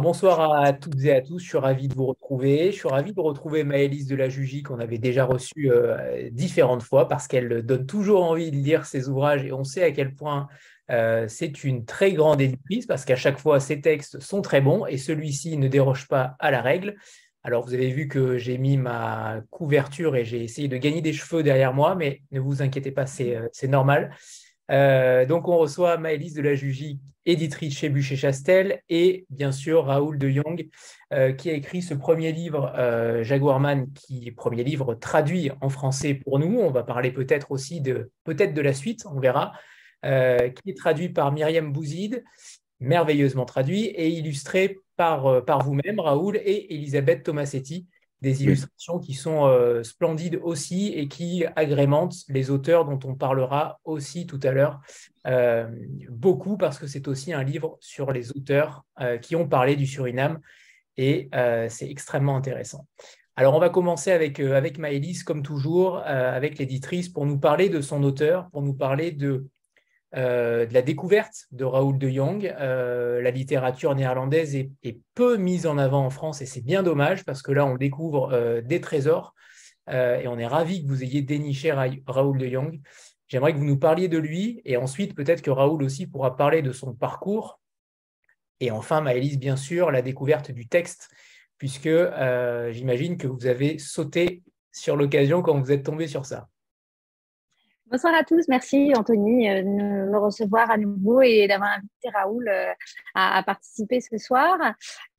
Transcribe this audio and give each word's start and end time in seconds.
Bonsoir 0.00 0.52
à 0.52 0.72
toutes 0.72 1.02
et 1.02 1.12
à 1.12 1.20
tous, 1.20 1.40
je 1.40 1.48
suis 1.48 1.58
ravi 1.58 1.88
de 1.88 1.94
vous 1.94 2.06
retrouver. 2.06 2.70
Je 2.70 2.76
suis 2.76 2.88
ravi 2.88 3.12
de 3.12 3.20
retrouver 3.20 3.64
Maëlys 3.64 4.06
de 4.06 4.14
la 4.14 4.28
Jugie 4.28 4.62
qu'on 4.62 4.78
avait 4.78 4.98
déjà 4.98 5.24
reçue 5.24 5.72
euh, 5.72 6.30
différentes 6.30 6.82
fois 6.82 7.08
parce 7.08 7.26
qu'elle 7.26 7.62
donne 7.62 7.84
toujours 7.84 8.24
envie 8.24 8.50
de 8.50 8.56
lire 8.56 8.86
ses 8.86 9.08
ouvrages 9.08 9.44
et 9.44 9.52
on 9.52 9.64
sait 9.64 9.82
à 9.82 9.90
quel 9.90 10.14
point 10.14 10.46
euh, 10.90 11.26
c'est 11.26 11.64
une 11.64 11.84
très 11.84 12.12
grande 12.12 12.40
éditrice 12.40 12.86
parce 12.86 13.04
qu'à 13.04 13.16
chaque 13.16 13.38
fois 13.38 13.58
ses 13.58 13.80
textes 13.80 14.20
sont 14.20 14.40
très 14.40 14.60
bons 14.60 14.86
et 14.86 14.98
celui-ci 14.98 15.56
ne 15.56 15.66
déroge 15.66 16.06
pas 16.06 16.36
à 16.38 16.50
la 16.50 16.62
règle. 16.62 16.94
Alors 17.42 17.64
vous 17.64 17.74
avez 17.74 17.90
vu 17.90 18.06
que 18.06 18.38
j'ai 18.38 18.56
mis 18.56 18.76
ma 18.76 19.40
couverture 19.50 20.14
et 20.14 20.24
j'ai 20.24 20.44
essayé 20.44 20.68
de 20.68 20.76
gagner 20.76 21.00
des 21.00 21.12
cheveux 21.12 21.42
derrière 21.42 21.74
moi, 21.74 21.94
mais 21.96 22.22
ne 22.30 22.40
vous 22.40 22.62
inquiétez 22.62 22.92
pas, 22.92 23.06
c'est 23.06 23.36
euh, 23.36 23.68
normal. 23.68 24.14
Euh, 24.70 25.24
donc, 25.26 25.48
on 25.48 25.56
reçoit 25.58 25.96
Maëlys 25.98 26.34
de 26.34 26.42
la 26.42 26.54
Jugie, 26.54 27.00
éditrice 27.24 27.76
chez 27.76 27.88
Bûcher-Chastel, 27.88 28.82
et 28.88 29.26
bien 29.30 29.52
sûr 29.52 29.86
Raoul 29.86 30.18
de 30.18 30.28
Jong, 30.28 30.68
euh, 31.12 31.32
qui 31.32 31.50
a 31.50 31.52
écrit 31.54 31.82
ce 31.82 31.94
premier 31.94 32.32
livre, 32.32 32.72
euh, 32.76 33.22
Jaguarman, 33.22 33.86
qui 33.92 34.30
premier 34.32 34.64
livre 34.64 34.94
traduit 34.94 35.50
en 35.60 35.68
français 35.68 36.14
pour 36.14 36.38
nous. 36.38 36.58
On 36.58 36.70
va 36.70 36.82
parler 36.82 37.10
peut-être 37.10 37.50
aussi 37.50 37.80
de, 37.80 38.10
peut-être 38.24 38.54
de 38.54 38.62
la 38.62 38.72
suite, 38.72 39.04
on 39.06 39.20
verra, 39.20 39.52
qui 40.02 40.70
est 40.70 40.76
traduit 40.76 41.08
par 41.08 41.32
Myriam 41.32 41.72
Bouzid, 41.72 42.22
merveilleusement 42.78 43.44
traduit, 43.44 43.86
et 43.86 44.08
illustré 44.08 44.78
par, 44.96 45.44
par 45.44 45.64
vous-même, 45.64 45.98
Raoul, 45.98 46.36
et 46.36 46.72
Elisabeth 46.74 47.24
Tomasetti 47.24 47.86
des 48.20 48.42
illustrations 48.42 48.98
qui 48.98 49.14
sont 49.14 49.46
euh, 49.46 49.82
splendides 49.82 50.40
aussi 50.42 50.88
et 50.88 51.08
qui 51.08 51.44
agrémentent 51.56 52.24
les 52.28 52.50
auteurs 52.50 52.84
dont 52.84 52.98
on 53.04 53.14
parlera 53.14 53.80
aussi 53.84 54.26
tout 54.26 54.40
à 54.42 54.50
l'heure 54.50 54.80
euh, 55.26 55.68
beaucoup 56.10 56.56
parce 56.56 56.78
que 56.78 56.86
c'est 56.86 57.06
aussi 57.06 57.32
un 57.32 57.44
livre 57.44 57.76
sur 57.80 58.10
les 58.10 58.32
auteurs 58.32 58.84
euh, 59.00 59.18
qui 59.18 59.36
ont 59.36 59.46
parlé 59.46 59.76
du 59.76 59.86
Suriname 59.86 60.40
et 60.96 61.30
c'est 61.68 61.88
extrêmement 61.88 62.36
intéressant. 62.36 62.88
Alors 63.36 63.54
on 63.54 63.60
va 63.60 63.68
commencer 63.68 64.10
avec, 64.10 64.40
avec 64.40 64.78
Maëlys 64.78 65.22
comme 65.22 65.44
toujours, 65.44 65.98
avec 65.98 66.58
l'éditrice 66.58 67.08
pour 67.08 67.24
nous 67.24 67.38
parler 67.38 67.68
de 67.68 67.80
son 67.80 68.02
auteur, 68.02 68.50
pour 68.50 68.62
nous 68.62 68.74
parler 68.74 69.12
de 69.12 69.46
euh, 70.16 70.64
de 70.64 70.72
la 70.72 70.80
découverte 70.80 71.46
de 71.52 71.64
Raoul 71.64 71.98
de 71.98 72.08
Jong. 72.08 72.46
Euh, 72.58 73.20
la 73.20 73.30
littérature 73.30 73.94
néerlandaise 73.94 74.56
est, 74.56 74.70
peu 75.14 75.36
mise 75.36 75.66
en 75.66 75.76
avant 75.76 76.04
en 76.06 76.10
France 76.10 76.40
et 76.40 76.46
c'est 76.46 76.62
bien 76.62 76.82
dommage 76.82 77.24
parce 77.24 77.42
que 77.42 77.52
là, 77.52 77.66
on 77.66 77.76
découvre 77.76 78.32
euh, 78.32 78.60
des 78.62 78.80
trésors 78.80 79.34
et 79.90 80.28
on 80.28 80.38
est 80.38 80.46
ravi 80.46 80.82
que 80.82 80.88
vous 80.88 81.02
ayez 81.02 81.22
déniché 81.22 81.72
Raoul 81.72 82.36
de 82.36 82.46
Jong. 82.46 82.78
J'aimerais 83.26 83.54
que 83.54 83.58
vous 83.58 83.64
nous 83.64 83.78
parliez 83.78 84.08
de 84.08 84.18
lui 84.18 84.60
et 84.66 84.76
ensuite 84.76 85.14
peut-être 85.14 85.40
que 85.40 85.50
Raoul 85.50 85.82
aussi 85.82 86.06
pourra 86.06 86.36
parler 86.36 86.60
de 86.60 86.72
son 86.72 86.92
parcours. 86.92 87.58
Et 88.60 88.70
enfin, 88.70 89.00
Maëlys, 89.00 89.38
bien 89.38 89.56
sûr, 89.56 89.90
la 89.90 90.02
découverte 90.02 90.50
du 90.50 90.68
texte, 90.68 91.08
puisque 91.56 91.88
j'imagine 92.70 93.16
que 93.16 93.26
vous 93.26 93.46
avez 93.46 93.78
sauté 93.78 94.42
sur 94.72 94.94
l'occasion 94.94 95.40
quand 95.40 95.58
vous 95.58 95.72
êtes 95.72 95.86
tombé 95.86 96.06
sur 96.06 96.26
ça. 96.26 96.50
Bonsoir 97.90 98.14
à 98.14 98.22
tous. 98.22 98.48
Merci 98.48 98.92
Anthony 98.94 99.48
euh, 99.48 99.62
de 99.62 100.10
me 100.10 100.18
recevoir 100.18 100.70
à 100.70 100.76
nouveau 100.76 101.22
et 101.22 101.48
d'avoir 101.48 101.70
invité 101.70 102.10
Raoul 102.12 102.46
euh, 102.46 102.72
à, 103.14 103.42
participer 103.42 104.02
ce 104.02 104.18
soir. 104.18 104.58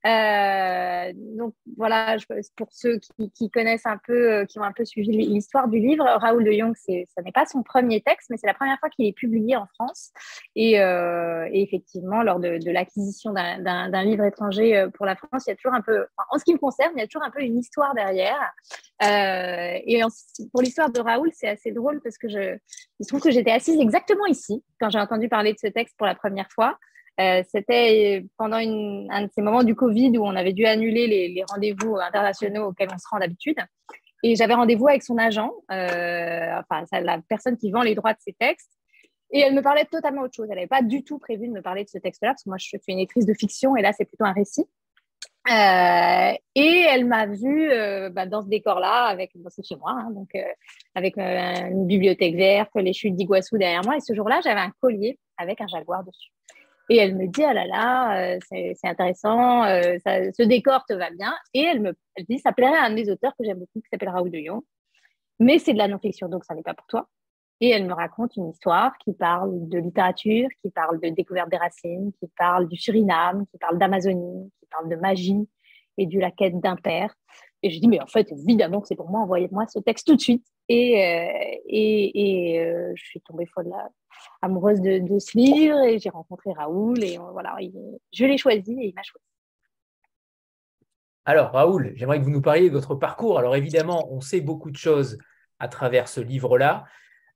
Euh, 0.05 1.11
donc 1.15 1.53
voilà, 1.77 2.15
pour 2.55 2.69
ceux 2.71 2.99
qui, 3.35 3.49
connaissent 3.51 3.85
un 3.85 3.97
peu, 3.97 4.45
qui 4.45 4.59
ont 4.59 4.63
un 4.63 4.71
peu 4.71 4.85
suivi 4.85 5.11
l'histoire 5.11 5.67
du 5.67 5.79
livre, 5.79 6.05
Raoul 6.05 6.43
de 6.43 6.51
Jong, 6.51 6.73
ce 6.75 6.91
n'est 7.21 7.31
pas 7.33 7.45
son 7.45 7.63
premier 7.63 8.01
texte, 8.01 8.29
mais 8.29 8.37
c'est 8.37 8.47
la 8.47 8.53
première 8.53 8.79
fois 8.79 8.89
qu'il 8.89 9.05
est 9.05 9.13
publié 9.13 9.55
en 9.55 9.67
France. 9.75 10.11
Et, 10.55 10.75
effectivement, 11.53 12.23
lors 12.23 12.39
de, 12.39 12.71
l'acquisition 12.71 13.33
d'un 13.33 14.03
livre 14.03 14.23
étranger 14.23 14.87
pour 14.93 15.05
la 15.05 15.15
France, 15.15 15.45
il 15.47 15.49
y 15.49 15.53
a 15.53 15.55
toujours 15.55 15.73
un 15.73 15.81
peu, 15.81 16.05
en 16.29 16.37
ce 16.37 16.45
qui 16.45 16.53
me 16.53 16.59
concerne, 16.59 16.93
il 16.95 16.99
y 16.99 17.03
a 17.03 17.07
toujours 17.07 17.25
un 17.25 17.31
peu 17.31 17.41
une 17.41 17.57
histoire 17.57 17.93
derrière. 17.93 18.53
et 19.01 20.01
pour 20.51 20.61
l'histoire 20.61 20.91
de 20.91 20.99
Raoul, 20.99 21.29
c'est 21.33 21.49
assez 21.49 21.71
drôle 21.71 22.01
parce 22.01 22.17
que 22.17 22.29
je, 22.29 22.57
il 22.99 23.03
se 23.03 23.09
trouve 23.09 23.21
que 23.21 23.31
j'étais 23.31 23.51
assise 23.51 23.79
exactement 23.79 24.25
ici 24.25 24.63
quand 24.79 24.89
j'ai 24.89 24.99
entendu 24.99 25.29
parler 25.29 25.53
de 25.53 25.59
ce 25.59 25.67
texte 25.67 25.95
pour 25.97 26.07
la 26.07 26.15
première 26.15 26.49
fois. 26.51 26.77
Euh, 27.19 27.43
c'était 27.49 28.25
pendant 28.37 28.57
un 28.57 29.23
de 29.23 29.29
ces 29.33 29.41
moments 29.41 29.63
du 29.63 29.75
Covid 29.75 30.17
où 30.17 30.25
on 30.25 30.35
avait 30.35 30.53
dû 30.53 30.65
annuler 30.65 31.07
les, 31.07 31.43
rendez-vous 31.49 31.97
internationaux 31.97 32.67
auxquels 32.67 32.89
on 32.93 32.97
se 32.97 33.07
rend 33.09 33.19
d'habitude. 33.19 33.57
Et 34.23 34.35
j'avais 34.35 34.53
rendez-vous 34.53 34.87
avec 34.87 35.03
son 35.03 35.17
agent, 35.17 35.51
euh, 35.71 36.59
enfin 36.59 36.83
la 36.91 37.19
personne 37.27 37.57
qui 37.57 37.71
vend 37.71 37.81
les 37.81 37.95
droits 37.95 38.13
de 38.13 38.19
ces 38.19 38.33
textes. 38.33 38.71
Et 39.31 39.39
elle 39.39 39.53
me 39.53 39.61
parlait 39.61 39.83
de 39.83 39.89
totalement 39.89 40.23
autre 40.23 40.33
chose. 40.35 40.47
Elle 40.49 40.55
n'avait 40.55 40.67
pas 40.67 40.81
du 40.81 41.03
tout 41.03 41.19
prévu 41.19 41.47
de 41.47 41.53
me 41.53 41.61
parler 41.61 41.83
de 41.83 41.89
ce 41.89 41.97
texte-là, 41.97 42.29
parce 42.29 42.43
que 42.43 42.49
moi, 42.49 42.57
je 42.57 42.65
suis 42.65 42.79
une 42.87 42.99
écriture 42.99 43.27
de 43.27 43.37
fiction, 43.37 43.75
et 43.75 43.81
là, 43.81 43.91
c'est 43.93 44.05
plutôt 44.05 44.25
un 44.25 44.33
récit. 44.33 44.65
Euh, 45.49 46.33
et 46.53 46.85
elle 46.89 47.05
m'a 47.05 47.25
vue 47.25 47.71
euh, 47.71 48.09
bah, 48.09 48.25
dans 48.25 48.43
ce 48.43 48.49
décor-là, 48.49 49.05
avec, 49.05 49.31
c'est 49.49 49.65
chez 49.65 49.75
moi, 49.77 49.91
hein, 49.91 50.11
donc 50.11 50.29
euh, 50.35 50.43
avec 50.93 51.17
une 51.17 51.87
bibliothèque 51.87 52.35
verte, 52.35 52.71
les 52.75 52.93
chutes 52.93 53.15
d'Iguassou 53.15 53.57
derrière 53.57 53.83
moi. 53.83 53.97
Et 53.97 53.99
ce 53.99 54.13
jour-là, 54.13 54.41
j'avais 54.43 54.59
un 54.59 54.71
collier 54.79 55.17
avec 55.37 55.61
un 55.61 55.67
jaguar 55.67 56.03
dessus. 56.03 56.31
Et 56.89 56.97
elle 56.97 57.15
me 57.15 57.27
dit, 57.27 57.43
ah 57.43 57.53
là 57.53 57.65
là, 57.67 58.39
c'est, 58.49 58.75
intéressant, 58.83 59.63
ce 59.63 60.43
décor 60.43 60.83
te 60.87 60.93
va 60.93 61.11
bien. 61.11 61.33
Et 61.53 61.61
elle 61.61 61.81
me 61.81 61.93
dit, 62.27 62.39
ça 62.39 62.51
plairait 62.51 62.77
à 62.77 62.85
un 62.85 62.93
des 62.95 63.09
auteurs 63.11 63.33
que 63.37 63.45
j'aime 63.45 63.59
beaucoup, 63.59 63.79
qui 63.79 63.89
s'appelle 63.91 64.09
Raoul 64.09 64.31
de 64.31 64.39
Yon. 64.39 64.63
Mais 65.39 65.59
c'est 65.59 65.73
de 65.73 65.77
la 65.77 65.87
non-fiction, 65.87 66.27
donc 66.27 66.43
ça 66.45 66.55
n'est 66.55 66.63
pas 66.63 66.73
pour 66.73 66.87
toi. 66.87 67.07
Et 67.61 67.69
elle 67.69 67.85
me 67.85 67.93
raconte 67.93 68.35
une 68.37 68.49
histoire 68.49 68.97
qui 68.99 69.13
parle 69.13 69.67
de 69.67 69.79
littérature, 69.79 70.47
qui 70.61 70.71
parle 70.71 70.99
de 70.99 71.09
découverte 71.09 71.49
des 71.49 71.57
racines, 71.57 72.11
qui 72.19 72.27
parle 72.37 72.67
du 72.67 72.77
Suriname, 72.77 73.45
qui 73.47 73.57
parle 73.57 73.77
d'Amazonie, 73.77 74.49
qui 74.59 74.65
parle 74.71 74.89
de 74.89 74.95
magie 74.95 75.47
et 75.97 76.05
de 76.05 76.19
la 76.19 76.31
quête 76.31 76.59
d'un 76.59 76.77
père. 76.77 77.13
Et 77.61 77.69
je 77.69 77.79
dis, 77.79 77.87
mais 77.87 78.01
en 78.01 78.07
fait, 78.07 78.31
évidemment 78.31 78.79
que 78.79 78.87
c'est 78.87 78.95
pour 78.95 79.09
moi, 79.09 79.19
envoyez-moi 79.21 79.65
ce 79.67 79.79
texte 79.79 80.07
tout 80.07 80.15
de 80.15 80.21
suite. 80.21 80.45
Et, 80.69 81.03
euh, 81.03 81.57
et, 81.67 82.59
euh, 82.59 82.93
je 82.95 83.03
suis 83.03 83.21
tombée 83.21 83.47
folle 83.47 83.71
amoureuse 84.41 84.81
de, 84.81 85.19
ce 85.19 85.37
livre 85.37 85.79
et 85.83 85.99
j'ai 85.99 86.09
rencontré 86.09 86.51
Raoul 86.53 87.03
et 87.03 87.17
euh, 87.17 87.31
voilà, 87.31 87.57
je 88.13 88.25
l'ai 88.25 88.37
choisi 88.37 88.73
et 88.79 88.87
il 88.87 88.93
m'a 88.93 89.03
choisi. 89.03 89.25
Alors, 91.25 91.51
Raoul, 91.51 91.91
j'aimerais 91.95 92.19
que 92.19 92.23
vous 92.23 92.31
nous 92.31 92.41
parliez 92.41 92.69
de 92.69 92.73
votre 92.73 92.95
parcours. 92.95 93.39
Alors, 93.39 93.55
évidemment, 93.55 94.07
on 94.11 94.21
sait 94.21 94.41
beaucoup 94.41 94.71
de 94.71 94.77
choses 94.77 95.17
à 95.59 95.67
travers 95.67 96.07
ce 96.07 96.21
livre-là 96.21 96.85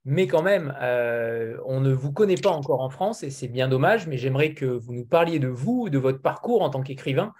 mais 0.04 0.26
quand 0.26 0.42
même, 0.42 0.74
euh, 0.82 1.56
on 1.64 1.80
ne 1.80 1.92
vous 1.92 2.12
connaît 2.12 2.36
pas 2.36 2.50
encore 2.50 2.80
en 2.80 2.90
France 2.90 3.22
et 3.22 3.30
c'est 3.30 3.48
bien 3.48 3.68
dommage, 3.68 4.06
mais 4.06 4.18
j'aimerais 4.18 4.52
que 4.52 4.66
vous 4.66 4.92
nous 4.92 5.06
parliez 5.06 5.38
de 5.38 5.48
vous, 5.48 5.88
de 5.88 5.98
votre 5.98 6.20
parcours 6.20 6.62
en 6.62 6.70
tant 6.70 6.82
qu'écrivain. 6.82 7.32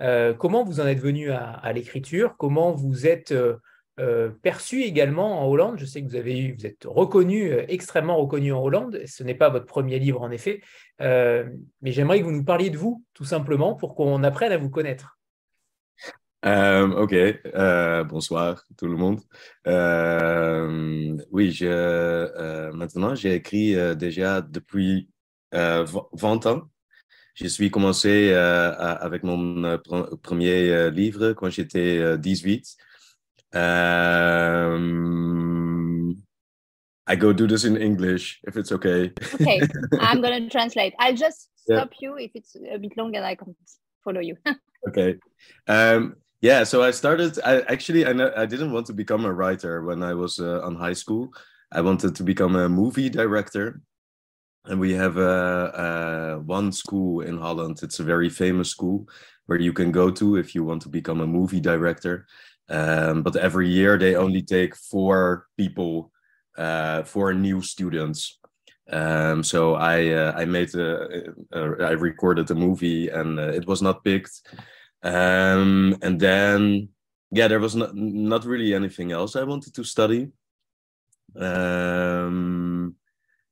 Euh, 0.00 0.32
comment 0.32 0.64
vous 0.64 0.80
en 0.80 0.86
êtes 0.86 1.00
venu 1.00 1.32
à, 1.32 1.72
l'écriture? 1.72 2.36
Comment 2.38 2.72
vous 2.72 3.06
êtes 3.06 3.34
euh, 4.00 4.30
perçu 4.42 4.82
également 4.82 5.42
en 5.42 5.48
Hollande 5.48 5.78
Je 5.78 5.84
sais 5.84 6.02
que 6.02 6.08
vous, 6.08 6.16
avez 6.16 6.52
vous 6.52 6.66
êtes 6.66 6.84
reconnu, 6.84 7.52
extrêmement 7.68 8.16
reconnu 8.16 8.52
en 8.52 8.62
Hollande. 8.62 9.00
Ce 9.06 9.22
n'est 9.22 9.34
pas 9.34 9.50
votre 9.50 9.66
premier 9.66 9.98
livre 9.98 10.22
en 10.22 10.30
effet, 10.30 10.62
mais 11.00 11.92
j'aimerais 11.92 12.20
que 12.20 12.24
vous 12.24 12.32
nous 12.32 12.44
parliez 12.44 12.70
de 12.70 12.78
vous, 12.78 13.04
tout 13.14 13.24
simplement, 13.24 13.74
pour 13.74 13.94
qu'on 13.94 14.22
apprenne 14.22 14.52
à 14.52 14.58
vous 14.58 14.70
connaître. 14.70 15.18
Euh, 16.44 16.86
ok, 16.88 17.14
euh, 17.14 18.04
bonsoir 18.04 18.64
tout 18.76 18.86
le 18.86 18.96
monde. 18.96 19.20
Euh, 19.66 21.16
oui, 21.30 21.58
maintenant 22.74 23.14
j'ai 23.14 23.34
écrit 23.34 23.74
déjà 23.96 24.42
depuis 24.42 25.08
20 25.52 26.46
ans. 26.46 26.68
Je 27.34 27.46
suis 27.46 27.70
commencé 27.70 28.32
avec 28.34 29.22
mon 29.22 29.78
premier 30.22 30.90
livre 30.90 31.32
quand 31.32 31.48
j'étais 31.48 32.18
18. 32.18 32.76
I 37.06 37.16
go 37.16 37.32
do 37.32 37.46
this 37.46 37.64
in 37.64 37.76
English 37.76 38.40
if 38.44 38.56
it's 38.56 38.72
okay. 38.72 39.12
Okay, 39.34 39.60
I'm 40.00 40.22
to 40.22 40.48
translate. 40.48 40.94
I'll 40.98 41.14
just 41.14 41.50
stop 41.56 41.92
you 42.00 42.16
if 42.16 42.32
it's 42.34 42.56
a 42.56 42.78
bit 42.78 42.96
long 42.96 43.14
and 43.16 43.24
I 43.24 43.34
can 43.34 43.54
follow 44.02 44.20
you. 44.20 44.36
okay. 44.88 45.16
Um, 45.68 46.16
yeah 46.44 46.62
so 46.62 46.82
i 46.82 46.90
started 46.90 47.38
i 47.42 47.62
actually 47.72 48.04
i, 48.04 48.42
I 48.42 48.44
didn't 48.44 48.72
want 48.72 48.86
to 48.88 48.92
become 48.92 49.24
a 49.24 49.32
writer 49.32 49.82
when 49.82 50.02
i 50.02 50.12
was 50.12 50.38
uh, 50.38 50.60
on 50.60 50.76
high 50.76 50.92
school 50.92 51.32
i 51.72 51.80
wanted 51.80 52.14
to 52.16 52.22
become 52.22 52.54
a 52.54 52.68
movie 52.68 53.08
director 53.08 53.80
and 54.66 54.78
we 54.78 54.92
have 54.92 55.16
a, 55.16 56.36
a, 56.36 56.40
one 56.40 56.70
school 56.70 57.22
in 57.22 57.38
holland 57.38 57.80
it's 57.82 57.98
a 57.98 58.04
very 58.04 58.28
famous 58.28 58.68
school 58.68 59.08
where 59.46 59.58
you 59.58 59.72
can 59.72 59.90
go 59.90 60.10
to 60.10 60.36
if 60.36 60.54
you 60.54 60.64
want 60.64 60.82
to 60.82 60.90
become 60.90 61.22
a 61.22 61.26
movie 61.26 61.60
director 61.60 62.26
um, 62.68 63.22
but 63.22 63.36
every 63.36 63.68
year 63.68 63.98
they 63.98 64.16
only 64.16 64.42
take 64.42 64.74
four 64.76 65.46
people 65.56 66.10
uh, 66.56 67.02
four 67.02 67.34
new 67.34 67.60
students 67.60 68.38
um, 68.90 69.42
so 69.42 69.74
i 69.74 70.08
uh, 70.10 70.32
i 70.36 70.44
made 70.44 70.74
a, 70.74 71.30
a, 71.52 71.72
a, 71.72 71.86
I 71.86 71.90
recorded 71.92 72.50
a 72.50 72.54
movie 72.54 73.08
and 73.08 73.38
uh, 73.38 73.48
it 73.48 73.66
was 73.66 73.82
not 73.82 74.04
picked 74.04 74.40
um, 75.04 75.98
and 76.00 76.18
then, 76.18 76.88
yeah, 77.30 77.46
there 77.46 77.60
was 77.60 77.76
not, 77.76 77.94
not 77.94 78.46
really 78.46 78.74
anything 78.74 79.12
else 79.12 79.36
I 79.36 79.44
wanted 79.44 79.74
to 79.74 79.84
study. 79.84 80.30
Um, 81.38 82.96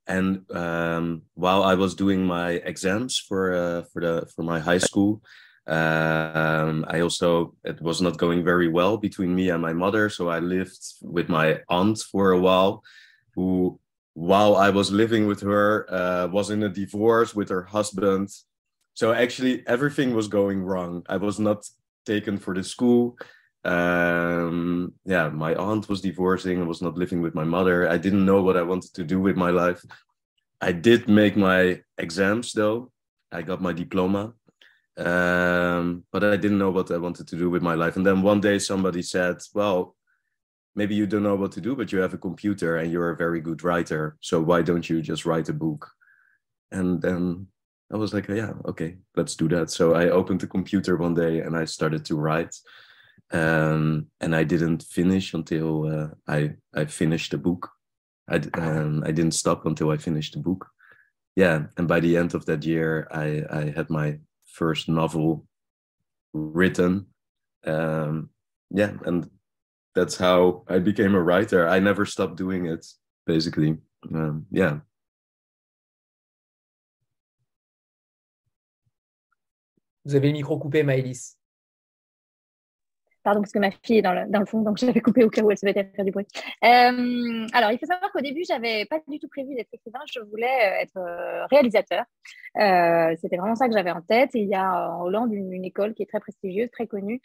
and 0.07 0.51
um, 0.51 1.23
while 1.35 1.63
I 1.63 1.75
was 1.75 1.95
doing 1.95 2.25
my 2.25 2.53
exams 2.53 3.19
for 3.19 3.53
uh, 3.55 3.83
for 3.93 4.01
the 4.01 4.27
for 4.35 4.43
my 4.43 4.61
high 4.61 4.79
school, 4.79 5.23
Um, 5.67 6.85
I 6.89 7.01
also 7.01 7.55
it 7.65 7.81
was 7.81 8.03
not 8.03 8.19
going 8.19 8.43
very 8.45 8.69
well 8.69 8.97
between 8.97 9.35
me 9.35 9.51
and 9.51 9.63
my 9.63 9.73
mother, 9.73 10.09
so 10.09 10.29
I 10.29 10.41
lived 10.41 10.83
with 11.03 11.29
my 11.29 11.61
aunt 11.69 11.99
for 11.99 12.33
a 12.33 12.41
while, 12.41 12.83
who 13.35 13.79
while 14.15 14.57
I 14.57 14.71
was 14.71 14.91
living 14.91 15.27
with 15.27 15.41
her 15.43 15.87
uh, 15.93 16.27
was 16.29 16.51
in 16.51 16.63
a 16.65 16.69
divorce 16.69 17.35
with 17.35 17.49
her 17.51 17.63
husband. 17.63 18.29
So 18.95 19.13
actually 19.13 19.67
everything 19.67 20.15
was 20.15 20.29
going 20.29 20.63
wrong. 20.63 21.05
I 21.09 21.17
was 21.17 21.39
not 21.39 21.65
taken 22.05 22.37
for 22.39 22.55
the 22.55 22.65
school. 22.65 23.17
Um, 23.65 24.93
yeah, 25.05 25.29
my 25.29 25.55
aunt 25.55 25.89
was 25.89 26.01
divorcing. 26.01 26.61
I 26.61 26.67
was 26.67 26.83
not 26.83 26.99
living 26.99 27.23
with 27.23 27.35
my 27.35 27.45
mother. 27.45 27.89
I 27.89 27.97
didn't 27.97 28.27
know 28.27 28.43
what 28.43 28.57
I 28.57 28.63
wanted 28.63 28.93
to 28.95 29.05
do 29.05 29.21
with 29.21 29.37
my 29.37 29.51
life. 29.51 29.83
I 30.61 30.73
did 30.73 31.09
make 31.09 31.37
my 31.37 31.81
exams 31.97 32.53
though. 32.53 32.91
I 33.31 33.43
got 33.43 33.63
my 33.63 33.73
diploma 33.73 34.35
um, 34.99 36.05
but 36.13 36.23
I 36.25 36.37
didn't 36.37 36.59
know 36.59 36.71
what 36.71 36.91
I 36.91 36.99
wanted 36.99 37.29
to 37.29 37.37
do 37.37 37.49
with 37.49 37.63
my 37.63 37.75
life. 37.75 37.97
And 37.97 38.05
then 38.05 38.23
one 38.23 38.41
day 38.41 38.59
somebody 38.59 39.03
said, 39.03 39.39
"Well, 39.55 39.97
maybe 40.75 40.95
you 40.95 41.07
don't 41.07 41.23
know 41.23 41.35
what 41.37 41.53
to 41.53 41.61
do, 41.61 41.75
but 41.77 41.93
you 41.93 42.01
have 42.01 42.15
a 42.15 42.19
computer 42.19 42.77
and 42.77 42.93
you're 42.93 43.11
a 43.11 43.17
very 43.17 43.41
good 43.41 43.65
writer. 43.65 44.17
So 44.21 44.41
why 44.41 44.63
don't 44.63 44.89
you 44.89 45.03
just 45.03 45.25
write 45.27 45.49
a 45.49 45.55
book?" 45.55 45.91
And 46.71 47.01
then 47.03 47.49
I 47.93 47.97
was 47.97 48.13
like, 48.15 48.29
"Yeah, 48.29 48.53
okay, 48.67 48.99
let's 49.17 49.37
do 49.37 49.49
that." 49.49 49.71
So 49.71 49.95
I 49.95 50.11
opened 50.11 50.41
the 50.41 50.47
computer 50.47 50.97
one 50.97 51.15
day 51.15 51.41
and 51.41 51.57
I 51.57 51.65
started 51.67 52.05
to 52.07 52.17
write. 52.17 52.55
Um, 53.33 54.09
and 54.21 54.37
I 54.37 54.45
didn't 54.45 54.83
finish 54.83 55.33
until 55.35 55.87
uh, 55.87 56.09
I 56.29 56.55
I 56.75 56.85
finished 56.85 57.31
the 57.31 57.39
book. 57.39 57.71
I 58.29 58.37
um, 58.55 59.03
I 59.07 59.13
didn't 59.13 59.35
stop 59.35 59.67
until 59.67 59.91
I 59.91 59.97
finished 59.97 60.35
the 60.35 60.41
book. 60.41 60.67
Yeah, 61.35 61.67
and 61.79 61.89
by 61.89 62.01
the 62.01 62.17
end 62.19 62.35
of 62.35 62.45
that 62.47 62.65
year, 62.65 63.09
I 63.11 63.43
I 63.51 63.73
had 63.75 63.89
my 63.89 64.19
first 64.53 64.89
novel 64.89 65.47
written. 66.33 67.07
Um, 67.65 68.31
yeah, 68.71 68.93
and 69.05 69.29
that's 69.95 70.17
how 70.17 70.65
I 70.69 70.79
became 70.79 71.15
a 71.15 71.23
writer. 71.23 71.69
I 71.69 71.81
never 71.81 72.07
stopped 72.07 72.37
doing 72.37 72.67
it, 72.67 72.87
basically. 73.27 73.79
Um, 74.15 74.47
yeah. 74.51 74.81
Vous 80.05 80.17
avez 80.17 80.29
le 80.29 80.33
micro 80.33 80.59
coupé, 80.59 80.83
Maëlys. 80.83 81.37
Pardon, 83.23 83.41
parce 83.41 83.53
que 83.53 83.61
ma 83.61 83.71
fille 83.71 83.99
est 83.99 84.03
dans 84.03 84.13
le, 84.13 84.47
fond, 84.47 84.63
donc 84.63 84.79
je 84.79 84.87
l'avais 84.87 85.01
coupé 85.01 85.23
au 85.23 85.31
cas 85.31 85.43
où 85.43 85.51
elle 85.51 85.59
se 85.59 85.65
mettait 85.65 85.81
à 85.81 85.85
faire 85.85 86.05
du 86.05 86.11
bruit. 86.11 86.27
Euh, 86.65 87.47
alors, 87.53 87.71
il 87.71 87.79
faut 87.79 87.87
savoir 87.87 88.11
qu'au 88.11 88.21
début, 88.21 88.43
j'avais 88.47 88.85
pas 88.87 88.99
du 89.07 89.21
tout 89.21 89.29
prévu 89.29 89.55
d'être 89.55 89.73
écrivain. 89.73 90.01
Je 90.13 90.21
voulais 90.21 90.47
euh, 90.47 90.83
être 90.83 90.97
euh, 90.97 91.47
réalisateur. 91.47 92.05
C'était 93.21 93.37
vraiment 93.37 93.55
ça 93.55 93.69
que 93.69 93.75
j'avais 93.75 93.93
en 93.93 94.03
tête. 94.03 94.31
Il 94.35 94.49
y 94.49 94.55
a 94.57 94.91
en 94.91 95.03
Hollande 95.05 95.33
une, 95.33 95.65
école 95.65 95.95
qui 95.95 96.03
est 96.03 96.07
très 96.07 96.19
prestigieuse, 96.19 96.71
très 96.71 96.87
connue 96.89 97.21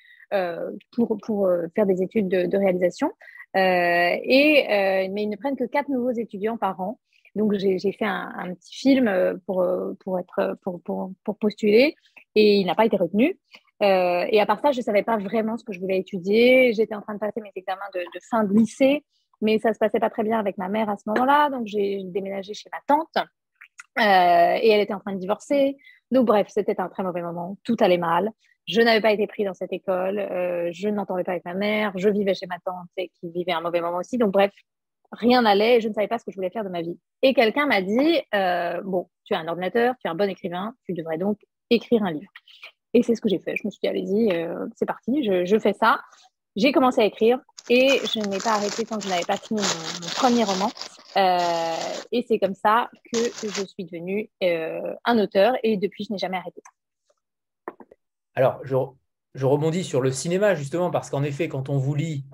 pour, 0.91 1.17
pour 1.17 1.49
faire 1.75 1.85
des 1.87 2.03
études 2.03 2.27
de, 2.27 2.57
réalisation. 2.57 3.11
et, 3.55 5.07
mais 5.11 5.23
ils 5.23 5.29
ne 5.29 5.35
prennent 5.35 5.57
que 5.57 5.65
quatre 5.65 5.89
nouveaux 5.89 6.11
étudiants 6.11 6.57
par 6.57 6.79
an. 6.79 6.99
Donc, 7.35 7.53
j'ai 7.55 7.91
fait 7.91 8.05
un, 8.05 8.53
petit 8.53 8.75
film 8.75 9.39
pour, 9.45 9.65
pour, 9.99 10.19
être, 10.19 10.57
pour, 10.61 10.79
pour 10.81 11.37
postuler 11.39 11.95
et 12.35 12.57
il 12.57 12.65
n'a 12.67 12.75
pas 12.75 12.85
été 12.85 12.97
retenu. 12.97 13.37
Euh, 13.83 14.25
et 14.29 14.41
à 14.41 14.45
part 14.45 14.59
ça, 14.59 14.71
je 14.71 14.79
ne 14.79 14.83
savais 14.83 15.03
pas 15.03 15.17
vraiment 15.17 15.57
ce 15.57 15.63
que 15.63 15.73
je 15.73 15.79
voulais 15.79 15.99
étudier. 15.99 16.73
J'étais 16.73 16.95
en 16.95 17.01
train 17.01 17.13
de 17.13 17.19
passer 17.19 17.41
mes 17.41 17.51
examens 17.55 17.89
de, 17.93 18.01
fin 18.29 18.43
de 18.43 18.53
lycée, 18.53 19.03
mais 19.41 19.59
ça 19.59 19.73
se 19.73 19.79
passait 19.79 19.99
pas 19.99 20.09
très 20.09 20.23
bien 20.23 20.39
avec 20.39 20.57
ma 20.57 20.69
mère 20.69 20.89
à 20.89 20.97
ce 20.97 21.03
moment-là. 21.07 21.49
Donc, 21.49 21.67
j'ai 21.67 22.01
déménagé 22.05 22.53
chez 22.53 22.69
ma 22.71 22.79
tante 22.87 23.17
euh, 23.17 24.59
et 24.61 24.69
elle 24.69 24.81
était 24.81 24.93
en 24.93 24.99
train 24.99 25.13
de 25.13 25.19
divorcer. 25.19 25.77
Donc, 26.11 26.25
bref, 26.25 26.47
c'était 26.49 26.79
un 26.79 26.89
très 26.89 27.03
mauvais 27.03 27.21
moment. 27.21 27.57
Tout 27.63 27.75
allait 27.79 27.97
mal. 27.97 28.31
Je 28.67 28.81
n'avais 28.81 28.99
pas 28.99 29.11
été 29.11 29.27
prise 29.27 29.45
dans 29.45 29.53
cette 29.53 29.71
école. 29.71 30.19
Euh, 30.19 30.69
je 30.73 30.89
n'entendais 30.89 31.23
pas 31.23 31.33
avec 31.33 31.45
ma 31.45 31.53
mère. 31.53 31.93
Je 31.95 32.09
vivais 32.09 32.33
chez 32.33 32.47
ma 32.47 32.59
tante 32.59 32.89
et 32.97 33.09
qui 33.19 33.29
vivait 33.31 33.53
un 33.53 33.61
mauvais 33.61 33.79
moment 33.79 33.97
aussi. 33.97 34.17
Donc, 34.17 34.31
bref, 34.31 34.51
rien 35.11 35.43
n'allait. 35.43 35.81
Je 35.81 35.87
ne 35.87 35.93
savais 35.93 36.07
pas 36.07 36.17
ce 36.17 36.25
que 36.25 36.31
je 36.31 36.35
voulais 36.35 36.49
faire 36.49 36.63
de 36.63 36.69
ma 36.69 36.81
vie. 36.81 36.99
Et 37.21 37.33
quelqu'un 37.33 37.67
m'a 37.67 37.81
dit 37.81 38.21
Bon, 38.83 39.07
tu 39.23 39.35
as 39.35 39.39
un 39.39 39.47
ordinateur, 39.47 39.93
tu 40.01 40.07
es 40.07 40.09
un 40.09 40.15
bon 40.15 40.29
écrivain, 40.29 40.73
tu 40.83 40.93
devrais 40.93 41.17
donc 41.17 41.37
écrire 41.69 42.03
un 42.03 42.11
livre. 42.11 42.31
Et 42.97 43.03
c'est 43.03 43.13
ce 43.13 43.21
que 43.21 43.29
j'ai 43.29 43.37
fait. 43.37 43.55
Je 43.55 43.61
me 43.63 43.69
suis 43.69 43.79
dit, 43.83 43.87
allez-y, 43.87 44.31
euh, 44.31 44.65
c'est 44.75 44.87
parti, 44.87 45.23
je, 45.23 45.59
fais 45.59 45.73
ça. 45.73 46.01
J'ai 46.55 46.71
commencé 46.71 46.99
à 46.99 47.05
écrire 47.05 47.37
et 47.69 48.01
je 48.11 48.27
n'ai 48.27 48.39
pas 48.39 48.53
arrêté 48.53 48.85
tant 48.85 48.97
que 48.97 49.03
je 49.03 49.09
n'avais 49.09 49.23
pas 49.23 49.37
fini 49.37 49.61
mon, 49.61 50.07
premier 50.15 50.43
roman. 50.43 50.71
Euh, 51.15 51.75
et 52.11 52.25
c'est 52.27 52.39
comme 52.39 52.55
ça 52.55 52.89
que 53.13 53.19
je 53.19 53.65
suis 53.67 53.85
devenue 53.85 54.31
euh, 54.41 54.95
un 55.05 55.19
auteur 55.19 55.53
et 55.61 55.77
depuis, 55.77 56.05
je 56.05 56.13
n'ai 56.13 56.17
jamais 56.17 56.37
arrêté. 56.37 56.59
Alors, 58.33 58.61
je, 58.63 59.45
rebondis 59.45 59.83
sur 59.83 60.01
le 60.01 60.11
cinéma 60.11 60.55
justement 60.55 60.89
parce 60.89 61.11
qu'en 61.11 61.21
effet, 61.21 61.47
quand 61.49 61.69
on 61.69 61.77
vous 61.77 61.93
lit, 61.93 62.25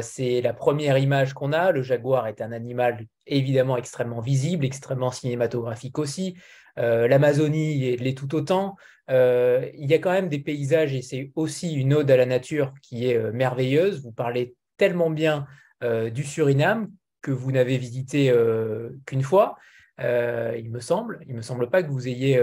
c'est 0.00 0.40
la 0.40 0.54
première 0.54 0.96
image 0.96 1.34
qu'on 1.34 1.52
a. 1.52 1.70
Le 1.70 1.82
jaguar 1.82 2.28
est 2.28 2.40
un 2.40 2.52
animal 2.52 3.04
évidemment 3.26 3.76
extrêmement 3.76 4.20
visible, 4.20 4.64
extrêmement 4.64 5.10
cinématographique 5.10 5.98
aussi. 5.98 6.34
Euh, 6.78 7.08
L'Amazonie 7.08 7.96
l'est 7.96 8.16
tout 8.16 8.34
autant. 8.34 8.76
Euh, 9.10 9.70
il 9.74 9.90
y 9.90 9.94
a 9.94 9.98
quand 9.98 10.12
même 10.12 10.28
des 10.28 10.38
paysages 10.38 10.94
et 10.94 11.02
c'est 11.02 11.32
aussi 11.34 11.74
une 11.74 11.94
ode 11.94 12.10
à 12.10 12.16
la 12.16 12.26
nature 12.26 12.74
qui 12.82 13.06
est 13.06 13.16
euh, 13.16 13.32
merveilleuse. 13.32 14.02
Vous 14.02 14.12
parlez 14.12 14.54
tellement 14.76 15.10
bien 15.10 15.46
euh, 15.82 16.10
du 16.10 16.24
Suriname 16.24 16.90
que 17.22 17.30
vous 17.30 17.50
n'avez 17.50 17.78
visité 17.78 18.30
euh, 18.30 18.90
qu'une 19.06 19.22
fois, 19.22 19.56
il 19.98 20.70
me 20.70 20.80
semble. 20.80 21.24
Il 21.26 21.34
me 21.34 21.42
semble 21.42 21.68
pas 21.70 21.82
que 21.82 21.90
vous 21.90 22.06
ayez. 22.06 22.40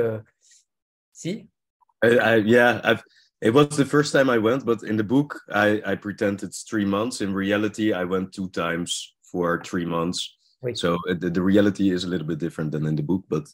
Si. 1.13 1.47
I, 2.03 2.17
I, 2.19 2.35
yeah, 2.45 2.81
I've, 2.83 3.01
it 3.41 3.53
was 3.53 3.69
the 3.77 3.85
first 3.85 4.11
time 4.11 4.29
I 4.29 4.37
went, 4.37 4.65
but 4.65 4.83
in 4.83 4.97
the 4.97 5.03
book 5.03 5.39
I, 5.49 5.81
I 5.85 5.95
pretend 5.95 6.43
it's 6.43 6.63
three 6.63 6.83
months. 6.83 7.21
In 7.21 7.33
reality, 7.33 7.93
I 7.93 8.03
went 8.03 8.33
two 8.33 8.49
times 8.49 9.15
for 9.23 9.61
three 9.63 9.85
months. 9.85 10.35
Oui. 10.61 10.73
So 10.75 10.97
the, 11.07 11.29
the 11.29 11.41
reality 11.41 11.91
is 11.91 12.03
a 12.03 12.09
little 12.09 12.27
bit 12.27 12.39
different 12.39 12.73
than 12.73 12.85
in 12.85 12.95
the 12.95 13.03
book, 13.03 13.23
but 13.29 13.47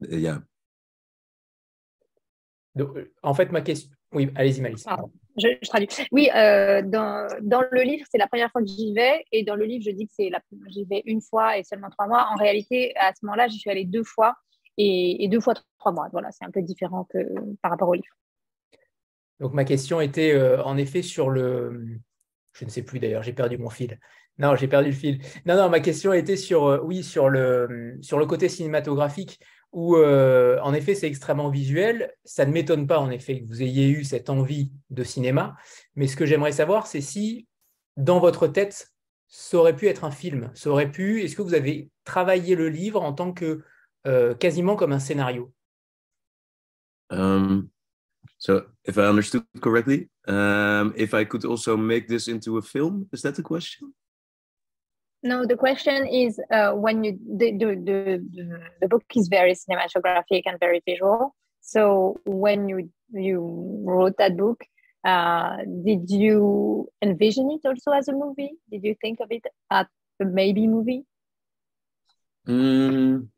yeah. 0.00 0.38
Donc, 2.74 2.96
en 3.22 3.34
fait, 3.34 3.52
ma 3.52 3.60
question. 3.60 3.90
Oui, 4.12 4.30
allez-y, 4.34 4.60
Malice. 4.60 4.86
Je, 5.38 5.48
je, 5.62 5.68
traduis. 5.68 5.88
Oui, 6.10 6.28
euh, 6.34 6.82
dans, 6.82 7.26
dans, 7.40 7.62
le 7.70 7.82
livre, 7.82 8.04
c'est 8.10 8.18
la 8.18 8.26
première 8.26 8.50
fois 8.50 8.60
que 8.60 8.66
j'y 8.66 8.92
vais. 8.92 9.24
Et 9.32 9.42
dans 9.42 9.54
le 9.54 9.64
livre, 9.64 9.82
je 9.84 9.90
dis 9.90 10.06
que 10.06 10.12
c'est 10.14 10.30
j'y 10.68 10.84
vais 10.84 11.02
une 11.06 11.22
fois 11.22 11.58
et 11.58 11.64
seulement 11.64 11.88
trois 11.90 12.06
mois. 12.06 12.28
En 12.30 12.36
réalité, 12.36 12.92
à 12.96 13.12
ce 13.14 13.24
moment-là, 13.24 13.48
j'y 13.48 13.58
suis 13.58 13.70
allée 13.70 13.84
deux 13.84 14.04
fois 14.04 14.34
et, 14.76 15.24
et, 15.24 15.28
deux 15.28 15.40
fois 15.40 15.54
trois 15.78 15.92
mois. 15.92 16.08
Voilà, 16.12 16.30
c'est 16.32 16.44
un 16.44 16.50
peu 16.50 16.60
différent 16.60 17.06
que 17.10 17.18
par 17.62 17.70
rapport 17.70 17.88
au 17.88 17.94
livre. 17.94 18.14
Donc, 19.40 19.54
ma 19.54 19.64
question 19.64 20.00
était 20.00 20.32
euh, 20.32 20.62
en 20.62 20.76
effet 20.76 21.02
sur 21.02 21.30
le. 21.30 21.86
Je 22.52 22.66
ne 22.66 22.70
sais 22.70 22.82
plus 22.82 22.98
d'ailleurs, 22.98 23.22
j'ai 23.22 23.32
perdu 23.32 23.56
mon 23.56 23.70
fil. 23.70 23.98
Non, 24.38 24.56
j'ai 24.56 24.68
perdu 24.68 24.90
le 24.90 24.94
fil. 24.94 25.20
Non, 25.46 25.56
non, 25.56 25.68
ma 25.68 25.80
question 25.80 26.12
était 26.12 26.36
sur, 26.36 26.66
euh, 26.66 26.80
oui, 26.82 27.02
sur 27.02 27.28
le, 27.28 27.98
sur 28.02 28.18
le 28.18 28.26
côté 28.26 28.48
cinématographique 28.48 29.40
où 29.72 29.96
euh, 29.96 30.58
en 30.62 30.74
effet 30.74 30.94
c'est 30.94 31.06
extrêmement 31.06 31.50
visuel. 31.50 32.14
Ça 32.24 32.46
ne 32.46 32.52
m'étonne 32.52 32.86
pas 32.86 32.98
en 32.98 33.10
effet 33.10 33.40
que 33.40 33.48
vous 33.48 33.62
ayez 33.62 33.88
eu 33.88 34.04
cette 34.04 34.30
envie 34.30 34.72
de 34.90 35.02
cinéma, 35.02 35.56
mais 35.96 36.06
ce 36.06 36.16
que 36.16 36.26
j'aimerais 36.26 36.52
savoir 36.52 36.86
c'est 36.86 37.00
si 37.00 37.48
dans 37.96 38.20
votre 38.20 38.46
tête 38.46 38.88
ça 39.28 39.56
aurait 39.56 39.76
pu 39.76 39.86
être 39.86 40.04
un 40.04 40.10
film, 40.10 40.50
ça 40.54 40.68
aurait 40.68 40.90
pu. 40.90 41.22
Est-ce 41.22 41.36
que 41.36 41.42
vous 41.42 41.54
avez 41.54 41.90
travaillé 42.04 42.54
le 42.54 42.68
livre 42.68 43.00
en 43.00 43.14
tant 43.14 43.32
que 43.32 43.62
euh, 44.06 44.34
quasiment 44.34 44.76
comme 44.76 44.92
un 44.92 44.98
scénario? 44.98 45.52
Um, 47.10 47.68
So 48.42 48.66
if 48.84 48.98
I 48.98 49.02
understood 49.02 49.44
correctly, 49.60 50.10
um, 50.26 50.92
if 50.96 51.14
I 51.14 51.24
could 51.24 51.44
also 51.44 51.76
make 51.76 52.08
this 52.08 52.26
into 52.26 52.58
a 52.58 52.62
film, 52.62 53.06
is 53.12 53.22
that 53.22 53.36
the 53.36 53.42
question? 53.42 53.94
No, 55.22 55.46
the 55.46 55.56
question 55.56 56.06
is 56.06 56.40
uh, 56.50 56.72
when 56.72 57.04
you 57.04 57.18
the, 57.36 57.52
the, 57.52 57.66
the 57.76 58.60
the 58.80 58.88
book 58.88 59.04
is 59.14 59.28
very 59.28 59.54
cinematographic 59.54 60.42
and 60.46 60.58
very 60.58 60.82
visual. 60.84 61.34
So 61.60 62.16
when 62.26 62.68
you 62.68 62.90
you 63.12 63.84
wrote 63.86 64.16
that 64.18 64.36
book, 64.36 64.64
uh, 65.04 65.58
did 65.84 66.10
you 66.10 66.88
envision 67.00 67.50
it 67.52 67.60
also 67.64 67.92
as 67.92 68.08
a 68.08 68.12
movie? 68.12 68.52
Did 68.70 68.82
you 68.82 68.96
think 69.00 69.20
of 69.20 69.30
it 69.30 69.44
as 69.70 69.86
a 70.20 70.24
maybe 70.24 70.66
movie? 70.66 71.04
Mm, 72.48 73.28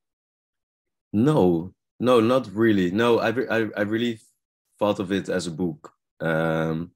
no, 1.12 1.74
no, 2.00 2.20
not 2.20 2.48
really. 2.54 2.92
No, 2.92 3.18
I, 3.18 3.28
I 3.28 3.68
I 3.76 3.82
really 3.82 4.20
thought 4.78 5.00
of 5.00 5.12
it 5.12 5.28
as 5.28 5.46
a 5.46 5.50
book. 5.50 5.92
Um, 6.20 6.92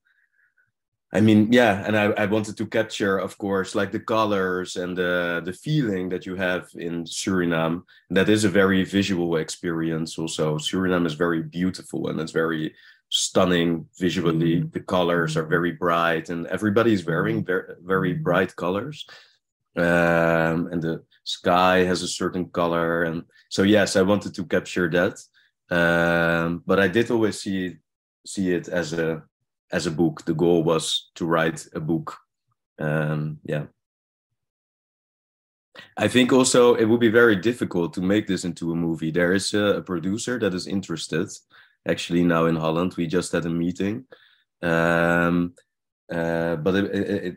I 1.10 1.20
mean, 1.20 1.50
yeah, 1.52 1.84
and 1.86 1.96
I, 1.96 2.04
I 2.22 2.26
wanted 2.26 2.58
to 2.58 2.66
capture, 2.66 3.16
of 3.16 3.38
course, 3.38 3.74
like 3.74 3.92
the 3.92 4.00
colors 4.00 4.76
and 4.76 4.94
the 4.94 5.40
the 5.42 5.54
feeling 5.54 6.10
that 6.10 6.26
you 6.26 6.36
have 6.36 6.68
in 6.74 7.04
Suriname. 7.04 7.82
That 8.10 8.28
is 8.28 8.44
a 8.44 8.50
very 8.50 8.84
visual 8.84 9.36
experience. 9.36 10.18
Also, 10.18 10.58
Suriname 10.58 11.06
is 11.06 11.14
very 11.14 11.42
beautiful 11.42 12.08
and 12.08 12.20
it's 12.20 12.32
very 12.32 12.74
stunning 13.08 13.86
visually. 13.98 14.60
Mm. 14.60 14.72
The 14.72 14.80
colors 14.80 15.34
are 15.38 15.46
very 15.46 15.72
bright, 15.72 16.28
and 16.28 16.46
everybody 16.48 16.92
is 16.92 17.06
wearing 17.06 17.42
very 17.42 17.74
very 17.82 18.12
bright 18.12 18.54
colors. 18.54 19.06
Um, 19.76 20.68
and 20.72 20.82
the 20.82 21.04
sky 21.24 21.84
has 21.84 22.02
a 22.02 22.08
certain 22.08 22.50
color, 22.50 23.04
and 23.04 23.22
so 23.48 23.62
yes, 23.62 23.96
I 23.96 24.02
wanted 24.02 24.34
to 24.34 24.44
capture 24.44 24.90
that. 24.90 25.16
Um, 25.70 26.62
but 26.66 26.78
I 26.78 26.88
did 26.88 27.10
always 27.10 27.40
see 27.40 27.76
see 28.26 28.52
it 28.52 28.68
as 28.68 28.92
a 28.92 29.22
as 29.72 29.86
a 29.86 29.90
book. 29.90 30.24
The 30.24 30.34
goal 30.34 30.62
was 30.62 31.10
to 31.16 31.26
write 31.26 31.66
a 31.74 31.80
book. 31.80 32.16
Um, 32.78 33.38
yeah. 33.44 33.64
I 35.96 36.08
think 36.08 36.32
also 36.32 36.74
it 36.74 36.84
would 36.84 37.00
be 37.00 37.10
very 37.10 37.36
difficult 37.36 37.94
to 37.94 38.00
make 38.00 38.26
this 38.26 38.44
into 38.44 38.72
a 38.72 38.76
movie. 38.76 39.10
There 39.10 39.32
is 39.32 39.54
a, 39.54 39.76
a 39.76 39.82
producer 39.82 40.38
that 40.38 40.54
is 40.54 40.66
interested, 40.66 41.28
actually 41.86 42.24
now 42.24 42.46
in 42.46 42.56
Holland. 42.56 42.94
We 42.96 43.06
just 43.06 43.32
had 43.32 43.46
a 43.46 43.50
meeting, 43.50 44.04
um, 44.62 45.54
uh, 46.12 46.56
but 46.56 46.74
it, 46.74 46.84
it, 46.94 47.24
it, 47.24 47.36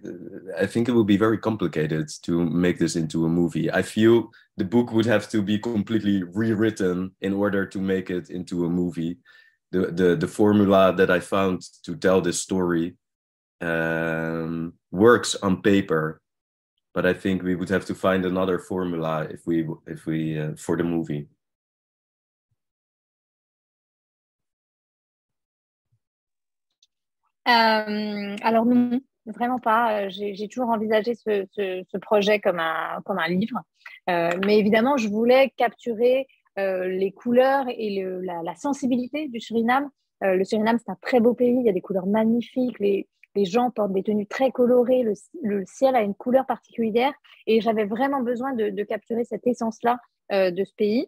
I 0.57 0.65
think 0.65 0.87
it 0.87 0.93
would 0.93 1.07
be 1.07 1.17
very 1.17 1.37
complicated 1.37 2.09
to 2.23 2.45
make 2.49 2.79
this 2.79 2.95
into 2.95 3.25
a 3.25 3.29
movie. 3.29 3.71
I 3.71 3.81
feel 3.81 4.31
the 4.57 4.65
book 4.65 4.91
would 4.91 5.05
have 5.05 5.29
to 5.29 5.41
be 5.41 5.59
completely 5.59 6.23
rewritten 6.23 7.11
in 7.21 7.33
order 7.33 7.65
to 7.65 7.79
make 7.79 8.09
it 8.09 8.29
into 8.29 8.65
a 8.65 8.69
movie. 8.69 9.17
The 9.71 9.91
the 9.91 10.15
the 10.15 10.27
formula 10.27 10.93
that 10.97 11.09
I 11.09 11.19
found 11.21 11.61
to 11.85 11.95
tell 11.95 12.21
this 12.21 12.41
story 12.41 12.95
um, 13.61 14.73
works 14.91 15.35
on 15.35 15.61
paper, 15.61 16.19
but 16.93 17.05
I 17.05 17.13
think 17.13 17.41
we 17.43 17.55
would 17.55 17.69
have 17.69 17.85
to 17.85 17.95
find 17.95 18.25
another 18.25 18.59
formula 18.59 19.27
if 19.31 19.47
we 19.47 19.65
if 19.87 20.05
we 20.05 20.37
uh, 20.37 20.55
for 20.57 20.75
the 20.75 20.83
movie. 20.83 21.27
Euh, 27.47 28.35
alors 28.43 28.65
non, 28.65 29.01
vraiment 29.25 29.59
pas. 29.59 30.09
J'ai 30.09 30.47
toujours 30.47 30.69
envisagé 30.69 31.15
ce, 31.15 31.45
ce, 31.51 31.83
ce, 31.91 31.97
projet 31.97 32.39
comme 32.39 32.59
un, 32.59 33.01
comme 33.05 33.19
un 33.19 33.27
livre. 33.27 33.59
Euh, 34.09 34.29
mais 34.45 34.57
évidemment, 34.59 34.97
je 34.97 35.07
voulais 35.07 35.51
capturer 35.57 36.21
euh, 36.21 36.40
les 36.57 37.11
couleurs 37.11 37.65
et 37.69 38.01
le, 38.01 38.21
la, 38.21 38.55
sensibilité 38.55 39.27
du 39.27 39.39
Suriname. 39.39 39.89
Euh, 40.23 40.35
le 40.35 40.43
Suriname, 40.43 40.77
c'est 40.77 40.91
un 40.91 40.97
très 41.01 41.19
beau 41.19 41.33
pays, 41.33 41.55
il 41.57 41.65
y 41.65 41.69
a 41.69 41.73
des 41.73 41.81
couleurs 41.81 42.05
magnifiques, 42.05 42.79
les, 42.79 43.07
les 43.35 43.45
gens 43.45 43.71
portent 43.71 43.93
des 43.93 44.03
tenues 44.03 44.27
très 44.27 44.51
colorées, 44.51 45.03
le, 45.03 45.13
le 45.41 45.63
ciel 45.65 45.95
a 45.95 46.01
une 46.01 46.13
couleur 46.13 46.45
particulière 46.45 47.13
et 47.47 47.61
j'avais 47.61 47.85
vraiment 47.85 48.21
besoin 48.21 48.53
de, 48.53 48.69
de 48.69 48.83
capturer 48.83 49.23
cette 49.23 49.47
essence-là 49.47 49.97
euh, 50.31 50.51
de 50.51 50.63
ce 50.63 50.73
pays. 50.75 51.07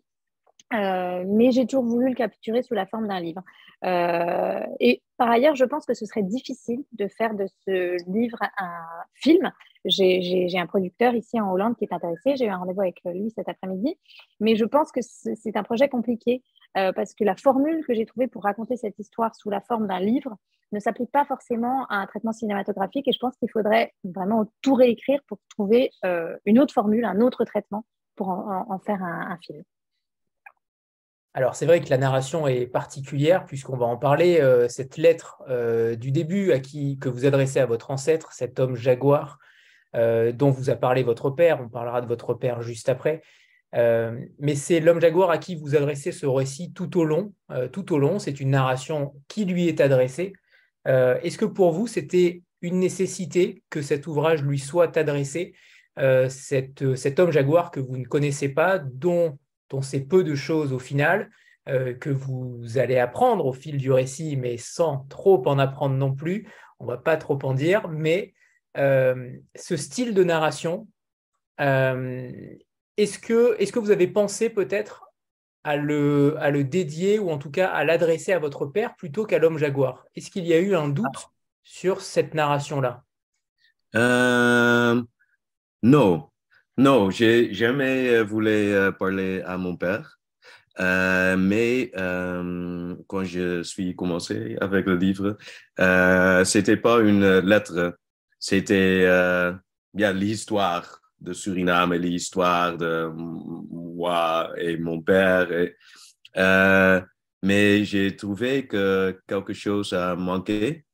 Euh, 0.73 1.23
mais 1.27 1.51
j'ai 1.51 1.65
toujours 1.65 1.83
voulu 1.83 2.09
le 2.09 2.15
capturer 2.15 2.63
sous 2.63 2.73
la 2.73 2.85
forme 2.85 3.07
d'un 3.07 3.19
livre. 3.19 3.41
Euh, 3.85 4.61
et 4.79 5.03
par 5.17 5.29
ailleurs, 5.29 5.55
je 5.55 5.65
pense 5.65 5.85
que 5.85 5.93
ce 5.93 6.05
serait 6.05 6.23
difficile 6.23 6.83
de 6.93 7.07
faire 7.07 7.35
de 7.35 7.45
ce 7.65 7.97
livre 8.11 8.37
un 8.57 8.81
film. 9.13 9.51
J'ai 9.85 10.57
un 10.57 10.65
producteur 10.65 11.13
ici 11.13 11.39
en 11.39 11.51
Hollande 11.51 11.75
qui 11.75 11.83
est 11.83 11.93
intéressé. 11.93 12.35
J'ai 12.37 12.45
eu 12.45 12.49
un 12.49 12.57
rendez-vous 12.57 12.81
avec 12.81 13.01
lui 13.05 13.31
cet 13.35 13.49
après-midi. 13.49 13.97
Mais 14.39 14.55
je 14.55 14.65
pense 14.65 14.91
que 14.91 15.01
c'est 15.01 15.57
un 15.57 15.63
projet 15.63 15.89
compliqué 15.89 16.41
euh, 16.77 16.93
parce 16.93 17.13
que 17.13 17.23
la 17.23 17.35
formule 17.35 17.85
que 17.85 17.93
j'ai 17.93 18.05
trouvée 18.05 18.27
pour 18.27 18.43
raconter 18.43 18.77
cette 18.77 18.97
histoire 18.97 19.35
sous 19.35 19.49
la 19.49 19.61
forme 19.61 19.87
d'un 19.87 19.99
livre 19.99 20.37
ne 20.71 20.79
s'applique 20.79 21.11
pas 21.11 21.25
forcément 21.25 21.85
à 21.87 21.97
un 21.97 22.07
traitement 22.07 22.31
cinématographique. 22.31 23.07
Et 23.07 23.11
je 23.11 23.19
pense 23.19 23.35
qu'il 23.37 23.51
faudrait 23.51 23.93
vraiment 24.03 24.45
tout 24.61 24.73
réécrire 24.73 25.19
pour 25.27 25.37
trouver 25.49 25.91
une 26.45 26.57
autre 26.59 26.73
formule, 26.73 27.05
un 27.05 27.21
autre 27.21 27.43
traitement 27.45 27.85
pour 28.15 28.29
en, 28.29 28.79
faire 28.79 29.03
un 29.03 29.37
film. 29.45 29.63
Alors 31.35 31.55
c'est 31.55 31.65
vrai 31.65 31.81
que 31.81 31.89
la 31.89 31.97
narration 31.97 32.47
est 32.47 32.67
particulière 32.67 33.45
puisqu'on 33.45 33.75
va 33.75 33.87
en 33.87 33.97
parler. 33.97 34.39
Euh, 34.39 34.67
cette 34.67 34.97
lettre 34.97 35.41
euh, 35.49 35.95
du 35.95 36.11
début 36.11 36.51
à 36.51 36.59
qui 36.59 36.99
que 36.99 37.09
vous 37.09 37.25
adressez 37.25 37.59
à 37.59 37.65
votre 37.65 37.89
ancêtre, 37.89 38.33
cet 38.33 38.59
homme 38.59 38.75
jaguar 38.75 39.39
euh, 39.95 40.31
dont 40.31 40.51
vous 40.51 40.69
a 40.69 40.75
parlé 40.75 41.01
votre 41.01 41.31
père, 41.31 41.59
on 41.59 41.69
parlera 41.69 42.01
de 42.01 42.07
votre 42.07 42.35
père 42.35 42.61
juste 42.61 42.89
après. 42.89 43.21
Mais 43.75 44.53
c'est 44.53 44.79
l'homme 44.79 45.01
jaguar 45.01 45.31
à 45.31 45.39
qui 45.39 45.55
vous 45.55 45.75
adressez 45.75 46.11
ce 46.11 46.27
récit 46.27 46.73
tout 46.73 46.99
au 46.99 47.05
long. 47.05 47.33
Tout 47.71 47.91
au 47.91 47.97
long, 47.97 48.19
c'est 48.19 48.39
une 48.39 48.51
narration 48.51 49.15
qui 49.27 49.45
lui 49.45 49.67
est 49.67 49.81
adressée. 49.81 50.33
Est-ce 50.85 51.39
que 51.39 51.45
pour 51.45 51.71
vous 51.71 51.87
c'était 51.87 52.43
une 52.61 52.77
nécessité 52.77 53.63
que 53.71 53.81
cet 53.81 54.05
ouvrage 54.05 54.43
lui 54.43 54.59
soit 54.59 54.95
adressé 54.95 55.55
cet 55.97 57.19
homme 57.19 57.31
jaguar 57.31 57.71
que 57.71 57.79
vous 57.79 57.97
ne 57.97 58.05
connaissez 58.05 58.49
pas, 58.49 58.77
dont 58.77 59.39
on 59.71 59.81
sait 59.81 60.01
peu 60.01 60.23
de 60.23 60.35
choses 60.35 60.73
au 60.73 60.79
final, 60.79 61.29
euh, 61.69 61.93
que 61.93 62.09
vous 62.09 62.77
allez 62.77 62.97
apprendre 62.97 63.45
au 63.45 63.53
fil 63.53 63.77
du 63.77 63.91
récit, 63.91 64.35
mais 64.35 64.57
sans 64.57 65.05
trop 65.09 65.47
en 65.47 65.57
apprendre 65.59 65.95
non 65.95 66.13
plus. 66.13 66.47
On 66.79 66.85
va 66.85 66.97
pas 66.97 67.15
trop 67.15 67.39
en 67.43 67.53
dire, 67.53 67.87
mais 67.87 68.33
euh, 68.77 69.31
ce 69.55 69.77
style 69.77 70.13
de 70.13 70.23
narration, 70.23 70.87
euh, 71.61 72.29
est-ce 72.97 73.17
que, 73.17 73.55
est 73.59 73.71
que 73.71 73.79
vous 73.79 73.91
avez 73.91 74.07
pensé 74.07 74.49
peut-être 74.49 75.05
à 75.63 75.77
le, 75.77 76.35
à 76.39 76.51
le 76.51 76.65
dédier 76.65 77.17
ou 77.17 77.29
en 77.29 77.37
tout 77.37 77.51
cas 77.51 77.69
à 77.69 77.85
l'adresser 77.85 78.33
à 78.33 78.39
votre 78.39 78.65
père 78.65 78.95
plutôt 78.95 79.25
qu'à 79.25 79.39
l'homme 79.39 79.57
jaguar? 79.57 80.05
Est-ce 80.15 80.29
qu'il 80.31 80.45
y 80.45 80.53
a 80.53 80.59
eu 80.59 80.75
un 80.75 80.89
doute 80.89 81.29
sur 81.63 82.01
cette 82.01 82.33
narration-là? 82.33 83.03
Non, 85.83 86.29
non, 86.77 87.09
j'ai 87.11 87.53
jamais 87.53 88.09
euh, 88.09 88.23
voulu 88.23 88.49
euh, 88.49 88.91
parler 88.91 89.41
à 89.45 89.57
mon 89.57 89.75
père. 89.77 90.19
Euh, 90.79 91.37
mais 91.37 91.91
quand 93.07 93.23
je 93.23 93.61
suis 93.63 93.95
commencé 93.95 94.57
avec 94.59 94.87
le 94.87 94.95
livre, 94.95 95.37
euh, 95.79 96.43
c'était 96.45 96.77
pas 96.77 96.99
une 97.01 97.39
lettre, 97.39 97.97
c'était 98.39 99.07
bien 99.93 100.13
l'histoire 100.13 100.99
de 101.21 101.31
Suriname 101.33 101.93
et 101.93 101.99
l'histoire 101.99 102.75
de 102.77 103.07
moi 103.15 104.51
et 104.57 104.77
mon 104.77 104.99
père. 105.01 105.47
Mais 107.43 107.85
j'ai 107.85 108.15
trouvé 108.15 108.65
que 108.67 109.19
quelque 109.27 109.53
chose 109.53 109.93
a 109.93 110.15
manqué 110.15 110.85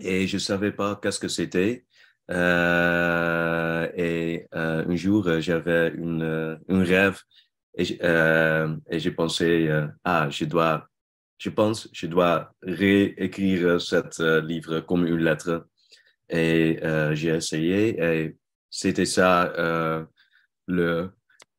et 0.00 0.26
je 0.26 0.38
savais 0.38 0.72
pas 0.72 0.98
qu'est-ce 1.00 1.20
que 1.20 1.28
c'était. 1.28 1.86
Euh, 2.30 3.88
et 3.96 4.46
euh, 4.54 4.84
un 4.88 4.96
jour, 4.96 5.40
j'avais 5.40 5.88
une, 5.90 6.58
un 6.68 6.84
rêve 6.84 7.20
et, 7.76 7.98
euh, 8.02 8.76
j'ai 8.90 9.10
pensé, 9.12 9.68
euh, 9.68 9.86
ah, 10.04 10.28
je 10.30 10.44
dois, 10.44 10.88
je 11.38 11.50
pense, 11.50 11.88
je 11.92 12.06
dois 12.06 12.52
réécrire 12.62 13.78
euh, 14.20 14.40
livre 14.42 14.80
comme 14.80 15.06
une 15.06 15.18
lettre. 15.24 15.66
Et 16.28 16.78
j'ai 17.12 17.28
essayé 17.28 17.98
et 18.02 18.36
c'était 18.70 19.04
ça 19.04 19.52
le 20.66 21.10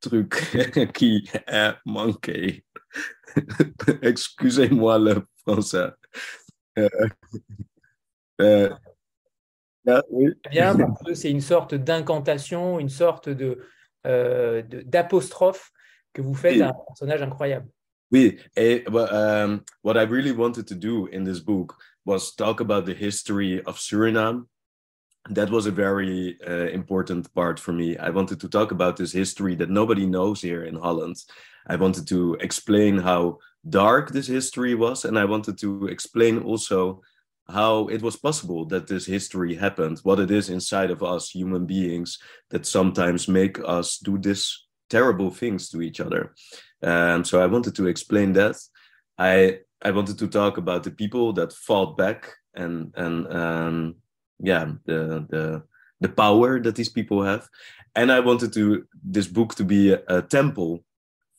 truc 0.01 0.35
qui 0.93 1.29
a 1.47 1.77
manqué. 1.85 2.65
Excusez-moi 4.01 4.99
le 4.99 5.23
français. 5.45 5.91
Euh, 9.87 9.97
ah, 9.97 10.03
oui. 10.09 10.33
Bien, 10.49 10.75
parce 10.75 11.03
que 11.03 11.13
c'est 11.13 11.31
une 11.31 11.41
sorte 11.41 11.75
d'incantation, 11.75 12.79
une 12.79 12.89
sorte 12.89 13.29
de 13.29 13.59
d'apostrophe 14.05 15.71
que 16.11 16.21
vous 16.21 16.33
faites 16.33 16.61
à 16.61 16.69
un 16.69 16.73
personnage 16.87 17.21
incroyable. 17.21 17.69
Oui, 18.11 18.37
et 18.55 18.85
um, 18.87 19.63
what 19.81 19.97
I 19.97 20.03
really 20.03 20.33
wanted 20.33 20.67
to 20.67 20.75
do 20.75 21.07
in 21.07 21.23
this 21.23 21.39
book 21.39 21.73
was 22.05 22.35
talk 22.35 22.59
about 22.59 22.85
the 22.85 22.93
history 22.93 23.63
of 23.63 23.79
Suriname. 23.79 24.45
That 25.29 25.49
was 25.49 25.65
a 25.65 25.71
very 25.71 26.37
uh, 26.45 26.67
important 26.73 27.33
part 27.33 27.59
for 27.59 27.71
me. 27.73 27.97
I 27.97 28.09
wanted 28.09 28.39
to 28.41 28.49
talk 28.49 28.71
about 28.71 28.97
this 28.97 29.13
history 29.13 29.55
that 29.55 29.69
nobody 29.69 30.05
knows 30.05 30.41
here 30.41 30.65
in 30.65 30.75
Holland. 30.75 31.15
I 31.65 31.77
wanted 31.77 32.07
to 32.09 32.35
explain 32.41 32.99
how 32.99 33.39
dark 33.67 34.11
this 34.11 34.27
history 34.27 34.75
was, 34.75 35.05
and 35.05 35.17
I 35.17 35.25
wanted 35.25 35.57
to 35.59 35.87
explain 35.87 36.39
also 36.39 37.01
how 37.47 37.87
it 37.87 38.01
was 38.01 38.15
possible 38.15 38.65
that 38.65 38.87
this 38.87 39.05
history 39.05 39.55
happened, 39.55 39.99
what 40.03 40.19
it 40.19 40.31
is 40.31 40.49
inside 40.49 40.91
of 40.91 41.03
us 41.03 41.29
human 41.29 41.65
beings 41.65 42.17
that 42.49 42.65
sometimes 42.65 43.27
make 43.27 43.59
us 43.65 43.97
do 43.97 44.17
this 44.17 44.65
terrible 44.89 45.31
things 45.31 45.69
to 45.69 45.81
each 45.81 45.99
other. 45.99 46.33
So 46.81 47.41
I 47.41 47.47
wanted 47.47 47.75
to 47.75 47.87
explain 47.87 48.33
that. 48.33 48.55
I 49.17 49.59
I 49.81 49.91
wanted 49.91 50.17
to 50.19 50.27
talk 50.27 50.57
about 50.57 50.83
the 50.83 50.91
people 50.91 51.33
that 51.33 51.53
fought 51.53 51.97
back 51.97 52.31
and 52.55 52.93
and 52.95 53.27
um, 53.27 53.95
yeah 54.39 54.65
the 54.85 55.25
the 55.29 55.63
the 55.99 56.09
power 56.09 56.59
that 56.61 56.75
these 56.75 56.89
people 56.89 57.23
have, 57.23 57.47
and 57.95 58.11
I 58.11 58.19
wanted 58.19 58.53
to 58.53 58.85
this 59.03 59.27
book 59.27 59.55
to 59.55 59.63
be 59.63 59.93
a, 59.93 60.01
a 60.07 60.21
temple 60.21 60.83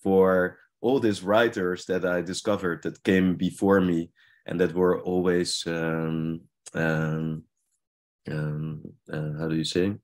for 0.03 0.59
all 0.81 1.01
these 1.01 1.23
writers 1.23 1.87
that 1.87 2.05
I 2.05 2.23
discovered 2.23 2.83
that 2.83 3.03
came 3.03 3.37
before 3.37 3.81
me 3.81 4.11
and 4.47 4.61
that 4.61 4.75
were 4.75 5.01
always 5.03 5.65
um, 5.67 6.41
um, 6.75 7.45
um, 8.31 8.83
uh, 9.13 9.33
how 9.39 9.49
do 9.49 9.57
you 9.57 9.65
say? 9.65 9.95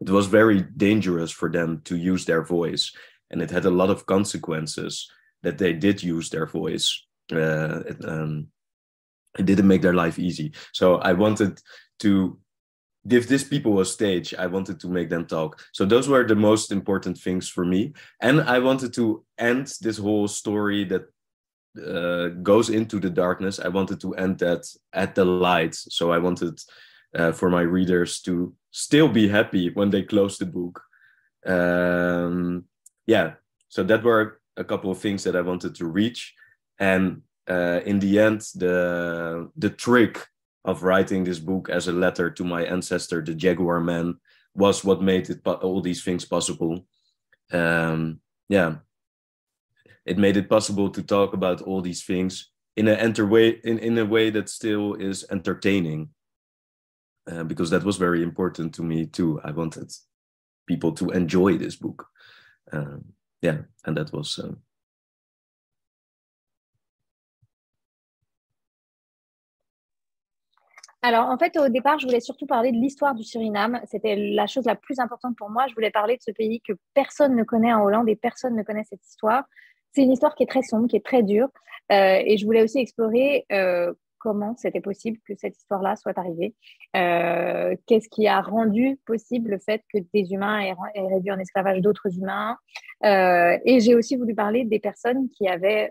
It 0.00 0.10
was 0.10 0.26
very 0.26 0.62
dangerous 0.62 1.30
for 1.30 1.50
them 1.50 1.82
to 1.84 1.96
use 1.96 2.24
their 2.24 2.42
voice 2.42 2.92
and 3.30 3.42
it 3.42 3.50
had 3.50 3.64
a 3.64 3.70
lot 3.70 3.90
of 3.90 4.06
consequences 4.06 5.10
that 5.42 5.58
they 5.58 5.72
did 5.72 6.02
use 6.02 6.30
their 6.30 6.46
voice 6.46 7.06
uh, 7.32 7.80
it, 7.86 8.04
um, 8.04 8.48
it 9.38 9.46
didn't 9.46 9.68
make 9.68 9.82
their 9.82 9.94
life 9.94 10.18
easy. 10.18 10.52
So 10.72 10.96
i 10.96 11.12
wanted 11.12 11.60
to 12.00 12.38
give 13.08 13.28
these 13.28 13.44
people 13.44 13.80
a 13.80 13.84
stage 13.86 14.34
i 14.34 14.46
wanted 14.46 14.78
to 14.80 14.88
make 14.88 15.08
them 15.08 15.26
talk. 15.26 15.62
So 15.72 15.84
those 15.84 16.08
were 16.08 16.26
the 16.26 16.34
most 16.34 16.72
important 16.72 17.18
things 17.18 17.48
for 17.48 17.64
me. 17.64 17.92
And 18.20 18.42
i 18.42 18.58
wanted 18.58 18.92
to 18.94 19.24
end 19.38 19.72
this 19.80 19.98
whole 19.98 20.28
story 20.28 20.84
that 20.84 21.04
uh, 21.78 22.28
goes 22.42 22.70
into 22.70 22.98
the 22.98 23.10
darkness, 23.10 23.60
I 23.60 23.68
wanted 23.68 24.00
to 24.00 24.14
end 24.14 24.38
that 24.38 24.66
at 24.92 25.14
the 25.14 25.24
light. 25.24 25.74
So 25.74 26.12
I 26.12 26.18
wanted 26.18 26.58
uh, 27.14 27.32
for 27.32 27.50
my 27.50 27.62
readers 27.62 28.20
to 28.22 28.54
still 28.70 29.08
be 29.08 29.28
happy 29.28 29.70
when 29.70 29.90
they 29.90 30.02
close 30.02 30.38
the 30.38 30.46
book. 30.46 30.82
Um, 31.46 32.64
yeah, 33.06 33.34
so 33.68 33.82
that 33.84 34.02
were 34.02 34.40
a 34.56 34.64
couple 34.64 34.90
of 34.90 34.98
things 34.98 35.24
that 35.24 35.36
I 35.36 35.40
wanted 35.40 35.74
to 35.76 35.86
reach, 35.86 36.34
and 36.78 37.22
uh, 37.48 37.80
in 37.84 37.98
the 37.98 38.18
end, 38.18 38.42
the 38.54 39.50
the 39.56 39.70
trick 39.70 40.26
of 40.64 40.82
writing 40.82 41.24
this 41.24 41.38
book 41.38 41.70
as 41.70 41.88
a 41.88 41.92
letter 41.92 42.30
to 42.30 42.44
my 42.44 42.64
ancestor, 42.64 43.22
the 43.22 43.34
Jaguar 43.34 43.80
Man, 43.80 44.18
was 44.54 44.84
what 44.84 45.02
made 45.02 45.30
it 45.30 45.40
all 45.46 45.80
these 45.80 46.04
things 46.04 46.24
possible. 46.24 46.86
Um, 47.52 48.20
yeah, 48.48 48.76
it 50.10 50.18
made 50.18 50.36
it 50.36 50.48
possible 50.48 50.90
to 50.90 51.02
talk 51.02 51.32
about 51.34 51.62
all 51.62 51.80
these 51.80 52.02
things 52.02 52.50
in 52.76 52.88
a 52.88 52.94
enter 52.94 53.26
way 53.26 53.60
in, 53.62 53.78
in 53.78 53.96
a 53.98 54.04
way 54.04 54.28
that 54.30 54.48
still 54.48 54.94
is 54.94 55.24
entertaining 55.30 56.08
uh, 57.30 57.44
because 57.44 57.70
that 57.70 57.84
was 57.84 57.96
very 57.96 58.22
important 58.22 58.74
to 58.74 58.82
me 58.82 59.06
too 59.06 59.40
i 59.44 59.52
wanted 59.52 59.88
people 60.66 60.92
to 60.92 61.10
enjoy 61.10 61.56
this 61.56 61.76
book 61.76 62.08
um, 62.72 63.04
yeah 63.40 63.58
and 63.84 63.96
that 63.96 64.12
was 64.12 64.38
uh, 64.38 64.52
Alors, 71.02 71.30
en 71.30 71.38
fait, 71.38 71.56
au 71.56 71.70
départ, 71.70 71.98
je 71.98 72.06
voulais 72.06 72.20
surtout 72.20 72.44
parler 72.44 72.72
de 72.72 72.76
l'histoire 72.76 73.14
du 73.14 73.24
Suriname. 73.24 73.80
C'était 73.90 74.16
la 74.16 74.46
chose 74.46 74.66
la 74.66 74.76
plus 74.76 74.98
importante 74.98 75.34
pour 75.34 75.48
moi. 75.48 75.66
Je 75.66 75.74
voulais 75.74 75.90
parler 75.90 76.18
de 76.18 76.22
ce 76.22 76.30
pays 76.30 76.60
que 76.60 76.74
personne 76.92 77.34
ne 77.34 77.42
connaît 77.42 77.72
en 77.72 77.82
Hollande 77.82 78.06
et 78.10 78.16
personne 78.16 78.54
ne 78.54 78.62
connaît 78.62 78.84
cette 78.84 79.06
histoire. 79.06 79.44
C'est 79.92 80.02
une 80.02 80.12
histoire 80.12 80.34
qui 80.34 80.44
est 80.44 80.46
très 80.46 80.62
sombre, 80.62 80.88
qui 80.88 80.96
est 80.96 81.04
très 81.04 81.22
dure. 81.22 81.48
Euh, 81.90 82.22
et 82.24 82.36
je 82.36 82.44
voulais 82.44 82.62
aussi 82.62 82.78
explorer 82.78 83.44
euh, 83.50 83.92
comment 84.18 84.54
c'était 84.56 84.80
possible 84.80 85.18
que 85.26 85.34
cette 85.36 85.56
histoire-là 85.56 85.96
soit 85.96 86.16
arrivée. 86.16 86.54
Euh, 86.96 87.74
qu'est-ce 87.86 88.08
qui 88.08 88.28
a 88.28 88.40
rendu 88.40 88.98
possible 89.06 89.50
le 89.50 89.58
fait 89.58 89.82
que 89.92 89.98
des 90.14 90.32
humains 90.32 90.60
aient, 90.60 90.74
réduit 90.94 91.32
en 91.32 91.38
esclavage 91.38 91.80
d'autres 91.80 92.16
humains? 92.16 92.56
et 93.02 93.80
j'ai 93.80 93.94
aussi 93.94 94.16
voulu 94.16 94.34
parler 94.34 94.66
des 94.66 94.78
personnes 94.78 95.30
qui 95.30 95.48
avaient, 95.48 95.90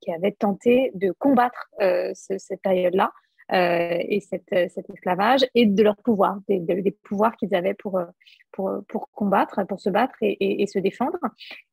qui 0.00 0.12
avaient 0.12 0.32
tenté 0.32 0.90
de 0.94 1.12
combattre 1.12 1.70
cette 2.12 2.60
période-là. 2.62 3.12
Et 3.50 4.20
cet 4.20 4.52
esclavage 4.52 5.46
et 5.54 5.66
de 5.66 5.82
leur 5.82 5.96
pouvoir, 5.96 6.38
des, 6.48 6.96
pouvoirs 7.02 7.36
qu'ils 7.36 7.54
avaient 7.54 7.74
pour, 7.74 8.00
pour, 8.52 9.08
combattre, 9.12 9.66
pour 9.66 9.80
se 9.80 9.88
battre 9.90 10.16
et, 10.20 10.62
et, 10.62 10.66
se 10.66 10.78
défendre. 10.78 11.18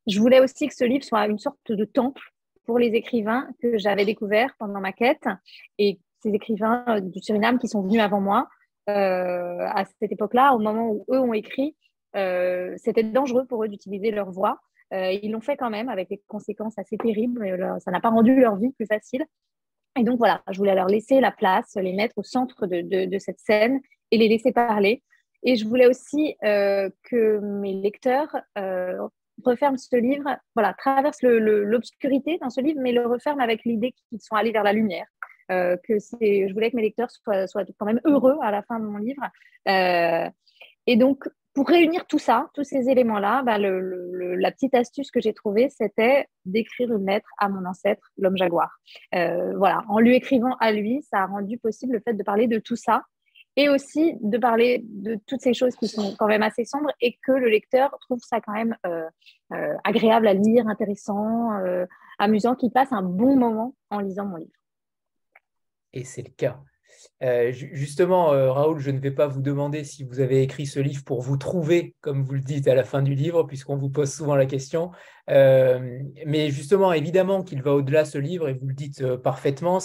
Je 0.08 0.20
voulais 0.20 0.40
aussi 0.40 0.68
que 0.68 0.74
ce 0.74 0.86
livre 0.86 1.04
soit 1.04 1.28
une 1.28 1.40
sorte 1.40 1.72
de 1.72 1.84
temple 1.84 2.22
pour 2.66 2.80
les 2.80 2.88
écrivains 2.88 3.50
que 3.62 3.78
j'avais 3.78 4.06
découverts 4.06 4.56
pendant 4.58 4.80
ma 4.80 4.94
quête 4.94 5.28
et 5.78 6.00
ces 6.24 6.30
écrivains 6.34 6.84
euh, 6.88 7.00
du 7.02 7.22
Suriname 7.22 7.60
qui 7.60 7.68
sont 7.68 7.82
venus 7.82 8.02
avant 8.02 8.22
moi 8.22 8.48
euh, 8.90 9.66
à 9.68 9.84
cette 10.00 10.12
époque-là, 10.12 10.54
au 10.54 10.60
moment 10.60 10.90
où 10.90 11.06
eux 11.10 11.20
ont 11.20 11.34
écrit, 11.34 11.76
euh, 12.16 12.74
c'était 12.78 13.04
dangereux 13.04 13.46
pour 13.46 13.64
eux 13.64 13.68
d'utiliser 13.68 14.12
leur 14.12 14.32
voix. 14.32 14.60
Euh, 14.94 15.12
ils 15.12 15.32
l'ont 15.32 15.42
fait 15.42 15.58
quand 15.58 15.72
même 15.72 15.90
avec 15.90 16.10
des 16.10 16.22
conséquences 16.28 16.78
assez 16.78 16.98
terribles. 16.98 17.78
ça 17.80 17.92
n'a 17.92 18.00
pas 18.00 18.10
rendu 18.10 18.40
leur 18.40 18.56
vie 18.58 18.72
plus 18.74 18.86
facile. 18.86 19.26
Et 19.98 20.04
donc 20.04 20.18
voilà, 20.18 20.42
je 20.52 20.58
voulais 20.58 20.76
leur 20.76 20.88
laisser 20.88 21.20
la 21.22 21.32
place, 21.32 21.76
les 21.76 21.94
mettre 21.94 22.18
au 22.18 22.24
centre 22.24 22.68
de, 22.68 23.18
cette 23.20 23.40
scène 23.40 23.80
et 24.12 24.18
les 24.18 24.28
laisser 24.28 24.52
parler. 24.52 25.04
Et 25.44 25.56
je 25.56 25.66
voulais 25.66 25.88
aussi 25.88 26.36
euh, 26.44 26.90
que 27.04 27.40
mes 27.40 27.74
lecteurs 27.74 28.36
euh, 28.58 29.08
referment 29.44 29.78
ce 29.78 29.96
livre, 29.96 30.38
voilà, 30.56 30.74
traversent 30.74 31.22
l'obscurité 31.22 32.38
dans 32.42 32.50
ce 32.50 32.62
livre, 32.62 32.80
mais 32.82 32.92
le 32.92 33.06
referment 33.06 33.42
avec 33.42 33.64
l'idée 33.64 33.94
qu'ils 33.94 34.22
sont 34.22 34.36
allés 34.36 34.52
vers 34.52 34.64
la 34.64 34.74
lumière. 34.74 35.08
Euh, 35.52 35.78
que 35.88 36.00
je 36.00 36.54
voulais 36.54 36.72
que 36.72 36.76
mes 36.76 36.82
lecteurs 36.82 37.12
soient, 37.12 37.46
soient, 37.46 37.64
quand 37.78 37.86
même 37.86 38.02
heureux 38.06 38.38
à 38.42 38.50
la 38.50 38.64
fin 38.64 38.80
de 38.80 38.86
mon 38.86 38.98
livre. 38.98 39.22
Et 40.88 40.98
donc, 40.98 41.28
pour 41.56 41.70
réunir 41.70 42.06
tout 42.06 42.20
ça, 42.20 42.50
tous 42.54 42.66
ces 42.66 42.90
éléments-là, 42.90 43.42
bah, 43.42 43.58
le, 43.58 44.36
la 44.36 44.52
petite 44.52 44.76
astuce 44.76 45.10
que 45.10 45.22
j'ai 45.22 45.34
trouvée, 45.34 45.70
c'était 45.70 46.28
d'écrire 46.44 46.94
une 46.94 47.06
lettre 47.08 47.30
à 47.38 47.48
mon 47.48 47.66
ancêtre, 47.66 48.12
l'homme 48.18 48.36
jaguar. 48.36 48.78
Euh, 49.16 49.56
voilà, 49.58 49.84
en 49.88 50.00
lui 50.00 50.16
écrivant 50.16 50.58
à 50.60 50.74
lui, 50.74 51.02
ça 51.10 51.20
a 51.20 51.26
rendu 51.28 51.58
possible 51.58 51.94
le 51.94 52.02
fait 52.02 52.14
de 52.14 52.24
parler 52.24 52.48
de 52.48 52.60
tout 52.60 52.76
ça 52.76 53.04
et 53.56 53.70
aussi 53.70 54.18
de 54.20 54.38
parler 54.38 54.82
de 54.84 55.18
toutes 55.28 55.40
ces 55.40 55.54
choses 55.54 55.78
qui 55.78 55.88
sont 55.88 56.14
quand 56.20 56.28
même 56.28 56.44
assez 56.44 56.66
sombres 56.66 56.92
et 57.00 57.18
que 57.26 57.32
le 57.32 57.48
lecteur 57.48 57.98
trouve 58.02 58.20
ça 58.20 58.42
quand 58.42 58.52
même 58.52 58.76
euh, 58.86 59.06
euh, 59.54 59.76
agréable 59.86 60.28
à 60.28 60.34
lire, 60.34 60.68
intéressant, 60.68 61.52
amusant, 62.20 62.56
qu'il 62.56 62.72
passe 62.72 62.92
un 62.92 63.02
bon 63.02 63.38
moment 63.38 63.74
en 63.90 64.02
lisant 64.02 64.26
mon 64.26 64.36
livre. 64.36 64.52
Et 65.94 66.04
c'est 66.04 66.22
le 66.22 66.34
cas. 66.36 66.60
Justement, 67.52 68.28
Raoul, 68.28 68.80
je 68.80 68.92
ne 68.92 69.00
vais 69.00 69.12
pas 69.12 69.28
vous 69.28 69.42
demander 69.42 69.84
si 69.84 70.04
vous 70.04 70.20
avez 70.20 70.42
écrit 70.42 70.66
ce 70.66 70.80
livre 70.80 71.04
pour 71.04 71.22
vous 71.22 71.38
trouver, 71.38 71.96
comme 72.02 72.24
vous 72.24 72.34
le 72.34 72.42
dites 72.42 72.68
à 72.68 72.76
la 72.76 72.84
fin 72.84 73.02
du 73.02 73.16
livre, 73.16 73.44
puisqu'on 73.44 73.78
vous 73.78 73.90
pose 73.90 74.12
souvent 74.12 74.36
la 74.36 74.46
question. 74.46 74.92
mais 75.28 76.50
justement, 76.50 76.94
évidemment 76.94 77.44
qu'il 77.44 77.62
va 77.62 77.74
au-delà 77.74 78.06
ce 78.06 78.18
livre, 78.18 78.50
et 78.50 78.54
vous 78.54 78.68
le 78.68 78.74
dites 78.74 79.16
parfaitement, 79.18 79.80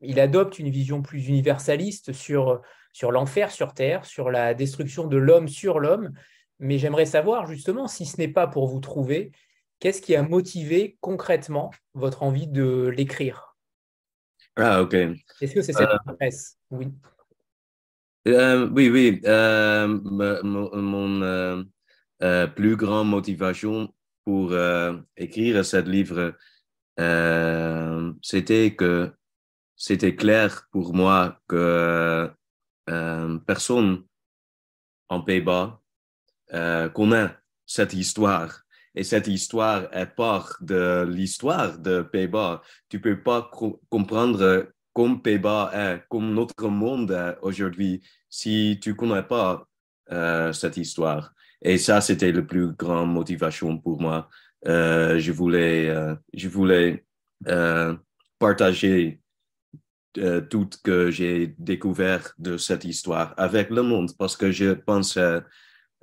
il 0.00 0.20
adopte 0.20 0.58
une 0.58 0.70
vision 0.70 1.02
plus 1.02 1.28
universaliste 1.28 2.12
sur 2.12 2.60
l'enfer 3.02 3.50
sur 3.50 3.74
Terre, 3.74 4.04
sur 4.04 4.30
la 4.30 4.54
destruction 4.54 5.06
de 5.06 5.16
l'homme 5.16 5.48
sur 5.48 5.80
l'homme. 5.80 6.12
Mais 6.58 6.78
j'aimerais 6.78 7.06
savoir 7.06 7.46
justement, 7.46 7.88
si 7.88 8.06
ce 8.06 8.18
n'est 8.18 8.28
pas 8.28 8.46
pour 8.46 8.68
vous 8.68 8.80
trouver, 8.80 9.32
qu'est-ce 9.80 10.00
qui 10.00 10.14
a 10.14 10.22
motivé 10.22 10.96
concrètement 11.00 11.70
votre 11.94 12.22
envie 12.22 12.46
de 12.46 12.86
l'écrire? 12.86 13.51
Ah, 14.56 14.82
ok. 14.82 14.94
Est-ce 14.94 15.54
que 15.54 15.62
c'est 15.62 15.72
cette 15.72 15.88
presse? 16.18 16.58
Oui. 16.70 16.88
Euh, 18.28 18.68
oui, 18.70 18.90
oui. 18.90 19.20
Euh, 19.24 19.86
mon 19.88 21.22
euh, 21.22 22.46
plus 22.48 22.76
grande 22.76 23.08
motivation 23.08 23.92
pour 24.24 24.54
écrire 25.16 25.64
ce 25.64 25.76
livre, 25.78 26.34
c'était 28.22 28.74
que 28.76 29.12
c'était 29.76 30.14
clair 30.14 30.68
pour 30.70 30.94
moi 30.94 31.40
que 31.48 32.30
euh, 32.88 33.38
personne 33.46 34.04
en 35.08 35.20
Pays-Bas 35.22 35.80
euh, 36.52 36.88
connaît 36.88 37.34
cette 37.66 37.92
histoire. 37.92 38.62
Et 38.94 39.04
cette 39.04 39.26
histoire 39.26 39.88
est 39.92 40.06
part 40.06 40.56
de 40.60 41.06
l'histoire 41.08 41.78
de 41.78 42.02
Pays-Bas. 42.02 42.62
Tu 42.88 43.00
peux 43.00 43.22
pas 43.22 43.50
comprendre 43.88 44.68
comme 44.92 45.22
Pays-Bas 45.22 45.70
est, 45.74 46.04
comme 46.10 46.34
notre 46.34 46.68
monde 46.68 47.10
est 47.10 47.36
aujourd'hui, 47.40 48.02
si 48.28 48.78
tu 48.82 48.94
connais 48.94 49.22
pas 49.22 49.66
euh, 50.10 50.52
cette 50.52 50.76
histoire. 50.76 51.32
Et 51.62 51.78
ça, 51.78 52.00
c'était 52.00 52.32
la 52.32 52.42
plus 52.42 52.72
grande 52.72 53.12
motivation 53.12 53.78
pour 53.78 54.00
moi. 54.00 54.28
je 54.64 55.32
voulais, 55.32 55.94
je 56.34 56.48
voulais 56.48 57.04
partager 58.38 59.22
euh, 60.18 60.42
tout 60.42 60.68
que 60.84 61.10
j'ai 61.10 61.54
découvert 61.58 62.34
de 62.38 62.58
cette 62.58 62.84
histoire 62.84 63.32
avec 63.38 63.70
le 63.70 63.82
monde 63.82 64.10
parce 64.18 64.36
que 64.36 64.50
je 64.50 64.72
pense 64.72 65.14
que 65.14 65.42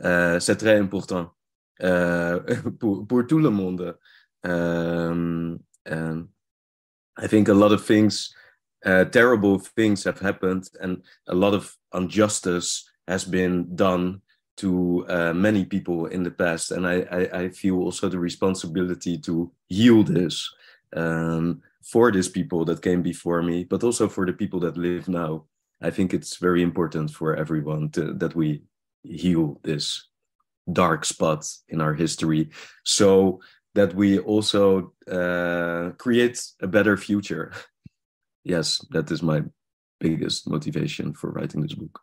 euh, 0.04 0.40
c'est 0.40 0.56
très 0.56 0.80
important 0.80 1.26
euh, 1.26 1.39
pour, 1.80 3.06
pour, 3.06 3.52
monde. 3.52 3.96
Um, 4.44 5.60
I 7.18 7.28
think 7.28 7.50
a 7.50 7.54
lot 7.54 7.72
of 7.72 7.86
things, 7.86 8.34
uh, 8.86 9.06
terrible 9.06 9.60
things 9.60 10.04
have 10.04 10.20
happened 10.20 10.70
and 10.80 11.04
a 11.28 11.36
lot 11.36 11.54
of 11.54 11.76
injustice 11.94 12.90
has 13.08 13.26
been 13.26 13.76
done 13.76 14.22
to 14.58 15.06
uh, 15.10 15.34
many 15.34 15.66
people 15.66 16.06
in 16.08 16.24
the 16.24 16.32
past. 16.32 16.72
And 16.72 16.86
I, 16.86 17.02
I, 17.12 17.40
I, 17.40 17.50
feel 17.50 17.78
also 17.78 18.10
the 18.10 18.20
responsibility 18.20 19.18
to 19.20 19.52
heal 19.68 20.04
this. 20.04 20.50
Um, 20.96 21.62
for 21.84 22.12
these 22.12 22.30
people 22.30 22.66
that 22.66 22.82
came 22.82 23.02
before 23.02 23.42
me, 23.42 23.64
but 23.64 23.84
also 23.84 24.08
for 24.08 24.26
the 24.26 24.34
people 24.34 24.60
that 24.60 24.78
live 24.78 25.08
now. 25.08 25.46
I 25.82 25.90
think 25.90 26.14
it's 26.14 26.38
very 26.38 26.62
important 26.62 27.12
for 27.12 27.36
everyone 27.36 27.90
to, 27.92 28.14
that 28.16 28.36
we 28.36 28.64
heal 29.04 29.60
this 29.64 30.09
dark 30.74 31.06
spot 31.06 31.46
in 31.70 31.82
our 31.82 31.94
history 31.94 32.50
so 32.84 33.40
that 33.76 33.94
we 33.94 34.20
also 34.20 34.94
uh, 35.12 35.92
create 35.98 36.42
a 36.62 36.68
better 36.68 36.98
future. 36.98 37.52
yes, 38.44 38.86
that 38.92 39.12
is 39.12 39.22
my 39.22 39.44
biggest 40.00 40.50
motivation 40.50 41.14
for 41.14 41.32
writing 41.32 41.62
this 41.62 41.76
book. 41.76 42.00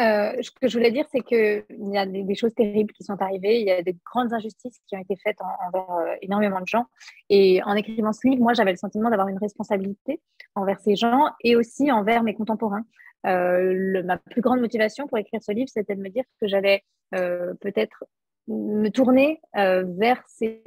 Euh, 0.00 0.32
ce 0.42 0.50
que 0.50 0.68
je 0.68 0.76
voulais 0.76 0.90
dire, 0.90 1.06
c'est 1.12 1.20
qu'il 1.20 1.64
y 1.92 1.96
a 1.96 2.04
des, 2.04 2.34
choses 2.34 2.54
terribles 2.54 2.92
qui 2.92 3.04
sont 3.04 3.20
arrivées, 3.22 3.60
il 3.60 3.66
y 3.66 3.70
a 3.70 3.82
des 3.82 3.96
grandes 4.04 4.32
injustices 4.32 4.80
qui 4.88 4.96
ont 4.96 5.00
été 5.00 5.14
faites 5.16 5.38
envers 5.40 5.90
euh, 5.90 6.14
énormément 6.20 6.60
de 6.60 6.66
gens. 6.66 6.86
Et 7.30 7.62
en 7.64 7.74
écrivant 7.74 8.12
ce 8.12 8.26
livre, 8.26 8.42
moi, 8.42 8.54
j'avais 8.54 8.72
le 8.72 8.76
sentiment 8.76 9.08
d'avoir 9.10 9.28
une 9.28 9.38
responsabilité 9.38 10.20
envers 10.56 10.80
ces 10.80 10.96
gens 10.96 11.28
et 11.42 11.54
aussi 11.54 11.92
envers 11.92 12.22
mes 12.22 12.34
contemporains. 12.34 12.84
ma 13.24 14.18
plus 14.18 14.40
grande 14.40 14.60
motivation 14.60 15.06
pour 15.06 15.18
écrire 15.18 15.42
ce 15.42 15.52
livre, 15.52 15.68
c'était 15.72 15.94
de 15.94 16.02
me 16.02 16.10
dire 16.10 16.24
que 16.40 16.48
j'allais 16.48 16.84
peut-être 17.10 18.04
me 18.48 18.88
tourner 18.88 19.40
vers 19.54 20.22
ces, 20.26 20.62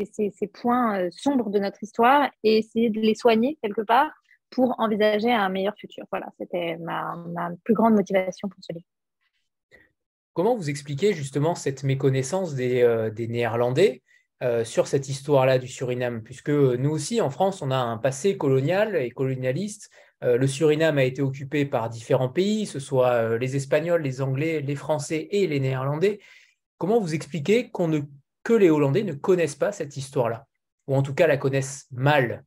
points 0.53 1.09
sombres 1.11 1.49
de 1.49 1.59
notre 1.59 1.83
histoire 1.83 2.29
et 2.43 2.59
essayer 2.59 2.89
de 2.89 2.99
les 3.01 3.15
soigner 3.15 3.57
quelque 3.61 3.81
part 3.81 4.11
pour 4.49 4.79
envisager 4.79 5.31
un 5.31 5.49
meilleur 5.49 5.75
futur. 5.77 6.05
Voilà, 6.11 6.27
c'était 6.39 6.77
ma, 6.77 7.15
plus 7.63 7.73
grande 7.73 7.93
motivation 7.93 8.47
pour 8.47 8.59
ce 8.61 8.73
livre. 8.73 8.85
Comment 10.37 10.55
vous 10.55 10.69
expliquez 10.69 11.13
justement 11.13 11.55
cette 11.55 11.81
méconnaissance 11.81 12.53
des, 12.53 12.83
euh, 12.83 13.09
Néerlandais 13.17 14.03
euh, 14.43 14.63
sur 14.63 14.85
cette 14.85 15.09
histoire-là 15.09 15.57
du 15.57 15.67
Suriname? 15.67 16.21
Puisque 16.21 16.51
nous 16.51 16.91
aussi, 16.91 17.21
en 17.21 17.31
France, 17.31 17.63
on 17.63 17.71
a 17.71 17.77
un 17.77 17.97
passé 17.97 18.37
colonial 18.37 18.95
et 18.97 19.09
colonialiste. 19.09 19.89
Euh, 20.23 20.37
le 20.37 20.45
Suriname 20.45 20.99
a 20.99 21.05
été 21.05 21.23
occupé 21.23 21.65
par 21.65 21.89
différents 21.89 22.29
pays, 22.29 22.67
ce 22.67 22.79
soit 22.79 23.39
les 23.39 23.55
Espagnols, 23.55 24.03
les 24.03 24.21
Anglais, 24.21 24.61
les 24.61 24.75
Français 24.75 25.27
et 25.31 25.47
les 25.47 25.59
Néerlandais. 25.59 26.19
Comment 26.77 26.99
vous 26.99 27.15
expliquez 27.15 27.71
qu'on 27.71 27.87
ne, 27.87 28.01
que 28.43 28.53
les 28.53 28.69
Hollandais 28.69 29.01
ne 29.01 29.13
connaissent 29.13 29.55
pas 29.55 29.71
cette 29.71 29.97
histoire-là? 29.97 30.45
Ou 30.85 30.93
en 30.93 31.01
tout 31.01 31.15
cas 31.15 31.25
la 31.25 31.37
connaissent 31.37 31.87
mal? 31.89 32.45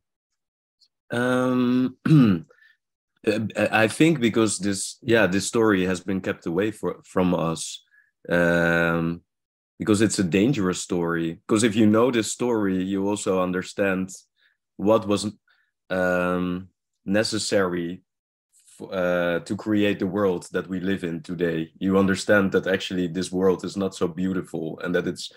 I 3.25 3.87
think 3.87 4.19
because 4.19 4.57
this, 4.57 4.97
yeah, 5.01 5.27
this 5.27 5.47
story 5.47 5.85
has 5.85 5.99
been 5.99 6.21
kept 6.21 6.45
away 6.45 6.71
for, 6.71 7.01
from 7.05 7.35
us 7.35 7.83
um, 8.29 9.21
because 9.77 10.01
it's 10.01 10.19
a 10.19 10.23
dangerous 10.23 10.81
story. 10.81 11.39
Because 11.47 11.63
if 11.63 11.75
you 11.75 11.85
know 11.85 12.09
this 12.09 12.31
story, 12.31 12.81
you 12.83 13.07
also 13.07 13.41
understand 13.41 14.09
what 14.77 15.07
was 15.07 15.31
um, 15.91 16.69
necessary 17.05 18.01
uh, 18.91 19.39
to 19.39 19.55
create 19.55 19.99
the 19.99 20.07
world 20.07 20.47
that 20.51 20.67
we 20.67 20.79
live 20.79 21.03
in 21.03 21.21
today. 21.21 21.71
You 21.77 21.99
understand 21.99 22.51
that 22.53 22.65
actually 22.65 23.07
this 23.07 23.31
world 23.31 23.63
is 23.63 23.77
not 23.77 23.93
so 23.93 24.07
beautiful 24.07 24.79
and 24.83 24.95
that 24.95 25.07
it's 25.07 25.31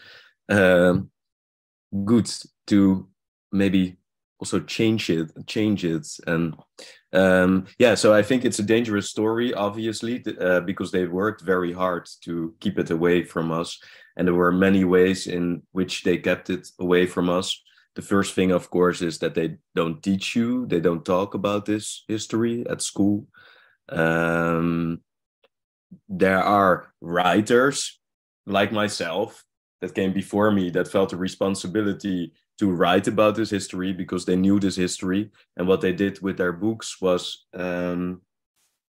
um, 0.48 1.10
good 2.04 2.30
to 2.68 3.08
maybe 3.52 3.98
also 4.40 4.60
change 4.60 5.10
it 5.10 5.30
change 5.46 5.84
it 5.84 6.06
and 6.26 6.54
um, 7.14 7.66
yeah 7.78 7.94
so 7.94 8.12
i 8.12 8.22
think 8.22 8.44
it's 8.44 8.58
a 8.58 8.62
dangerous 8.62 9.08
story 9.08 9.54
obviously 9.54 10.22
uh, 10.40 10.60
because 10.60 10.90
they 10.90 11.06
worked 11.06 11.40
very 11.42 11.72
hard 11.72 12.08
to 12.22 12.54
keep 12.60 12.78
it 12.78 12.90
away 12.90 13.22
from 13.24 13.52
us. 13.52 13.78
And 14.16 14.26
there 14.26 14.34
were 14.34 14.52
many 14.52 14.84
ways 14.84 15.26
in 15.26 15.62
which 15.72 16.04
they 16.04 16.18
kept 16.18 16.50
it 16.50 16.68
away 16.78 17.06
from 17.06 17.28
us. 17.28 17.60
The 17.96 18.02
first 18.02 18.34
thing 18.34 18.52
of 18.52 18.70
course 18.70 19.02
is 19.02 19.18
that 19.18 19.34
they 19.34 19.56
don't 19.74 20.02
teach 20.02 20.36
you 20.36 20.66
they 20.66 20.80
don't 20.80 21.04
talk 21.04 21.34
about 21.34 21.64
this 21.64 22.04
history 22.08 22.64
at 22.68 22.82
school. 22.82 23.26
Um, 23.88 25.00
there 26.08 26.42
are 26.42 26.92
writers 27.00 28.00
like 28.46 28.72
myself 28.72 29.44
that 29.80 29.94
came 29.94 30.12
before 30.12 30.50
me 30.50 30.70
that 30.70 30.88
felt 30.88 31.12
a 31.12 31.16
responsibility 31.16 32.32
to 32.58 32.70
write 32.70 33.08
about 33.08 33.34
this 33.34 33.50
history 33.50 33.92
because 33.92 34.24
they 34.24 34.36
knew 34.36 34.60
this 34.60 34.76
history. 34.76 35.30
And 35.56 35.66
what 35.66 35.80
they 35.80 35.92
did 35.92 36.20
with 36.20 36.36
their 36.36 36.52
books 36.52 37.00
was 37.00 37.46
um, 37.54 38.22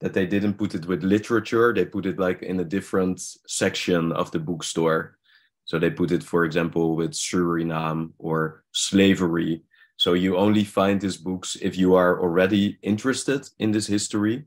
that 0.01 0.15
they 0.15 0.27
didn't 0.27 0.55
put 0.55 0.75
it 0.75 0.87
with 0.87 1.05
literature. 1.05 1.73
They 1.73 1.85
put 1.85 2.07
it 2.07 2.19
like 2.19 2.43
in 2.43 2.61
a 2.61 2.65
different 2.65 3.21
section 3.47 4.13
of 4.13 4.31
the 4.31 4.41
bookstore. 4.41 5.19
So 5.65 5.79
they 5.79 5.91
put 5.91 6.11
it 6.11 6.25
for 6.25 6.45
example 6.45 6.97
with 6.97 7.13
suriname 7.13 8.11
or 8.19 8.65
slavery. 8.73 9.63
So 9.97 10.15
you 10.15 10.37
only 10.37 10.65
find 10.65 11.01
these 11.01 11.17
books 11.17 11.57
if 11.63 11.79
you 11.79 11.95
are 11.95 12.21
already 12.21 12.79
interested 12.83 13.49
in 13.61 13.71
this 13.71 13.87
history 13.87 14.47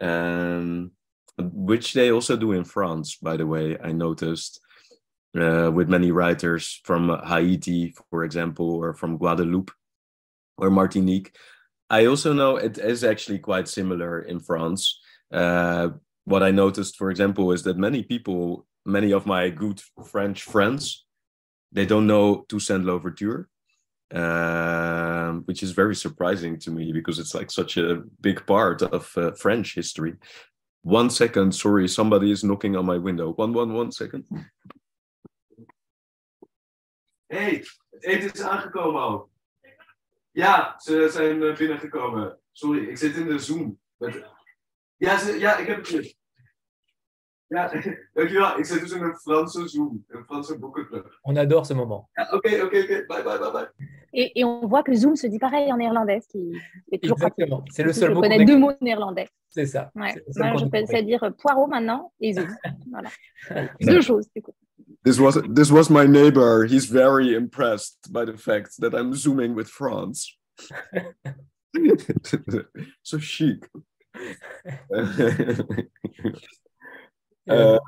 um, 0.00 0.92
which 1.38 1.92
they 1.92 2.10
also 2.10 2.36
do 2.36 2.52
in 2.52 2.64
france 2.64 3.16
by 3.16 3.36
the 3.36 3.46
way 3.46 3.76
i 3.82 3.92
noticed 3.92 4.60
uh, 5.36 5.70
with 5.72 5.88
many 5.88 6.10
writers 6.10 6.80
from 6.84 7.20
Haiti, 7.26 7.94
for 8.10 8.24
example, 8.24 8.70
or 8.70 8.94
from 8.94 9.18
Guadeloupe 9.18 9.70
or 10.56 10.70
Martinique. 10.70 11.34
I 11.90 12.06
also 12.06 12.32
know 12.32 12.56
it 12.56 12.78
is 12.78 13.04
actually 13.04 13.38
quite 13.38 13.68
similar 13.68 14.20
in 14.20 14.40
France. 14.40 15.00
Uh, 15.32 15.90
what 16.24 16.42
I 16.42 16.50
noticed, 16.50 16.96
for 16.96 17.10
example, 17.10 17.52
is 17.52 17.62
that 17.62 17.78
many 17.78 18.02
people, 18.02 18.66
many 18.84 19.12
of 19.12 19.26
my 19.26 19.48
good 19.48 19.80
French 20.06 20.42
friends, 20.42 21.06
they 21.72 21.86
don't 21.86 22.06
know 22.06 22.44
Toussaint 22.48 22.84
Louverture, 22.84 23.48
uh, 24.14 25.32
which 25.44 25.62
is 25.62 25.72
very 25.72 25.94
surprising 25.94 26.58
to 26.60 26.70
me 26.70 26.92
because 26.92 27.18
it's 27.18 27.34
like 27.34 27.50
such 27.50 27.76
a 27.76 28.02
big 28.20 28.46
part 28.46 28.82
of 28.82 29.10
uh, 29.16 29.32
French 29.32 29.74
history. 29.74 30.14
One 30.82 31.10
second, 31.10 31.54
sorry, 31.54 31.88
somebody 31.88 32.30
is 32.30 32.44
knocking 32.44 32.76
on 32.76 32.86
my 32.86 32.98
window. 32.98 33.32
One, 33.32 33.52
one, 33.52 33.72
one 33.74 33.92
second 33.92 34.24
hey, 37.28 37.64
het 37.90 38.04
eten 38.04 38.32
is 38.32 38.40
aangekomen 38.40 39.00
al. 39.00 39.30
Ja, 40.30 40.78
ze 40.78 41.08
zijn 41.10 41.42
eh, 41.42 41.56
binnengekomen. 41.56 42.40
Sorry, 42.52 42.88
ik 42.88 42.96
zit 42.96 43.16
in 43.16 43.26
de 43.26 43.38
Zoom. 43.38 43.80
Ja, 44.96 45.18
ze, 45.18 45.38
ja, 45.38 45.56
ik 45.56 45.66
heb 45.66 45.86
het. 45.86 46.17
Ja, 47.48 47.72
dankjewel. 48.14 48.58
Ik 48.58 48.64
zit 48.64 48.80
dus 48.80 48.92
in 48.92 49.02
een 49.02 49.16
Franse 49.16 49.68
Zoom, 49.68 50.04
een 50.08 50.24
Franse 50.24 50.58
boekenclub. 50.58 51.18
On 51.22 51.36
adore 51.36 51.64
ce 51.64 51.74
moment. 51.74 52.04
Ja, 52.12 52.28
oké, 52.32 52.62
oké, 52.62 52.78
oké. 52.78 53.04
Bye, 53.06 53.22
bye, 53.22 53.38
bye, 53.38 53.50
bye. 53.52 53.68
Et, 54.10 54.38
et, 54.38 54.44
on 54.44 54.68
voit 54.68 54.82
que 54.82 54.94
Zoom 54.94 55.16
se 55.16 55.26
dit 55.26 55.38
pareil 55.38 55.72
en 55.72 55.76
néerlandais, 55.76 56.20
ce 56.20 56.28
qui 56.28 56.52
est 56.92 57.02
toujours 57.02 57.16
Exactement. 57.16 57.62
C'est 57.70 57.84
le 57.84 57.92
seul 57.92 58.08
je 58.08 58.14
mot. 58.14 58.22
Je 58.22 58.28
connais 58.28 58.44
deux 58.44 58.58
mots 58.58 58.72
néerlandais. 58.80 59.28
C'est 59.50 59.66
ça. 59.66 59.90
Ouais. 59.94 60.14
Moi, 60.36 60.56
je 60.56 60.66
peux 60.66 61.02
dire 61.02 61.32
poireau 61.38 61.66
maintenant 61.66 62.12
et 62.20 62.32
Zoom. 62.32 62.48
voilà. 62.90 63.10
Deux 63.80 64.02
choses, 64.02 64.28
du 64.34 64.42
coup. 64.42 64.54
this 65.04 65.18
was 65.18 65.38
this 65.48 65.70
was 65.70 65.90
my 65.90 66.06
neighbor. 66.06 66.66
He's 66.66 66.86
very 66.86 67.34
impressed 67.34 68.12
by 68.12 68.24
the 68.24 68.36
fact 68.36 68.78
that 68.80 68.94
I'm 68.94 69.14
zooming 69.14 69.54
with 69.54 69.68
France. 69.68 70.36
so 73.02 73.18
chic. 73.18 73.68
Euh, 77.50 77.78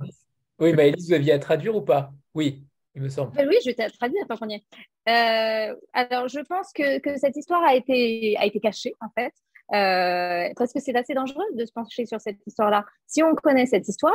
oui, 0.59 0.73
bah 0.75 0.85
Elise, 0.85 1.09
vous 1.09 1.14
aviez 1.14 1.33
à 1.33 1.38
traduire 1.38 1.77
ou 1.77 1.83
pas? 1.83 2.12
Oui, 2.35 2.64
il 2.94 3.03
me 3.03 3.09
semble. 3.09 3.33
Oui, 3.38 3.57
je 3.64 3.70
vais 3.70 3.88
traduire 3.90 4.27
tant 4.29 4.37
qu'on 4.37 4.49
y 4.49 4.55
est. 4.55 4.64
Euh, 5.09 5.75
alors, 5.92 6.29
je 6.29 6.40
pense 6.40 6.73
que, 6.73 6.99
que, 6.99 7.18
cette 7.18 7.37
histoire 7.37 7.62
a 7.62 7.75
été, 7.75 8.37
a 8.38 8.44
été 8.44 8.61
cachée, 8.61 8.94
en 9.01 9.09
fait, 9.18 9.33
euh, 9.73 10.53
parce 10.57 10.73
que 10.73 10.81
c'est 10.81 10.94
assez 10.96 11.14
dangereux 11.14 11.44
de 11.55 11.64
se 11.64 11.73
pencher 11.73 12.07
sur 12.07 12.20
cette 12.20 12.38
histoire-là. 12.46 12.85
Si 13.07 13.23
on 13.23 13.35
connaît 13.35 13.66
cette 13.66 13.88
histoire, 13.88 14.12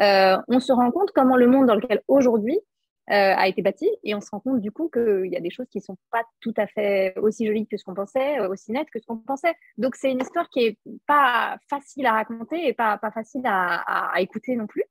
euh, 0.00 0.38
on 0.48 0.60
se 0.60 0.72
rend 0.72 0.90
compte 0.90 1.10
comment 1.14 1.36
le 1.36 1.46
monde 1.46 1.66
dans 1.66 1.74
lequel 1.74 2.00
aujourd'hui 2.08 2.58
euh, 2.58 2.62
a 3.08 3.48
été 3.48 3.62
bâti 3.62 3.88
et 4.04 4.14
on 4.14 4.20
se 4.20 4.30
rend 4.30 4.40
compte 4.40 4.60
du 4.60 4.70
coup 4.70 4.88
qu'il 4.88 5.26
y 5.26 5.36
a 5.36 5.40
des 5.40 5.50
choses 5.50 5.66
qui 5.68 5.78
ne 5.78 5.82
sont 5.82 5.96
pas 6.10 6.22
tout 6.40 6.54
à 6.56 6.66
fait 6.66 7.14
aussi 7.18 7.46
jolies 7.46 7.66
que 7.66 7.76
ce 7.76 7.84
qu'on 7.84 7.94
pensait, 7.94 8.38
euh, 8.38 8.48
aussi 8.48 8.72
nettes 8.72 8.90
que 8.90 9.00
ce 9.00 9.06
qu'on 9.06 9.18
pensait. 9.18 9.54
Donc 9.76 9.96
c'est 9.96 10.10
une 10.10 10.20
histoire 10.20 10.48
qui 10.48 10.60
est 10.60 10.78
pas 11.06 11.56
facile 11.68 12.06
à 12.06 12.12
raconter 12.12 12.66
et 12.66 12.72
pas, 12.72 12.98
pas 12.98 13.10
facile 13.10 13.42
à, 13.44 14.12
écouter 14.18 14.56
non 14.56 14.66
plus. 14.66 14.84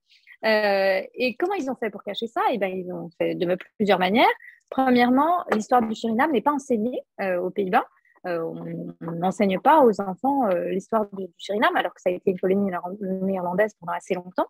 et 0.43 1.35
comment 1.39 1.53
ils 1.53 1.69
ont 1.69 1.75
fait 1.75 1.89
pour 1.89 2.03
cacher 2.03 2.27
ça? 2.27 2.41
Eh 2.51 2.57
ben, 2.57 2.67
ils 2.67 2.91
ont 2.91 3.09
fait 3.17 3.35
de 3.35 3.57
plusieurs 3.77 3.99
manières. 3.99 4.25
Premièrement, 4.69 5.43
l'histoire 5.51 5.81
du 5.81 5.95
Suriname 5.95 6.31
n'est 6.31 6.41
pas 6.41 6.53
enseignée 6.53 7.01
aux 7.19 7.49
Pays-Bas. 7.49 7.85
on 8.25 8.93
n'enseigne 9.01 9.59
pas 9.59 9.81
aux 9.83 10.01
enfants 10.01 10.47
l'histoire 10.47 11.07
du, 11.13 11.27
Suriname, 11.37 11.75
alors 11.75 11.93
que 11.93 12.01
ça 12.01 12.09
a 12.09 12.13
été 12.13 12.31
une 12.31 12.39
colonie 12.39 12.71
néerlandaise 13.01 13.73
pendant 13.79 13.93
assez 13.93 14.15
longtemps. 14.15 14.47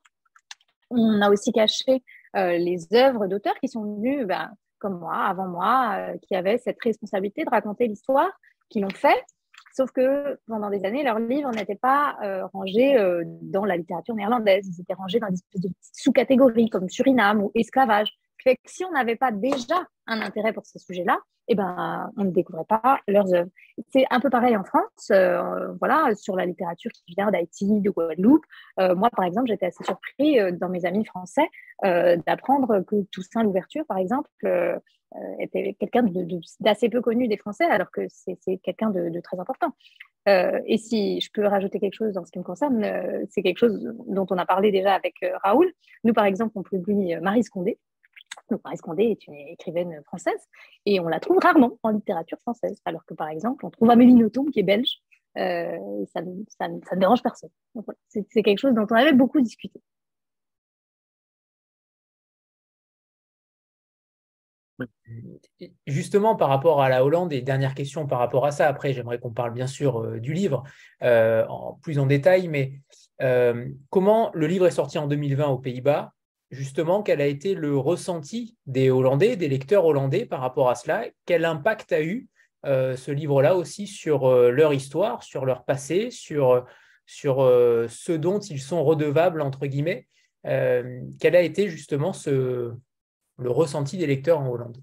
On 0.90 1.22
a 1.22 1.30
aussi 1.30 1.52
caché 1.52 1.94
euh, 1.94 2.00
les 2.34 2.88
œuvres 2.94 3.28
d'auteurs 3.28 3.56
qui 3.60 3.68
sont 3.68 3.84
venus, 3.84 4.26
ben, 4.26 4.52
comme 4.80 5.00
moi, 5.00 5.16
avant 5.16 5.48
moi, 5.48 5.96
euh, 5.98 6.18
qui 6.22 6.36
avaient 6.36 6.58
cette 6.58 6.82
responsabilité 6.82 7.46
de 7.46 7.50
raconter 7.50 7.88
l'histoire, 7.88 8.30
qui 8.70 8.80
l'ont 8.82 8.90
fait. 8.90 9.24
Sauf 9.74 9.92
que 9.92 10.38
pendant 10.48 10.70
des 10.70 10.84
années, 10.84 11.04
leurs 11.04 11.20
livres 11.20 11.52
n'étaient 11.52 11.76
pas 11.76 12.18
euh, 12.24 12.46
rangés 12.48 12.98
dans 13.42 13.64
la 13.64 13.78
littérature 13.78 14.16
néerlandaise. 14.16 14.68
Ils 14.68 14.82
étaient 14.82 14.94
rangés 14.94 15.20
dans 15.20 15.30
des 15.30 15.70
sous-catégories 15.94 16.70
comme 16.70 16.90
Suriname 16.90 17.42
ou 17.42 17.52
esclavage. 17.56 18.10
Fait 18.44 18.56
que 18.56 18.62
si 18.66 18.84
on 18.86 18.92
n'avait 18.92 19.16
pas 19.16 19.32
déjà 19.32 19.86
un 20.08 20.22
intérêt 20.22 20.54
pour 20.54 20.66
ces 20.66 20.80
sujets-là, 20.80 21.20
eh 21.48 21.56
ben, 21.56 22.10
on 22.18 22.24
ne 22.24 22.32
découvrait 22.32 22.66
pas 22.66 23.00
leurs 23.08 23.34
œuvres. 23.34 23.50
C'est 23.90 24.06
un 24.10 24.20
peu 24.20 24.30
pareil 24.30 24.56
en 24.56 24.64
France, 24.64 25.10
euh, 25.12 25.74
voilà, 25.80 26.14
sur 26.16 26.36
la 26.36 26.46
littérature 26.46 26.92
qui 26.92 27.14
vient 27.14 27.30
d'Haïti, 27.32 27.82
de 27.82 27.90
Guadeloupe. 27.90 28.46
Euh, 28.80 28.96
moi, 28.96 29.10
par 29.10 29.26
exemple, 29.26 29.48
j'étais 29.48 29.66
assez 29.66 29.84
surpris 29.84 30.40
euh, 30.40 30.52
dans 30.52 30.70
mes 30.70 30.86
amis 30.86 31.06
français 31.06 31.48
d'apprendre 31.84 32.82
que 32.82 33.02
Toussaint 33.12 33.42
Louverture, 33.42 33.84
par 33.88 33.98
exemple, 33.98 34.30
était 35.40 35.76
quelqu'un 35.80 36.06
d'assez 36.60 36.90
peu 36.90 37.02
connu 37.02 37.28
des 37.28 37.38
Français, 37.38 37.66
alors 37.66 37.90
que 37.90 38.02
c'est 38.08 38.38
quelqu'un 38.64 38.92
de, 38.92 39.20
très 39.20 39.40
important. 39.40 39.70
et 40.28 40.78
si 40.78 41.20
je 41.22 41.32
peux 41.34 41.44
rajouter 41.44 41.80
quelque 41.80 41.96
chose 41.96 42.14
dans 42.14 42.24
ce 42.24 42.32
qui 42.32 42.38
me 42.38 42.44
concerne, 42.44 42.86
c'est 43.32 43.42
quelque 43.42 43.58
chose 43.58 43.82
dont 44.06 44.28
on 44.30 44.38
a 44.38 44.46
parlé 44.46 44.72
déjà 44.72 44.94
avec 44.94 45.16
Raoul. 45.44 45.74
Nous, 46.04 46.14
par 46.14 46.26
exemple, 46.26 46.52
on 46.54 46.62
publie 46.62 47.16
Marie 47.20 47.44
Scondé, 47.44 47.80
donc, 48.50 48.62
Marie 48.66 49.12
est 49.12 49.28
une 49.28 49.34
écrivaine 49.34 50.02
française 50.06 50.40
et 50.86 51.00
on 51.00 51.08
la 51.08 51.20
trouve 51.20 51.40
rarement 51.42 51.78
en 51.84 51.90
littérature 51.90 52.38
française. 52.42 52.82
Alors 52.86 53.06
que, 53.06 53.14
par 53.14 53.30
exemple, 53.30 53.66
on 53.66 53.70
trouve 53.70 53.90
Amélie 53.90 54.14
Nothomb, 54.14 54.46
qui 54.46 54.60
est 54.60 54.64
belge, 54.64 55.02
ça, 55.36 56.22
ne 56.22 57.00
dérange 57.00 57.22
personne. 57.22 57.50
c'est 58.10 58.44
quelque 58.44 58.60
chose 58.60 58.74
dont 58.74 58.88
on 58.90 58.96
avait 58.96 59.14
beaucoup 59.14 59.40
discuté. 59.40 59.82
Justement, 65.86 66.36
par 66.36 66.50
rapport 66.50 66.82
à 66.82 66.90
la 66.90 67.06
Hollande, 67.06 67.32
et 67.34 67.42
dernière 67.42 67.76
question 67.76 68.08
par 68.08 68.20
rapport 68.20 68.46
à 68.46 68.52
ça, 68.52 68.68
après 68.68 68.94
j'aimerais 68.94 69.20
qu'on 69.20 69.32
parle 69.32 69.54
bien 69.54 69.68
sûr 69.68 70.20
du 70.20 70.34
livre 70.34 70.64
en, 71.02 71.78
plus 71.84 72.00
en 72.00 72.08
détail, 72.08 72.48
mais 72.48 72.82
comment 73.90 74.32
le 74.34 74.48
livre 74.48 74.66
est 74.66 74.72
sorti 74.72 74.98
en 74.98 75.08
2020 75.08 75.48
aux 75.48 75.60
Pays-Bas 75.60 76.14
justement, 76.52 77.02
quel 77.02 77.22
a 77.22 77.26
été 77.26 77.56
le 77.56 77.78
ressenti 77.78 78.58
des 78.68 78.92
Hollandais, 78.92 79.36
des 79.36 79.48
lecteurs 79.48 79.86
hollandais 79.86 80.26
par 80.26 80.42
rapport 80.42 80.70
à 80.70 80.76
cela? 80.76 81.06
Quel 81.26 81.46
impact 81.46 81.92
a 81.94 82.04
eu 82.04 82.28
euh, 82.66 82.96
ce 82.96 83.12
livre-là 83.12 83.56
aussi 83.56 83.88
sur 83.88 84.30
euh, 84.30 84.52
leur 84.52 84.74
histoire, 84.74 85.24
sur 85.24 85.46
leur 85.46 85.64
passé, 85.66 86.12
sur, 86.12 86.66
sur 87.06 87.42
euh, 87.42 87.88
ce 87.90 88.12
dont 88.12 88.40
ils 88.40 88.62
sont 88.62 88.84
redevables, 88.84 89.42
entre 89.42 89.66
guillemets? 89.66 90.08
Quel 90.44 91.36
a 91.36 91.42
été 91.42 91.70
justement 91.70 92.14
ce, 92.14 92.74
le 93.38 93.50
ressenti 93.50 93.98
des 93.98 94.08
lecteurs 94.08 94.40
en 94.40 94.50
Hollande? 94.50 94.78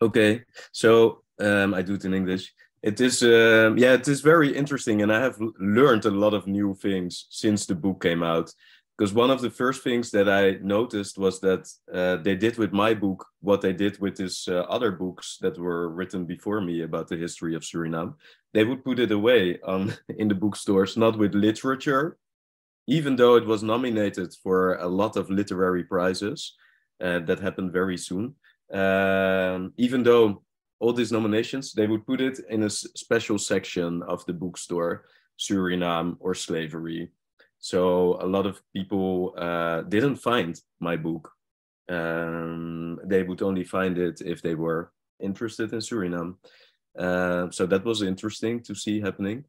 Okay, 0.00 0.44
so 0.72 1.24
um, 1.40 1.74
I 1.76 1.82
do 1.82 1.94
it 1.94 2.04
in 2.04 2.12
English. 2.12 2.52
It 2.82 3.00
is, 3.00 3.22
uh, 3.22 3.74
yeah, 3.76 3.94
it 3.94 4.06
is 4.06 4.22
very 4.22 4.56
interesting, 4.56 5.02
and 5.02 5.10
I 5.10 5.20
have 5.20 5.36
learned 5.58 6.04
a 6.04 6.10
lot 6.10 6.32
of 6.32 6.46
new 6.46 6.74
things 6.74 7.26
since 7.30 7.66
the 7.66 7.74
book 7.74 8.00
came 8.00 8.22
out. 8.22 8.52
Because 8.98 9.14
one 9.14 9.30
of 9.30 9.40
the 9.40 9.50
first 9.50 9.84
things 9.84 10.10
that 10.10 10.28
I 10.28 10.58
noticed 10.60 11.18
was 11.18 11.38
that 11.40 11.70
uh, 11.94 12.16
they 12.16 12.34
did 12.34 12.58
with 12.58 12.72
my 12.72 12.94
book 12.94 13.24
what 13.40 13.60
they 13.60 13.72
did 13.72 14.00
with 14.00 14.18
his 14.18 14.48
uh, 14.48 14.62
other 14.68 14.90
books 14.90 15.38
that 15.40 15.56
were 15.56 15.88
written 15.88 16.24
before 16.24 16.60
me 16.60 16.82
about 16.82 17.06
the 17.06 17.16
history 17.16 17.54
of 17.54 17.62
Suriname. 17.62 18.14
They 18.52 18.64
would 18.64 18.84
put 18.84 18.98
it 18.98 19.12
away 19.12 19.60
on 19.60 19.94
in 20.18 20.26
the 20.26 20.34
bookstores, 20.34 20.96
not 20.96 21.16
with 21.16 21.34
literature, 21.34 22.18
even 22.88 23.14
though 23.14 23.36
it 23.36 23.46
was 23.46 23.62
nominated 23.62 24.34
for 24.42 24.74
a 24.78 24.88
lot 24.88 25.16
of 25.16 25.30
literary 25.30 25.84
prizes. 25.84 26.54
Uh, 27.00 27.20
that 27.20 27.38
happened 27.38 27.72
very 27.72 27.96
soon. 27.96 28.34
Um, 28.72 29.72
even 29.76 30.02
though 30.02 30.42
all 30.80 30.92
these 30.92 31.12
nominations, 31.12 31.72
they 31.72 31.86
would 31.86 32.04
put 32.04 32.20
it 32.20 32.40
in 32.50 32.64
a 32.64 32.70
special 32.70 33.38
section 33.38 34.02
of 34.02 34.26
the 34.26 34.32
bookstore, 34.32 35.04
Suriname 35.38 36.16
or 36.18 36.34
slavery 36.34 37.12
so 37.58 38.18
a 38.20 38.26
lot 38.26 38.46
of 38.46 38.60
people 38.72 39.34
uh, 39.36 39.82
didn't 39.82 40.16
find 40.16 40.60
my 40.80 40.96
book. 40.96 41.30
Um, 41.88 43.00
they 43.04 43.22
would 43.22 43.42
only 43.42 43.64
find 43.64 43.98
it 43.98 44.20
if 44.20 44.42
they 44.42 44.54
were 44.54 44.92
interested 45.20 45.72
in 45.72 45.80
Suriname. 45.80 46.36
Uh, 46.96 47.50
so 47.50 47.66
that 47.66 47.84
was 47.84 48.02
interesting 48.02 48.60
to 48.62 48.74
see 48.74 49.00
happening. 49.00 49.44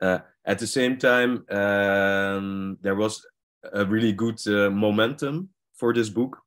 Uh, 0.00 0.18
at 0.44 0.58
the 0.58 0.66
same 0.66 0.96
time, 0.96 1.44
um, 1.50 2.78
there 2.80 2.94
was 2.94 3.26
a 3.72 3.84
really 3.84 4.12
good 4.12 4.40
uh, 4.46 4.70
momentum 4.70 5.50
for 5.74 5.92
this 5.92 6.08
book. 6.08 6.38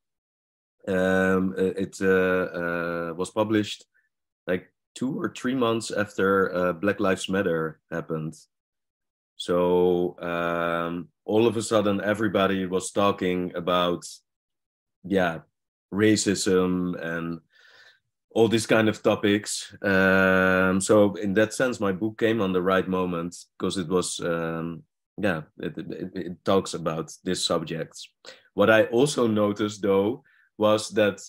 Um, 0.88 1.54
it 1.58 1.97
uh, 2.02 2.08
uh, 2.08 3.13
was 3.15 3.30
published 3.30 3.86
like 4.47 4.67
two 4.95 5.19
or 5.19 5.34
three 5.36 5.56
months 5.56 5.91
after 5.91 6.73
Black 6.82 6.99
Lives 6.99 7.30
Matter 7.30 7.80
happened. 7.91 8.36
So 9.43 10.17
um, 10.21 11.10
all 11.25 11.47
of 11.47 11.58
a 11.58 11.62
sudden, 11.62 11.99
everybody 11.99 12.65
was 12.65 12.93
talking 12.93 13.51
about, 13.56 14.06
yeah, 15.03 15.39
racism 15.93 16.95
and 17.03 17.41
all 18.34 18.47
these 18.47 18.65
kind 18.65 18.88
of 18.88 19.03
topics. 19.03 19.75
Um, 19.82 20.79
so 20.79 21.15
in 21.15 21.34
that 21.34 21.53
sense, 21.53 21.82
my 21.82 21.91
book 21.91 22.17
came 22.19 22.39
on 22.39 22.53
the 22.53 22.62
right 22.62 22.88
moment 22.88 23.36
because 23.60 23.77
it 23.77 23.89
was, 23.89 24.17
um, 24.21 24.84
yeah, 25.21 25.41
it, 25.60 25.77
it, 25.77 26.12
it 26.15 26.45
talks 26.45 26.73
about 26.73 27.12
these 27.25 27.45
subjects. 27.45 28.08
What 28.53 28.69
I 28.69 28.86
also 28.86 29.27
noticed 29.27 29.82
though 29.82 30.23
was 30.58 30.88
that 30.91 31.19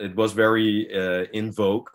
it 0.00 0.16
was 0.16 0.32
very 0.32 0.92
uh, 0.92 1.26
in 1.32 1.52
vogue 1.52 1.90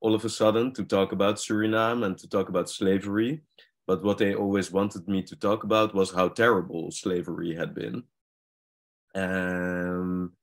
all 0.00 0.14
of 0.14 0.24
a 0.24 0.30
sudden 0.30 0.72
to 0.74 0.84
talk 0.84 1.12
about 1.12 1.36
Suriname 1.36 2.06
and 2.06 2.16
to 2.18 2.28
talk 2.28 2.48
about 2.48 2.70
slavery. 2.70 3.42
But 3.90 4.04
what 4.04 4.18
they 4.18 4.36
always 4.36 4.70
wanted 4.70 5.08
me 5.08 5.20
to 5.24 5.34
talk 5.34 5.64
about 5.64 5.96
was 5.96 6.12
how 6.12 6.28
terrible 6.28 6.92
slavery 6.92 7.56
had 7.56 7.74
been. 7.74 8.04
Um, 9.16 10.34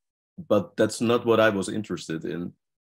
but 0.50 0.76
that's 0.76 1.00
not 1.00 1.26
what 1.26 1.40
I 1.40 1.48
was 1.48 1.70
interested 1.70 2.26
in. 2.26 2.52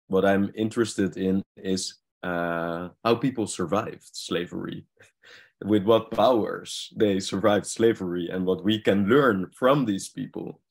What 0.07 0.25
I'm 0.25 0.51
interested 0.55 1.19
in 1.19 1.43
is 1.59 1.99
uh, 2.23 2.89
how 3.05 3.17
people 3.17 3.47
survived 3.47 4.09
slavery, 4.13 4.87
with 5.67 5.85
what 5.85 6.13
powers 6.13 6.95
they 6.97 7.21
survived 7.21 7.67
slavery, 7.67 8.31
and 8.33 8.47
what 8.47 8.65
we 8.65 8.81
can 8.81 9.07
learn 9.07 9.51
from 9.55 9.85
these 9.85 10.09
people. 10.09 10.63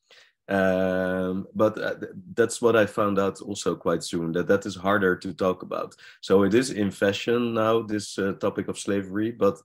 Um, 0.48 1.46
but 1.54 1.78
uh, 1.78 1.94
that's 2.34 2.62
what 2.62 2.74
I 2.74 2.86
found 2.86 3.18
out 3.18 3.42
also 3.42 3.76
quite 3.76 4.02
soon 4.02 4.32
that 4.32 4.48
that 4.48 4.64
is 4.64 4.76
harder 4.76 5.14
to 5.16 5.34
talk 5.34 5.62
about. 5.62 5.94
So 6.22 6.42
it 6.44 6.54
is 6.54 6.70
in 6.70 6.90
fashion 6.90 7.52
now, 7.52 7.82
this 7.82 8.18
uh, 8.18 8.32
topic 8.40 8.68
of 8.68 8.78
slavery, 8.78 9.30
but 9.30 9.58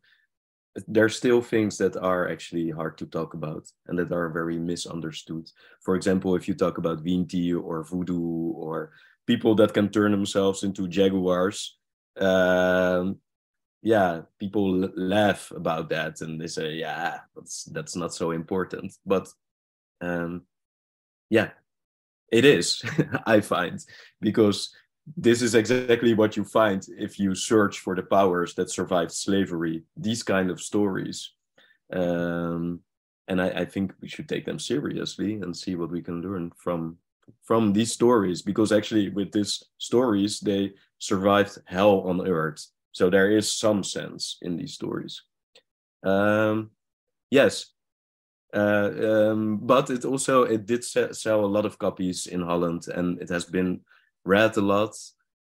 there 0.87 1.05
are 1.05 1.09
still 1.09 1.41
things 1.41 1.77
that 1.77 1.95
are 1.95 2.27
actually 2.29 2.69
hard 2.69 2.97
to 2.97 3.05
talk 3.05 3.33
about 3.33 3.67
and 3.87 3.97
that 3.97 4.11
are 4.11 4.29
very 4.29 4.57
misunderstood. 4.57 5.49
For 5.81 5.95
example, 5.95 6.35
if 6.35 6.47
you 6.47 6.53
talk 6.53 6.77
about 6.77 7.03
Vinti 7.03 7.55
or 7.55 7.83
voodoo 7.83 8.51
or 8.53 8.91
people 9.27 9.55
that 9.55 9.73
can 9.73 9.89
turn 9.89 10.11
themselves 10.11 10.63
into 10.63 10.87
jaguars, 10.87 11.77
um, 12.19 13.17
yeah, 13.81 14.21
people 14.39 14.89
laugh 14.95 15.51
about 15.51 15.89
that 15.89 16.21
and 16.21 16.41
they 16.41 16.47
say, 16.47 16.73
yeah, 16.73 17.19
that's 17.35 17.65
that's 17.65 17.95
not 17.95 18.13
so 18.13 18.31
important. 18.31 18.93
But 19.05 19.27
um, 20.01 20.43
yeah, 21.33 21.49
it 22.31 22.45
is, 22.45 22.83
I 23.25 23.41
find, 23.41 23.83
because 24.21 24.69
this 25.17 25.41
is 25.41 25.55
exactly 25.55 26.13
what 26.13 26.37
you 26.37 26.43
find 26.43 26.85
if 26.95 27.17
you 27.17 27.33
search 27.33 27.79
for 27.79 27.95
the 27.95 28.03
powers 28.03 28.53
that 28.53 28.69
survived 28.69 29.11
slavery, 29.11 29.81
these 29.97 30.21
kind 30.21 30.51
of 30.51 30.61
stories. 30.61 31.31
Um, 31.91 32.81
and 33.27 33.41
I, 33.41 33.49
I, 33.61 33.65
think 33.65 33.93
we 33.99 34.07
should 34.07 34.29
take 34.29 34.45
them 34.45 34.59
seriously 34.59 35.33
and 35.41 35.57
see 35.57 35.75
what 35.75 35.89
we 35.89 36.01
can 36.03 36.21
learn 36.21 36.51
from 36.55 36.97
from 37.41 37.73
these 37.73 37.91
stories 37.91 38.41
because 38.41 38.71
actually 38.71 39.09
with 39.09 39.31
these 39.31 39.63
stories 39.77 40.39
they 40.39 40.73
survived 40.99 41.57
hell 41.65 42.01
on 42.01 42.27
earth 42.27 42.67
so 42.91 43.09
there 43.09 43.31
is 43.31 43.53
some 43.53 43.83
sense 43.83 44.37
in 44.41 44.57
these 44.57 44.73
stories 44.73 45.21
um, 46.03 46.71
yes 47.29 47.72
uh, 48.53 48.91
um, 49.01 49.57
but 49.63 49.89
it 49.89 50.05
also 50.05 50.43
it 50.43 50.65
did 50.65 50.83
sell 50.83 51.43
a 51.43 51.45
lot 51.45 51.65
of 51.65 51.79
copies 51.79 52.27
in 52.27 52.41
Holland, 52.41 52.87
and 52.93 53.19
it 53.21 53.29
has 53.29 53.45
been 53.45 53.81
read 54.25 54.57
a 54.57 54.61
lot. 54.61 54.95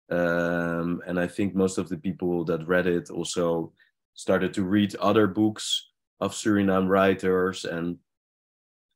Um, 0.10 1.02
and 1.08 1.20
I 1.20 1.28
think 1.28 1.56
most 1.56 1.78
of 1.78 1.90
the 1.90 1.98
people 1.98 2.46
that 2.46 2.68
read 2.68 2.88
it 2.88 3.10
also 3.10 3.74
started 4.14 4.54
to 4.54 4.64
read 4.64 4.96
other 4.98 5.28
books 5.28 5.90
of 6.20 6.34
Suriname 6.34 6.88
writers, 6.88 7.66
and 7.66 7.98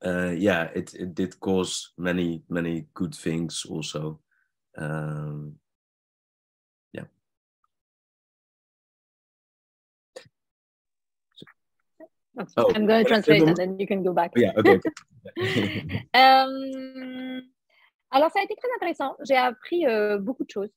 uh, 0.04 0.32
yeah, 0.32 0.70
it 0.74 0.94
it 0.94 1.14
did 1.14 1.40
cause 1.40 1.92
many 1.98 2.44
many 2.50 2.88
good 2.94 3.14
things 3.14 3.66
also. 3.70 4.20
Um, 4.78 5.56
Oh, 12.58 12.72
I'm 12.74 12.88
going 12.88 13.04
to 13.04 13.10
translate 13.10 13.44
and 13.44 13.56
then 13.56 13.78
you 13.80 13.88
can 13.88 14.04
go 14.04 14.14
back. 14.14 14.32
Yeah, 14.36 14.54
okay. 14.56 14.80
um, 16.14 17.42
alors, 18.12 18.32
ça 18.32 18.40
a 18.40 18.44
été 18.44 18.56
très 18.56 18.68
intéressant. 18.76 19.16
J'ai 19.28 19.36
appris 19.36 19.86
euh, 19.86 20.18
beaucoup 20.18 20.44
de 20.44 20.50
choses. 20.50 20.72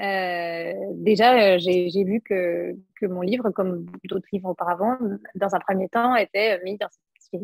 Euh, 0.00 0.72
déjà, 0.94 1.54
euh, 1.54 1.58
j'ai 1.58 2.04
vu 2.04 2.20
que, 2.20 2.74
que, 3.00 3.06
mon 3.06 3.20
livre, 3.22 3.50
comme 3.50 3.86
d'autres 4.04 4.28
livres 4.32 4.50
auparavant, 4.50 4.96
dans 5.34 5.54
un 5.54 5.58
premier 5.60 5.88
temps, 5.88 6.14
était 6.16 6.60
mis 6.64 6.78
dans 6.78 6.88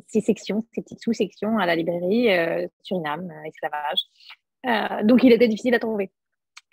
ces 0.06 0.20
sections, 0.20 0.64
ces 0.74 0.82
petites 0.82 1.02
sous-sections 1.02 1.58
à 1.58 1.66
la 1.66 1.76
librairie 1.76 2.28
Suriname, 2.82 3.30
esclavage. 3.46 5.04
donc, 5.06 5.22
il 5.22 5.32
était 5.32 5.48
difficile 5.48 5.74
à 5.74 5.78
trouver. 5.78 6.10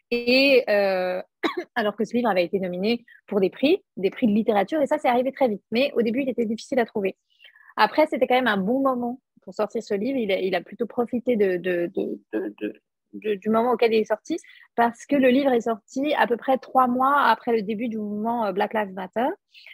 Et 0.09 0.63
alors 1.75 1.95
que 1.95 2.05
ce 2.05 2.13
livre 2.13 2.29
avait 2.29 2.45
été 2.45 2.59
nominé 2.59 3.05
pour 3.27 3.39
des 3.39 3.49
prix, 3.49 3.83
des 3.97 4.09
prix 4.09 4.27
de 4.27 4.33
littérature, 4.33 4.81
et 4.81 4.87
ça, 4.87 4.97
c'est 4.97 5.07
arrivé 5.07 5.31
très 5.31 5.47
vite. 5.47 5.63
Mais 5.71 5.91
au 5.95 6.01
début, 6.01 6.21
il 6.21 6.29
était 6.29 6.45
difficile 6.45 6.79
à 6.79 6.85
trouver. 6.85 7.15
Après, 7.75 8.05
c'était 8.07 8.27
quand 8.27 8.35
même 8.35 8.47
un 8.47 8.57
bon 8.57 8.81
moment 8.81 9.19
pour 9.41 9.53
sortir 9.53 9.83
ce 9.83 9.93
livre. 9.93 10.17
Il 10.17 10.55
a, 10.55 10.61
plutôt 10.61 10.85
profité 10.85 11.35
du 13.13 13.49
moment 13.49 13.71
auquel 13.71 13.93
il 13.93 13.99
est 13.99 14.05
sorti 14.05 14.37
parce 14.75 15.05
que 15.05 15.15
le 15.15 15.29
livre 15.29 15.51
est 15.51 15.61
sorti 15.61 16.13
à 16.13 16.27
peu 16.27 16.37
près 16.37 16.57
trois 16.57 16.87
mois 16.87 17.23
après 17.23 17.51
le 17.51 17.61
début 17.61 17.87
du 17.87 17.97
mouvement 17.97 18.45
euh, 18.45 18.51
Black 18.51 18.73
Lives 18.73 18.93
Matter. 18.93 19.27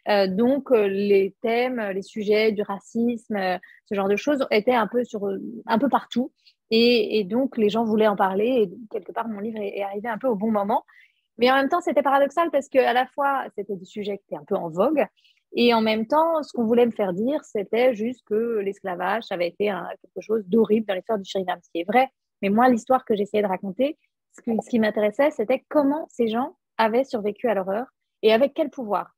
Euh, 0.08 0.28
donc, 0.28 0.72
euh, 0.72 0.88
les 0.88 1.36
thèmes, 1.42 1.82
les 1.94 2.02
sujets 2.02 2.52
du 2.52 2.62
racisme, 2.62 3.60
ce 3.86 3.96
genre 3.96 4.10
de 4.10 4.16
choses 4.16 4.46
étaient 4.52 4.74
un 4.74 4.88
peu 4.88 5.90
partout. 5.90 6.32
Et, 6.72 7.24
donc, 7.24 7.58
les 7.58 7.70
gens 7.70 7.84
voulaient 7.84 8.08
en 8.08 8.16
parler. 8.16 8.46
Et 8.46 8.72
quelque 8.92 9.12
part, 9.12 9.28
mon 9.28 9.40
livre 9.40 9.60
est, 9.60 9.82
arrivé 9.82 10.08
un 10.08 10.18
peu 10.18 10.28
au 10.28 10.36
bon 10.36 10.52
moment. 10.52 10.84
Mais 11.40 11.50
en 11.52 11.56
même 11.56 11.70
temps, 11.70 11.82
c'était 11.82 12.04
paradoxal 12.04 12.52
parce 12.52 12.70
qu'à 12.70 12.94
la 12.94 13.08
fois, 13.08 13.46
c'était 13.56 13.76
des 13.76 13.86
sujets 13.86 14.18
qui 14.20 14.26
étaient 14.26 14.42
un 14.42 14.46
peu 14.46 14.56
en 14.56 14.70
vogue, 14.70 15.06
et 15.54 15.74
en 15.74 15.82
même 15.82 16.06
temps, 16.06 16.44
ce 16.44 16.54
qu'on 16.54 16.66
voulait 16.66 16.86
me 16.86 16.92
faire 16.92 17.14
dire, 17.14 17.44
c'était 17.44 17.96
juste 17.96 18.22
que 18.26 18.60
l'esclavage 18.60 19.24
avait 19.32 19.48
été 19.48 19.66
quelque 19.66 20.22
chose 20.22 20.44
d'horrible 20.48 20.86
dans 20.86 20.94
l'histoire 20.94 21.18
du 21.18 21.26
Suriname, 21.26 21.60
ce 21.64 21.70
qui 21.72 21.82
est 21.82 21.88
vrai. 21.88 22.08
Mais 22.42 22.50
moi, 22.50 22.70
l'histoire 22.70 23.04
que 23.04 23.16
j'essayais 23.16 23.42
de 23.42 23.48
raconter, 23.48 23.98
ce, 24.34 24.42
ce 24.46 24.70
qui 24.70 24.80
m'intéressait, 24.80 25.32
c'était 25.32 25.66
comment 25.68 26.08
ces 26.12 26.28
gens 26.28 26.56
avaient 26.78 27.04
survécu 27.04 27.48
à 27.48 27.56
l'horreur 27.56 27.88
et 28.22 28.32
avec 28.32 28.54
quel 28.54 28.70
pouvoir. 28.70 29.16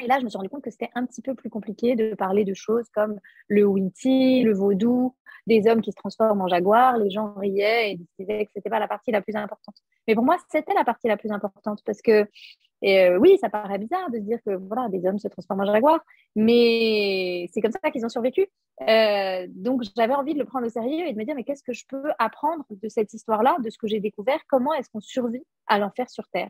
Et 0.00 0.06
là, 0.06 0.18
je 0.18 0.24
me 0.24 0.28
suis 0.28 0.36
rendu 0.38 0.48
compte 0.48 0.64
que 0.64 0.70
c'était 0.70 0.90
un 0.94 1.06
petit 1.06 1.22
peu 1.22 1.34
plus 1.34 1.50
compliqué 1.50 1.94
de 1.94 2.14
parler 2.14 2.44
de 2.44 2.54
choses 2.54 2.88
comme 2.92 3.20
le 3.48 3.64
Winti, 3.64 4.42
le 4.42 4.54
vaudou, 4.54 5.14
des 5.46 5.66
hommes 5.68 5.82
qui 5.82 5.92
se 5.92 5.96
transforment 5.96 6.40
en 6.42 6.48
jaguars. 6.48 6.96
Les 6.98 7.10
gens 7.10 7.34
riaient 7.34 7.92
et 7.92 8.00
disaient 8.18 8.46
que 8.46 8.50
ce 8.52 8.58
n'était 8.58 8.70
pas 8.70 8.78
la 8.78 8.88
partie 8.88 9.12
la 9.12 9.20
plus 9.20 9.36
importante. 9.36 9.76
Mais 10.06 10.14
pour 10.14 10.24
moi, 10.24 10.36
c'était 10.50 10.74
la 10.74 10.84
partie 10.84 11.08
la 11.08 11.16
plus 11.16 11.30
importante 11.30 11.82
parce 11.84 12.02
que, 12.02 12.26
euh, 12.84 13.18
oui, 13.18 13.38
ça 13.40 13.50
paraît 13.50 13.78
bizarre 13.78 14.10
de 14.10 14.18
dire 14.18 14.38
que 14.44 14.56
voilà, 14.56 14.88
des 14.88 15.06
hommes 15.06 15.18
se 15.18 15.28
transforment 15.28 15.60
en 15.60 15.72
jaguars, 15.72 16.00
mais 16.34 17.48
c'est 17.52 17.60
comme 17.60 17.72
ça 17.72 17.90
qu'ils 17.90 18.04
ont 18.04 18.08
survécu. 18.08 18.46
Euh, 18.88 19.46
donc, 19.50 19.82
j'avais 19.96 20.14
envie 20.14 20.34
de 20.34 20.38
le 20.38 20.46
prendre 20.46 20.66
au 20.66 20.70
sérieux 20.70 21.06
et 21.06 21.12
de 21.12 21.18
me 21.18 21.24
dire, 21.24 21.34
mais 21.34 21.44
qu'est-ce 21.44 21.62
que 21.62 21.74
je 21.74 21.84
peux 21.86 22.10
apprendre 22.18 22.64
de 22.70 22.88
cette 22.88 23.12
histoire-là, 23.12 23.56
de 23.62 23.70
ce 23.70 23.78
que 23.78 23.86
j'ai 23.86 24.00
découvert? 24.00 24.40
Comment 24.48 24.72
est-ce 24.74 24.88
qu'on 24.90 25.00
survit 25.00 25.44
à 25.66 25.78
l'enfer 25.78 26.08
sur 26.08 26.26
Terre? 26.28 26.48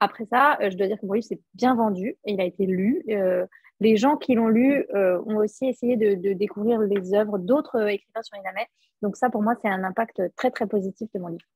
Après 0.00 0.24
ça, 0.26 0.58
euh, 0.60 0.70
je 0.70 0.76
dois 0.76 0.88
dire 0.88 0.98
que 1.00 1.06
mon 1.06 1.12
livre 1.12 1.26
s'est 1.26 1.40
bien 1.54 1.76
vendu 1.76 2.16
et 2.24 2.32
il 2.32 2.40
a 2.40 2.44
été 2.44 2.66
lu. 2.66 3.04
Les 3.80 3.96
gens 3.96 4.16
qui 4.16 4.34
l'ont 4.34 4.48
lu 4.48 4.86
ont 4.94 5.36
aussi 5.38 5.66
essayé 5.66 5.96
de, 5.96 6.32
découvrir 6.34 6.78
les 6.80 7.14
œuvres 7.14 7.38
d'autres 7.38 7.88
écrivains 7.88 8.22
sur 8.22 8.36
Inamet. 8.36 8.66
Donc 9.00 9.16
ça, 9.16 9.28
pour 9.28 9.42
moi, 9.42 9.54
c'est 9.60 9.68
un 9.68 9.82
impact 9.82 10.22
très, 10.36 10.50
très 10.50 10.66
positif 10.66 11.08
de 11.14 11.20
mon 11.20 11.28
livre. 11.28 11.46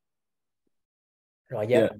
Alors, 1.50 1.64
il 1.64 1.70
y 1.70 1.76
a, 1.76 1.90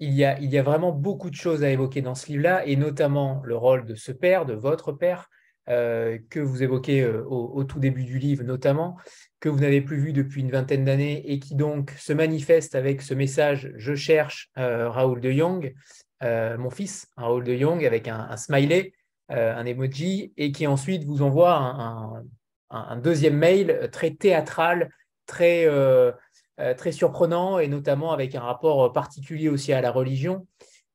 il 0.00 0.12
y 0.12 0.24
a, 0.24 0.38
il 0.40 0.50
y 0.50 0.58
a 0.58 0.62
vraiment 0.62 0.92
beaucoup 0.92 1.30
de 1.30 1.34
choses 1.34 1.62
à 1.62 1.70
évoquer 1.70 2.02
dans 2.02 2.14
ce 2.14 2.26
livre-là, 2.28 2.66
et 2.66 2.76
notamment 2.76 3.42
le 3.44 3.56
rôle 3.56 3.86
de 3.86 3.94
ce 3.94 4.12
père, 4.12 4.44
de 4.44 4.54
votre 4.54 4.92
père, 4.92 5.28
euh, 5.70 6.18
que 6.28 6.40
vous 6.40 6.62
évoquez 6.62 7.00
euh, 7.00 7.24
au, 7.24 7.64
tout 7.64 7.80
début 7.80 8.04
du 8.04 8.18
livre 8.18 8.44
notamment, 8.44 8.98
que 9.40 9.48
vous 9.48 9.60
n'avez 9.60 9.80
plus 9.80 9.96
vu 9.96 10.12
depuis 10.12 10.42
une 10.42 10.50
vingtaine 10.50 10.84
d'années 10.84 11.22
et 11.30 11.38
qui 11.38 11.54
donc 11.54 11.90
se 11.92 12.12
manifeste 12.12 12.74
avec 12.74 13.00
ce 13.00 13.14
message 13.14 13.72
Je 13.76 13.94
cherche 13.94 14.50
euh, 14.58 14.90
Raoul 14.90 15.22
de 15.22 15.30
Jong, 15.30 15.74
mon 16.20 16.70
fils, 16.70 17.06
Raoul 17.16 17.44
de 17.44 17.56
Jong, 17.56 17.84
avec 17.84 18.08
un, 18.08 18.36
smiley, 18.36 18.92
un 19.28 19.64
emoji, 19.66 20.32
et 20.38 20.52
qui 20.52 20.66
ensuite 20.66 21.04
vous 21.04 21.20
envoie 21.20 21.54
un, 22.70 22.96
deuxième 22.96 23.36
mail 23.36 23.90
très 23.92 24.10
théâtral, 24.10 24.90
très, 25.26 25.66
très 26.76 26.92
surprenant, 26.92 27.58
et 27.58 27.68
notamment 27.68 28.12
avec 28.12 28.34
un 28.34 28.40
rapport 28.40 28.92
particulier 28.92 29.48
aussi 29.48 29.72
à 29.72 29.80
la 29.80 29.90
religion. 29.90 30.46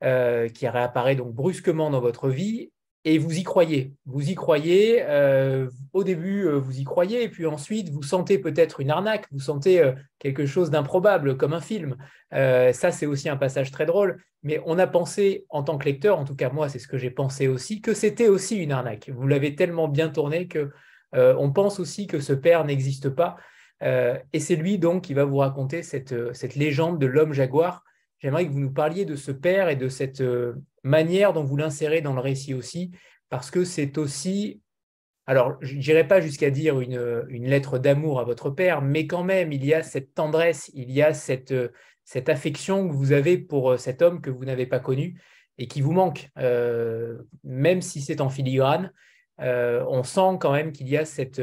qui 0.02 0.68
réapparaît 0.68 1.16
donc 1.16 1.34
brusquement 1.34 1.90
dans 1.90 2.00
votre 2.02 2.30
vie 2.30 2.72
et 3.06 3.18
vous 3.18 3.38
y 3.38 3.44
croyez. 3.44 3.94
Vous 4.06 4.30
y 4.30 4.36
croyez. 4.36 5.02
Euh, 5.04 5.70
au 5.94 6.04
début, 6.04 6.46
euh, 6.46 6.58
vous 6.58 6.80
y 6.80 6.84
croyez, 6.84 7.24
et 7.24 7.30
puis 7.30 7.46
ensuite, 7.46 7.90
vous 7.90 8.04
sentez 8.04 8.38
peut-être 8.40 8.82
une 8.82 8.92
arnaque, 8.92 9.26
vous 9.32 9.40
sentez 9.40 9.82
euh, 9.82 9.94
quelque 10.20 10.46
chose 10.46 10.70
d'improbable, 10.70 11.38
comme 11.38 11.54
un 11.54 11.62
film. 11.62 11.96
ça, 12.32 12.92
c'est 12.92 13.06
aussi 13.06 13.30
un 13.30 13.38
passage 13.38 13.72
très 13.72 13.86
drôle. 13.86 14.22
Mais 14.44 14.62
on 14.66 14.78
a 14.80 14.88
pensé, 14.88 15.46
en 15.50 15.64
tant 15.64 15.78
que 15.78 15.86
lecteur, 15.86 16.18
en 16.18 16.24
tout 16.24 16.36
cas 16.36 16.50
moi, 16.50 16.70
c'est 16.70 16.80
ce 16.80 16.88
que 16.88 16.98
j'ai 16.98 17.10
pensé 17.12 17.48
aussi, 17.48 17.82
que 17.82 17.94
c'était 17.94 18.30
aussi 18.30 18.58
une 18.58 18.72
arnaque. 18.72 19.10
Vous 19.14 19.28
l'avez 19.28 19.56
tellement 19.56 19.88
bien 19.88 20.10
tourné 20.10 20.48
que 20.48 20.70
on 21.14 21.52
pense 21.52 21.80
aussi 21.80 22.06
que 22.06 22.20
ce 22.20 22.34
père 22.34 22.64
n'existe 22.64 23.10
pas. 23.10 23.36
Et 23.82 24.40
c'est 24.40 24.56
lui 24.56 24.78
donc 24.78 25.04
qui 25.06 25.14
va 25.14 25.24
vous 25.24 25.38
raconter 25.38 25.84
cette, 25.84 26.34
cette 26.34 26.56
légende 26.56 27.00
de 27.00 27.06
l'homme 27.06 27.34
jaguar. 27.34 27.84
J'aimerais 28.20 28.46
que 28.46 28.52
vous 28.52 28.60
nous 28.60 28.74
parliez 28.74 29.06
de 29.06 29.16
ce 29.16 29.32
père 29.32 29.70
et 29.70 29.78
de 29.78 29.88
cette 29.88 30.24
manière 30.84 31.34
dont 31.34 31.44
vous 31.44 31.56
l'insérez 31.56 32.02
dans 32.02 32.14
le 32.14 32.20
récit 32.20 32.54
aussi, 32.54 32.92
parce 33.30 33.52
que 33.52 33.64
c'est 33.64 33.98
aussi, 33.98 34.62
alors 35.28 35.58
je 35.62 35.76
n'irai 35.76 36.08
pas 36.08 36.20
jusqu'à 36.20 36.50
dire 36.50 36.82
une, 36.82 37.26
une 37.30 37.48
lettre 37.48 37.80
d'amour 37.80 38.20
à 38.20 38.24
votre 38.26 38.50
père, 38.50 38.82
mais 38.82 39.08
quand 39.08 39.24
même, 39.24 39.54
il 39.54 39.64
y 39.64 39.74
a 39.74 39.84
cette 39.84 40.14
tendresse, 40.14 40.70
il 40.74 40.92
y 40.92 41.02
a 41.02 41.14
cette, 41.14 41.54
cette 42.04 42.28
affection 42.28 42.88
que 42.88 42.94
vous 42.94 43.12
avez 43.12 43.38
pour 43.38 43.80
cet 43.80 44.02
homme 44.02 44.20
que 44.20 44.30
vous 44.30 44.44
n'avez 44.44 44.66
pas 44.66 44.80
connu 44.80 45.22
et 45.58 45.68
qui 45.68 45.82
vous 45.82 45.92
manque, 45.92 46.30
euh, 46.38 47.20
même 47.44 47.82
si 47.82 48.02
c'est 48.02 48.22
en 48.22 48.30
filigrane, 48.30 48.92
euh, 49.42 49.86
on 49.88 50.04
sent 50.04 50.38
quand 50.40 50.52
même 50.52 50.72
qu'il 50.72 50.90
y 50.90 50.98
a 50.98 51.06
cette, 51.06 51.42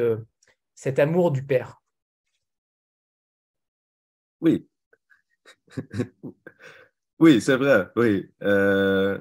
cet 0.74 0.98
amour 0.98 1.30
du 1.30 1.44
père. 1.44 1.80
Oui. 4.40 4.66
Oui, 7.18 7.40
c'est 7.40 7.56
vrai, 7.56 7.88
oui. 7.96 8.30
Euh, 8.42 9.18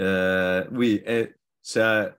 euh, 0.00 0.64
oui, 0.72 1.02
et 1.06 1.34
ça, 1.62 2.16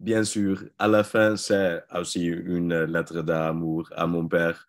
bien 0.00 0.24
sûr, 0.24 0.64
à 0.78 0.88
la 0.88 1.04
fin, 1.04 1.36
c'est 1.36 1.82
aussi 1.94 2.26
une 2.26 2.84
lettre 2.84 3.22
d'amour 3.22 3.88
à 3.96 4.06
mon 4.06 4.28
père. 4.28 4.66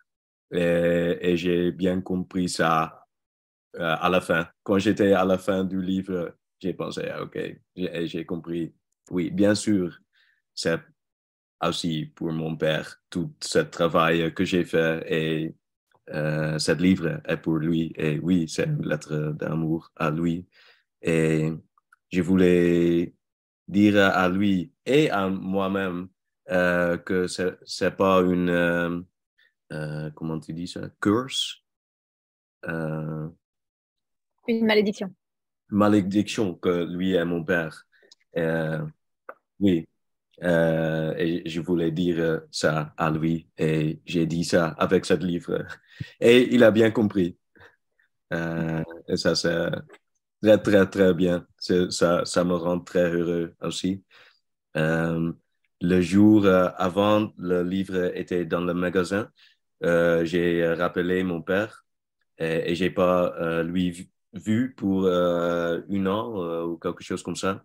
Et, 0.51 1.35
j'ai 1.37 1.71
bien 1.71 2.01
compris 2.01 2.49
ça 2.49 3.05
euh, 3.77 3.95
à 3.99 4.09
la 4.09 4.21
fin. 4.21 4.47
Quand 4.63 4.79
j'étais 4.79 5.13
à 5.13 5.25
la 5.25 5.37
fin 5.37 5.63
du 5.65 5.81
livre, 5.81 6.35
j'ai 6.59 6.73
pensé, 6.73 7.09
ah, 7.11 7.23
OK, 7.23 7.39
j'ai 7.75 8.25
compris. 8.25 8.73
Oui, 9.11 9.31
bien 9.31 9.55
sûr, 9.55 9.99
c'est 10.55 10.79
aussi 11.61 12.07
pour 12.15 12.31
mon 12.31 12.55
père 12.57 13.01
tout 13.09 13.33
ce 13.41 13.59
travail 13.59 14.33
que 14.33 14.45
j'ai 14.45 14.65
fait 14.65 15.03
et 15.11 15.55
euh, 16.09 16.59
cette 16.59 16.81
livre 16.81 17.21
est 17.25 17.37
pour 17.37 17.57
lui. 17.57 17.93
Et 17.95 18.19
oui, 18.19 18.47
c'est 18.47 18.65
une 18.65 18.87
lettre 18.87 19.33
d'amour 19.37 19.91
à 19.95 20.11
lui. 20.11 20.47
Et 21.01 21.51
je 22.11 22.21
voulais 22.21 23.13
dire 23.67 23.97
à 23.97 24.27
lui 24.29 24.73
et 24.85 25.09
à 25.09 25.29
moi-même 25.29 26.09
euh, 26.49 26.97
que 26.97 27.27
ce 27.27 27.55
n'est 27.83 27.91
pas 27.91 28.21
une, 28.21 28.49
euh, 28.49 28.99
euh, 29.71 30.09
comment 30.11 30.39
tu 30.39 30.53
dis 30.53 30.67
ça, 30.67 30.89
curse? 31.01 31.63
une 34.47 34.65
malédiction. 34.65 35.13
Malédiction 35.69 36.55
que 36.55 36.85
lui 36.91 37.13
est 37.13 37.23
mon 37.23 37.43
père. 37.43 37.85
oui, 39.59 39.87
euh, 40.43 41.13
et 41.17 41.49
je 41.49 41.59
voulais 41.61 41.91
dire 41.91 42.41
ça 42.51 42.93
à 42.97 43.11
lui 43.11 43.47
et 43.57 43.99
j'ai 44.05 44.25
dit 44.25 44.43
ça 44.45 44.69
avec 44.77 45.05
ce 45.05 45.13
livre. 45.15 45.65
Et 46.21 46.53
il 46.53 46.63
a 46.63 46.71
bien 46.71 46.91
compris. 46.91 47.37
Euh, 48.33 48.83
et 49.07 49.17
ça, 49.17 49.35
c'est 49.35 49.69
très, 50.41 50.57
très, 50.61 50.89
très 50.89 51.13
bien. 51.13 51.45
Ça, 51.57 52.23
ça 52.25 52.43
me 52.45 52.55
rend 52.55 52.79
très 52.79 53.09
heureux 53.11 53.53
aussi. 53.61 54.03
Euh, 54.77 55.33
le 55.81 56.01
jour 56.01 56.47
avant 56.47 57.33
le 57.37 57.63
livre 57.63 58.15
était 58.15 58.45
dans 58.45 58.61
le 58.61 58.73
magasin, 58.73 59.29
j'ai 59.81 60.73
rappelé 60.73 61.23
mon 61.23 61.41
père 61.41 61.85
et, 62.37 62.71
et 62.71 62.75
j'ai 62.75 62.89
pas 62.91 63.63
lui 63.63 64.09
vu 64.33 64.73
pour 64.75 65.07
un 65.07 66.05
an 66.05 66.63
ou 66.65 66.77
quelque 66.77 67.03
chose 67.03 67.23
comme 67.23 67.35
ça 67.35 67.63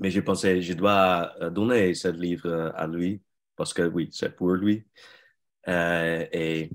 mais 0.00 0.10
j'ai 0.10 0.22
pensé, 0.22 0.62
je 0.62 0.72
dois 0.74 1.32
euh, 1.42 1.50
donner 1.50 1.94
ce 1.94 2.08
livre 2.08 2.48
euh, 2.48 2.70
à 2.74 2.86
lui 2.86 3.22
parce 3.56 3.72
que 3.74 3.82
oui, 3.82 4.08
c'est 4.12 4.34
pour 4.36 4.50
lui. 4.52 4.86
Euh, 5.68 6.26
et 6.32 6.70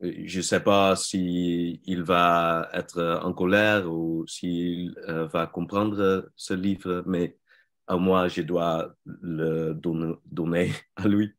je 0.00 0.38
ne 0.38 0.42
sais 0.42 0.60
pas 0.60 0.96
s'il 0.96 1.80
il 1.84 2.02
va 2.02 2.68
être 2.74 3.20
en 3.22 3.32
colère 3.32 3.90
ou 3.90 4.26
s'il 4.26 4.94
va 5.06 5.46
comprendre 5.46 6.30
ce 6.36 6.54
livre, 6.54 7.04
mais 7.06 7.38
à 7.86 7.96
moi, 7.96 8.28
je 8.28 8.42
dois 8.42 8.94
le 9.06 9.74
donner, 9.74 10.72
à 10.96 11.08
lui. 11.08 11.34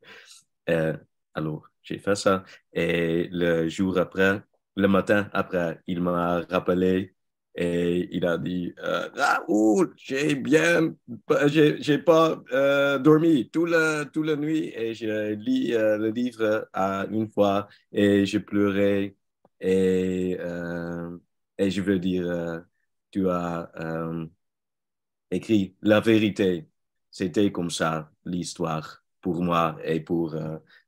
alors, 1.34 1.70
j'ai 1.84 2.00
fait 2.00 2.16
ça. 2.16 2.44
Et 2.74 3.28
le 3.32 3.68
jour 3.70 3.98
après, 3.98 4.42
le 4.76 4.88
matin 4.88 5.30
après, 5.34 5.82
il 5.88 6.02
m'a 6.02 6.42
rappelé 6.42 7.14
et 7.56 8.10
il 8.12 8.26
a 8.26 8.38
dit 8.38 8.74
euh, 8.80 9.10
Raoul, 9.16 9.93
j'ai 9.97 10.36
bien, 10.36 10.93
j'ai 11.47 11.97
pas 11.99 12.43
euh, 12.51 12.99
dormi 12.99 13.49
toute 13.49 13.70
la, 13.70 14.06
toute 14.06 14.26
la 14.26 14.36
nuit 14.36 14.74
et 14.76 14.93
j'ai 14.93 15.36
lu 15.38 15.74
euh, 15.74 15.97
le 15.97 16.10
livre 16.10 16.68
à 16.74 17.06
une 17.10 17.30
fois 17.30 17.70
et 17.93 18.26
j'ai 18.26 18.41
pleuré 18.41 19.16
et, 19.62 20.38
et 21.58 21.72
je 21.72 21.82
veux 21.82 21.99
dire, 21.99 22.64
tu 23.12 23.30
as 23.30 23.72
écrit 25.32 25.76
la 25.82 25.99
vérité. 26.01 26.68
C'était 27.12 27.51
comme 27.51 27.70
ça 27.70 28.12
l'histoire 28.26 29.03
pour 29.22 29.41
moi 29.41 29.78
et 29.84 30.01
pour 30.01 30.36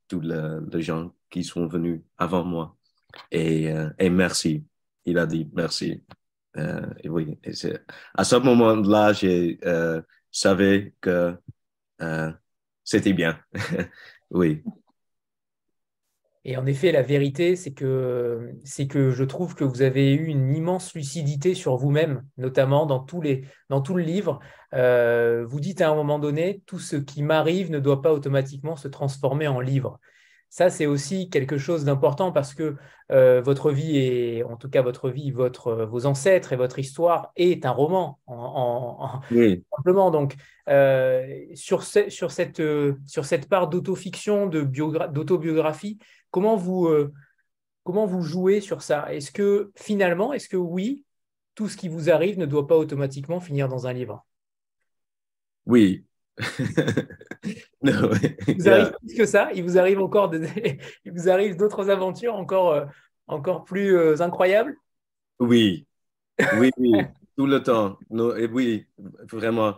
tous 0.08 0.22
les 0.22 0.82
gens 0.82 1.14
qui 1.30 1.44
sont 1.44 1.68
venus 1.68 2.02
avant 2.18 2.44
moi. 2.44 2.78
Et, 3.32 3.74
et 3.98 4.10
merci. 4.10 4.66
Il 5.06 5.18
a 5.18 5.26
dit 5.26 5.50
merci. 5.54 6.04
Euh, 6.58 6.82
et 7.04 7.10
oui, 7.10 7.38
à 8.16 8.24
ce 8.24 8.36
moment-là, 8.36 9.14
je 9.14 9.58
euh, 9.66 10.02
savais 10.32 10.94
que 11.02 11.36
euh, 12.02 12.32
c'était 12.84 13.14
bien. 13.14 13.40
oui. 14.32 14.64
Et 16.46 16.56
en 16.56 16.66
effet, 16.66 16.94
la 16.94 17.02
vérité, 17.02 17.58
c'est 17.58 17.74
que, 17.74 18.54
c'est 18.64 18.88
que 18.88 19.12
je 19.12 19.24
trouve 19.26 19.54
que 19.54 19.66
vous 19.66 19.82
avez 19.82 20.14
eu 20.14 20.28
une 20.28 20.56
immense 20.56 20.94
lucidité 20.96 21.54
sur 21.54 21.76
vous-même, 21.76 22.26
notamment 22.38 22.86
dans, 22.86 23.00
tous 23.00 23.22
les, 23.22 23.46
dans 23.70 23.82
tout 23.82 23.96
le 23.96 24.04
livre. 24.04 24.40
Vous 24.72 25.60
dites 25.60 25.82
à 25.82 25.90
un 25.90 25.96
moment 25.96 26.20
donné, 26.20 26.64
tout 26.66 26.80
ce 26.80 26.96
qui 26.96 27.22
m'arrive 27.22 27.70
ne 27.70 27.80
doit 27.80 28.02
pas 28.02 28.14
automatiquement 28.14 28.78
se 28.78 28.88
transformer 28.88 29.50
en 29.50 29.60
livre. 29.60 30.00
Ça, 30.50 30.70
c'est 30.70 30.86
aussi 30.86 31.30
quelque 31.30 31.58
chose 31.58 31.84
d'important 31.86 32.32
parce 32.32 32.54
que 32.54 32.76
euh, 33.12 33.42
votre 33.42 33.72
vie, 33.72 33.98
et 33.98 34.44
en 34.44 34.56
tout 34.56 34.70
cas 34.70 34.82
votre 34.82 35.10
vie, 35.10 35.32
votre, 35.32 35.74
vos 35.86 36.06
ancêtres 36.06 36.54
et 36.54 36.56
votre 36.56 36.80
histoire 36.80 37.32
est 37.36 37.66
un 37.66 37.72
roman, 37.72 38.20
en, 38.28 39.22
simplement. 39.76 40.10
Donc, 40.10 40.36
euh, 40.70 41.46
sur, 41.54 41.84
sur, 41.84 42.32
cette, 42.32 42.62
sur 43.06 43.26
cette 43.26 43.50
part 43.50 43.68
d'autofiction, 43.68 44.48
d'autobiographie, 44.48 46.00
Comment 46.32 46.56
vous, 46.56 46.88
euh, 46.88 47.14
comment 47.84 48.06
vous 48.06 48.22
jouez 48.22 48.62
sur 48.62 48.82
ça? 48.82 49.14
Est-ce 49.14 49.32
que 49.32 49.72
finalement, 49.76 50.34
est-ce 50.34 50.50
que 50.50 50.58
oui, 50.58 51.06
tout 51.56 51.70
ce 51.70 51.78
qui 51.78 51.88
vous 51.88 52.10
arrive 52.10 52.38
ne 52.38 52.46
doit 52.46 52.68
pas 52.68 52.78
automatiquement 52.78 53.40
finir 53.40 53.68
dans 53.68 53.88
un 53.88 53.94
livre? 53.94 54.26
Oui. 55.66 56.06
non, 57.82 58.12
il 58.48 58.56
vous 58.58 58.70
arrive 58.70 58.94
plus 59.00 59.16
que 59.18 59.26
ça 59.26 59.50
Il 59.54 59.64
vous 59.64 59.78
arrive 59.78 60.00
encore 60.00 60.32
il 61.06 61.12
vous 61.12 61.30
arrive 61.30 61.58
d'autres 61.58 61.90
aventures 61.90 62.36
encore, 62.36 62.74
euh, 62.74 62.86
encore 63.28 63.64
plus 63.64 63.98
euh, 63.98 64.22
incroyables? 64.22 64.76
Oui, 65.40 65.88
oui, 66.60 66.70
oui, 66.78 67.02
tout 67.36 67.48
le 67.48 67.62
temps. 67.64 67.98
Non, 68.10 68.36
et 68.36 68.46
oui, 68.48 68.86
vraiment 69.32 69.78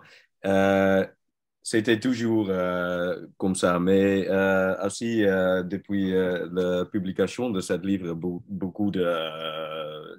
c'était 1.69 1.99
toujours 1.99 2.47
euh, 2.49 3.27
comme 3.37 3.53
ça. 3.53 3.79
Mais 3.79 4.27
euh, 4.27 4.75
aussi, 4.85 5.23
euh, 5.23 5.61
depuis 5.61 6.11
la 6.11 6.85
publication 6.85 7.51
de 7.51 7.61
ce 7.61 7.73
livre, 7.73 8.13
beaucoup 8.13 8.89
de 8.91 9.05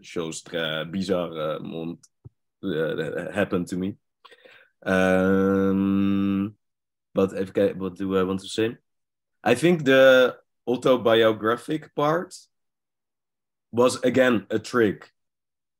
choses 0.02 0.44
très 0.44 0.84
bizarres 0.84 1.60
happened 3.34 3.66
to 3.66 3.76
me. 3.76 3.96
Um, 4.82 6.54
but 7.14 7.32
what 7.76 7.96
do 7.96 8.16
I 8.16 8.22
want 8.22 8.40
to 8.40 8.48
say? 8.48 8.76
I 9.42 9.54
think 9.54 9.84
the 9.84 10.36
autobiographic 10.66 11.94
part 11.94 12.34
was 13.72 14.02
again 14.02 14.46
a 14.50 14.58
trick 14.58 15.10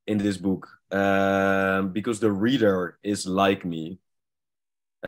in 0.07 0.19
this 0.19 0.37
book 0.37 0.69
um, 0.91 1.93
because 1.93 2.21
the 2.21 2.33
reader 2.33 2.99
is 3.03 3.27
like 3.27 3.65
me 3.65 3.99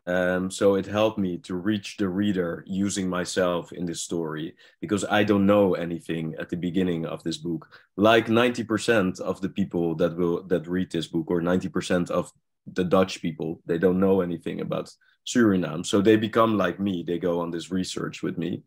um, 0.06 0.50
so 0.50 0.76
it 0.76 0.86
helped 0.86 1.18
me 1.18 1.38
to 1.38 1.54
reach 1.54 1.98
the 1.98 2.08
reader 2.08 2.64
using 2.66 3.08
myself 3.08 3.72
in 3.72 3.84
this 3.84 4.00
story 4.00 4.54
because 4.80 5.04
I 5.04 5.22
don't 5.22 5.44
know 5.44 5.74
anything 5.74 6.34
at 6.38 6.48
the 6.48 6.56
beginning 6.56 7.04
of 7.04 7.22
this 7.22 7.36
book. 7.36 7.68
Like 7.96 8.26
90% 8.26 9.20
of 9.20 9.40
the 9.42 9.50
people 9.50 9.94
that 9.96 10.16
will 10.16 10.44
that 10.44 10.66
read 10.66 10.90
this 10.90 11.06
book, 11.06 11.30
or 11.30 11.42
90% 11.42 12.10
of 12.10 12.32
the 12.66 12.84
Dutch 12.84 13.20
people, 13.20 13.60
they 13.66 13.78
don't 13.78 14.00
know 14.00 14.20
anything 14.20 14.60
about 14.60 14.90
Suriname. 15.26 15.84
So 15.84 16.00
they 16.00 16.16
become 16.16 16.56
like 16.56 16.78
me. 16.80 17.04
They 17.06 17.18
go 17.18 17.40
on 17.40 17.50
this 17.50 17.70
research 17.70 18.22
with 18.22 18.38
me. 18.38 18.62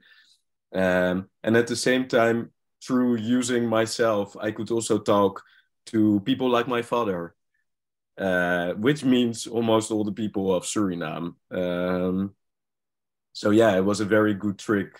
Um, 0.73 1.29
and 1.43 1.55
at 1.55 1.67
the 1.67 1.75
same 1.75 2.07
time, 2.07 2.51
through 2.85 3.15
using 3.17 3.67
myself, 3.67 4.35
I 4.39 4.51
could 4.51 4.71
also 4.71 4.99
talk 4.99 5.41
to 5.87 6.19
people 6.21 6.49
like 6.49 6.67
my 6.67 6.81
father 6.81 7.35
uh, 8.17 8.73
which 8.73 9.03
means 9.03 9.47
almost 9.47 9.91
all 9.91 10.03
the 10.03 10.11
people 10.11 10.53
of 10.53 10.63
Suriname. 10.63 11.35
Um, 11.51 12.33
so 13.33 13.49
yeah, 13.49 13.75
it 13.75 13.83
was 13.83 13.99
a 13.99 14.05
very 14.05 14.33
good 14.33 14.57
trick 14.57 14.99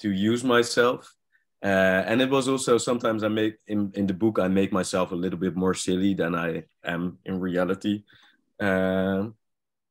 to 0.00 0.10
use 0.10 0.44
myself. 0.44 1.14
Uh, 1.62 2.02
and 2.06 2.20
it 2.20 2.30
was 2.30 2.48
also 2.48 2.76
sometimes 2.78 3.22
I 3.22 3.28
make 3.28 3.56
in, 3.68 3.92
in 3.94 4.06
the 4.06 4.14
book 4.14 4.38
I 4.40 4.48
make 4.48 4.72
myself 4.72 5.12
a 5.12 5.16
little 5.16 5.38
bit 5.38 5.56
more 5.56 5.74
silly 5.74 6.14
than 6.14 6.34
I 6.34 6.64
am 6.84 7.18
in 7.24 7.38
reality. 7.38 8.02
Uh, 8.60 9.28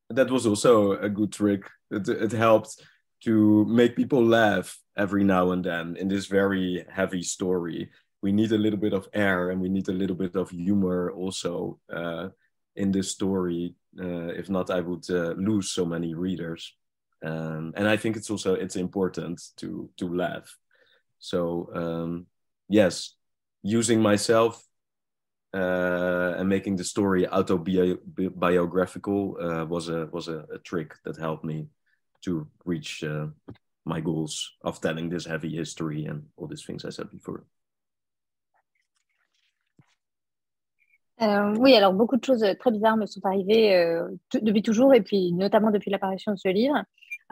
that 0.09 0.29
was 0.29 0.45
also 0.45 0.93
a 0.93 1.09
good 1.09 1.31
trick. 1.31 1.63
It, 1.89 2.07
it 2.07 2.31
helped 2.31 2.81
to 3.23 3.65
make 3.65 3.95
people 3.95 4.23
laugh 4.23 4.77
every 4.97 5.23
now 5.23 5.51
and 5.51 5.63
then 5.63 5.95
in 5.95 6.07
this 6.07 6.25
very 6.25 6.85
heavy 6.89 7.23
story. 7.23 7.89
We 8.21 8.31
need 8.31 8.51
a 8.51 8.57
little 8.57 8.79
bit 8.79 8.93
of 8.93 9.07
air 9.13 9.49
and 9.49 9.61
we 9.61 9.69
need 9.69 9.87
a 9.87 9.93
little 9.93 10.15
bit 10.15 10.35
of 10.35 10.49
humor 10.49 11.11
also. 11.11 11.79
Uh, 11.91 12.29
in 12.75 12.91
this 12.91 13.11
story. 13.11 13.75
Uh, 13.99 14.27
if 14.27 14.49
not, 14.49 14.69
I 14.69 14.79
would 14.79 15.09
uh, 15.09 15.33
lose 15.33 15.71
so 15.71 15.85
many 15.85 16.13
readers. 16.13 16.73
Um, 17.23 17.73
and 17.75 17.87
I 17.87 17.97
think 17.97 18.15
it's 18.15 18.29
also 18.29 18.55
it's 18.55 18.75
important 18.75 19.41
to 19.57 19.89
to 19.97 20.07
laugh. 20.07 20.57
So 21.19 21.69
um, 21.75 22.25
yes, 22.67 23.15
using 23.61 24.01
myself 24.01 24.63
uh, 25.53 26.35
and 26.37 26.47
making 26.47 26.77
the 26.77 26.83
story 26.83 27.27
autobiographical 27.27 29.37
uh, 29.41 29.65
was 29.65 29.89
a 29.89 30.07
was 30.11 30.27
a, 30.27 30.45
a, 30.53 30.59
trick 30.59 30.93
that 31.03 31.17
helped 31.17 31.43
me 31.43 31.67
to 32.21 32.47
reach 32.65 33.03
uh, 33.03 33.27
my 33.85 33.99
goals 33.99 34.53
of 34.63 34.79
telling 34.79 35.09
this 35.09 35.25
heavy 35.25 35.55
history 35.55 36.05
and 36.05 36.23
all 36.37 36.47
these 36.47 36.63
things 36.63 36.85
I 36.85 36.89
said 36.89 37.11
before. 37.11 37.43
Euh, 41.21 41.53
oui, 41.59 41.75
alors 41.75 41.93
beaucoup 41.93 42.17
de 42.17 42.25
choses 42.25 42.43
euh, 42.43 42.55
très 42.55 42.71
bizarres 42.71 42.97
me 42.97 43.05
sont 43.05 43.23
arrivées 43.23 43.75
euh, 43.75 44.07
depuis 44.41 44.63
toujours 44.63 44.95
et 44.95 45.01
puis 45.01 45.33
notamment 45.33 45.69
depuis 45.69 45.91
l'apparition 45.91 46.31
de 46.31 46.37
ce 46.37 46.49
livre. 46.49 46.83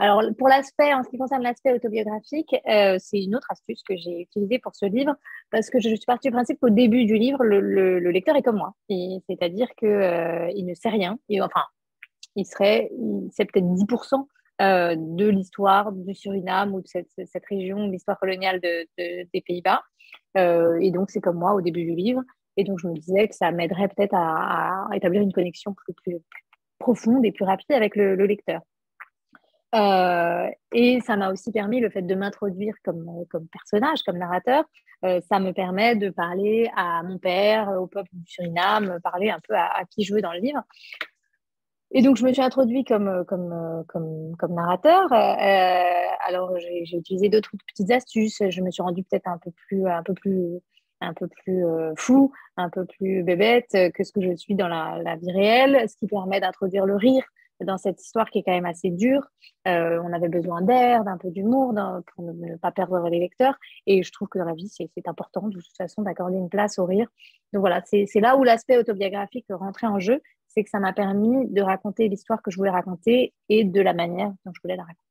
Alors 0.02 0.22
pour 0.38 0.48
l'aspect, 0.48 0.94
en 0.94 1.04
ce 1.04 1.10
qui 1.10 1.18
concerne 1.18 1.44
l'aspect 1.44 1.74
autobiographique, 1.74 2.56
c'est 2.66 3.22
une 3.22 3.36
autre 3.36 3.48
astuce 3.50 3.84
que 3.84 3.98
j'ai 3.98 4.22
utilisée 4.22 4.58
pour 4.58 4.74
ce 4.74 4.86
livre 4.86 5.14
parce 5.52 5.70
que 5.70 5.80
je 5.80 5.90
suis 5.90 6.06
partie 6.08 6.30
du 6.30 6.32
principe 6.32 6.58
qu'au 6.62 6.70
début 6.70 7.06
du 7.06 7.16
livre, 7.16 7.44
le, 7.44 8.00
lecteur 8.10 8.38
est 8.38 8.42
comme 8.42 8.58
moi, 8.58 8.74
c'est-à-dire 8.88 9.68
qu'il 9.78 10.52
il 10.56 10.66
ne 10.66 10.74
sait 10.74 10.90
rien. 10.90 11.20
enfin, 11.42 11.66
il 12.38 12.46
serait, 12.46 12.90
c'est 13.32 13.44
peut-être 13.44 13.66
10% 13.66 14.26
de 14.96 15.28
l'histoire 15.28 15.92
du 15.92 16.16
Suriname 16.16 16.74
ou 16.74 16.82
de 16.82 16.88
cette, 16.88 17.46
région, 17.50 17.86
de 17.86 17.92
l'histoire 17.92 18.18
coloniale 18.20 18.62
des 18.62 19.44
Pays-Bas. 19.46 19.82
et 20.36 20.92
donc 20.92 21.10
c'est 21.12 21.20
comme 21.20 21.40
moi 21.40 21.56
au 21.56 21.62
début 21.62 21.84
du 21.84 21.94
livre. 21.94 22.22
Et 22.60 22.66
donc, 22.66 22.78
je 22.82 22.88
me 22.88 22.94
disais 22.94 23.26
que 23.30 23.36
ça 23.36 23.54
m'aiderait 23.54 23.88
peut-être 23.88 24.16
à, 24.16 24.90
établir 24.94 25.22
une 25.22 25.32
connexion 25.32 25.74
plus, 25.74 26.18
profonde 26.78 27.26
et 27.26 27.32
plus 27.32 27.46
rapide 27.46 27.72
avec 27.72 27.96
le, 27.96 28.16
lecteur. 28.26 28.60
Euh, 29.76 30.50
et 30.74 31.00
ça 31.02 31.16
m'a 31.16 31.32
aussi 31.32 31.52
permis 31.52 31.80
le 31.80 31.90
fait 31.90 32.02
de 32.02 32.16
m'introduire 32.16 32.74
comme, 32.84 33.26
comme 33.30 33.48
personnage, 33.48 34.02
comme 34.04 34.18
narrateur. 34.18 34.64
Euh, 35.06 35.22
ça 35.30 35.40
me 35.40 35.52
permet 35.52 35.96
de 35.96 36.10
parler 36.10 36.70
à 36.76 37.04
mon 37.04 37.18
père, 37.18 37.70
au 37.80 37.88
peuple 37.88 38.10
du 38.14 38.26
Suriname, 38.26 39.00
parler 39.04 39.30
un 39.30 39.40
peu 39.48 39.56
à, 39.56 39.84
qui 39.90 40.04
je 40.04 40.14
veux 40.14 40.22
dans 40.22 40.34
le 40.34 40.40
livre. 40.40 40.62
Et 41.92 42.02
donc, 42.02 42.18
je 42.18 42.26
me 42.26 42.32
suis 42.32 42.42
introduit 42.42 42.84
comme, 42.84 43.26
comme, 43.26 43.84
comme, 43.88 44.36
comme 44.38 44.54
narrateur. 44.54 45.12
Euh, 45.12 46.16
alors, 46.28 46.56
j'ai 46.60 46.98
utilisé 46.98 47.30
d'autres 47.30 47.52
petites 47.68 47.92
astuces. 47.92 48.44
Je 48.48 48.62
me 48.62 48.70
suis 48.70 48.84
rendue 48.84 49.04
peut-être 49.04 49.28
un 49.28 49.40
peu 49.40 49.52
plus, 49.52 49.88
un 49.88 50.04
peu 50.04 50.14
plus 50.14 50.62
un 51.02 51.14
peu 51.14 51.28
plus 51.28 51.66
euh, 51.66 51.94
fou, 51.96 52.32
un 52.58 52.70
peu 52.70 52.86
plus 52.86 53.24
bébête 53.24 53.72
que 53.94 54.04
ce 54.04 54.12
que 54.12 54.22
je 54.22 54.36
suis 54.36 54.56
dans 54.56 54.68
la, 54.68 55.16
vie 55.16 55.32
réelle, 55.32 55.90
ce 55.90 55.96
qui 55.96 56.08
permet 56.08 56.40
d'introduire 56.40 56.86
le 56.86 56.96
rire 56.96 57.24
dans 57.62 57.78
cette 57.78 58.02
histoire 58.02 58.30
qui 58.30 58.40
est 58.40 58.44
quand 58.44 58.52
même 58.52 58.66
assez 58.66 58.90
dure. 58.90 59.28
Euh, 59.68 60.02
on 60.04 60.14
avait 60.14 60.30
besoin 60.30 60.62
d'air, 60.62 61.04
d'un 61.04 61.18
peu 61.18 61.30
d'humour 61.30 61.74
pour 62.14 62.24
ne, 62.24 62.56
pas 62.58 62.72
perdre 62.72 63.10
les 63.10 63.20
lecteurs. 63.20 63.56
Et 63.86 64.04
je 64.04 64.12
trouve 64.12 64.28
que 64.28 64.40
dans 64.40 64.46
la 64.46 64.54
vie, 64.54 64.70
c'est 64.70 65.08
important 65.08 65.48
de 65.48 65.60
toute 65.60 65.78
façon 65.78 66.02
d'accorder 66.02 66.38
une 66.38 66.50
place 66.50 66.80
au 66.80 66.86
rire. 66.86 67.08
Donc 67.54 67.62
voilà, 67.62 67.82
c'est 67.86 68.08
là 68.20 68.38
où 68.38 68.44
l'aspect 68.44 68.78
autobiographique 68.78 69.46
rentrait 69.50 69.88
en 69.88 70.00
jeu, 70.00 70.22
c'est 70.48 70.64
que 70.64 70.70
ça 70.70 70.80
m'a 70.80 70.94
permis 70.94 71.48
de 71.50 71.62
raconter 71.62 72.08
l'histoire 72.08 72.42
que 72.42 72.52
je 72.52 72.58
voulais 72.58 72.70
raconter 72.72 73.34
et 73.50 73.64
de 73.64 73.82
la 73.82 73.94
manière 73.94 74.32
dont 74.46 74.52
je 74.54 74.62
voulais 74.62 74.76
la 74.76 74.84
raconter. 74.84 75.10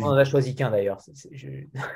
On 0.00 0.04
en 0.04 0.16
a 0.16 0.24
choisi 0.24 0.54
qu'un 0.54 0.70
d'ailleurs. 0.70 0.98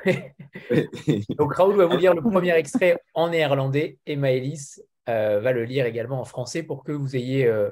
Donc 1.37 1.53
Raoul 1.53 1.75
va 1.75 1.85
vous 1.85 1.97
lire 1.97 2.13
le 2.13 2.21
premier 2.21 2.53
extrait 2.55 3.01
en 3.13 3.29
néerlandais 3.29 3.99
et 4.05 4.15
Maëlys 4.15 4.81
euh, 5.09 5.39
va 5.39 5.53
le 5.53 5.63
lire 5.63 5.85
également 5.85 6.19
en 6.19 6.25
français 6.25 6.63
pour 6.63 6.83
que 6.83 6.91
vous 6.91 7.15
ayez 7.15 7.45
euh, 7.45 7.69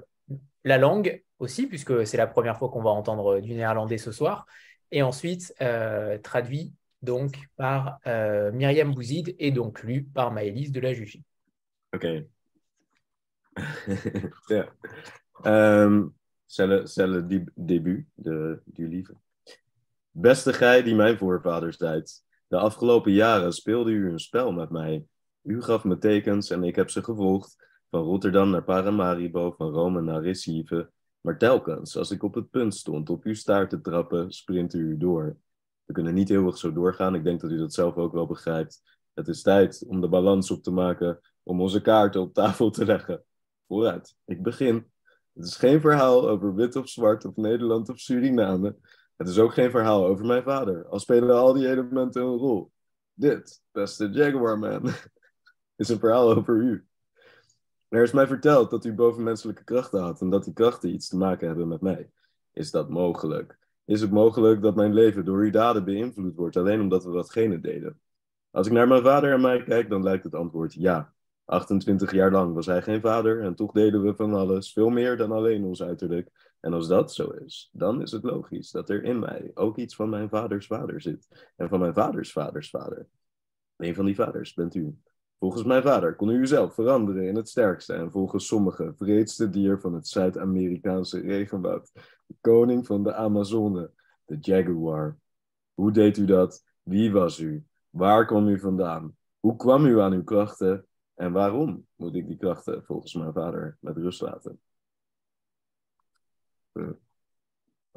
la 0.64 0.78
langue 0.78 1.22
aussi, 1.40 1.68
puisque 1.68 2.08
c'est 2.08 2.16
la 2.18 2.28
première 2.28 2.58
fois 2.58 2.70
qu'on 2.70 2.82
va 2.82 2.92
entendre 2.92 3.42
du 3.42 3.54
néerlandais 3.54 3.98
ce 3.98 4.14
soir. 4.14 4.46
Et 4.92 5.02
ensuite, 5.02 5.54
euh, 5.62 6.18
traduit 6.20 6.74
donc 7.02 7.36
par 7.58 8.00
Myriam 8.06 8.94
Bouzid 8.94 9.36
et 9.38 9.52
donc 9.52 9.84
lu 9.84 10.04
par 10.04 10.32
Maëlys 10.32 10.72
de 10.72 10.80
la 10.80 10.94
Jugie. 10.94 11.24
Ok. 11.94 12.08
c'est 16.48 16.66
le, 16.66 17.22
début 17.58 18.08
du 18.18 18.88
livre. 18.88 19.14
Beste 20.18 20.54
gij 20.54 20.84
die 20.84 20.96
mijn 20.96 21.18
voorvaders 21.18 21.78
zijt, 21.78 22.24
de 22.48 22.58
afgelopen 22.58 23.12
jaren 23.12 23.54
speelde 23.54 23.92
u 23.92 24.12
een 24.12 24.20
spel 24.20 24.52
met 24.52 24.70
mij. 24.70 25.06
U 25.42 25.62
gaf 25.62 25.84
me 25.84 25.98
tekens 25.98 26.50
en 26.50 26.64
ik 26.64 26.76
heb 26.76 26.90
ze 26.90 27.04
gevolgd, 27.04 27.56
van 27.90 28.02
Rotterdam 28.02 28.50
naar 28.50 28.64
Paramaribo, 28.64 29.52
van 29.58 29.72
Rome 29.72 30.02
naar 30.02 30.22
Recife. 30.22 30.92
Maar 31.22 31.38
telkens, 31.38 31.98
als 31.98 32.12
ik 32.12 32.24
op 32.24 32.34
het 32.34 32.50
punt 32.50 32.76
stond 32.76 33.10
op 33.10 33.24
uw 33.24 33.34
staart 33.34 33.70
te 33.70 33.82
trappen, 33.82 34.32
sprint 34.32 34.74
u 34.74 34.98
door. 34.98 35.38
We 35.86 35.94
kunnen 35.94 36.14
niet 36.14 36.30
eeuwig 36.30 36.58
zo 36.58 36.74
doorgaan. 36.74 37.16
Ik 37.16 37.24
denk 37.24 37.42
dat 37.42 37.52
u 37.52 37.58
dat 37.58 37.74
zelf 37.74 37.96
ook 37.96 38.14
wel 38.14 38.28
begrijpt. 38.28 38.82
Het 39.14 39.28
is 39.28 39.42
tijd 39.42 39.86
om 39.88 40.02
de 40.02 40.10
balans 40.10 40.52
op 40.52 40.64
te 40.64 40.72
maken, 40.72 41.20
om 41.44 41.62
onze 41.62 41.82
kaarten 41.82 42.22
op 42.22 42.34
tafel 42.34 42.70
te 42.70 42.86
leggen. 42.86 43.24
Vooruit, 43.68 44.16
ik 44.26 44.44
begin. 44.44 44.92
Het 45.34 45.46
is 45.46 45.56
geen 45.56 45.82
verhaal 45.82 46.30
over 46.30 46.56
wit 46.56 46.76
of 46.76 46.90
zwart 46.90 47.26
of 47.26 47.36
Nederland 47.36 47.90
of 47.90 48.00
Suriname. 48.00 48.76
Het 49.16 49.28
is 49.28 49.40
ook 49.40 49.54
geen 49.54 49.72
verhaal 49.72 50.06
over 50.06 50.26
mijn 50.26 50.44
vader, 50.44 50.86
al 50.88 51.00
spelen 51.00 51.36
al 51.36 51.54
die 51.54 51.70
elementen 51.70 52.22
een 52.22 52.38
rol. 52.38 52.72
Dit, 53.14 53.64
beste 53.72 54.10
Jaguar 54.10 54.60
Man, 54.60 54.90
is 55.76 55.90
een 55.90 56.00
verhaal 56.00 56.36
over 56.36 56.56
u. 56.56 56.86
Er 57.88 58.04
is 58.04 58.12
mij 58.12 58.28
verteld 58.28 58.70
dat 58.70 58.86
u 58.86 58.94
bovenmenselijke 58.94 59.64
krachten 59.64 60.02
had 60.02 60.22
en 60.22 60.30
dat 60.30 60.44
die 60.44 60.54
krachten 60.54 60.94
iets 60.94 61.08
te 61.08 61.18
maken 61.18 61.48
hebben 61.48 61.68
met 61.68 61.82
mij. 61.82 62.10
Is 62.52 62.72
dat 62.72 62.90
mogelijk? 62.90 63.58
Is 63.86 64.02
het 64.02 64.12
mogelijk 64.12 64.62
dat 64.62 64.76
mijn 64.76 64.94
leven 64.94 65.26
door 65.26 65.40
uw 65.40 65.52
daden 65.52 65.86
beïnvloed 65.86 66.36
wordt 66.36 66.58
alleen 66.58 66.82
omdat 66.82 67.06
we 67.06 67.12
datgene 67.12 67.60
deden? 67.60 68.00
Als 68.52 68.68
ik 68.68 68.74
naar 68.74 68.88
mijn 68.88 69.04
vader 69.04 69.34
en 69.34 69.42
mij 69.42 69.64
kijk, 69.64 69.90
dan 69.90 70.04
lijkt 70.04 70.24
het 70.24 70.36
antwoord 70.36 70.74
ja. 70.74 71.14
28 71.46 72.12
jaar 72.12 72.32
lang 72.32 72.54
was 72.54 72.66
hij 72.66 72.82
geen 72.82 73.02
vader 73.02 73.42
en 73.42 73.56
toch 73.56 73.72
deden 73.72 74.04
we 74.04 74.16
van 74.16 74.34
alles, 74.34 74.74
veel 74.74 74.90
meer 74.90 75.18
dan 75.18 75.32
alleen 75.32 75.64
ons 75.64 75.84
uiterlijk. 75.84 76.45
En 76.66 76.74
als 76.74 76.88
dat 76.88 77.14
zo 77.14 77.30
is, 77.30 77.70
dan 77.74 78.02
is 78.02 78.12
het 78.12 78.24
logisch 78.24 78.72
dat 78.72 78.90
er 78.90 79.04
in 79.04 79.20
mij 79.20 79.52
ook 79.54 79.78
iets 79.78 79.96
van 79.96 80.10
mijn 80.10 80.30
vaders 80.30 80.68
vader 80.68 81.02
zit. 81.02 81.52
En 81.56 81.70
van 81.70 81.80
mijn 81.80 81.94
vaders 81.94 82.32
vaders 82.32 82.70
vader. 82.70 83.08
Een 83.76 83.96
van 83.96 84.06
die 84.06 84.16
vaders 84.16 84.54
bent 84.54 84.76
u. 84.76 84.98
Volgens 85.40 85.64
mijn 85.64 85.82
vader 85.82 86.16
kon 86.16 86.30
u 86.30 86.40
uzelf 86.40 86.74
veranderen 86.74 87.28
in 87.28 87.36
het 87.36 87.50
sterkste 87.50 87.94
en 87.94 88.12
volgens 88.12 88.48
sommigen 88.48 88.96
vreedste 88.98 89.50
dier 89.50 89.80
van 89.80 89.94
het 89.94 90.08
Zuid-Amerikaanse 90.08 91.20
regenwoud. 91.20 91.92
De 92.26 92.36
koning 92.42 92.86
van 92.86 93.04
de 93.04 93.14
Amazone, 93.14 93.92
de 94.26 94.38
jaguar. 94.42 95.18
Hoe 95.74 95.92
deed 95.92 96.18
u 96.18 96.26
dat? 96.26 96.64
Wie 96.84 97.12
was 97.12 97.40
u? 97.40 97.66
Waar 97.90 98.26
kwam 98.26 98.48
u 98.48 98.60
vandaan? 98.60 99.16
Hoe 99.40 99.56
kwam 99.56 99.86
u 99.86 100.00
aan 100.00 100.14
uw 100.14 100.24
krachten? 100.24 100.86
En 101.16 101.32
waarom 101.32 101.86
moet 101.96 102.16
ik 102.16 102.28
die 102.28 102.38
krachten 102.38 102.84
volgens 102.84 103.14
mijn 103.14 103.34
vader 103.34 103.78
met 103.80 103.98
rust 103.98 104.22
laten? 104.22 104.60
Euh, 106.78 106.94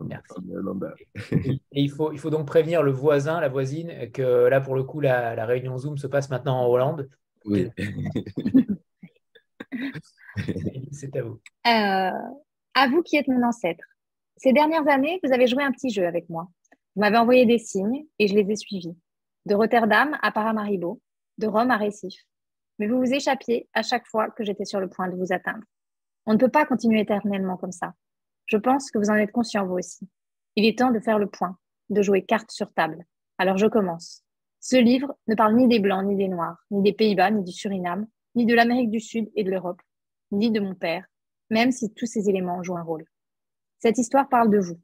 il, 1.73 1.91
faut, 1.91 2.13
il 2.13 2.19
faut 2.19 2.31
donc 2.31 2.47
prévenir 2.47 2.83
le 2.83 2.93
voisin, 2.93 3.41
la 3.41 3.49
voisine, 3.49 4.11
que 4.13 4.47
là, 4.47 4.61
pour 4.61 4.77
le 4.77 4.85
coup, 4.85 5.01
la, 5.01 5.35
la 5.35 5.45
réunion 5.45 5.77
Zoom 5.77 5.99
se 5.99 6.07
passe 6.07 6.31
maintenant 6.31 6.61
en 6.61 6.69
Hollande. 6.69 7.09
Oui. 7.45 7.69
C'est 10.93 11.17
à 11.17 11.23
vous. 11.23 11.41
Euh, 11.67 12.11
à 12.75 12.89
vous 12.89 13.03
qui 13.03 13.17
êtes 13.17 13.29
mon 13.29 13.43
ancêtre. 13.43 13.85
Ces 14.37 14.53
dernières 14.53 14.87
années, 14.89 15.19
vous 15.25 15.33
avez 15.33 15.49
joué 15.49 15.65
un 15.65 15.73
petit 15.73 15.91
jeu 15.91 16.07
avec 16.07 16.29
moi. 16.29 16.49
Vous 16.95 17.01
m'avez 17.01 17.17
envoyé 17.17 17.45
des 17.45 17.59
signes 17.59 18.07
et 18.19 18.29
je 18.29 18.35
les 18.35 18.51
ai 18.51 18.57
suivis. 18.57 18.97
De 19.47 19.55
Rotterdam 19.55 20.17
à 20.23 20.31
Paramaribo, 20.31 21.01
de 21.39 21.47
Rome 21.47 21.71
à 21.71 21.77
Récif. 21.77 22.15
Mais 22.79 22.87
vous 22.87 22.99
vous 22.99 23.13
échappiez 23.13 23.69
à 23.73 23.83
chaque 23.83 24.07
fois 24.07 24.31
que 24.31 24.45
j'étais 24.45 24.65
sur 24.65 24.79
le 24.79 24.89
point 24.89 25.09
de 25.09 25.17
vous 25.17 25.33
atteindre. 25.33 25.65
On 26.27 26.35
ne 26.35 26.39
peut 26.39 26.51
pas 26.51 26.67
continuer 26.67 27.01
éternellement 27.01 27.57
comme 27.57 27.73
ça. 27.73 27.95
Je 28.49 28.57
pense 28.57 28.91
que 28.91 28.99
vous 28.99 29.11
en 29.11 29.15
êtes 29.15 29.31
conscient 29.31 29.67
vous 29.67 29.75
aussi. 29.75 30.09
Il 30.57 30.65
est 30.65 30.79
temps 30.79 30.91
de 30.91 31.01
faire 31.01 31.19
le 31.19 31.29
point, 31.29 31.57
de 31.91 32.03
jouer 32.03 32.25
carte 32.25 32.51
sur 32.51 32.73
table. 32.73 33.05
Alors 33.37 33.59
je 33.59 33.67
commence. 33.67 34.25
Ce 34.61 34.77
livre 34.77 35.17
ne 35.29 35.35
parle 35.35 35.55
ni 35.55 35.69
des 35.69 35.79
Blancs, 35.79 36.05
ni 36.05 36.17
des 36.17 36.29
Noirs, 36.29 36.65
ni 36.71 36.83
des 36.83 36.95
Pays-Bas, 36.95 37.31
ni 37.31 37.45
du 37.45 37.53
Suriname, 37.53 38.07
ni 38.35 38.47
de 38.47 38.55
l'Amérique 38.55 38.91
du 38.91 39.01
Sud 39.01 39.31
et 39.37 39.45
de 39.45 39.51
l'Europe, 39.51 39.81
ni 40.33 40.51
de 40.51 40.61
mon 40.61 40.75
père, 40.75 41.07
même 41.51 41.71
si 41.71 41.93
tous 41.93 42.07
ces 42.07 42.29
éléments 42.29 42.63
jouent 42.63 42.79
un 42.79 42.83
rôle. 42.83 43.05
Cette 43.81 43.99
histoire 43.99 44.29
parle 44.29 44.51
de 44.51 44.59
vous. 44.59 44.81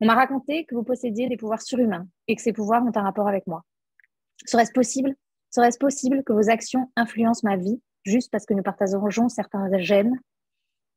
On 0.00 0.06
m'a 0.06 0.14
raconté 0.14 0.64
que 0.64 0.74
vous 0.74 0.82
possédiez 0.82 1.28
des 1.28 1.36
pouvoirs 1.36 1.62
surhumains 1.62 2.08
et 2.26 2.34
que 2.34 2.42
ces 2.42 2.52
pouvoirs 2.52 2.82
ont 2.84 2.92
un 2.94 3.02
rapport 3.02 3.28
avec 3.28 3.46
moi. 3.46 3.64
Serait-ce 4.46 4.72
possible 4.72 5.14
Serait-ce 5.50 5.78
possible 5.78 6.24
que 6.24 6.32
vos 6.32 6.50
actions 6.50 6.90
influencent 6.96 7.44
ma 7.44 7.56
vie 7.56 7.80
juste 8.02 8.32
parce 8.32 8.44
que 8.44 8.52
nous 8.52 8.62
partageons 8.62 9.28
certains 9.28 9.70
gènes 9.78 10.20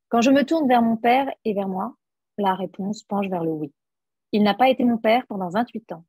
Quand 0.09 0.21
je 0.21 0.31
me 0.31 0.43
tourne 0.43 0.67
vers 0.67 0.81
mon 0.81 0.95
père 0.95 1.29
et 1.43 1.53
vers 1.53 1.67
moi, 1.67 1.95
la 2.37 2.55
réponse 2.55 3.03
penche 3.03 3.27
vers 3.27 3.43
le 3.43 3.51
oui. 3.51 3.73
Il 4.31 4.43
n'a 4.43 4.53
pas 4.53 4.69
été 4.69 4.85
mon 4.85 4.97
père 4.97 5.25
pendant 5.27 5.49
28 5.49 5.91
ans. 5.91 6.05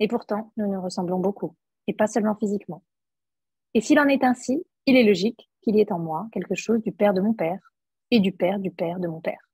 Et 0.00 0.08
pourtant, 0.08 0.52
nous 0.56 0.66
nous 0.66 0.80
ressemblons 0.80 1.18
beaucoup, 1.18 1.54
et 1.86 1.92
pas 1.92 2.06
seulement 2.06 2.34
physiquement. 2.34 2.82
Et 3.74 3.80
s'il 3.80 4.00
en 4.00 4.08
est 4.08 4.24
ainsi, 4.24 4.64
il 4.86 4.96
est 4.96 5.04
logique 5.04 5.50
qu'il 5.62 5.76
y 5.76 5.80
ait 5.80 5.92
en 5.92 5.98
moi 5.98 6.28
quelque 6.32 6.54
chose 6.54 6.82
du 6.82 6.92
père 6.92 7.14
de 7.14 7.20
mon 7.20 7.34
père 7.34 7.72
et 8.10 8.20
du 8.20 8.32
père 8.32 8.58
du 8.58 8.70
père 8.70 8.98
de 8.98 9.08
mon 9.08 9.20
père. 9.20 9.50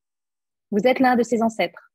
Vous 0.71 0.87
êtes 0.87 1.01
l'un 1.01 1.17
de 1.17 1.23
ses 1.23 1.43
ancêtres. 1.43 1.93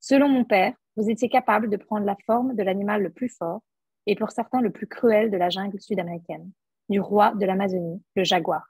Selon 0.00 0.28
mon 0.28 0.44
père, 0.44 0.74
vous 0.96 1.10
étiez 1.10 1.28
capable 1.28 1.68
de 1.68 1.76
prendre 1.76 2.06
la 2.06 2.16
forme 2.26 2.54
de 2.54 2.62
l'animal 2.62 3.02
le 3.02 3.10
plus 3.10 3.28
fort 3.28 3.62
et 4.06 4.14
pour 4.14 4.30
certains 4.30 4.60
le 4.60 4.70
plus 4.70 4.86
cruel 4.86 5.30
de 5.30 5.36
la 5.36 5.50
jungle 5.50 5.80
sud-américaine, 5.80 6.50
du 6.88 7.00
roi 7.00 7.34
de 7.34 7.44
l'Amazonie, 7.46 8.02
le 8.14 8.24
jaguar. 8.24 8.64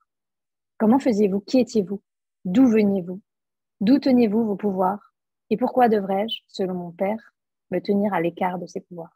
Comment 0.79 0.99
faisiez-vous? 0.99 1.41
Qui 1.41 1.61
étiez-vous? 1.61 2.01
D'où 2.45 2.67
veniez-vous? 2.69 3.21
D'où 3.81 3.99
teniez-vous 3.99 4.45
vos 4.45 4.57
pouvoirs? 4.57 5.15
Et 5.51 5.57
pourquoi 5.57 5.89
devrais-je, 5.89 6.41
selon 6.47 6.75
mon 6.75 6.91
père, 6.91 7.35
me 7.71 7.81
tenir 7.81 8.13
à 8.13 8.21
l'écart 8.21 8.59
de 8.59 8.67
ces 8.67 8.81
pouvoirs? 8.81 9.13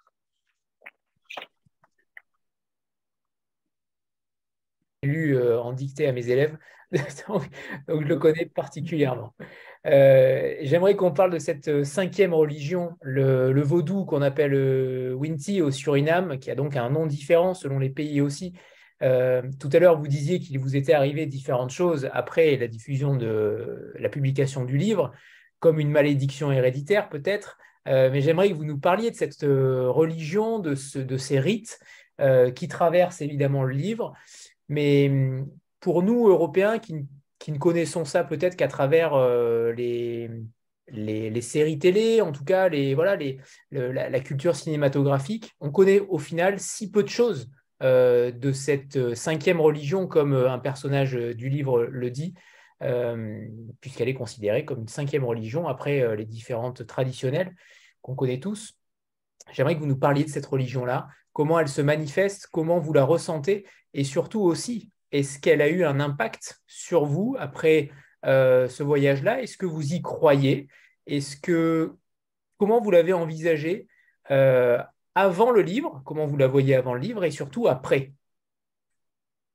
Lu 5.02 5.36
euh, 5.36 5.60
en 5.60 5.72
dictée 5.72 6.08
à 6.08 6.12
mes 6.12 6.28
élèves, 6.30 6.56
donc, 7.28 7.48
je 7.88 7.94
le 7.94 8.16
connais 8.16 8.46
particulièrement. 8.46 9.34
Euh, 9.86 10.56
j'aimerais 10.62 10.96
qu'on 10.96 11.12
parle 11.12 11.32
de 11.32 11.38
cette 11.38 11.68
euh, 11.68 11.84
cinquième 11.84 12.34
religion, 12.34 12.96
le, 13.02 13.62
vaudou 13.62 14.06
qu'on 14.06 14.22
appelle 14.22 15.14
Winti 15.14 15.60
au 15.60 15.70
Suriname, 15.70 16.38
qui 16.38 16.50
a 16.50 16.54
donc 16.54 16.76
un 16.76 16.90
nom 16.90 17.06
différent 17.06 17.52
selon 17.52 17.78
les 17.78 17.90
pays 17.90 18.20
aussi. 18.22 18.54
Tout 19.00 19.70
à 19.72 19.78
l'heure, 19.78 19.98
vous 19.98 20.08
disiez 20.08 20.40
qu'il 20.40 20.58
vous 20.58 20.76
était 20.76 20.92
arrivé 20.92 21.26
différentes 21.26 21.70
choses 21.70 22.08
après 22.12 22.56
la 22.56 22.66
diffusion 22.66 23.16
de 23.16 23.92
la 23.98 24.08
publication 24.08 24.64
du 24.64 24.76
livre, 24.76 25.12
comme 25.60 25.80
une 25.80 25.90
malédiction 25.90 26.50
héréditaire 26.50 27.08
peut-être. 27.08 27.58
mais 27.86 28.20
j'aimerais 28.20 28.50
que 28.50 28.54
vous 28.54 28.64
nous 28.64 28.78
parliez 28.78 29.10
de 29.10 29.16
cette 29.16 29.42
religion, 29.42 30.58
de, 30.58 30.74
ces 30.74 31.38
rites 31.38 31.78
qui 32.54 32.68
traversent 32.68 33.20
évidemment 33.20 33.64
le 33.64 33.74
livre. 33.74 34.14
Mais 34.68 35.08
hum, 35.08 35.48
pour 35.80 36.02
nous, 36.02 36.28
Européens, 36.28 36.78
qui, 36.78 36.94
ne 37.48 37.58
connaissons 37.58 38.04
ça 38.04 38.24
peut-être 38.24 38.56
qu'à 38.56 38.68
travers 38.68 39.14
euh, 39.14 39.72
les, 39.72 41.40
séries 41.40 41.78
télé, 41.78 42.20
en 42.20 42.32
tout 42.32 42.44
cas 42.44 42.68
les, 42.68 42.94
voilà, 42.94 43.16
la, 43.70 44.20
culture 44.20 44.56
cinématographique, 44.56 45.54
on 45.60 45.70
connaît 45.70 46.00
au 46.00 46.18
final 46.18 46.58
si 46.58 46.90
peu 46.90 47.02
de 47.02 47.08
choses 47.08 47.48
euh, 47.48 47.67
de 47.80 48.52
cette 48.52 48.96
euh, 48.96 49.14
cinquième 49.14 49.60
religion, 49.60 50.06
comme 50.06 50.34
un 50.34 50.58
personnage 50.58 51.12
du 51.12 51.48
livre 51.48 51.84
le 51.84 52.10
dit, 52.10 52.34
puisqu'elle 53.80 54.08
est 54.08 54.14
considérée 54.14 54.64
comme 54.64 54.80
une 54.80 54.88
cinquième 54.88 55.24
religion 55.24 55.66
après 55.66 56.16
les 56.16 56.24
différentes 56.24 56.86
traditionnelles 56.86 57.54
qu'on 58.02 58.14
connaît 58.14 58.38
tous. 58.38 58.78
J'aimerais 59.52 59.74
que 59.74 59.80
vous 59.80 59.86
nous 59.86 59.98
parliez 59.98 60.24
de 60.24 60.28
cette 60.28 60.46
religion-là, 60.46 61.08
comment 61.32 61.58
elle 61.58 61.68
se 61.68 61.80
manifeste, 61.80 62.48
comment 62.52 62.78
vous 62.78 62.92
la 62.92 63.04
ressentez, 63.04 63.66
et 63.94 64.04
surtout 64.04 64.40
aussi, 64.40 64.90
est-ce 65.12 65.38
qu'elle 65.38 65.62
a 65.62 65.68
eu 65.68 65.84
un 65.84 66.00
impact 66.00 66.60
sur 66.66 67.04
vous 67.04 67.36
après 67.38 67.90
euh, 68.26 68.68
ce 68.68 68.82
voyage-là? 68.82 69.42
Est-ce 69.42 69.56
que 69.56 69.66
vous 69.66 69.94
y 69.94 70.02
croyez? 70.02 70.68
Est-ce 71.06 71.36
que 71.36 71.94
comment 72.58 72.80
vous 72.80 72.90
l'avez 72.90 73.12
envisagé 73.12 73.88
euh, 74.30 74.78
avant 75.14 75.50
le 75.50 75.62
livre 75.62 76.02
Comment 76.04 76.26
vous 76.26 76.36
la 76.36 76.48
voyez 76.48 76.74
avant 76.74 76.94
le 76.94 77.00
livre 77.00 77.24
et 77.24 77.30
surtout 77.30 77.68
après 77.68 78.12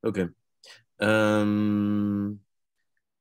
Ok. 0.04 0.20
Um, 1.00 2.40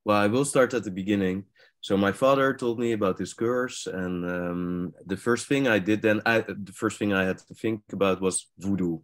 well, 0.04 0.16
I 0.16 0.26
will 0.26 0.44
start 0.44 0.74
at 0.74 0.84
the 0.84 0.90
beginning. 0.90 1.44
So 1.80 1.96
my 1.96 2.12
father 2.12 2.54
told 2.54 2.78
me 2.78 2.92
about 2.92 3.16
this 3.16 3.34
curse, 3.34 3.88
and 3.88 4.24
um, 4.24 4.94
the 5.04 5.16
first 5.16 5.48
thing 5.48 5.66
I 5.66 5.80
did 5.80 6.00
then, 6.00 6.22
I, 6.24 6.40
the 6.40 6.72
first 6.72 6.98
thing 6.98 7.12
I 7.12 7.24
had 7.24 7.38
to 7.38 7.54
think 7.54 7.82
about 7.92 8.20
was 8.20 8.46
voodoo. 8.58 8.98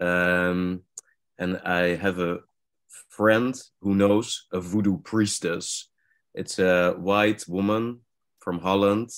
Um, 0.00 0.82
and 1.38 1.58
I 1.58 1.96
have 1.96 2.18
a 2.18 2.38
friend 3.10 3.54
who 3.82 3.94
knows 3.94 4.46
a 4.52 4.60
voodoo 4.60 4.98
priestess. 4.98 5.90
It's 6.34 6.58
a 6.58 6.92
white 6.92 7.44
woman 7.46 8.00
from 8.40 8.60
Holland, 8.60 9.10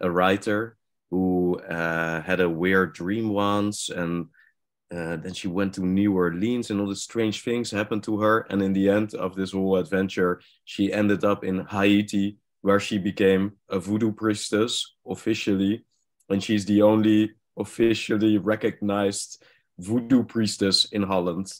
a 0.00 0.10
writer 0.10 0.76
who 1.10 1.43
uh, 1.60 2.22
had 2.22 2.40
a 2.40 2.48
weird 2.48 2.94
dream 2.94 3.28
once, 3.30 3.88
and 3.88 4.26
uh, 4.90 5.16
then 5.16 5.32
she 5.32 5.48
went 5.48 5.74
to 5.74 5.86
New 5.86 6.14
Orleans, 6.14 6.70
and 6.70 6.80
all 6.80 6.88
the 6.88 6.96
strange 6.96 7.42
things 7.42 7.70
happened 7.70 8.04
to 8.04 8.20
her. 8.20 8.46
And 8.50 8.62
in 8.62 8.72
the 8.72 8.88
end 8.88 9.14
of 9.14 9.34
this 9.34 9.52
whole 9.52 9.76
adventure, 9.76 10.40
she 10.64 10.92
ended 10.92 11.24
up 11.24 11.44
in 11.44 11.66
Haiti, 11.66 12.38
where 12.60 12.80
she 12.80 12.98
became 12.98 13.52
a 13.68 13.78
voodoo 13.78 14.12
priestess 14.12 14.94
officially, 15.06 15.84
and 16.28 16.42
she's 16.42 16.64
the 16.64 16.82
only 16.82 17.32
officially 17.56 18.38
recognized 18.38 19.42
voodoo 19.78 20.24
priestess 20.24 20.86
in 20.86 21.02
Holland. 21.02 21.52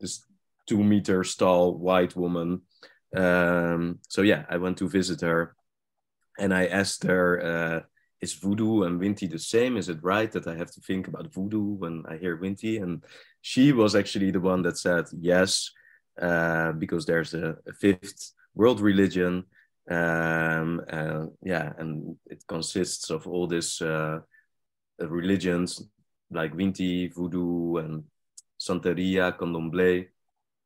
This 0.00 0.24
two 0.66 0.82
meters 0.84 1.34
tall 1.34 1.74
white 1.74 2.14
woman. 2.14 2.62
Um, 3.16 4.00
so 4.08 4.22
yeah, 4.22 4.44
I 4.48 4.58
went 4.58 4.76
to 4.78 4.88
visit 4.88 5.22
her 5.22 5.56
and 6.38 6.54
I 6.54 6.66
asked 6.66 7.04
her, 7.04 7.40
uh, 7.42 7.80
"Is 8.20 8.34
voodoo 8.34 8.82
and 8.82 9.00
Winti 9.00 9.30
the 9.30 9.38
same? 9.38 9.76
Is 9.76 9.88
it 9.88 10.02
right 10.02 10.30
that 10.32 10.46
I 10.46 10.56
have 10.56 10.70
to 10.72 10.80
think 10.80 11.08
about 11.08 11.32
voodoo 11.32 11.74
when 11.82 12.04
I 12.08 12.16
hear 12.16 12.36
Winti?" 12.36 12.82
And 12.82 13.04
she 13.40 13.72
was 13.72 13.94
actually 13.94 14.30
the 14.30 14.40
one 14.40 14.62
that 14.62 14.78
said 14.78 15.06
yes, 15.20 15.70
uh, 16.20 16.72
because 16.72 17.06
there's 17.06 17.34
a, 17.34 17.56
a, 17.66 17.72
fifth 17.72 18.32
world 18.54 18.80
religion. 18.80 19.44
Um, 19.90 20.82
uh, 20.90 21.26
yeah, 21.42 21.72
and 21.78 22.16
it 22.26 22.44
consists 22.46 23.10
of 23.10 23.26
all 23.26 23.46
these 23.46 23.80
uh, 23.80 24.20
religions 24.98 25.82
like 26.30 26.54
Winti, 26.54 27.14
Voodoo, 27.14 27.76
and 27.76 28.04
Santeria, 28.60 29.36
Candomblé, 29.38 30.08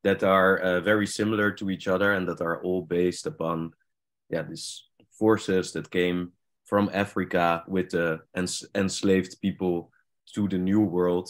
that 0.02 0.22
are 0.22 0.58
uh, 0.58 0.80
very 0.80 1.06
similar 1.06 1.50
to 1.52 1.70
each 1.70 1.86
other 1.86 2.12
and 2.12 2.26
that 2.28 2.40
are 2.40 2.62
all 2.62 2.82
based 2.82 3.26
upon 3.26 3.72
yeah 4.28 4.42
these 4.42 4.88
forces 5.10 5.72
that 5.72 5.90
came 5.90 6.32
from 6.72 6.88
Africa 6.94 7.62
with 7.68 7.90
the 7.90 8.18
ens- 8.34 8.64
enslaved 8.74 9.38
people 9.42 9.90
to 10.34 10.48
the 10.48 10.56
New 10.56 10.80
World 10.80 11.28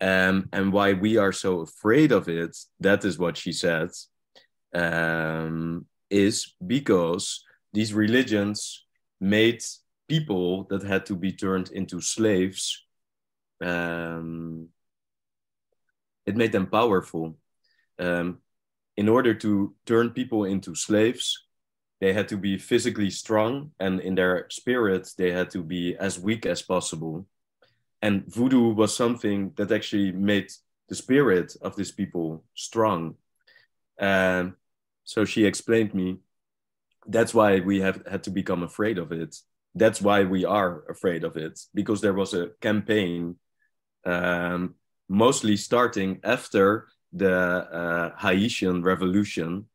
um, 0.00 0.48
and 0.52 0.72
why 0.72 0.92
we 0.92 1.16
are 1.16 1.32
so 1.32 1.62
afraid 1.62 2.12
of 2.12 2.28
it, 2.28 2.56
that 2.78 3.04
is 3.04 3.18
what 3.18 3.36
she 3.36 3.50
said, 3.50 3.88
um, 4.72 5.86
is 6.08 6.54
because 6.64 7.44
these 7.72 7.92
religions 7.92 8.86
made 9.20 9.60
people 10.08 10.68
that 10.70 10.84
had 10.84 11.04
to 11.06 11.16
be 11.16 11.32
turned 11.32 11.72
into 11.72 12.00
slaves, 12.00 12.86
um, 13.60 14.68
it 16.26 16.36
made 16.36 16.52
them 16.52 16.68
powerful. 16.68 17.36
Um, 17.98 18.38
in 18.96 19.08
order 19.08 19.34
to 19.34 19.74
turn 19.84 20.10
people 20.10 20.44
into 20.44 20.76
slaves, 20.76 21.49
they 22.00 22.12
had 22.12 22.28
to 22.28 22.36
be 22.36 22.56
physically 22.58 23.10
strong, 23.10 23.72
and 23.78 24.00
in 24.00 24.14
their 24.14 24.46
spirit, 24.50 25.08
they 25.18 25.30
had 25.30 25.50
to 25.50 25.62
be 25.62 25.96
as 25.96 26.18
weak 26.18 26.46
as 26.46 26.62
possible. 26.62 27.26
And 28.02 28.24
voodoo 28.26 28.72
was 28.72 28.96
something 28.96 29.52
that 29.56 29.70
actually 29.70 30.12
made 30.12 30.50
the 30.88 30.94
spirit 30.94 31.54
of 31.60 31.76
these 31.76 31.92
people 31.92 32.44
strong. 32.54 33.16
And 33.98 34.54
so 35.04 35.24
she 35.24 35.44
explained 35.44 35.94
me 35.94 36.18
that's 37.06 37.34
why 37.34 37.60
we 37.60 37.80
have 37.80 38.02
had 38.10 38.24
to 38.24 38.30
become 38.30 38.62
afraid 38.62 38.98
of 38.98 39.12
it. 39.12 39.36
That's 39.74 40.00
why 40.00 40.24
we 40.24 40.44
are 40.44 40.84
afraid 40.88 41.24
of 41.24 41.36
it 41.36 41.60
because 41.74 42.00
there 42.00 42.14
was 42.14 42.34
a 42.34 42.50
campaign 42.60 43.36
um, 44.04 44.74
mostly 45.08 45.56
starting 45.56 46.20
after 46.24 46.88
the 47.12 47.36
uh, 47.36 48.16
haitian 48.18 48.82
revolution 48.82 49.66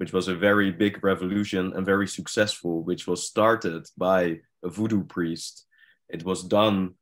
which 0.00 0.12
was 0.12 0.28
a 0.28 0.34
very 0.48 0.70
big 0.70 1.04
revolution 1.04 1.72
and 1.74 1.84
very 1.84 2.08
successful 2.08 2.82
which 2.82 3.06
was 3.06 3.26
started 3.26 3.86
by 3.96 4.40
a 4.64 4.68
voodoo 4.68 5.04
priest 5.04 5.66
it 6.12 6.24
was 6.24 6.42
done 6.42 6.94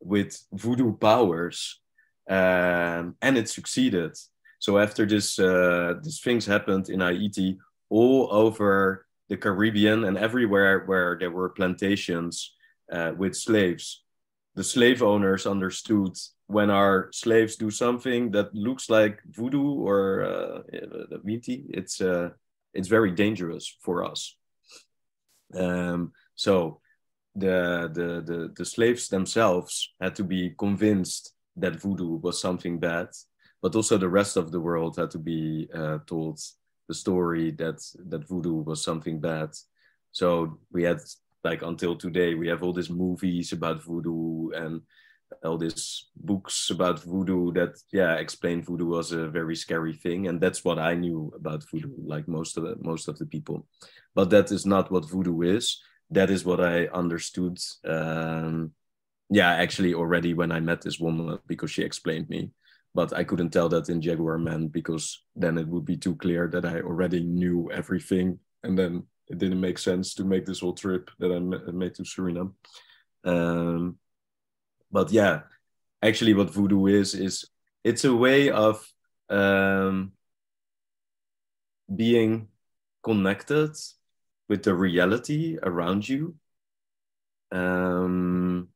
with 0.00 0.44
voodoo 0.52 0.96
powers, 0.96 1.80
um, 2.28 3.16
and 3.20 3.36
it 3.36 3.48
succeeded. 3.48 4.16
So 4.58 4.78
after 4.78 5.06
this, 5.06 5.38
uh, 5.38 5.94
these 6.02 6.20
things 6.20 6.46
happened 6.46 6.88
in 6.88 7.00
Haiti, 7.00 7.58
all 7.90 8.28
over 8.30 9.06
the 9.28 9.36
Caribbean 9.36 10.04
and 10.04 10.16
everywhere 10.18 10.84
where 10.86 11.16
there 11.18 11.30
were 11.30 11.50
plantations 11.50 12.54
uh, 12.92 13.12
with 13.16 13.36
slaves, 13.36 14.02
the 14.54 14.64
slave 14.64 15.02
owners 15.02 15.46
understood 15.46 16.16
when 16.46 16.70
our 16.70 17.10
slaves 17.12 17.56
do 17.56 17.70
something 17.70 18.30
that 18.30 18.54
looks 18.54 18.90
like 18.90 19.20
voodoo 19.30 19.80
or 19.80 20.24
uh, 20.24 20.60
it's 20.70 22.00
uh, 22.00 22.30
it's 22.74 22.88
very 22.88 23.12
dangerous 23.12 23.76
for 23.80 24.04
us. 24.04 24.36
Um, 25.54 26.12
so 26.34 26.80
the, 27.36 27.90
the, 27.92 28.32
the, 28.32 28.52
the 28.56 28.64
slaves 28.64 29.08
themselves 29.08 29.94
had 30.00 30.16
to 30.16 30.24
be 30.24 30.54
convinced 30.58 31.32
that 31.56 31.80
voodoo 31.80 32.16
was 32.18 32.40
something 32.40 32.78
bad, 32.78 33.08
but 33.62 33.74
also 33.74 33.96
the 33.96 34.08
rest 34.08 34.36
of 34.36 34.50
the 34.50 34.60
world 34.60 34.96
had 34.96 35.10
to 35.12 35.18
be 35.18 35.68
uh, 35.74 35.98
told 36.06 36.40
the 36.88 36.94
story 36.94 37.52
that, 37.52 37.80
that 38.08 38.28
voodoo 38.28 38.56
was 38.62 38.82
something 38.82 39.20
bad. 39.20 39.50
So 40.12 40.58
we 40.72 40.82
had, 40.82 40.98
like 41.42 41.62
until 41.62 41.96
today, 41.96 42.34
we 42.34 42.48
have 42.48 42.62
all 42.62 42.72
these 42.72 42.90
movies 42.90 43.52
about 43.52 43.82
voodoo 43.82 44.50
and 44.50 44.82
all 45.44 45.58
these 45.58 46.06
books 46.16 46.70
about 46.70 47.02
voodoo 47.02 47.52
that 47.52 47.78
yeah 47.92 48.14
explain 48.14 48.62
voodoo 48.62 48.86
was 48.86 49.12
a 49.12 49.28
very 49.28 49.56
scary 49.56 49.92
thing. 49.92 50.28
And 50.28 50.40
that's 50.40 50.64
what 50.64 50.78
i 50.78 50.94
knew 50.94 51.32
about 51.36 51.64
voodoo 51.70 51.94
like 52.04 52.26
most 52.28 52.56
of 52.56 52.64
the 52.64 52.76
most 52.80 53.08
of 53.08 53.18
the 53.18 53.26
people. 53.26 53.66
But 54.14 54.30
that 54.30 54.50
is 54.50 54.64
not 54.66 54.90
what 54.90 55.10
voodoo 55.10 55.42
is. 55.42 55.80
That 56.10 56.30
is 56.30 56.44
what 56.44 56.60
I 56.60 56.86
understood. 56.86 57.58
Um, 57.84 58.72
yeah, 59.30 59.52
actually, 59.52 59.94
already 59.94 60.34
when 60.34 60.52
I 60.52 60.60
met 60.60 60.82
this 60.82 61.00
woman 61.00 61.38
because 61.46 61.70
she 61.70 61.82
explained 61.82 62.28
me, 62.28 62.50
but 62.94 63.12
I 63.12 63.24
couldn't 63.24 63.50
tell 63.50 63.68
that 63.70 63.88
in 63.88 64.00
Jaguar 64.00 64.38
Man 64.38 64.68
because 64.68 65.24
then 65.34 65.58
it 65.58 65.66
would 65.66 65.84
be 65.84 65.96
too 65.96 66.14
clear 66.16 66.46
that 66.48 66.64
I 66.64 66.80
already 66.80 67.20
knew 67.20 67.70
everything, 67.72 68.38
and 68.62 68.78
then 68.78 69.04
it 69.28 69.38
didn't 69.38 69.60
make 69.60 69.78
sense 69.78 70.14
to 70.14 70.24
make 70.24 70.44
this 70.44 70.60
whole 70.60 70.74
trip 70.74 71.10
that 71.18 71.32
I 71.32 71.38
made 71.72 71.94
to 71.94 72.02
Suriname. 72.02 72.52
Um, 73.24 73.98
but 74.94 75.10
yeah, 75.10 75.40
actually, 76.00 76.34
what 76.34 76.50
voodoo 76.50 76.86
is 76.86 77.14
is 77.14 77.44
it's 77.82 78.04
a 78.04 78.14
way 78.14 78.50
of 78.50 78.86
um, 79.28 80.12
being 81.94 82.48
connected 83.02 83.72
with 84.48 84.62
the 84.62 84.74
reality 84.74 85.58
around 85.62 86.08
you. 86.08 86.36
Um, 87.50 88.68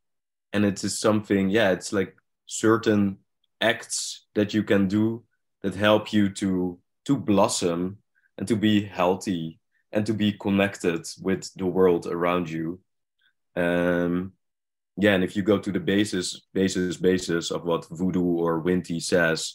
and 0.52 0.64
it 0.64 0.82
is 0.84 0.98
something 0.98 1.50
yeah 1.50 1.70
it's 1.70 1.92
like 1.92 2.16
certain 2.46 3.18
acts 3.60 4.26
that 4.34 4.54
you 4.54 4.62
can 4.62 4.88
do 4.88 5.24
that 5.62 5.74
help 5.74 6.12
you 6.12 6.30
to 6.30 6.78
to 7.04 7.16
blossom 7.16 7.98
and 8.36 8.48
to 8.48 8.56
be 8.56 8.84
healthy 8.84 9.60
and 9.92 10.06
to 10.06 10.14
be 10.14 10.32
connected 10.32 11.06
with 11.22 11.52
the 11.54 11.66
world 11.66 12.06
around 12.06 12.50
you. 12.50 12.80
Um, 13.56 14.32
yeah 14.99 15.14
and 15.14 15.24
if 15.24 15.36
you 15.36 15.42
go 15.42 15.59
to 15.59 15.72
the 15.72 15.80
basis 15.80 16.42
basis 16.53 16.96
basis 16.96 17.51
of 17.51 17.64
what 17.64 17.86
voodoo 17.90 18.38
or 18.44 18.62
Winty 18.62 19.01
says 19.01 19.55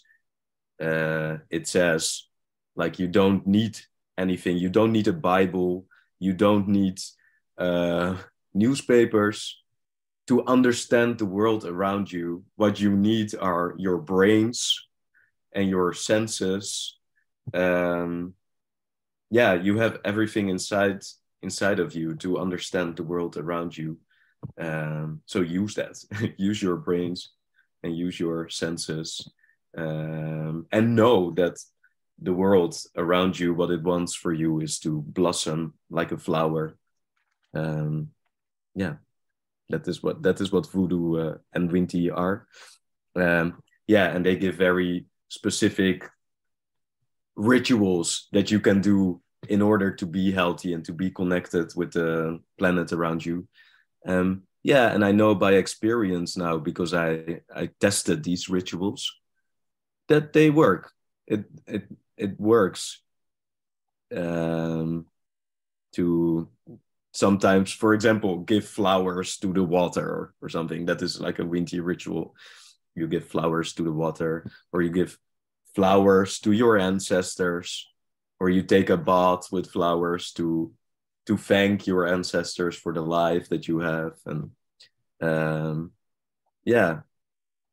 uh, 0.81 1.37
it 1.49 1.67
says 1.67 2.27
like 2.75 2.99
you 2.99 3.07
don't 3.07 3.45
need 3.45 3.77
anything 4.17 4.57
you 4.57 4.69
don't 4.69 4.91
need 4.91 5.07
a 5.07 5.13
bible 5.13 5.85
you 6.19 6.33
don't 6.33 6.67
need 6.67 6.99
uh, 7.57 8.15
newspapers 8.53 9.63
to 10.27 10.45
understand 10.45 11.17
the 11.17 11.25
world 11.25 11.65
around 11.65 12.11
you. 12.11 12.43
What 12.55 12.79
you 12.79 12.95
need 12.95 13.35
are 13.35 13.75
your 13.77 13.97
brains 13.97 14.87
and 15.53 15.69
your 15.69 15.93
senses. 15.93 16.97
Um, 17.53 18.33
yeah, 19.29 19.53
you 19.53 19.77
have 19.77 19.99
everything 20.05 20.49
inside 20.49 21.01
inside 21.41 21.79
of 21.79 21.93
you 21.93 22.15
to 22.15 22.39
understand 22.39 22.95
the 22.95 23.03
world 23.03 23.35
around 23.35 23.77
you. 23.77 23.97
Um, 24.59 25.21
so 25.25 25.41
use 25.41 25.75
that. 25.75 25.97
use 26.37 26.61
your 26.61 26.77
brains 26.77 27.31
and 27.83 27.95
use 27.95 28.19
your 28.19 28.49
senses, 28.49 29.29
um, 29.77 30.65
and 30.71 30.95
know 30.95 31.31
that 31.31 31.57
the 32.21 32.33
world 32.33 32.77
around 32.95 33.37
you, 33.37 33.53
what 33.53 33.71
it 33.71 33.83
wants 33.83 34.15
for 34.15 34.31
you 34.31 34.61
is 34.61 34.79
to 34.79 35.01
blossom 35.01 35.73
like 35.89 36.11
a 36.11 36.17
flower. 36.17 36.77
Um, 37.53 38.09
yeah, 38.75 38.95
that 39.69 39.87
is 39.87 40.01
what 40.01 40.23
that 40.23 40.39
is 40.41 40.51
what 40.51 40.71
voodoo 40.71 41.17
uh, 41.17 41.37
and 41.53 41.69
Winti 41.69 42.11
are. 42.15 42.47
Um, 43.15 43.61
yeah, 43.87 44.05
and 44.15 44.25
they 44.25 44.35
give 44.35 44.55
very 44.55 45.05
specific 45.29 46.09
rituals 47.35 48.27
that 48.31 48.51
you 48.51 48.59
can 48.59 48.81
do 48.81 49.21
in 49.49 49.61
order 49.61 49.91
to 49.91 50.05
be 50.05 50.31
healthy 50.31 50.73
and 50.73 50.85
to 50.85 50.93
be 50.93 51.11
connected 51.11 51.71
with 51.75 51.91
the 51.91 52.39
planet 52.57 52.93
around 52.93 53.25
you. 53.25 53.47
Um, 54.05 54.43
yeah, 54.63 54.93
and 54.93 55.03
I 55.03 55.11
know 55.11 55.35
by 55.35 55.53
experience 55.53 56.37
now 56.37 56.57
because 56.57 56.93
I 56.93 57.41
I 57.53 57.69
tested 57.79 58.23
these 58.23 58.49
rituals 58.49 59.11
that 60.07 60.33
they 60.33 60.49
work. 60.49 60.91
It 61.27 61.45
it 61.67 61.87
it 62.17 62.39
works 62.39 63.01
um, 64.15 65.05
to 65.93 66.47
sometimes, 67.11 67.71
for 67.71 67.93
example, 67.93 68.39
give 68.39 68.65
flowers 68.65 69.37
to 69.37 69.51
the 69.51 69.63
water 69.63 70.07
or 70.07 70.33
or 70.41 70.49
something. 70.49 70.85
That 70.85 71.01
is 71.01 71.19
like 71.19 71.39
a 71.39 71.43
Winti 71.43 71.83
ritual. 71.83 72.35
You 72.95 73.07
give 73.07 73.27
flowers 73.27 73.73
to 73.73 73.83
the 73.83 73.91
water, 73.91 74.49
or 74.71 74.81
you 74.81 74.91
give 74.91 75.17
flowers 75.75 76.39
to 76.39 76.51
your 76.51 76.77
ancestors, 76.77 77.91
or 78.39 78.49
you 78.49 78.63
take 78.63 78.89
a 78.89 78.97
bath 78.97 79.51
with 79.51 79.71
flowers 79.71 80.31
to 80.33 80.71
to 81.25 81.37
thank 81.37 81.87
your 81.87 82.07
ancestors 82.07 82.75
for 82.75 82.93
the 82.93 83.01
life 83.01 83.49
that 83.49 83.67
you 83.67 83.79
have, 83.79 84.13
and 84.25 84.51
um, 85.21 85.91
yeah, 86.65 87.01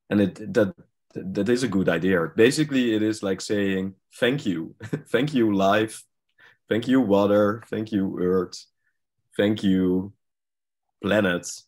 and 0.09 0.21
it 0.21 0.55
that 0.55 0.75
that 1.15 1.49
is 1.49 1.63
a 1.63 1.69
good 1.69 1.89
idea. 1.89 2.27
Basically, 2.37 2.95
it 2.95 3.03
is 3.03 3.23
like 3.23 3.41
saying 3.41 3.95
thank 4.15 4.47
you, 4.47 4.75
thank 5.09 5.35
you 5.35 5.55
life, 5.55 6.05
thank 6.69 6.87
you 6.89 7.01
water, 7.01 7.63
thank 7.69 7.93
you 7.93 8.19
earth, 8.21 8.65
thank 9.37 9.63
you, 9.63 10.13
planets, 11.03 11.67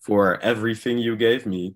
for 0.00 0.40
everything 0.40 0.98
you 0.98 1.16
gave 1.16 1.46
me. 1.46 1.74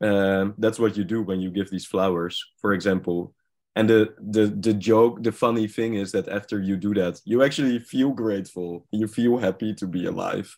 Um, 0.00 0.54
that's 0.58 0.78
what 0.78 0.96
you 0.96 1.04
do 1.04 1.22
when 1.22 1.40
you 1.40 1.50
give 1.50 1.70
these 1.70 1.86
flowers, 1.86 2.44
for 2.60 2.72
example. 2.72 3.34
And 3.76 3.88
the, 3.88 4.14
the 4.18 4.46
the 4.46 4.74
joke, 4.74 5.22
the 5.22 5.30
funny 5.30 5.68
thing 5.68 5.94
is 5.94 6.10
that 6.12 6.28
after 6.28 6.60
you 6.60 6.76
do 6.76 6.94
that, 6.94 7.20
you 7.24 7.44
actually 7.44 7.78
feel 7.78 8.10
grateful. 8.10 8.86
You 8.90 9.06
feel 9.06 9.38
happy 9.38 9.72
to 9.74 9.86
be 9.86 10.06
alive. 10.06 10.56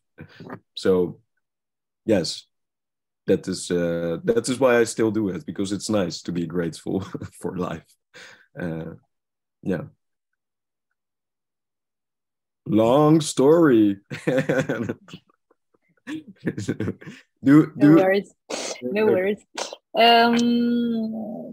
So, 0.74 1.20
yes, 2.06 2.46
that 3.26 3.46
is 3.46 3.70
uh, 3.70 4.18
that 4.24 4.48
is 4.48 4.58
why 4.58 4.78
I 4.78 4.84
still 4.84 5.10
do 5.10 5.28
it 5.28 5.44
because 5.44 5.72
it's 5.72 5.90
nice 5.90 6.22
to 6.22 6.32
be 6.32 6.46
grateful 6.46 7.00
for 7.40 7.56
life. 7.56 7.84
Uh, 8.58 8.94
yeah. 9.62 9.82
Long 12.66 13.20
story. 13.20 13.98
do, 14.26 14.94
do, 17.44 17.72
no 17.76 17.94
worries. 17.96 18.34
No 18.82 19.06
worries. 19.06 19.44
Um, 19.94 21.50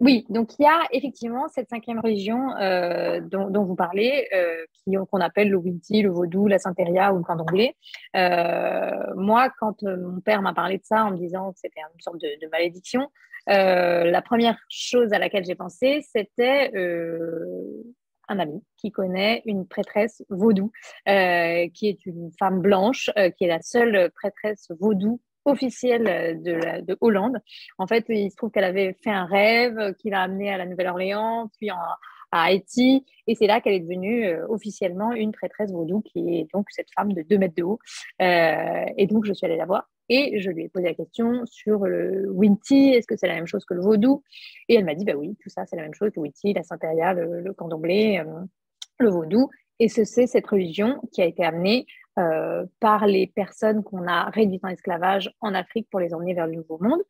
oui, 0.00 0.26
donc 0.28 0.58
il 0.58 0.62
y 0.62 0.66
a 0.66 0.80
effectivement 0.90 1.46
cette 1.48 1.68
cinquième 1.68 2.00
religion 2.00 2.50
euh, 2.56 3.20
dont, 3.20 3.48
dont, 3.48 3.64
vous 3.64 3.76
parlez, 3.76 4.28
euh, 4.34 5.04
qu'on 5.06 5.20
appelle 5.20 5.50
le 5.50 5.56
Winti, 5.56 6.02
le 6.02 6.10
Vaudou, 6.10 6.48
la 6.48 6.58
Saint-Eria 6.58 7.12
ou 7.12 7.18
le 7.18 7.22
Candomblé. 7.22 7.76
Euh, 8.16 8.90
moi, 9.14 9.50
quand 9.60 9.82
euh, 9.84 9.96
mon 9.96 10.20
père 10.20 10.42
m'a 10.42 10.52
parlé 10.52 10.78
de 10.78 10.84
ça 10.84 11.04
en 11.04 11.12
me 11.12 11.16
disant 11.16 11.52
que 11.52 11.58
c'était 11.60 11.80
une 11.80 12.00
sorte 12.00 12.20
de, 12.20 12.28
de 12.44 12.50
malédiction, 12.50 13.08
euh, 13.48 14.04
la 14.04 14.20
première 14.20 14.58
chose 14.68 15.12
à 15.12 15.18
laquelle 15.18 15.44
j'ai 15.44 15.54
pensé, 15.54 16.04
c'était 16.10 16.72
un 18.28 18.38
ami 18.38 18.62
qui 18.76 18.90
connaît 18.90 19.42
une 19.44 19.66
prêtresse 19.66 20.24
vaudou, 20.28 20.72
euh, 21.08 21.68
qui 21.72 21.88
est 21.88 22.04
une 22.06 22.30
femme 22.38 22.60
blanche, 22.60 23.10
euh, 23.16 23.30
qui 23.30 23.44
est 23.44 23.48
la 23.48 23.62
seule 23.62 24.10
prêtresse 24.10 24.68
vaudou 24.80 25.20
officielle 25.44 26.42
de, 26.42 26.80
de 26.80 26.96
Hollande. 27.00 27.38
En 27.78 27.86
fait, 27.86 28.04
il 28.08 28.30
se 28.30 28.36
trouve 28.36 28.50
qu'elle 28.50 28.64
avait 28.64 28.96
fait 29.02 29.10
un 29.10 29.26
rêve 29.26 29.94
qui 29.94 30.10
l'a 30.10 30.22
amenée 30.22 30.50
à 30.50 30.58
la 30.58 30.66
Nouvelle-Orléans, 30.66 31.50
puis 31.58 31.70
à 31.70 31.96
Haïti, 32.30 33.04
et 33.28 33.34
c'est 33.36 33.46
là 33.46 33.60
qu'elle 33.60 33.74
est 33.74 33.80
devenue 33.80 34.26
euh, 34.26 34.44
officiellement 34.48 35.12
une 35.12 35.30
prêtresse 35.30 35.70
vaudou, 35.70 36.00
qui 36.00 36.36
est 36.36 36.46
donc 36.52 36.66
cette 36.70 36.88
femme 36.96 37.12
de 37.12 37.22
2 37.22 37.38
mètres 37.38 37.54
de 37.54 37.62
haut. 37.62 37.78
et 38.18 39.06
donc, 39.06 39.24
je 39.24 39.32
suis 39.32 39.46
allée 39.46 39.56
la 39.56 39.66
voir 39.66 39.88
et 40.08 40.38
je 40.40 40.50
lui 40.50 40.64
ai 40.64 40.68
posé 40.68 40.86
la 40.86 40.94
question 40.94 41.44
sur 41.46 41.86
le 41.86 42.30
Winti, 42.30 42.90
est-ce 42.90 43.06
que 43.06 43.16
c'est 43.16 43.26
la 43.26 43.34
même 43.34 43.46
chose 43.46 43.64
que 43.64 43.74
le 43.74 43.80
vaudou? 43.80 44.22
Et 44.68 44.74
elle 44.74 44.84
m'a 44.84 44.94
dit, 44.94 45.04
bah 45.04 45.14
oui, 45.16 45.36
tout 45.40 45.48
ça 45.48 45.64
c'est 45.66 45.76
la 45.76 45.82
même 45.82 45.94
chose, 45.94 46.10
le 46.14 46.22
Winti, 46.22 46.52
la 46.52 46.62
Saint-Péria, 46.62 47.14
le, 47.14 47.52
candomblé, 47.54 48.22
euh, 48.24 48.40
le 48.98 49.10
vaudou. 49.10 49.50
Et 49.80 49.88
c'est 49.88 50.04
cette 50.04 50.46
religion 50.46 51.00
qui 51.12 51.20
a 51.20 51.24
été 51.24 51.44
amenée 51.44 51.86
euh, 52.18 52.64
par 52.80 53.06
les 53.06 53.26
personnes 53.26 53.82
qu'on 53.82 54.06
a 54.06 54.30
réduites 54.30 54.64
en 54.64 54.68
esclavage 54.68 55.32
en 55.40 55.54
Afrique 55.54 55.88
pour 55.90 56.00
les 56.00 56.14
emmener 56.14 56.34
vers 56.34 56.46
le 56.46 56.54
Nouveau 56.54 56.78
Monde. 56.80 57.02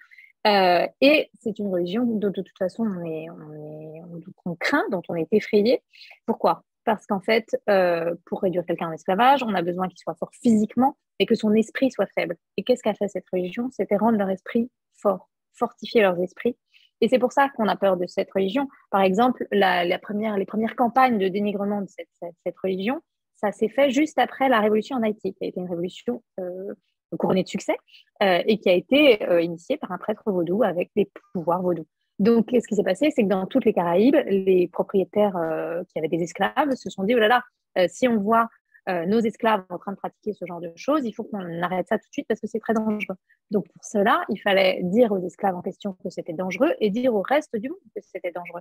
Euh, 0.46 0.86
et 1.00 1.30
c'est 1.40 1.58
une 1.58 1.68
religion 1.68 2.04
dont 2.04 2.28
de 2.28 2.42
toute 2.42 2.58
façon 2.58 2.84
on, 2.84 3.04
est, 3.04 3.28
on, 3.30 4.20
on 4.44 4.54
craint, 4.56 4.84
dont 4.90 5.02
on 5.08 5.14
est 5.14 5.28
effrayé. 5.32 5.82
Pourquoi? 6.26 6.64
Parce 6.84 7.06
qu'en 7.06 7.20
fait, 7.20 7.46
euh, 7.70 8.14
pour 8.26 8.42
réduire 8.42 8.64
quelqu'un 8.66 8.88
en 8.88 8.92
esclavage, 8.92 9.42
on 9.42 9.54
a 9.54 9.62
besoin 9.62 9.88
qu'il 9.88 9.98
soit 9.98 10.14
fort 10.14 10.30
physiquement 10.42 10.96
et 11.18 11.26
que 11.26 11.34
son 11.34 11.54
esprit 11.54 11.90
soit 11.90 12.08
faible. 12.14 12.36
Et 12.56 12.62
qu'est-ce 12.62 12.82
qu'a 12.82 12.94
fait 12.94 13.08
cette 13.08 13.28
religion? 13.32 13.70
C'était 13.72 13.96
rendre 13.96 14.18
leur 14.18 14.28
esprit 14.28 14.70
fort, 15.00 15.30
fortifier 15.54 16.02
leurs 16.02 16.20
esprits. 16.20 16.56
Et 17.00 17.08
c'est 17.08 17.18
pour 17.18 17.32
ça 17.32 17.48
qu'on 17.50 17.68
a 17.68 17.76
peur 17.76 17.96
de 17.96 18.06
cette 18.06 18.30
religion. 18.32 18.68
Par 18.90 19.02
exemple, 19.02 19.46
la, 19.50 19.98
première, 19.98 20.36
les 20.36 20.46
premières 20.46 20.76
campagnes 20.76 21.18
de 21.18 21.28
dénigrement 21.28 21.80
de 21.80 21.88
cette, 21.88 22.56
religion, 22.62 23.00
ça 23.36 23.52
s'est 23.52 23.68
fait 23.68 23.90
juste 23.90 24.18
après 24.18 24.48
la 24.48 24.60
révolution 24.60 24.96
en 24.96 25.02
Haïti, 25.02 25.34
qui 25.34 25.44
a 25.44 25.48
été 25.48 25.60
une 25.60 25.68
révolution 25.68 26.22
euh, 26.40 26.74
couronnée 27.18 27.42
de 27.42 27.48
succès 27.48 27.76
euh, 28.22 28.42
et 28.46 28.58
qui 28.58 28.68
a 28.68 28.72
été 28.72 29.20
initiée 29.42 29.76
par 29.76 29.92
un 29.92 29.98
prêtre 29.98 30.22
vaudou 30.26 30.62
avec 30.62 30.90
des 30.96 31.10
pouvoirs 31.32 31.62
vaudous. 31.62 31.86
Donc, 32.18 32.50
ce 32.52 32.66
qui 32.66 32.76
s'est 32.76 32.84
passé, 32.84 33.10
c'est 33.10 33.24
que 33.24 33.28
dans 33.28 33.46
toutes 33.46 33.64
les 33.64 33.72
Caraïbes, 33.72 34.16
les 34.26 34.68
propriétaires 34.68 35.36
euh, 35.36 35.82
qui 35.88 35.98
avaient 35.98 36.08
des 36.08 36.22
esclaves 36.22 36.74
se 36.74 36.88
sont 36.88 37.02
dit, 37.02 37.14
oh 37.14 37.18
là 37.18 37.28
là, 37.28 37.42
euh, 37.76 37.86
si 37.88 38.06
on 38.06 38.18
voit 38.18 38.48
euh, 38.88 39.04
nos 39.06 39.18
esclaves 39.18 39.64
en 39.68 39.78
train 39.78 39.92
de 39.92 39.96
pratiquer 39.96 40.32
ce 40.32 40.44
genre 40.46 40.60
de 40.60 40.70
choses, 40.76 41.04
il 41.04 41.12
faut 41.12 41.24
qu'on 41.24 41.62
arrête 41.62 41.88
ça 41.88 41.98
tout 41.98 42.06
de 42.06 42.12
suite 42.12 42.28
parce 42.28 42.40
que 42.40 42.46
c'est 42.46 42.60
très 42.60 42.74
dangereux. 42.74 43.16
Donc, 43.50 43.66
pour 43.66 43.84
cela, 43.84 44.24
il 44.28 44.40
fallait 44.40 44.80
dire 44.84 45.10
aux 45.10 45.24
esclaves 45.26 45.56
en 45.56 45.62
question 45.62 45.94
que 46.04 46.10
c'était 46.10 46.34
dangereux 46.34 46.72
et 46.80 46.90
dire 46.90 47.14
au 47.14 47.22
reste 47.22 47.56
du 47.56 47.68
monde 47.68 47.78
que 47.94 48.00
c'était 48.02 48.30
dangereux. 48.30 48.60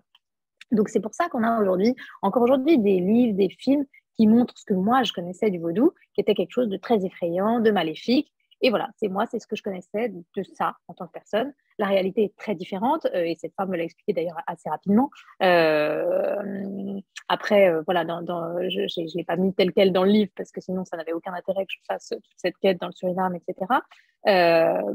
Donc, 0.71 0.89
c'est 0.89 1.01
pour 1.01 1.13
ça 1.13 1.29
qu'on 1.29 1.43
a 1.43 1.61
aujourd'hui, 1.61 1.93
encore 2.23 2.41
aujourd'hui, 2.41 2.79
des 2.79 2.99
livres, 2.99 3.37
des 3.37 3.49
films 3.49 3.85
qui 4.15 4.27
montrent 4.27 4.57
ce 4.57 4.65
que 4.65 4.73
moi, 4.73 5.03
je 5.03 5.13
connaissais 5.13 5.49
du 5.49 5.59
vaudou, 5.59 5.93
qui 6.13 6.21
était 6.21 6.35
quelque 6.35 6.51
chose 6.51 6.69
de 6.69 6.77
très 6.77 7.05
effrayant, 7.05 7.59
de 7.59 7.71
maléfique, 7.71 8.33
et 8.63 8.69
voilà, 8.69 8.89
c'est 8.95 9.09
moi, 9.09 9.25
c'est 9.29 9.39
ce 9.39 9.45
que 9.45 9.57
je 9.57 9.61
connaissais 9.61 10.07
de 10.07 10.43
ça 10.55 10.77
en 10.87 10.93
tant 10.93 11.05
que 11.05 11.11
personne. 11.11 11.53
La 11.79 11.85
réalité 11.85 12.23
est 12.23 12.35
très 12.37 12.55
différente, 12.55 13.05
euh, 13.13 13.25
et 13.25 13.35
cette 13.35 13.53
femme 13.55 13.69
me 13.69 13.75
l'a 13.75 13.83
expliqué 13.83 14.13
d'ailleurs 14.13 14.37
assez 14.47 14.69
rapidement. 14.69 15.09
Euh, 15.41 17.01
après, 17.27 17.69
euh, 17.69 17.81
voilà, 17.85 18.03
je 18.03 19.01
ne 19.01 19.17
l'ai 19.17 19.25
pas 19.25 19.35
mis 19.35 19.53
tel 19.53 19.73
quel 19.73 19.91
dans 19.91 20.05
le 20.05 20.11
livre, 20.11 20.31
parce 20.37 20.51
que 20.51 20.61
sinon, 20.61 20.85
ça 20.85 20.95
n'avait 20.95 21.11
aucun 21.11 21.33
intérêt 21.33 21.65
que 21.65 21.73
je 21.73 21.79
fasse 21.85 22.07
toute 22.09 22.23
cette 22.37 22.57
quête 22.57 22.79
dans 22.79 22.87
le 22.87 22.93
Suriname, 22.93 23.35
etc. 23.35 23.81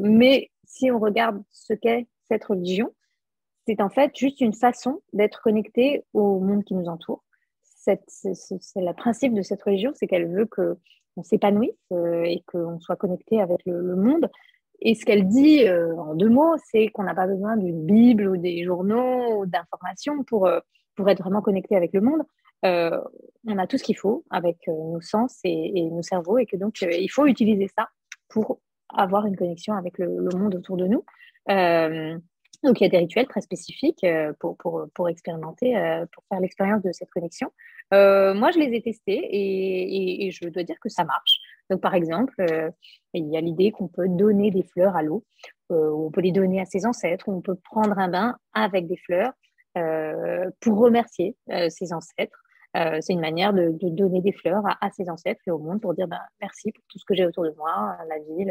mais 0.01 0.51
si 0.65 0.91
on 0.91 0.99
regarde 0.99 1.43
ce 1.51 1.75
qu'est 1.75 2.07
cette 2.27 2.45
religion, 2.45 2.95
c'est 3.67 3.83
en 3.83 3.91
fait 3.91 4.17
juste 4.17 4.41
une 4.41 4.55
façon 4.55 5.03
d'être 5.13 5.43
connecté 5.43 6.05
au 6.15 6.41
monde 6.41 6.65
qui 6.65 6.75
nous 6.75 6.87
entoure. 6.87 7.23
C'est 8.07 8.33
le 8.77 8.93
principe 8.93 9.35
de 9.35 9.43
cette 9.43 9.63
religion, 9.63 9.93
c'est 9.95 10.07
qu'elle 10.07 10.29
veut 10.29 10.47
que 10.47 10.77
on 11.19 11.23
s'épanouisse 11.23 11.75
euh, 11.93 12.23
et 12.23 12.43
qu'on 12.47 12.81
soit 12.81 12.97
connecté 12.97 13.41
avec 13.41 13.61
le, 13.67 13.97
monde. 13.97 14.31
Et 14.81 14.95
ce 14.95 15.05
qu'elle 15.05 15.27
dit 15.27 15.67
euh, 15.67 15.95
en 15.97 16.15
deux 16.15 16.29
mots, 16.29 16.55
c'est 16.71 16.89
qu'on 16.89 17.03
n'a 17.03 17.15
pas 17.15 17.27
besoin 17.27 17.57
d'une 17.57 17.85
Bible 17.85 18.29
ou 18.29 18.37
des 18.37 18.65
journaux 18.65 19.41
ou 19.41 19.47
d'informations 19.47 20.23
pour, 20.23 20.47
euh, 20.47 20.61
pour 20.95 21.11
être 21.11 21.23
vraiment 21.23 21.43
connecté 21.43 21.77
avec 21.77 21.93
le 21.93 22.01
monde. 22.01 22.23
on 22.63 23.59
a 23.59 23.67
tout 23.67 23.79
ce 23.79 23.83
qu'il 23.83 23.97
faut 23.97 24.25
avec 24.31 24.59
nos 24.69 25.01
sens 25.01 25.39
et, 25.45 25.83
nos 25.91 26.03
cerveaux 26.03 26.39
et 26.39 26.47
que 26.47 26.57
donc 26.57 26.81
il 26.83 27.09
faut 27.09 27.27
utiliser 27.27 27.69
ça 27.77 27.89
pour 28.29 28.61
avoir 28.89 29.27
une 29.27 29.37
connexion 29.37 29.75
avec 29.75 29.99
le, 29.99 30.09
monde 30.37 30.55
autour 30.55 30.77
de 30.77 30.87
nous. 30.87 31.05
donc 32.65 32.81
il 32.81 32.85
y 32.85 32.87
a 32.87 32.89
des 32.89 32.99
rituels 32.99 33.29
très 33.29 33.43
spécifiques 33.43 34.05
pour, 34.41 34.57
pour, 34.57 34.87
pour 34.95 35.09
expérimenter, 35.09 35.71
pour 36.13 36.25
faire 36.29 36.41
l'expérience 36.41 36.83
de 36.83 36.91
cette 36.93 37.11
connexion. 37.11 37.51
Euh, 37.95 38.35
moi, 38.35 38.51
je 38.51 38.59
les 38.59 38.77
ai 38.77 38.83
testés 38.83 39.21
et, 39.31 40.31
je 40.31 40.49
dois 40.49 40.63
dire 40.63 40.79
que 40.81 40.89
ça 40.89 41.05
marche. 41.05 41.41
Donc, 41.71 41.81
par 41.81 41.95
exemple, 41.95 42.35
euh, 42.41 42.71
il 43.15 43.29
y 43.29 43.37
a 43.37 43.41
l'idée 43.41 43.71
qu'on 43.71 43.89
peut 43.89 44.09
donner 44.09 44.51
des 44.51 44.63
fleurs 44.63 44.97
à 44.97 45.03
l'eau, 45.03 45.25
euh, 45.71 45.91
on 45.91 46.11
peut 46.11 46.21
les 46.21 46.33
donner 46.33 46.61
à 46.61 46.65
ses 46.65 46.87
ancêtres, 46.87 47.29
on 47.29 47.41
peut 47.41 47.57
prendre 47.57 47.99
un 47.99 48.09
bain 48.09 48.37
avec 48.53 48.87
des 48.87 48.97
fleurs 48.97 49.33
pour 50.61 50.79
remercier 50.79 51.37
ses 51.69 51.93
ancêtres. 51.93 52.43
Euh, 52.79 52.99
c'est 53.01 53.13
une 53.13 53.21
manière 53.21 53.53
de, 53.53 53.75
donner 53.83 54.21
des 54.21 54.33
fleurs 54.33 54.63
à, 54.81 54.91
ses 54.91 55.09
ancêtres 55.11 55.41
et 55.47 55.51
au 55.51 55.59
monde 55.59 55.81
pour 55.81 55.95
dire 55.95 56.07
ben, 56.07 56.21
merci 56.41 56.71
pour 56.73 56.85
tout 56.89 56.99
ce 56.99 57.05
que 57.05 57.15
j'ai 57.15 57.27
autour 57.27 57.45
de 57.45 57.55
moi, 57.57 57.97
la 58.09 58.19
vie, 58.19 58.47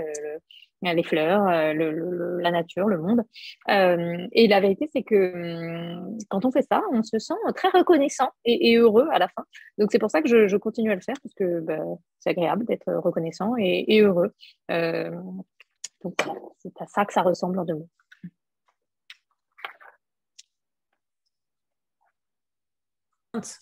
les 0.81 1.03
fleurs, 1.03 1.47
euh, 1.47 2.39
la 2.41 2.51
nature, 2.51 2.87
le 2.87 2.97
monde. 2.97 3.21
Euh, 3.69 4.27
et 4.31 4.47
la 4.47 4.59
vérité, 4.59 4.89
c'est 4.91 5.03
que 5.03 5.33
hum, 5.33 6.17
quand 6.29 6.43
on 6.45 6.51
fait 6.51 6.65
ça, 6.69 6.81
on 6.91 7.03
se 7.03 7.19
sent 7.19 7.33
très 7.55 7.69
reconnaissant 7.69 8.29
et, 8.43 8.75
heureux 8.75 9.07
à 9.11 9.19
la 9.19 9.27
fin. 9.29 9.43
Donc 9.77 9.91
c'est 9.91 9.99
pour 9.99 10.11
ça 10.11 10.21
que 10.21 10.27
je, 10.27 10.57
continue 10.57 10.91
à 10.91 10.95
le 10.95 11.01
faire 11.01 11.15
parce 11.23 11.35
que 11.35 11.61
ben, 11.61 11.97
c'est 12.19 12.31
agréable 12.31 12.65
d'être 12.65 12.91
reconnaissant 12.95 13.53
et, 13.57 14.01
heureux. 14.01 14.33
donc 14.69 16.15
c'est 16.57 16.81
à 16.81 16.87
ça 16.87 17.05
que 17.05 17.13
ça 17.13 17.21
ressemble 17.21 17.59
en 17.59 17.65
deux 17.65 17.75
mots. 17.75 17.89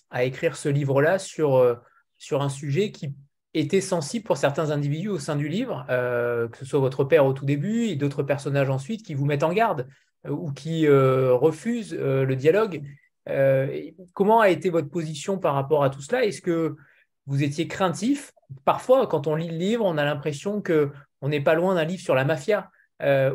À 0.10 0.24
écrire 0.24 0.56
ce 0.56 0.70
livre-là 0.70 1.20
sur, 1.20 1.56
euh, 1.56 1.76
sur 2.18 2.42
un 2.42 2.50
sujet 2.50 2.92
qui 2.92 3.14
était 3.54 3.82
sensible 3.82 4.26
pour 4.26 4.38
certains 4.38 4.72
individus 4.72 5.10
au 5.10 5.20
sein 5.20 5.36
du 5.36 5.48
livre, 5.48 5.86
euh, 5.90 6.48
que 6.50 6.58
ce 6.58 6.66
soit 6.66 6.80
votre 6.80 7.04
père 7.04 7.26
au 7.26 7.34
tout 7.34 7.46
début 7.46 7.86
et 7.86 7.96
d'autres 7.96 8.24
personnages 8.24 8.70
ensuite 8.70 9.04
qui 9.04 9.14
vous 9.14 9.26
mettent 9.26 9.44
en 9.44 9.54
garde 9.54 9.88
euh, 10.26 10.32
ou 10.32 10.52
qui 10.52 10.88
refusent 10.88 11.94
le 11.94 12.36
dialogue. 12.36 12.84
comment 14.14 14.40
a 14.42 14.50
été 14.50 14.70
votre 14.70 14.90
position 14.90 15.38
par 15.38 15.56
rapport 15.56 15.84
à 15.84 15.90
tout 15.90 16.02
cela? 16.02 16.26
Est-ce 16.26 16.42
que 16.42 16.76
vous 17.28 17.44
étiez 17.44 17.68
craintif? 17.68 18.34
Parfois, 18.66 19.08
quand 19.08 19.28
on 19.28 19.36
lit 19.36 19.50
le 19.50 19.58
livre, 19.58 19.86
on 19.86 19.98
a 19.98 20.06
l'impression 20.06 20.62
que 20.62 20.92
on 21.22 21.30
n'est 21.30 21.42
pas 21.42 21.56
loin 21.56 21.76
d'un 21.76 21.86
livre 21.86 22.04
sur 22.04 22.14
la 22.14 22.26
mafia, 22.26 22.70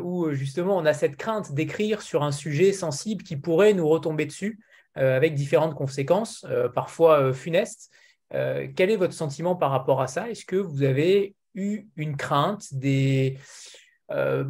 où 0.01 0.31
justement 0.31 0.77
on 0.77 0.85
a 0.85 0.93
cette 0.93 1.17
crainte 1.17 1.53
d'écrire 1.53 2.01
sur 2.01 2.23
un 2.23 2.31
sujet 2.31 2.71
sensible 2.71 3.23
qui 3.23 3.35
pourrait 3.35 3.73
nous 3.73 3.87
retomber 3.87 4.25
dessus. 4.25 4.59
Euh, 4.97 5.15
avec 5.15 5.35
différentes 5.35 5.73
conséquences, 5.73 6.45
euh, 6.49 6.67
parfois 6.67 7.21
euh, 7.21 7.33
funestes. 7.33 7.89
quel 8.29 8.89
est 8.89 8.97
votre 8.97 9.13
sentiment 9.13 9.55
par 9.55 9.71
rapport 9.71 10.01
à 10.01 10.07
ça? 10.07 10.29
Est-ce 10.29 10.45
que 10.45 10.57
vous 10.57 10.83
avez 10.83 11.35
eu 11.53 11.87
une 11.95 12.17
crainte 12.17 12.73
des 12.73 13.37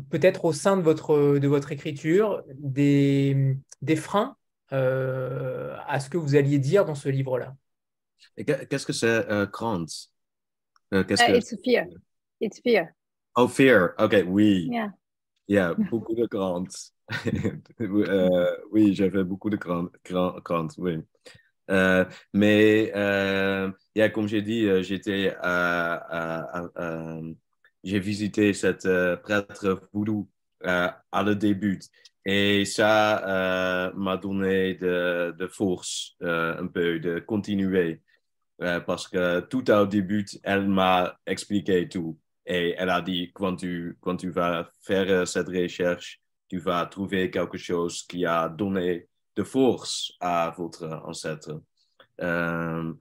peut-être 0.10 0.46
au 0.46 0.54
sein 0.54 0.78
de 0.78 0.82
votre, 0.82 1.38
de 1.38 1.48
votre 1.48 1.72
écriture, 1.72 2.44
des, 2.56 3.56
des 3.84 3.96
freins 3.96 4.36
à 4.72 6.00
ce 6.00 6.10
que 6.10 6.18
vous 6.18 6.36
alliez 6.36 6.58
dire 6.60 6.86
dans 6.86 6.96
ce 6.96 7.10
livre-là? 7.10 7.56
Qu'est-ce 8.36 8.86
que 8.86 8.94
c'est 8.94 9.26
uh, 9.30 9.48
Grant? 9.52 9.86
Uh, 10.92 11.04
qu'est-ce 11.04 11.24
uh, 11.24 11.28
que... 11.28 11.38
It's 11.38 11.56
fear. 11.64 11.86
It's 12.40 12.62
fear. 12.62 12.94
Oh, 13.36 13.48
fear. 13.48 13.94
Ok, 14.00 14.16
oui. 14.28 14.68
Yeah. 14.72 14.94
Yeah, 15.48 15.74
beaucoup 15.74 16.16
de 16.16 16.26
Grant. 16.28 16.92
Euh, 17.82 18.58
oui, 18.72 18.94
j'avais 18.96 19.24
beaucoup 19.24 19.50
de 19.50 19.58
Grant, 19.58 19.90
Grant, 20.44 20.68
oui. 20.78 21.00
Euh, 21.72 22.06
mais 22.34 22.92
euh, 22.96 23.72
yeah, 23.96 24.10
comme 24.10 24.28
j'ai 24.28 24.42
dit, 24.42 24.66
euh, 24.68 24.84
j'étais 24.84 25.34
j'ai 27.84 28.00
visité 28.00 28.54
cette 28.54 28.88
prêtre 29.24 29.90
voodoo 29.94 30.30
à 30.64 31.24
le 31.24 31.36
début 31.36 31.80
et 32.26 32.66
ça 32.66 33.92
m'a 33.96 34.18
donné 34.18 34.76
de, 34.76 35.34
de 35.38 35.48
force 35.48 36.16
un 36.22 36.68
peu 36.68 37.00
de 37.00 37.20
continuer 37.20 38.02
parce 38.60 39.08
que 39.08 39.40
tout 39.42 39.72
au 39.72 39.86
début, 39.88 40.26
elle 40.44 40.68
m'a 40.68 41.18
expliqué 41.26 41.88
tout 41.90 42.20
et 42.46 42.76
elle 42.78 42.90
a 42.90 43.02
dit 43.02 43.32
quand 43.34 43.56
tu, 43.56 43.98
quand 44.02 44.18
tu 44.18 44.30
vas 44.30 44.70
faire 44.82 45.28
cette 45.28 45.48
recherche, 45.48 46.22
tu 46.52 46.58
vas 46.58 46.86
trouver 46.86 47.32
quelque 47.32 47.58
chose 47.58 48.04
qui 48.04 48.26
a 48.26 48.50
donné 48.50 49.08
de 49.38 49.44
force 49.44 50.12
à 50.20 50.54
votre 50.58 50.84
ancêtre. 51.06 51.62
Euh, 52.20 52.94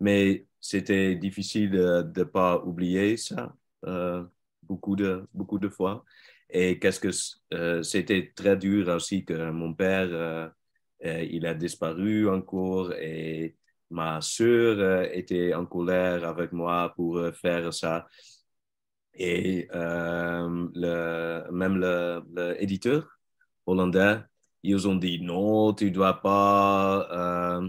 mais 0.00 0.44
c'était 0.60 1.14
difficile 1.14 1.70
de 1.70 2.02
ne 2.16 2.24
pas 2.24 2.60
oublier 2.64 3.16
ça 3.16 3.54
euh, 3.86 4.24
beaucoup, 4.64 4.96
de, 4.96 5.24
beaucoup 5.32 5.60
de 5.60 5.68
fois. 5.68 6.04
Et 6.50 6.80
qu'est-ce 6.80 6.98
que 6.98 7.10
euh, 7.54 7.84
c'était 7.84 8.32
très 8.34 8.56
dur 8.56 8.88
aussi 8.88 9.24
que 9.24 9.50
mon 9.52 9.72
père, 9.72 10.52
il 11.00 11.46
a 11.46 11.54
disparu 11.54 12.28
encore 12.28 12.92
et 12.94 13.54
ma 13.88 14.20
sœur 14.20 15.04
était 15.12 15.54
en 15.54 15.64
colère 15.64 16.24
avec 16.24 16.50
moi 16.50 16.92
pour 16.96 17.20
faire 17.36 17.72
ça. 17.72 18.08
Et 19.18 19.68
le, 19.72 21.50
même 21.50 21.78
l'éditeur 22.34 23.18
hollandais, 23.66 24.18
ils 24.62 24.88
ont 24.88 24.96
dit 24.96 25.20
non, 25.22 25.74
tu 25.74 25.86
ne 25.86 25.90
dois 25.90 26.20
pas 26.22 27.60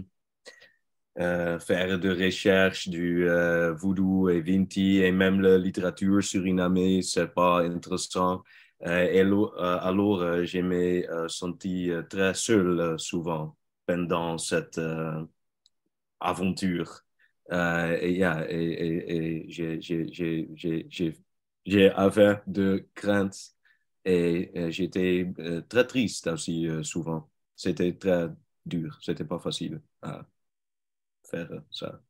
euh, 1.18 1.58
faire 1.58 1.98
de 1.98 2.08
recherche 2.10 2.88
du 2.88 3.28
euh, 3.28 3.74
voodoo 3.74 4.28
et 4.30 4.40
vinti 4.40 4.98
et 5.02 5.12
même 5.12 5.40
la 5.40 5.58
littérature 5.58 6.22
suriname, 6.22 7.02
c'est 7.02 7.34
pas 7.34 7.62
intéressant. 7.62 8.42
Euh, 8.86 9.06
et 9.12 9.20
alors, 9.20 10.44
je 10.44 10.58
me 10.60 11.28
senti 11.28 11.90
très 12.08 12.32
seul 12.34 12.98
souvent 12.98 13.56
pendant 13.86 14.38
cette 14.38 14.80
aventure. 16.20 17.02
et 17.50 18.24
j'ai 19.48 21.14
avait 21.94 22.40
de 22.46 22.88
craintes 22.94 23.54
et 24.04 24.70
j'étais 24.70 25.30
très 25.68 25.86
triste 25.86 26.26
aussi 26.26 26.68
souvent. 26.82 27.30
C'était 27.56 27.94
très 27.94 28.28
dur, 28.66 28.98
c'était 29.02 29.24
pas 29.24 29.38
facile 29.38 29.80
faire 31.30 31.62
ça. 31.70 32.00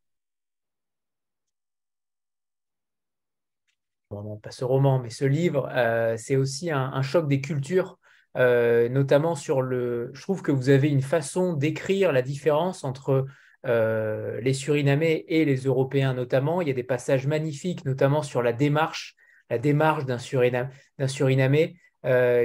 Bon, 4.11 4.39
pas 4.39 4.51
ce 4.51 4.65
roman, 4.65 4.99
mais 4.99 5.11
ce 5.11 5.25
livre, 5.25 5.69
euh, 5.73 6.17
c'est 6.17 6.35
aussi 6.35 6.71
un, 6.71 7.01
choc 7.03 7.29
des 7.29 7.41
cultures, 7.41 7.99
euh, 8.37 8.89
notamment 8.89 9.37
sur 9.37 9.63
le. 9.63 10.11
Je 10.15 10.23
trouve 10.23 10.43
que 10.43 10.51
vous 10.51 10.69
avez 10.69 10.89
une 10.89 11.01
façon 11.01 11.53
d'écrire 11.53 12.11
la 12.11 12.21
différence 12.21 12.83
entre 12.83 13.27
euh, 13.67 14.41
les 14.41 14.53
Surinamais 14.53 15.25
et 15.29 15.45
les 15.45 15.59
Européens, 15.59 16.13
notamment. 16.13 16.61
Il 16.61 16.67
y 16.67 16.73
a 16.73 16.75
des 16.75 16.83
passages 16.83 17.29
magnifiques, 17.29 17.85
notamment 17.85 18.23
sur 18.23 18.43
la 18.43 18.53
démarche, 18.53 19.15
la 19.51 19.59
démarche 19.59 20.07
d'un 20.07 20.19
Suriname, 20.19 20.71
Surinamais 21.07 21.75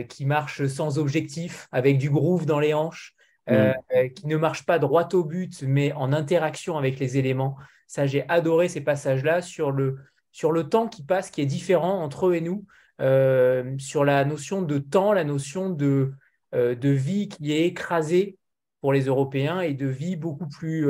qui 0.10 0.26
marche 0.26 0.66
sans 0.68 0.97
objectif, 0.97 1.68
avec 1.72 1.97
du 1.97 2.10
groove 2.10 2.45
dans 2.45 2.60
les 2.60 2.74
hanches. 2.74 3.16
Euh, 3.49 3.74
mm. 3.93 4.10
qui 4.14 4.28
ne 4.28 4.38
marche 4.38 4.66
pas 4.66 4.80
droit 4.80 5.08
au 5.14 5.24
but, 5.24 5.62
mais 5.62 5.91
en 5.93 6.14
interaction 6.14 6.78
avec 6.78 6.99
les 6.99 7.18
éléments. 7.18 7.56
Ça, 7.86 8.08
j'ai 8.08 8.28
adoré 8.28 8.70
ces 8.70 8.82
passages-là 8.82 9.43
sur 9.43 9.72
le, 9.72 9.99
sur 10.32 10.51
le 10.51 10.68
temps 10.68 10.88
qui 10.88 11.03
passe, 11.03 11.30
qui 11.30 11.41
est 11.41 11.45
différent 11.45 12.01
entre 12.01 12.28
eux 12.28 12.36
et 12.36 12.41
nous, 12.41 12.66
euh, 13.01 13.78
sur 13.78 14.03
la 14.03 14.26
notion 14.26 14.64
de 14.64 14.80
temps, 14.80 15.14
la 15.14 15.24
notion 15.24 15.70
de, 15.70 16.14
euh, 16.56 16.74
de 16.74 16.89
vie 16.89 17.28
qui 17.28 17.51
est 17.53 17.68
écrasée 17.68 18.38
pour 18.82 18.93
les 18.93 19.06
Européens 19.06 19.62
et 19.62 19.76
de 19.76 19.88
vie 19.88 20.16
beaucoup 20.16 20.47
plus 20.47 20.88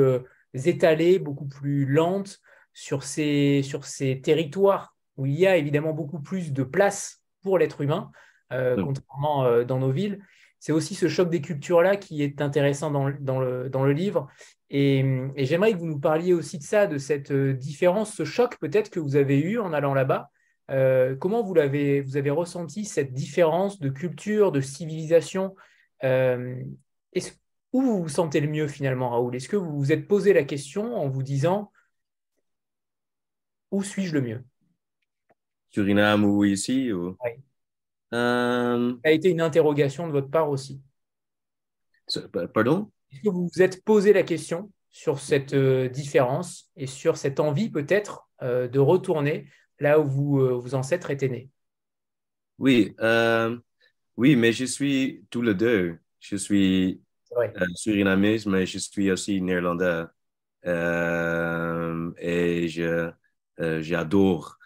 étalée, 0.54 1.18
beaucoup 1.18 1.46
plus 1.46 1.84
lente 1.84 2.40
sur 2.72 3.02
ces, 3.02 3.62
sur 3.62 3.84
ces 3.84 4.20
territoires 4.20 4.95
où 5.16 5.26
il 5.26 5.34
y 5.34 5.46
a 5.46 5.56
évidemment 5.56 5.92
beaucoup 5.92 6.20
plus 6.20 6.52
de 6.52 6.62
place 6.62 7.22
pour 7.42 7.58
l'être 7.58 7.80
humain, 7.80 8.10
mm. 8.50 8.82
contrairement 8.82 9.64
dans 9.64 9.78
nos 9.78 9.90
villes 9.90 10.20
c'est 10.58 10.72
aussi 10.72 10.94
ce 10.94 11.08
choc 11.08 11.30
des 11.30 11.40
cultures-là 11.40 11.96
qui 11.96 12.22
est 12.22 12.40
intéressant 12.40 12.90
dans, 12.90 13.06
le, 13.06 13.68
dans 13.68 13.84
le, 13.84 13.92
livre. 13.92 14.26
Et, 14.70 15.04
j'aimerais 15.36 15.72
que 15.72 15.78
vous 15.78 15.86
nous 15.86 16.00
parliez 16.00 16.32
aussi 16.32 16.58
de 16.58 16.62
ça, 16.62 16.86
de 16.86 16.98
cette 16.98 17.30
euh, 17.30 17.52
différence, 17.52 18.14
ce 18.14 18.24
choc 18.24 18.58
peut-être 18.58 18.90
que 18.90 18.98
vous 19.00 19.16
avez 19.16 19.38
eu 19.38 19.58
en 19.58 19.72
allant 19.72 19.94
là-bas. 19.94 20.30
Euh, 20.70 21.14
comment 21.14 21.42
vous 21.42 21.54
l'avez, 21.54 22.00
vous 22.00 22.16
avez 22.16 22.30
ressenti 22.30 22.84
cette 22.84 23.12
différence 23.12 23.78
de 23.78 23.88
culture, 23.88 24.50
de 24.50 24.60
civilisation 24.60 25.54
euh, 26.02 26.60
Où 27.72 27.82
vous 27.82 28.02
vous 28.02 28.08
sentez 28.08 28.40
le 28.40 28.48
mieux 28.48 28.66
finalement, 28.66 29.10
Raoul? 29.10 29.36
Est-ce 29.36 29.48
que 29.48 29.56
vous 29.56 29.78
vous 29.78 29.92
êtes 29.92 30.08
posé 30.08 30.32
la 30.32 30.42
question 30.42 30.96
en 30.96 31.08
vous 31.08 31.22
disant 31.22 31.70
où 33.70 33.82
suis-je 33.82 34.14
le 34.14 34.22
mieux? 34.22 34.44
Suriname 35.76 36.24
ou 36.24 36.42
ici 36.42 36.90
euh... 36.90 37.12
Ça 38.10 38.98
a 39.04 39.10
été 39.10 39.28
une 39.28 39.42
interrogation 39.42 40.06
de 40.06 40.12
votre 40.12 40.30
part 40.30 40.48
aussi. 40.48 40.80
Pardon? 42.54 42.90
Est-ce 43.12 43.20
que 43.20 43.28
vous 43.28 43.50
vous 43.52 43.62
êtes 43.62 43.84
posé 43.84 44.14
la 44.14 44.22
question 44.22 44.72
sur 44.90 45.20
cette 45.20 45.52
euh, 45.52 45.90
différence 45.90 46.70
et 46.76 46.86
sur 46.86 47.18
cette 47.18 47.40
envie 47.40 47.68
peut-être 47.68 48.26
euh, 48.40 48.68
de 48.68 48.78
retourner 48.78 49.50
là 49.78 50.00
où 50.00 50.06
vous, 50.06 50.60
vos 50.62 50.74
ancêtres 50.74 51.10
étaient 51.10 51.28
nés? 51.28 51.50
Oui, 52.58 52.94
oui, 54.16 54.34
mais 54.34 54.52
je 54.52 54.64
suis 54.64 55.26
tous 55.28 55.42
les 55.42 55.54
deux. 55.54 55.98
Je 56.20 56.36
suis 56.36 57.02
surinamais, 57.74 58.38
mais 58.46 58.64
je 58.64 58.78
suis 58.78 59.10
aussi 59.10 59.42
néerlandais. 59.42 60.04
et 62.18 62.66
j'adore 63.82 64.58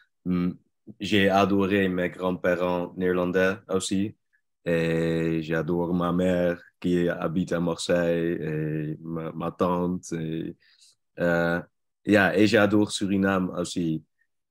j'ai 0.98 1.28
adoré 1.28 1.88
mes 1.88 2.10
grands-parents 2.10 2.92
néerlandais 2.96 3.56
aussi. 3.68 4.16
Et 4.64 5.42
j'adore 5.42 5.94
ma 5.94 6.12
mère 6.12 6.60
qui 6.80 7.08
habite 7.08 7.52
à 7.52 7.60
Marseille 7.60 8.38
et 8.40 8.98
ma, 9.00 9.50
tante. 9.52 10.12
Et, 10.12 10.56
euh, 11.18 11.60
yeah, 12.04 12.36
et 12.36 12.46
j'adore 12.46 12.90
Suriname 12.90 13.50
aussi. 13.50 14.04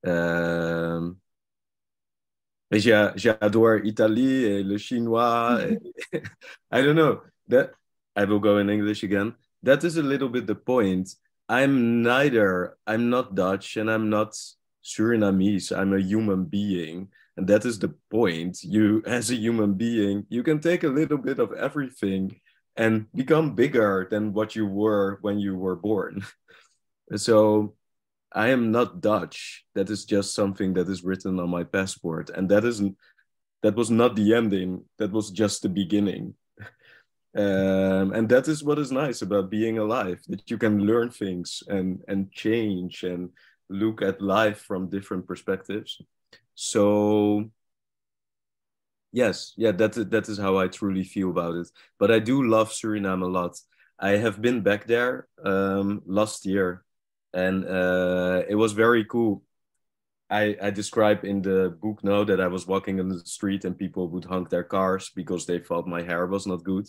Euh, 0.06 1.12
et 2.72 2.80
j'adore 2.80 3.76
l'Italie 3.84 4.44
et 4.46 4.64
le 4.64 4.78
chinois. 4.78 5.60
I 6.72 6.82
don't 6.82 6.96
know. 6.96 7.22
That, 7.48 7.72
I 8.16 8.26
will 8.26 8.40
go 8.40 8.58
in 8.58 8.70
English 8.70 9.04
again. 9.04 9.34
That 9.64 9.84
is 9.84 9.98
a 9.98 10.04
little 10.04 10.30
bit 10.30 10.46
the 10.48 10.56
point. 10.56 11.10
I'm 11.48 12.04
neither, 12.04 12.78
I'm 12.86 13.10
not 13.10 13.34
Dutch 13.34 13.78
and 13.78 13.90
I'm 13.90 14.10
not 14.10 14.36
Surinamese. 14.90 15.76
I'm 15.76 15.94
a 15.94 16.02
human 16.02 16.46
being. 16.46 17.10
And 17.38 17.48
that 17.48 17.66
is 17.66 17.80
the 17.80 17.94
point. 18.12 18.64
You, 18.64 19.02
as 19.06 19.30
a 19.30 19.36
human 19.36 19.74
being, 19.76 20.26
you 20.30 20.44
can 20.44 20.60
take 20.60 20.84
a 20.84 20.90
little 20.90 21.18
bit 21.18 21.40
of 21.40 21.54
everything 21.54 22.40
and 22.76 23.06
become 23.14 23.56
bigger 23.56 24.08
than 24.10 24.34
what 24.34 24.56
you 24.56 24.66
were 24.66 25.20
when 25.22 25.40
you 25.40 25.56
were 25.56 25.76
born. 25.76 26.26
so 27.16 27.76
I 28.34 28.50
am 28.50 28.72
not 28.72 29.02
Dutch. 29.02 29.66
That 29.76 29.90
is 29.90 30.06
just 30.06 30.34
something 30.34 30.74
that 30.74 30.90
is 30.90 31.04
written 31.04 31.40
on 31.40 31.50
my 31.50 31.64
passport. 31.64 32.30
And 32.30 32.50
that 32.50 32.66
isn't 32.66 32.98
that 33.62 33.76
was 33.76 33.92
not 33.92 34.16
the 34.16 34.34
ending. 34.34 34.86
That 34.98 35.12
was 35.12 35.32
just 35.32 35.62
the 35.62 35.70
beginning. 35.70 36.36
Um, 37.36 38.12
and 38.14 38.28
that 38.30 38.48
is 38.48 38.64
what 38.64 38.80
is 38.80 38.92
nice 38.92 39.22
about 39.22 39.52
being 39.52 39.78
alive 39.78 40.20
that 40.30 40.50
you 40.50 40.58
can 40.58 40.80
learn 40.80 41.12
things 41.12 41.62
and 41.68 42.02
and 42.08 42.32
change 42.32 43.04
and 43.04 43.30
look 43.70 44.02
at 44.02 44.22
life 44.22 44.60
from 44.60 44.90
different 44.90 45.28
perspectives. 45.28 46.02
So 46.56 47.50
yes, 49.12 49.54
yeah, 49.58 49.72
that 49.72 49.94
that 50.12 50.30
is 50.30 50.38
how 50.38 50.58
I 50.58 50.68
truly 50.68 51.04
feel 51.04 51.30
about 51.30 51.56
it. 51.56 51.68
But 51.98 52.12
I 52.12 52.20
do 52.20 52.44
love 52.44 52.72
Suriname 52.72 53.24
a 53.24 53.28
lot. 53.28 53.60
I 54.00 54.12
have 54.12 54.42
been 54.42 54.62
back 54.62 54.88
there 54.88 55.28
um, 55.44 56.02
last 56.06 56.46
year, 56.46 56.84
and 57.34 57.66
uh, 57.66 58.44
it 58.48 58.56
was 58.56 58.74
very 58.74 59.06
cool. 59.06 59.44
I, 60.30 60.56
I 60.62 60.70
describe 60.70 61.26
in 61.26 61.42
the 61.42 61.76
book 61.82 62.04
now 62.04 62.24
that 62.24 62.40
I 62.40 62.48
was 62.48 62.68
walking 62.68 63.00
on 63.00 63.10
the 63.10 63.20
street 63.26 63.66
and 63.66 63.78
people 63.78 64.08
would 64.10 64.26
honk 64.26 64.50
their 64.50 64.64
cars 64.64 65.12
because 65.16 65.46
they 65.46 65.58
thought 65.58 65.88
my 65.88 66.04
hair 66.04 66.28
was 66.28 66.46
not 66.46 66.64
good. 66.64 66.88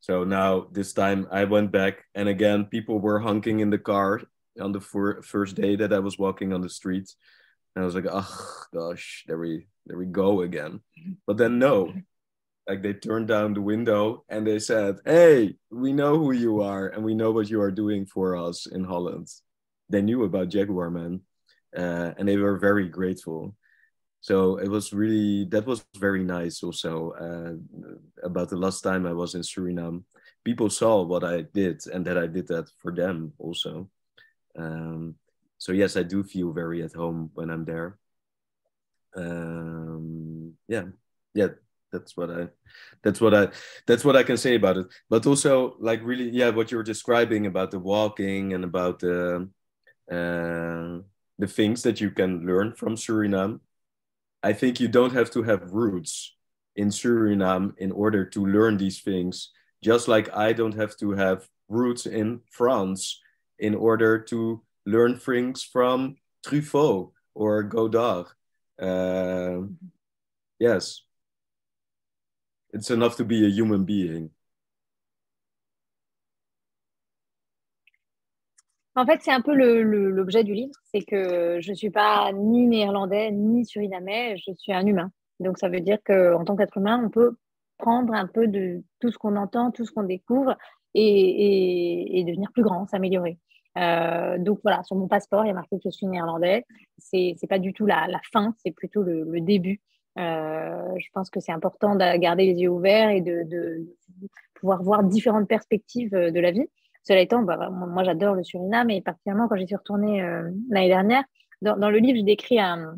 So 0.00 0.24
now 0.24 0.68
this 0.70 0.92
time 0.92 1.26
I 1.30 1.44
went 1.44 1.72
back 1.72 2.04
and 2.14 2.28
again 2.28 2.66
people 2.66 3.00
were 3.00 3.18
honking 3.18 3.60
in 3.60 3.70
the 3.70 3.78
car 3.78 4.20
on 4.60 4.72
the 4.72 4.80
fir- 4.80 5.22
first 5.22 5.56
day 5.56 5.76
that 5.76 5.92
I 5.92 5.98
was 5.98 6.18
walking 6.18 6.52
on 6.52 6.60
the 6.60 6.68
street. 6.68 7.12
And 7.74 7.82
I 7.82 7.86
was 7.86 7.94
like, 7.94 8.06
oh 8.10 8.64
gosh, 8.74 9.24
there 9.26 9.38
we 9.38 9.66
there 9.86 9.98
we 9.98 10.06
go 10.06 10.42
again. 10.42 10.80
But 11.26 11.36
then 11.36 11.58
no, 11.58 11.92
like 12.66 12.82
they 12.82 12.92
turned 12.92 13.28
down 13.28 13.54
the 13.54 13.62
window 13.62 14.24
and 14.28 14.46
they 14.46 14.58
said, 14.58 14.98
"Hey, 15.04 15.56
we 15.70 15.92
know 15.92 16.18
who 16.18 16.32
you 16.32 16.62
are 16.62 16.88
and 16.88 17.04
we 17.04 17.14
know 17.14 17.30
what 17.30 17.48
you 17.48 17.60
are 17.60 17.70
doing 17.70 18.06
for 18.06 18.36
us 18.36 18.66
in 18.66 18.84
Holland." 18.84 19.28
They 19.88 20.02
knew 20.02 20.24
about 20.24 20.48
Jaguar 20.48 20.90
Man, 20.90 21.20
uh, 21.76 22.12
and 22.18 22.28
they 22.28 22.36
were 22.36 22.58
very 22.58 22.88
grateful. 22.88 23.54
So 24.20 24.56
it 24.56 24.68
was 24.68 24.92
really 24.92 25.44
that 25.50 25.66
was 25.66 25.84
very 25.96 26.24
nice. 26.24 26.62
Also 26.62 27.12
uh, 27.12 28.26
about 28.26 28.48
the 28.48 28.56
last 28.56 28.80
time 28.80 29.06
I 29.06 29.12
was 29.12 29.34
in 29.36 29.42
Suriname, 29.42 30.02
people 30.44 30.68
saw 30.68 31.02
what 31.02 31.22
I 31.22 31.42
did 31.42 31.86
and 31.86 32.04
that 32.06 32.18
I 32.18 32.26
did 32.26 32.48
that 32.48 32.68
for 32.82 32.90
them 32.90 33.32
also. 33.38 33.88
Um, 34.56 35.16
so 35.58 35.72
yes, 35.72 35.96
I 35.96 36.02
do 36.02 36.22
feel 36.22 36.52
very 36.52 36.82
at 36.82 36.92
home 36.92 37.30
when 37.34 37.50
I'm 37.50 37.64
there. 37.64 37.98
Um, 39.14 40.54
yeah, 40.68 40.84
yeah, 41.34 41.48
that's 41.92 42.16
what 42.16 42.30
I, 42.30 42.48
that's 43.02 43.20
what 43.20 43.34
I, 43.34 43.48
that's 43.86 44.04
what 44.04 44.16
I 44.16 44.22
can 44.22 44.36
say 44.36 44.54
about 44.54 44.76
it. 44.76 44.86
But 45.08 45.26
also, 45.26 45.76
like 45.80 46.00
really, 46.02 46.30
yeah, 46.30 46.50
what 46.50 46.70
you 46.70 46.76
were 46.76 46.82
describing 46.82 47.46
about 47.46 47.70
the 47.70 47.78
walking 47.78 48.52
and 48.52 48.64
about 48.64 48.98
the, 48.98 49.48
uh, 50.10 51.02
the 51.38 51.46
things 51.46 51.82
that 51.82 52.00
you 52.00 52.10
can 52.10 52.46
learn 52.46 52.72
from 52.72 52.96
Suriname. 52.96 53.60
I 54.42 54.52
think 54.52 54.80
you 54.80 54.88
don't 54.88 55.12
have 55.12 55.30
to 55.32 55.42
have 55.42 55.72
roots 55.72 56.36
in 56.76 56.88
Suriname 56.88 57.76
in 57.78 57.90
order 57.92 58.24
to 58.26 58.46
learn 58.46 58.76
these 58.76 59.00
things. 59.00 59.50
Just 59.82 60.08
like 60.08 60.34
I 60.34 60.52
don't 60.52 60.74
have 60.74 60.96
to 60.98 61.12
have 61.12 61.48
roots 61.68 62.06
in 62.06 62.40
France 62.50 63.20
in 63.58 63.74
order 63.74 64.18
to 64.18 64.62
learn 64.84 65.18
things 65.18 65.62
from 65.62 66.16
Truffaut 66.44 67.12
or 67.34 67.62
Godard. 67.62 68.26
Uh, 68.80 69.62
yes, 70.58 71.02
it's 72.72 72.90
enough 72.90 73.16
to 73.16 73.24
be 73.24 73.44
a 73.44 73.48
human 73.48 73.84
being. 73.84 74.30
En 78.98 79.04
fait, 79.04 79.20
c'est 79.22 79.30
un 79.30 79.42
peu 79.42 79.52
l'objet 79.54 80.42
du 80.42 80.54
livre, 80.54 80.72
c'est 80.84 81.02
que 81.02 81.60
je 81.60 81.70
ne 81.70 81.74
suis 81.76 81.90
pas 81.90 82.32
ni 82.32 82.66
néerlandais 82.66 83.30
ni 83.30 83.66
surinamais, 83.66 84.38
je 84.38 84.54
suis 84.54 84.72
un 84.72 84.86
humain. 84.86 85.10
Donc 85.38 85.58
ça 85.58 85.68
veut 85.68 85.80
dire 85.80 85.98
qu'en 86.02 86.44
tant 86.46 86.56
qu'être 86.56 86.78
humain, 86.78 87.02
on 87.04 87.10
peut 87.10 87.36
prendre 87.76 88.14
un 88.14 88.26
peu 88.26 88.48
de 88.48 88.82
tout 89.00 89.10
ce 89.10 89.18
qu'on 89.18 89.36
entend, 89.36 89.70
tout 89.70 89.84
ce 89.84 89.92
qu'on 89.92 90.04
découvre 90.04 90.56
et, 90.96 92.24
devenir 92.26 92.50
plus 92.52 92.62
grand, 92.62 92.86
s'améliorer. 92.86 93.38
Euh, 93.76 94.38
donc 94.38 94.60
voilà, 94.62 94.82
sur 94.84 94.96
mon 94.96 95.06
passeport, 95.06 95.44
il 95.44 95.48
y 95.48 95.50
a 95.50 95.54
marqué 95.54 95.76
que 95.76 95.82
je 95.84 95.90
suis 95.90 96.06
néerlandais. 96.06 96.64
C'est 96.98 97.36
n'est 97.40 97.48
pas 97.48 97.58
du 97.58 97.72
tout 97.72 97.86
la, 97.86 98.06
fin, 98.32 98.54
c'est 98.64 98.72
plutôt 98.72 99.02
le, 99.02 99.40
début. 99.40 99.80
Euh, 100.18 100.94
je 100.96 101.06
pense 101.12 101.28
que 101.28 101.40
c'est 101.40 101.52
important 101.52 101.94
de 101.94 102.16
garder 102.16 102.46
les 102.46 102.62
yeux 102.62 102.70
ouverts 102.70 103.10
et 103.10 103.20
de, 103.20 103.86
pouvoir 104.54 104.82
voir 104.82 105.04
différentes 105.04 105.48
perspectives 105.48 106.14
euh, 106.14 106.30
de 106.30 106.40
la 106.40 106.50
vie. 106.50 106.66
Cela 107.02 107.20
étant, 107.20 107.42
bah, 107.42 107.68
moi 107.70 108.02
j'adore 108.02 108.34
le 108.34 108.42
Suriname 108.42 108.90
et 108.90 109.02
particulièrement 109.02 109.46
quand 109.48 109.56
j'y 109.56 109.66
suis 109.66 109.76
retournée 109.76 110.22
l'année 110.70 110.88
dernière. 110.88 111.22
Dans, 111.62 111.88
le 111.88 111.98
livre, 111.98 112.18
je 112.18 112.24
décris 112.24 112.58
un, 112.58 112.96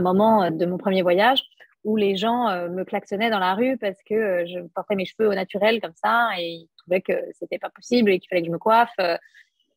moment 0.00 0.50
de 0.50 0.64
mon 0.64 0.78
premier 0.78 1.02
voyage 1.02 1.42
où 1.84 1.96
les 1.96 2.16
gens 2.16 2.48
me 2.70 2.84
klaxonnaient 2.84 3.28
dans 3.28 3.38
la 3.38 3.52
rue 3.52 3.76
parce 3.76 4.02
que 4.08 4.46
je 4.46 4.60
portais 4.74 4.94
mes 4.94 5.04
cheveux 5.04 5.28
au 5.28 5.34
naturel 5.34 5.78
comme 5.82 5.92
ça 5.94 6.30
et 6.38 6.70
ils 6.86 7.00
trouvaient 7.00 7.00
que 7.00 7.32
c'était 7.32 7.58
pas 7.58 7.70
possible 7.70 8.10
et 8.10 8.18
qu'il 8.18 8.28
fallait 8.28 8.42
que 8.42 8.48
je 8.48 8.52
me 8.52 8.58
coiffe. 8.58 8.94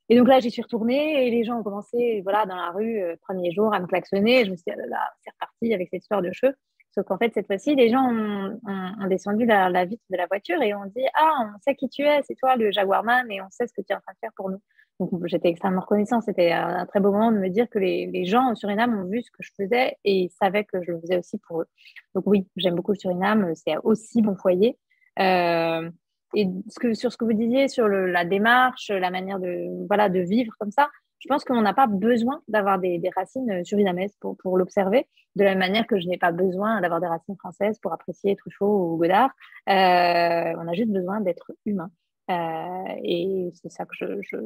Et 0.10 0.18
donc 0.18 0.28
là, 0.28 0.40
j'y 0.40 0.52
suis 0.52 0.62
retournée 0.62 1.28
et 1.28 1.32
les 1.32 1.44
gens 1.44 1.60
ont 1.60 1.64
commencé, 1.64 2.22
voilà, 2.22 2.46
dans 2.46 2.56
la 2.56 2.72
rue, 2.72 3.02
euh, 3.02 3.16
premier 3.22 3.52
jour, 3.52 3.74
à 3.74 3.80
me 3.80 3.88
klaxonner. 3.88 4.46
Je 4.46 4.52
me 4.52 4.56
suis 4.56 4.64
dit, 4.66 4.72
ah 4.72 4.88
là, 4.88 5.12
c'est 5.22 5.32
reparti 5.32 5.74
avec 5.74 5.90
cette 5.90 6.02
histoire 6.02 6.22
de 6.22 6.32
cheveux. 6.32 6.56
Sauf 6.92 7.06
qu'en 7.06 7.18
fait, 7.18 7.34
cette 7.34 7.46
fois-ci, 7.46 7.76
les 7.76 7.90
gens 7.90 8.10
ont, 8.10 9.08
descendu 9.08 9.46
la, 9.46 9.70
la, 9.70 9.86
vitre 9.86 10.04
de 10.10 10.18
la 10.18 10.26
voiture 10.26 10.62
et 10.62 10.74
ont 10.74 10.86
dit, 10.96 11.06
ah, 11.14 11.50
on 11.54 11.60
sait 11.62 11.76
qui 11.76 11.90
tu 11.90 12.04
es, 12.04 12.22
c'est 12.24 12.36
toi 12.36 12.56
le 12.56 12.72
Jaguarman 12.72 13.30
et 13.32 13.42
on 13.42 13.50
sait 13.52 13.68
ce 13.68 13.74
que 13.74 13.82
tu 13.82 13.92
es 13.92 13.96
en 13.96 14.00
train 14.00 14.14
de 14.14 14.18
faire 14.20 14.32
pour 14.36 14.50
nous. 14.50 14.62
Donc 15.00 15.28
j'étais 15.28 15.50
extrêmement 15.50 15.82
reconnaissante. 15.82 16.24
C'était 16.24 16.54
un, 16.54 16.86
très 16.88 17.00
beau 17.00 17.12
moment 17.12 17.32
de 17.32 17.38
me 17.38 17.50
dire 17.50 17.70
que 17.70 17.78
les, 17.78 18.08
les 18.08 18.26
gens 18.26 18.52
au 18.52 18.56
Suriname 18.56 18.98
ont 18.98 19.06
vu 19.06 19.22
ce 19.22 19.30
que 19.30 19.42
je 19.42 19.52
faisais 19.56 19.98
et 20.06 20.32
savaient 20.42 20.64
que 20.64 20.82
je 20.82 20.92
le 20.92 21.02
faisais 21.02 21.18
aussi 21.20 21.38
pour 21.38 21.62
eux. 21.62 21.68
Donc 22.16 22.24
oui, 22.26 22.48
j'aime 22.56 22.74
beaucoup 22.74 22.94
le 22.94 22.98
Suriname. 22.98 23.54
C'est 23.54 23.78
aussi 23.84 24.24
mon 24.24 24.36
foyer. 24.36 24.78
Euh, 25.20 25.92
et 26.36 26.48
ce 26.70 26.80
que, 26.80 26.94
sur 26.94 27.12
ce 27.12 27.18
que 27.18 27.26
vous 27.26 27.34
disiez 27.34 27.68
sur 27.68 27.88
le, 27.88 28.08
la 28.08 28.26
démarche, 28.26 28.90
la 28.90 29.10
manière 29.12 29.40
de, 29.40 29.86
voilà, 29.88 30.10
de 30.10 30.20
vivre 30.20 30.54
comme 30.60 30.72
ça, 30.72 30.90
je 31.20 31.28
pense 31.28 31.44
qu'on 31.44 31.62
n'a 31.62 31.74
pas 31.74 31.88
besoin 31.88 32.42
d'avoir 32.48 32.80
des, 32.80 33.00
des, 33.00 33.10
racines 33.10 33.64
surinamaises 33.66 34.16
pour, 34.20 34.38
pour 34.38 34.58
l'observer, 34.58 35.08
de 35.36 35.44
la 35.44 35.56
manière 35.56 35.88
que 35.88 36.00
je 36.00 36.08
n'ai 36.08 36.18
pas 36.18 36.32
besoin 36.32 36.82
d'avoir 36.82 37.00
des 37.00 37.08
racines 37.08 37.38
françaises 37.38 37.80
pour 37.80 37.94
apprécier 37.94 38.36
Truffaut 38.36 38.94
ou 38.94 38.98
Godard. 38.98 39.32
Euh, 39.70 40.54
on 40.58 40.68
a 40.68 40.74
juste 40.74 40.92
besoin 40.92 41.22
d'être 41.22 41.52
humain. 41.66 41.92
Euh, 42.30 42.96
et 43.04 43.50
c'est 43.54 43.72
ça 43.72 43.86
que 43.86 43.96
je, 43.96 44.06
je, 44.22 44.38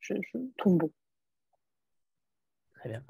je, 0.00 0.14
je, 0.22 0.38
trouve 0.56 0.78
beau. 0.78 0.92
Très 2.84 2.90
bien. 2.90 3.02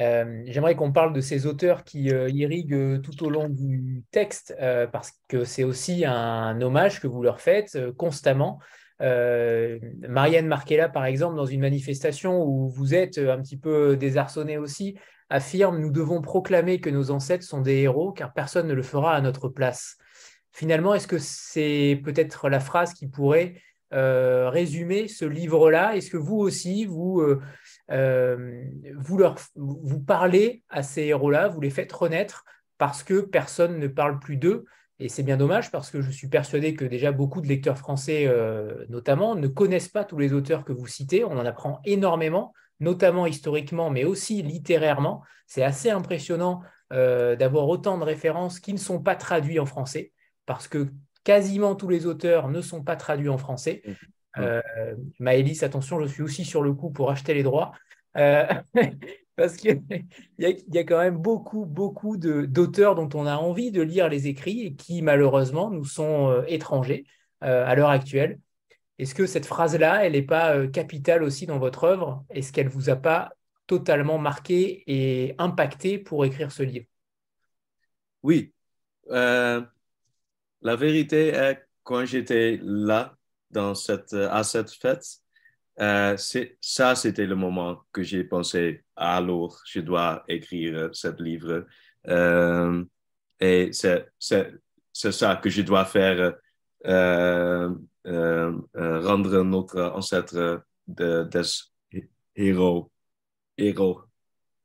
Euh, 0.00 0.42
J'aimerais 0.46 0.74
qu'on 0.74 0.90
parle 0.90 1.12
de 1.12 1.20
ces 1.20 1.46
auteurs 1.46 1.84
qui 1.84 2.12
euh, 2.12 2.28
irriguent 2.28 3.00
tout 3.02 3.24
au 3.24 3.30
long 3.30 3.48
du 3.48 4.02
texte, 4.10 4.52
euh, 4.60 4.88
parce 4.88 5.12
que 5.28 5.44
c'est 5.44 5.62
aussi 5.62 6.04
un 6.04 6.60
hommage 6.60 7.00
que 7.00 7.06
vous 7.06 7.22
leur 7.22 7.40
faites 7.40 7.76
euh, 7.76 7.92
constamment. 7.92 8.58
Euh, 9.00 9.78
Marianne 10.08 10.48
Marquella, 10.48 10.88
par 10.88 11.04
exemple, 11.04 11.36
dans 11.36 11.46
une 11.46 11.60
manifestation 11.60 12.42
où 12.42 12.68
vous 12.68 12.94
êtes 12.96 13.18
un 13.18 13.40
petit 13.40 13.56
peu 13.56 13.96
désarçonné 13.96 14.58
aussi, 14.58 14.98
affirme 15.30 15.78
Nous 15.78 15.92
devons 15.92 16.20
proclamer 16.20 16.80
que 16.80 16.90
nos 16.90 17.12
ancêtres 17.12 17.44
sont 17.44 17.60
des 17.60 17.76
héros, 17.76 18.10
car 18.10 18.32
personne 18.32 18.66
ne 18.66 18.74
le 18.74 18.82
fera 18.82 19.14
à 19.14 19.20
notre 19.20 19.48
place. 19.48 19.98
Finalement, 20.50 20.94
est-ce 20.94 21.06
que 21.06 21.18
c'est 21.18 22.00
peut-être 22.04 22.48
la 22.48 22.58
phrase 22.58 22.92
qui 22.92 23.06
pourrait 23.06 23.54
résumer 23.92 25.06
ce 25.06 25.24
livre-là? 25.26 25.96
Est-ce 25.96 26.10
que 26.10 26.16
vous 26.16 26.38
aussi, 26.38 26.86
vous 26.86 27.22
euh, 27.92 28.64
vous, 28.96 30.00
parlez 30.00 30.62
à 30.68 30.82
ces 30.82 31.02
héros-là, 31.02 31.48
vous 31.48 31.60
les 31.60 31.70
faites 31.70 31.92
renaître 31.92 32.44
parce 32.78 33.02
que 33.02 33.20
personne 33.20 33.78
ne 33.78 33.86
parle 33.86 34.18
plus 34.18 34.36
d'eux. 34.36 34.64
Et 34.98 35.08
c'est 35.08 35.22
bien 35.22 35.36
dommage 35.36 35.70
parce 35.70 35.90
que 35.90 36.00
je 36.00 36.10
suis 36.10 36.28
persuadé 36.28 36.74
que 36.74 36.84
déjà 36.84 37.12
beaucoup 37.12 37.40
de 37.40 37.48
lecteurs 37.48 37.78
français, 37.78 38.24
euh, 38.26 38.84
notamment, 38.88 39.34
ne 39.34 39.48
connaissent 39.48 39.88
pas 39.88 40.04
tous 40.04 40.18
les 40.18 40.32
auteurs 40.32 40.64
que 40.64 40.72
vous 40.72 40.86
citez. 40.86 41.24
On 41.24 41.32
en 41.32 41.44
apprend 41.44 41.80
énormément, 41.84 42.52
notamment 42.80 43.26
historiquement, 43.26 43.90
mais 43.90 44.04
aussi 44.04 44.42
littérairement. 44.42 45.22
C'est 45.46 45.64
assez 45.64 45.90
impressionnant 45.90 46.62
euh, 46.92 47.36
d'avoir 47.36 47.68
autant 47.68 47.98
de 47.98 48.04
références 48.04 48.60
qui 48.60 48.72
ne 48.72 48.78
sont 48.78 49.02
pas 49.02 49.16
traduits 49.16 49.58
en 49.58 49.66
français 49.66 50.12
parce 50.46 50.68
que 50.68 50.88
quasiment 51.24 51.74
tous 51.74 51.88
les 51.88 52.06
auteurs 52.06 52.48
ne 52.48 52.60
sont 52.60 52.82
pas 52.82 52.96
traduits 52.96 53.28
en 53.28 53.38
français. 53.38 53.82
Euh, 54.38 54.62
Maëlys, 55.18 55.62
attention, 55.62 56.00
je 56.00 56.06
suis 56.06 56.22
aussi 56.22 56.44
sur 56.44 56.62
le 56.62 56.72
coup 56.72 56.90
pour 56.90 57.10
acheter 57.10 57.34
les 57.34 57.42
droits. 57.42 57.72
Euh, 58.16 58.46
parce 59.36 59.56
qu'il 59.56 59.82
y, 60.38 60.64
y, 60.72 60.78
a 60.78 60.84
quand 60.84 60.98
même 60.98 61.16
beaucoup, 61.16 61.64
beaucoup 61.64 62.16
d'auteurs 62.16 62.94
dont 62.94 63.08
on 63.14 63.26
a 63.26 63.36
envie 63.36 63.70
de 63.70 63.82
lire 63.82 64.08
les 64.08 64.28
écrits 64.28 64.62
et 64.62 64.74
qui, 64.74 65.02
malheureusement, 65.02 65.70
nous 65.70 65.84
sont 65.84 66.28
euh, 66.28 66.42
étrangers 66.46 67.06
euh, 67.42 67.66
à 67.66 67.74
l'heure 67.74 67.90
actuelle. 67.90 68.38
Est-ce 68.98 69.14
que 69.14 69.26
cette 69.26 69.46
phrase-là, 69.46 70.04
elle 70.04 70.12
n'est 70.12 70.22
pas 70.22 70.66
capitale 70.68 71.22
aussi 71.22 71.46
dans 71.46 71.58
votre 71.58 71.84
œuvre? 71.84 72.24
Est-ce 72.30 72.52
qu'elle 72.52 72.66
ne 72.66 72.72
vous 72.72 72.90
a 72.90 72.96
pas 72.96 73.32
totalement 73.66 74.18
marqué 74.18 74.84
et 74.86 75.34
impacté 75.38 75.98
pour 75.98 76.24
écrire 76.24 76.52
ce 76.52 76.62
livre? 76.62 76.86
Oui. 78.22 78.52
la 79.08 79.66
vérité 80.62 81.28
est, 81.28 81.66
quand 81.82 82.04
j'étais 82.04 82.60
là, 82.62 83.16
dans 83.52 83.74
cette, 83.74 84.12
euh, 84.14 84.28
à 84.30 84.42
cette 84.44 84.70
fête, 84.70 85.04
euh, 85.80 86.16
ça, 86.60 86.94
c'était 86.94 87.26
le 87.26 87.36
moment 87.36 87.82
que 87.92 88.02
j'ai 88.02 88.24
pensé, 88.24 88.84
alors, 88.96 89.58
je 89.66 89.80
dois 89.80 90.24
écrire 90.28 90.90
ce 90.92 91.08
livre. 91.22 91.66
Euh, 92.08 92.84
et 93.40 93.70
c'est 93.72 94.08
ça 94.18 95.36
que 95.36 95.50
je 95.50 95.62
dois 95.62 95.84
faire, 95.84 96.34
euh 96.86 97.70
rendre 98.04 99.42
notre 99.42 99.80
ancêtre 99.94 100.64
de, 100.86 101.28
des 101.30 102.10
héros. 102.36 102.90
Héros. 103.56 104.02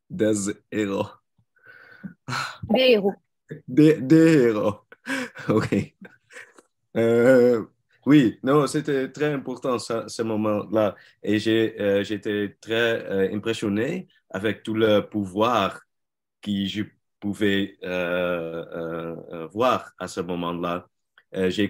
Des 0.10 0.34
héros. 0.72 1.08
Des 2.64 2.80
héros. 2.80 3.14
Des, 3.68 4.02
des 4.02 4.44
héros. 4.44 4.82
OK. 5.50 5.96
Euh, 8.08 8.10
oui, 8.10 8.39
non, 8.43 8.68
c'était 8.68 9.12
très 9.12 9.34
important 9.34 9.80
ce 9.80 10.22
moment-là. 10.24 10.95
Et 11.24 11.38
euh, 11.80 12.03
j'étais 12.03 12.58
très 12.62 13.05
euh, 13.05 13.36
impressionné 13.36 14.08
avec 14.30 14.64
tout 14.64 14.74
le 14.74 15.01
pouvoir 15.01 15.82
que 16.41 16.66
je 16.66 16.84
pouvais 17.20 17.78
euh, 17.84 19.47
voir 19.53 19.93
à 19.99 20.08
ce 20.08 20.22
moment-là. 20.22 20.88
J'ai 21.34 21.70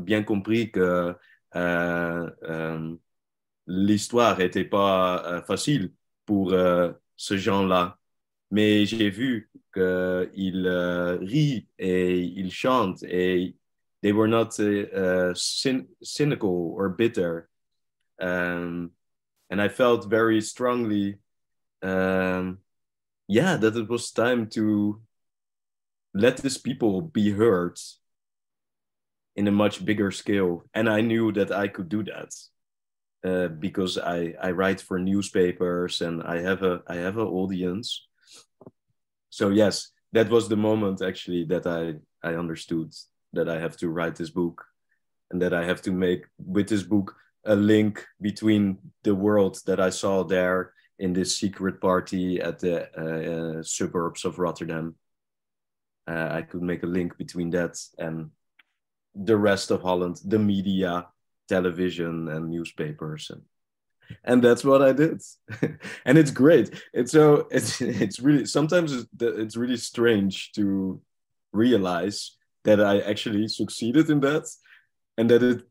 bien 0.00 0.22
compris 0.22 0.70
que 0.70 1.14
l'histoire 3.66 4.38
n'était 4.38 4.64
pas 4.64 5.42
facile 5.46 5.92
pour 6.26 6.50
ce 7.16 7.36
genre-là. 7.36 7.98
Mais 8.50 8.86
j'ai 8.86 9.10
vu 9.10 9.50
qu'il 9.74 10.68
rit 11.22 11.68
et 11.78 12.20
il 12.20 12.50
chante 12.52 13.02
et 13.04 13.57
they 14.02 14.12
were 14.12 14.28
not 14.28 14.54
cynical 15.34 16.74
or 16.76 16.88
bitter. 16.88 17.48
Um, 18.20 18.92
and 19.50 19.60
I 19.62 19.68
felt 19.68 20.10
very 20.10 20.40
strongly, 20.40 21.18
um, 21.82 22.58
yeah, 23.26 23.56
that 23.56 23.76
it 23.76 23.88
was 23.88 24.10
time 24.10 24.48
to 24.50 25.00
let 26.14 26.38
these 26.38 26.58
people 26.58 27.00
be 27.00 27.30
heard 27.30 27.78
in 29.36 29.46
a 29.46 29.52
much 29.52 29.84
bigger 29.84 30.10
scale. 30.10 30.64
And 30.74 30.88
I 30.88 31.00
knew 31.00 31.32
that 31.32 31.52
I 31.52 31.68
could 31.68 31.88
do 31.88 32.02
that 32.04 32.34
uh, 33.24 33.48
because 33.48 33.98
I, 33.98 34.34
I 34.42 34.50
write 34.50 34.80
for 34.80 34.98
newspapers 34.98 36.00
and 36.00 36.22
I 36.22 36.40
have 36.40 36.62
a 36.62 36.82
I 36.86 36.96
have 36.96 37.18
an 37.18 37.26
audience. 37.26 38.06
So 39.30 39.50
yes, 39.50 39.90
that 40.12 40.28
was 40.28 40.48
the 40.48 40.56
moment 40.56 41.02
actually 41.02 41.44
that 41.44 41.66
I 41.66 41.94
I 42.22 42.34
understood 42.34 42.92
that 43.32 43.48
I 43.48 43.58
have 43.58 43.76
to 43.78 43.88
write 43.88 44.16
this 44.16 44.30
book 44.30 44.64
and 45.30 45.40
that 45.42 45.52
I 45.52 45.64
have 45.64 45.82
to 45.82 45.92
make 45.92 46.24
with 46.38 46.68
this 46.68 46.82
book 46.82 47.14
a 47.44 47.54
link 47.54 48.04
between 48.20 48.78
the 49.04 49.14
world 49.14 49.60
that 49.66 49.80
I 49.80 49.90
saw 49.90 50.24
there 50.24 50.72
in 50.98 51.12
this 51.12 51.36
secret 51.36 51.80
party 51.80 52.40
at 52.40 52.58
the 52.58 52.88
uh, 52.96 53.58
uh, 53.58 53.62
suburbs 53.62 54.24
of 54.24 54.38
Rotterdam. 54.38 54.96
Uh, 56.06 56.28
I 56.30 56.42
could 56.42 56.62
make 56.62 56.82
a 56.82 56.86
link 56.86 57.16
between 57.16 57.50
that 57.50 57.78
and 57.98 58.30
the 59.14 59.36
rest 59.36 59.70
of 59.70 59.82
Holland, 59.82 60.20
the 60.24 60.38
media, 60.38 61.06
television, 61.48 62.28
and 62.28 62.50
newspapers, 62.50 63.30
and 63.30 63.42
and 64.24 64.42
that's 64.42 64.64
what 64.64 64.80
I 64.80 64.92
did, 64.92 65.20
and 66.04 66.16
it's 66.16 66.30
great. 66.30 66.82
It's 66.94 67.12
so 67.12 67.46
it's 67.50 67.80
it's 67.80 68.20
really 68.20 68.46
sometimes 68.46 68.92
it's, 68.92 69.06
it's 69.20 69.56
really 69.56 69.76
strange 69.76 70.52
to 70.52 71.00
realize 71.52 72.37
that 72.64 72.80
I 72.80 73.00
actually 73.00 73.48
succeeded 73.48 74.10
in 74.10 74.20
that, 74.20 74.48
and 75.16 75.30
that 75.30 75.42
it 75.42 75.62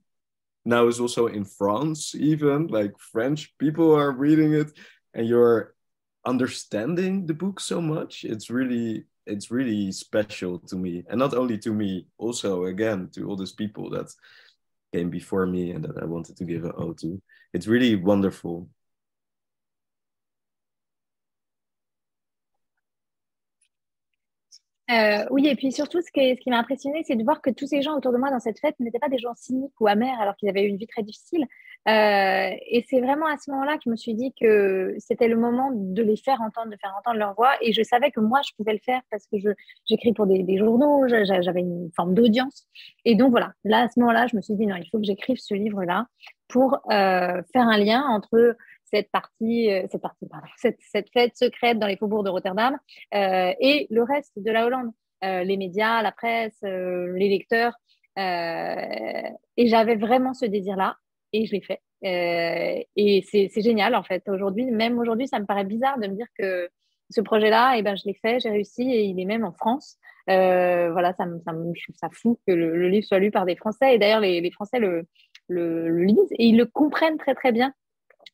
now 0.66 0.88
is 0.88 1.00
also 1.00 1.28
in 1.28 1.46
France, 1.46 2.14
even 2.16 2.68
like 2.68 2.94
French 3.00 3.58
people 3.58 3.96
are 3.96 4.12
reading 4.12 4.54
it, 4.54 4.72
and 5.14 5.28
you're 5.28 5.74
understanding 6.26 7.26
the 7.26 7.34
book 7.34 7.60
so 7.60 7.82
much. 7.82 8.24
It's 8.24 8.50
really 8.50 9.06
it's 9.26 9.52
really 9.52 9.92
special 9.92 10.60
to 10.60 10.76
me, 10.76 11.04
and 11.10 11.20
not 11.20 11.34
only 11.34 11.58
to 11.60 11.74
me, 11.74 12.08
also 12.18 12.66
again 12.66 13.10
to 13.14 13.28
all 13.28 13.36
these 13.36 13.52
people 13.52 13.90
that 13.92 14.08
came 14.94 15.10
before 15.10 15.46
me 15.46 15.72
and 15.72 15.84
that 15.84 16.02
I 16.02 16.06
wanted 16.06 16.38
to 16.38 16.46
give 16.46 16.64
an 16.64 16.72
ode 16.78 16.98
to. 17.00 17.22
It's 17.54 17.68
really 17.68 17.96
wonderful 17.96 18.70
Euh, 24.90 25.26
oui, 25.32 25.48
et 25.48 25.56
puis 25.56 25.72
surtout, 25.74 26.02
ce 26.02 26.10
qui, 26.12 26.36
ce 26.36 26.40
qui 26.40 26.50
m'a 26.50 26.60
impressionné, 26.60 27.04
c'est 27.06 27.18
de 27.18 27.24
voir 27.24 27.42
que 27.42 27.50
tous 27.50 27.68
ces 27.68 27.82
gens 27.82 27.98
autour 27.98 28.14
de 28.14 28.18
moi 28.18 28.32
dans 28.32 28.40
cette 28.40 28.60
fête 28.60 28.80
n'étaient 28.80 29.00
pas 29.00 29.10
des 29.10 29.18
gens 29.18 29.36
cyniques 29.36 29.74
ou 29.82 29.88
amers 29.88 30.20
alors 30.22 30.38
qu'ils 30.38 30.48
avaient 30.48 30.64
eu 30.64 30.70
une 30.70 30.78
vie 30.78 30.88
très 30.88 31.04
difficile. 31.04 31.46
Euh, 31.90 32.50
et 32.70 32.86
c'est 32.90 33.02
vraiment 33.02 33.28
à 33.28 33.38
ce 33.38 33.52
moment-là 33.52 33.76
que 33.76 33.84
je 33.86 33.90
me 33.90 33.98
suis 33.98 34.14
dit 34.14 34.34
que 34.40 34.96
c'était 34.98 35.28
le 35.28 35.36
moment 35.36 35.72
de 35.74 36.02
les 36.02 36.16
faire 36.16 36.42
entendre, 36.42 36.72
de 36.72 36.78
faire 36.78 36.94
entendre 36.98 37.18
leur 37.18 37.34
voix. 37.34 37.52
Et 37.62 37.74
je 37.74 37.84
savais 37.84 38.12
que 38.12 38.22
moi, 38.22 38.40
je 38.48 38.54
pouvais 38.58 38.74
le 38.74 38.80
faire 38.80 39.02
parce 39.12 39.26
que 39.28 39.38
j'écris 39.86 40.14
pour 40.14 40.26
des, 40.26 40.44
des 40.44 40.58
journaux, 40.58 41.06
j'avais 41.08 41.60
une 41.60 41.90
forme 41.94 42.14
d'audience. 42.14 42.68
Et 43.04 43.16
donc 43.16 43.32
voilà, 43.32 43.52
là, 43.66 43.84
à 43.84 43.88
ce 43.90 44.00
moment-là, 44.00 44.28
je 44.28 44.38
me 44.38 44.42
suis 44.42 44.56
dit, 44.56 44.68
non, 44.68 44.76
il 44.78 44.88
faut 44.90 45.00
que 45.00 45.06
j'écrive 45.06 45.38
ce 45.38 45.54
livre-là 45.54 46.08
pour 46.48 46.76
euh, 46.92 47.42
faire 47.52 47.68
un 47.68 47.78
lien 47.78 48.04
entre 48.08 48.56
cette 48.92 49.12
partie, 49.12 49.72
euh, 49.72 49.88
cette, 50.58 51.10
fête 51.12 51.36
secrète 51.36 51.80
dans 51.80 51.88
les 51.88 51.98
faubourgs 51.98 52.24
de 52.24 52.30
Rotterdam 52.30 52.78
euh, 53.14 53.54
et 53.60 53.88
le 53.90 54.04
reste 54.04 54.34
de 54.38 54.52
la 54.52 54.66
Hollande, 54.66 54.92
euh, 55.24 55.44
les 55.44 55.58
médias, 55.58 56.02
la 56.02 56.12
presse, 56.12 56.60
les 56.62 57.30
lecteurs. 57.30 57.74
et 58.18 59.68
j'avais 59.68 59.96
vraiment 59.96 60.34
ce 60.34 60.46
désir-là 60.46 60.96
et 61.34 61.46
je 61.46 61.52
l'ai 61.54 61.62
fait. 61.62 61.82
et 62.02 63.24
c'est 63.30 63.62
génial 63.62 63.96
en 63.96 64.04
fait. 64.04 64.28
Aujourd'hui, 64.30 64.66
même 64.66 64.98
aujourd'hui, 65.00 65.28
ça 65.28 65.40
me 65.40 65.46
paraît 65.46 65.66
bizarre 65.66 66.00
de 66.00 66.08
me 66.08 66.16
dire 66.16 66.28
que 66.38 66.70
ce 67.10 67.22
projet-là, 67.22 67.76
eh 67.78 67.84
ben, 67.84 67.96
je 67.96 68.04
l'ai 68.06 68.16
fait, 68.16 68.42
j'ai 68.42 68.50
réussi 68.50 68.84
et 68.84 69.04
il 69.04 69.20
est 69.20 69.26
même 69.26 69.46
en 69.46 69.54
France. 69.54 69.98
voilà, 70.28 71.14
ça 71.14 71.26
me, 71.26 71.40
ça 71.40 71.54
ça 71.96 72.10
fou 72.12 72.40
que 72.48 72.54
le, 72.54 72.88
livre 72.88 73.06
soit 73.06 73.20
lu 73.20 73.32
par 73.32 73.46
des 73.46 73.56
Français. 73.56 73.96
Et 73.96 73.98
d'ailleurs, 73.98 74.20
les, 74.20 74.52
Français 74.52 74.80
le, 74.80 75.08
le, 75.48 76.04
lisent 76.04 76.32
et 76.32 76.48
ils 76.48 76.58
le 76.58 76.66
comprennent 76.66 77.18
très 77.18 77.36
très 77.36 77.52
bien. 77.52 77.74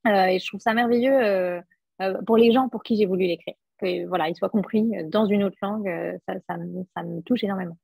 Euh, 0.08 0.26
et 0.26 0.40
je 0.40 0.48
trouve 0.48 0.60
ça 0.60 0.74
merveilleux 0.74 1.14
euh, 1.14 1.62
euh, 2.02 2.22
pour 2.26 2.38
les 2.38 2.52
gens 2.52 2.70
pour 2.70 2.84
qui 2.84 2.98
j'ai 2.98 3.06
voulu 3.06 3.26
l'écrire. 3.26 3.56
Que 3.80 4.06
voilà, 4.08 4.30
il 4.30 4.36
soit 4.36 4.50
compris 4.50 4.92
dans 5.06 5.26
une 5.26 5.44
autre 5.44 5.58
langue, 5.62 5.90
ça, 6.28 6.58
me, 6.58 7.22
touche 7.22 7.44
énormément. 7.44 7.78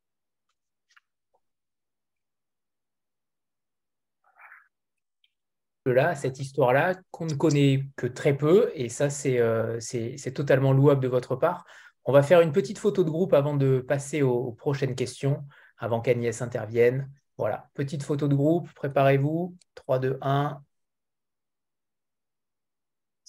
là, 5.86 6.14
cette 6.14 6.40
histoire-là, 6.40 6.94
qu'on 7.10 7.26
ne 7.26 7.34
connaît 7.34 7.86
que 7.96 8.06
très 8.06 8.38
peu, 8.38 8.72
et 8.76 8.90
ça, 8.90 9.10
c'est 9.10 10.34
totalement 10.36 10.72
louable 10.72 11.02
de 11.02 11.08
votre 11.08 11.36
part. 11.36 11.66
On 12.06 12.12
va 12.12 12.22
faire 12.22 12.42
une 12.42 12.52
petite 12.52 12.78
photo 12.78 13.04
de 13.04 13.10
groupe 13.10 13.34
avant 13.34 13.56
de 13.56 13.80
passer 13.80 14.22
aux, 14.22 14.38
aux 14.38 14.52
prochaines 14.52 14.94
questions, 14.94 15.44
avant 15.80 16.00
qu'Agnès 16.00 16.44
intervienne. 16.44 17.10
Voilà, 17.40 17.70
petite 17.74 18.04
photo 18.04 18.28
de 18.28 18.36
groupe, 18.36 18.72
préparez-vous. 18.74 19.56
3, 19.74 20.00
2, 20.00 20.20
1. 20.22 20.62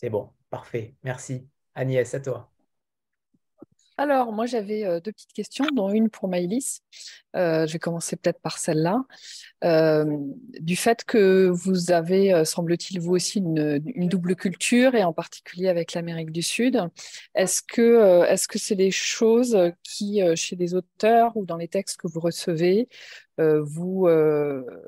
C'est 0.00 0.08
bon, 0.10 0.32
parfait. 0.48 0.96
Merci. 1.04 1.48
Agnès, 1.74 2.14
à 2.14 2.20
toi. 2.20 2.49
Alors, 4.00 4.32
moi, 4.32 4.46
j'avais 4.46 4.86
euh, 4.86 4.98
deux 4.98 5.12
petites 5.12 5.34
questions, 5.34 5.66
dont 5.74 5.90
une 5.90 6.08
pour 6.08 6.26
Maïlis. 6.26 6.80
Euh, 7.36 7.66
je 7.66 7.74
vais 7.74 7.78
commencer 7.78 8.16
peut-être 8.16 8.40
par 8.40 8.56
celle-là. 8.56 9.04
Euh, 9.62 10.06
du 10.58 10.74
fait 10.74 11.04
que 11.04 11.50
vous 11.52 11.90
avez, 11.90 12.46
semble-t-il, 12.46 12.98
vous 12.98 13.12
aussi, 13.12 13.40
une, 13.40 13.78
double 14.08 14.36
culture, 14.36 14.94
et 14.94 15.04
en 15.04 15.12
particulier 15.12 15.68
avec 15.68 15.92
l'Amérique 15.92 16.32
du 16.32 16.40
Sud, 16.40 16.80
est-ce 17.34 17.60
que 17.60 18.24
est-ce 18.24 18.48
que 18.48 18.58
c'est 18.58 18.74
des 18.74 18.90
choses 18.90 19.54
qui, 19.82 20.22
chez 20.34 20.56
les 20.56 20.72
auteurs 20.74 21.36
ou 21.36 21.44
dans 21.44 21.58
les 21.58 21.68
textes 21.68 21.98
que 21.98 22.08
vous 22.08 22.20
recevez, 22.20 22.88
vous, 23.36 24.08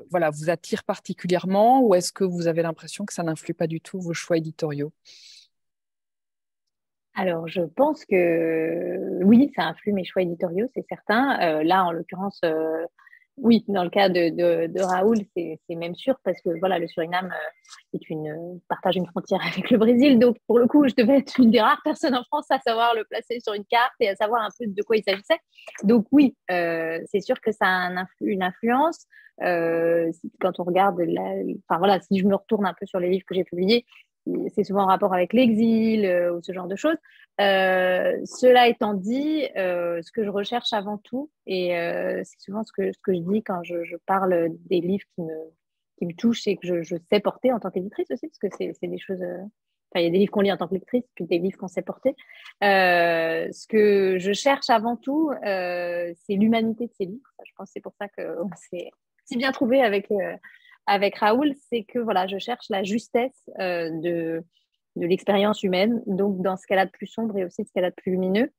voilà, 0.09 0.31
vous 0.31 0.49
attirent 0.49 0.83
particulièrement, 0.83 1.81
ou 1.83 1.93
est-ce 1.93 2.11
que 2.11 2.23
vous 2.23 2.47
avez 2.47 2.63
l'impression 2.63 3.05
que 3.05 3.13
ça 3.13 3.21
n'influe 3.21 3.53
pas 3.53 3.67
du 3.67 3.79
tout 3.79 4.01
vos 4.01 4.13
choix 4.13 4.37
éditoriaux? 4.37 4.91
Alors, 7.15 7.47
je 7.47 7.61
pense 7.61 8.05
que 8.05 9.23
oui, 9.23 9.51
ça 9.55 9.65
influe 9.65 9.93
mes 9.93 10.03
choix 10.03 10.23
éditoriaux, 10.23 10.67
c'est 10.73 10.85
certain. 10.89 11.39
Euh, 11.41 11.63
là, 11.63 11.85
en 11.85 11.91
l'occurrence, 11.91 12.39
euh, 12.43 12.85
oui, 13.37 13.63
dans 13.67 13.83
le 13.83 13.91
cas 13.91 14.09
de, 14.09 14.81
Raoul, 14.81 15.17
c'est 15.35 15.59
même 15.69 15.93
sûr 15.93 16.15
parce 16.23 16.41
que 16.41 16.49
voilà, 16.57 16.79
le 16.79 16.87
Suriname 16.87 17.31
euh, 17.93 18.55
partage 18.67 18.95
une 18.95 19.05
frontière 19.05 19.41
avec 19.45 19.69
le 19.69 19.77
Brésil. 19.77 20.17
Donc, 20.17 20.37
pour 20.47 20.57
le 20.57 20.65
coup, 20.65 20.87
je 20.87 20.95
devais 20.95 21.19
être 21.19 21.39
une 21.39 21.51
des 21.51 21.61
rares 21.61 21.81
personnes 21.83 22.15
en 22.15 22.23
France 22.23 22.47
à 22.49 22.59
savoir 22.59 22.95
le 22.95 23.03
placer 23.03 23.39
sur 23.41 23.53
une 23.53 23.65
carte 23.65 23.93
et 23.99 24.09
à 24.09 24.15
savoir 24.15 24.41
un 24.41 24.49
peu 24.57 24.65
de 24.65 24.81
quoi 24.81 24.97
il 24.97 25.03
s'agissait. 25.03 25.39
Donc, 25.83 26.07
oui, 26.11 26.35
c'est 26.49 27.21
sûr 27.21 27.39
que 27.41 27.51
ça 27.51 27.67
a 27.67 28.05
une 28.21 28.41
influence. 28.41 29.05
quand 29.39 30.59
on 30.59 30.63
regarde, 30.63 30.99
enfin 30.99 31.77
voilà, 31.77 31.99
si 31.99 32.17
je 32.17 32.25
me 32.25 32.35
retourne 32.35 32.65
un 32.65 32.73
peu 32.73 32.87
sur 32.87 32.99
les 32.99 33.09
livres 33.09 33.25
que 33.27 33.35
j'ai 33.35 33.43
publiés, 33.43 33.85
c'est 34.53 34.63
souvent 34.63 34.83
en 34.83 34.87
rapport 34.87 35.13
avec 35.13 35.33
l'exil 35.33 36.05
euh, 36.05 36.33
ou 36.33 36.41
ce 36.41 36.53
genre 36.53 36.67
de 36.67 36.75
choses. 36.75 36.97
Euh, 37.41 38.13
cela 38.25 38.67
étant 38.67 38.93
dit, 38.93 39.47
euh, 39.57 40.01
ce 40.01 40.11
que 40.11 40.23
je 40.23 40.29
recherche 40.29 40.71
avant 40.71 40.97
tout, 40.97 41.31
et 41.45 41.69
c'est 42.23 42.39
souvent 42.39 42.63
ce 42.63 42.71
que, 42.71 42.91
ce 42.91 42.99
que 42.99 43.13
je 43.13 43.19
dis 43.19 43.43
quand 43.43 43.63
je, 43.63 43.95
parle 44.05 44.49
des 44.69 44.81
livres 44.81 45.05
qui 45.15 45.21
me, 45.21 45.35
qui 45.97 46.05
me 46.05 46.13
touchent 46.13 46.47
et 46.47 46.57
que 46.57 46.83
je, 46.83 46.95
sais 47.11 47.19
porter 47.19 47.51
en 47.51 47.59
tant 47.59 47.71
qu'éditrice 47.71 48.09
aussi, 48.11 48.27
parce 48.27 48.39
que 48.39 48.73
c'est 48.79 48.87
des 48.87 48.99
choses. 48.99 49.21
Enfin, 49.21 50.01
il 50.01 50.05
y 50.05 50.07
a 50.07 50.11
des 50.11 50.17
livres 50.17 50.31
qu'on 50.31 50.41
lit 50.41 50.51
en 50.51 50.57
tant 50.57 50.67
que 50.67 50.75
puis 50.75 51.03
des 51.25 51.37
livres 51.37 51.57
qu'on 51.57 51.67
sait 51.67 51.81
porter. 51.81 52.15
ce 52.61 53.67
que 53.67 54.17
je 54.19 54.33
cherche 54.33 54.69
avant 54.69 54.95
tout, 54.95 55.31
c'est 55.43 56.15
l'humanité 56.35 56.87
de 56.87 56.93
ces 56.93 57.05
livres. 57.05 57.29
Je 57.45 57.51
pense 57.57 57.67
que 57.67 57.73
c'est 57.73 57.81
pour 57.81 57.95
ça 57.99 58.07
qu'on 58.09 58.49
s'est 58.69 58.89
si 59.25 59.37
bien 59.37 59.51
trouvé 59.51 59.81
avec 59.81 60.09
avec 60.85 61.15
Raoul, 61.17 61.53
c'est 61.69 61.83
que 61.83 61.99
voilà, 61.99 62.27
je 62.27 62.37
cherche 62.37 62.69
la 62.69 62.83
justesse 62.83 63.49
euh, 63.59 63.89
de, 63.89 64.43
de 64.95 65.05
l'expérience 65.05 65.63
humaine, 65.63 66.01
donc 66.05 66.41
dans 66.41 66.57
ce 66.57 66.67
qu'elle 66.67 66.79
a 66.79 66.85
de 66.85 66.91
plus 66.91 67.07
sombre 67.07 67.37
et 67.37 67.45
aussi 67.45 67.63
ce 67.65 67.71
qu'elle 67.71 67.85
a 67.85 67.89
de 67.89 67.95
plus 67.95 68.11
lumineux. 68.11 68.51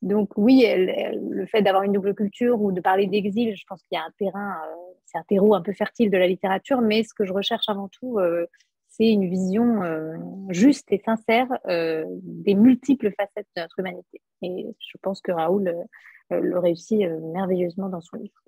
Donc 0.00 0.30
oui, 0.36 0.64
le 0.66 1.46
fait 1.46 1.62
d'avoir 1.62 1.82
une 1.82 1.92
double 1.92 2.14
culture 2.14 2.60
ou 2.60 2.70
de 2.70 2.80
parler 2.80 3.06
d'exil, 3.06 3.56
je 3.56 3.64
pense 3.68 3.82
qu'il 3.82 3.96
y 3.96 3.98
a 3.98 4.04
un 4.04 4.12
terrain, 4.16 4.56
euh, 4.68 4.74
c'est 5.06 5.18
un 5.18 5.24
terreau 5.24 5.54
un 5.54 5.62
peu 5.62 5.72
fertile 5.72 6.10
de 6.10 6.16
la 6.16 6.28
littérature, 6.28 6.80
mais 6.80 7.02
ce 7.02 7.14
que 7.14 7.24
je 7.24 7.32
recherche 7.32 7.68
avant 7.68 7.88
tout, 7.88 8.18
euh, 8.18 8.46
c'est 8.90 9.08
une 9.10 9.28
vision 9.28 9.82
juste 10.48 10.90
et 10.90 10.98
sincère 10.98 11.46
des 11.66 12.54
multiples 12.54 13.12
facettes 13.12 13.46
de 13.54 13.62
notre 13.62 13.78
humanité. 13.78 14.20
Et 14.42 14.66
je 14.80 14.98
pense 15.00 15.20
que 15.20 15.30
Raoul 15.30 15.72
le 16.30 16.58
réussit 16.58 17.06
merveilleusement 17.32 17.90
dans 17.90 18.00
son 18.00 18.16
livre. 18.16 18.42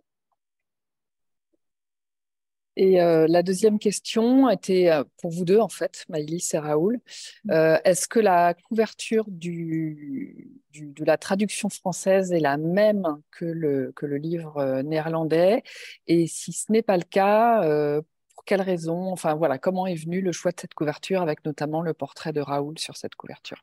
Et 2.82 2.98
euh, 3.02 3.26
la 3.28 3.42
deuxième 3.42 3.78
question 3.78 4.48
était 4.48 4.90
euh, 4.90 5.04
pour 5.20 5.30
vous 5.30 5.44
deux, 5.44 5.58
en 5.58 5.68
fait, 5.68 6.06
Maïlis 6.08 6.48
et 6.54 6.58
Raoul. 6.58 6.98
Mm. 7.44 7.50
Euh, 7.50 7.78
Est-ce 7.84 8.08
que 8.08 8.18
la 8.18 8.54
couverture 8.54 9.26
du, 9.28 10.48
du- 10.72 10.86
de 10.86 11.04
la 11.04 11.18
traduction 11.18 11.68
française 11.68 12.32
est 12.32 12.40
la 12.40 12.56
même 12.56 13.04
que 13.32 13.44
le, 13.44 13.92
que 13.94 14.06
le 14.06 14.16
livre 14.16 14.80
néerlandais? 14.80 15.62
Et 16.06 16.26
si 16.26 16.54
ce 16.54 16.72
n'est 16.72 16.80
pas 16.80 16.96
le 16.96 17.02
cas, 17.02 17.62
euh, 17.64 18.00
pour 18.34 18.46
quelles 18.46 18.62
raisons? 18.62 19.12
Enfin, 19.12 19.34
voilà, 19.34 19.58
comment 19.58 19.86
est 19.86 20.02
venu 20.02 20.22
le 20.22 20.32
choix 20.32 20.50
de 20.50 20.58
cette 20.58 20.72
couverture 20.72 21.20
avec 21.20 21.44
notamment 21.44 21.82
le 21.82 21.92
portrait 21.92 22.32
de 22.32 22.40
Raoul 22.40 22.78
sur 22.78 22.96
cette 22.96 23.14
couverture? 23.14 23.62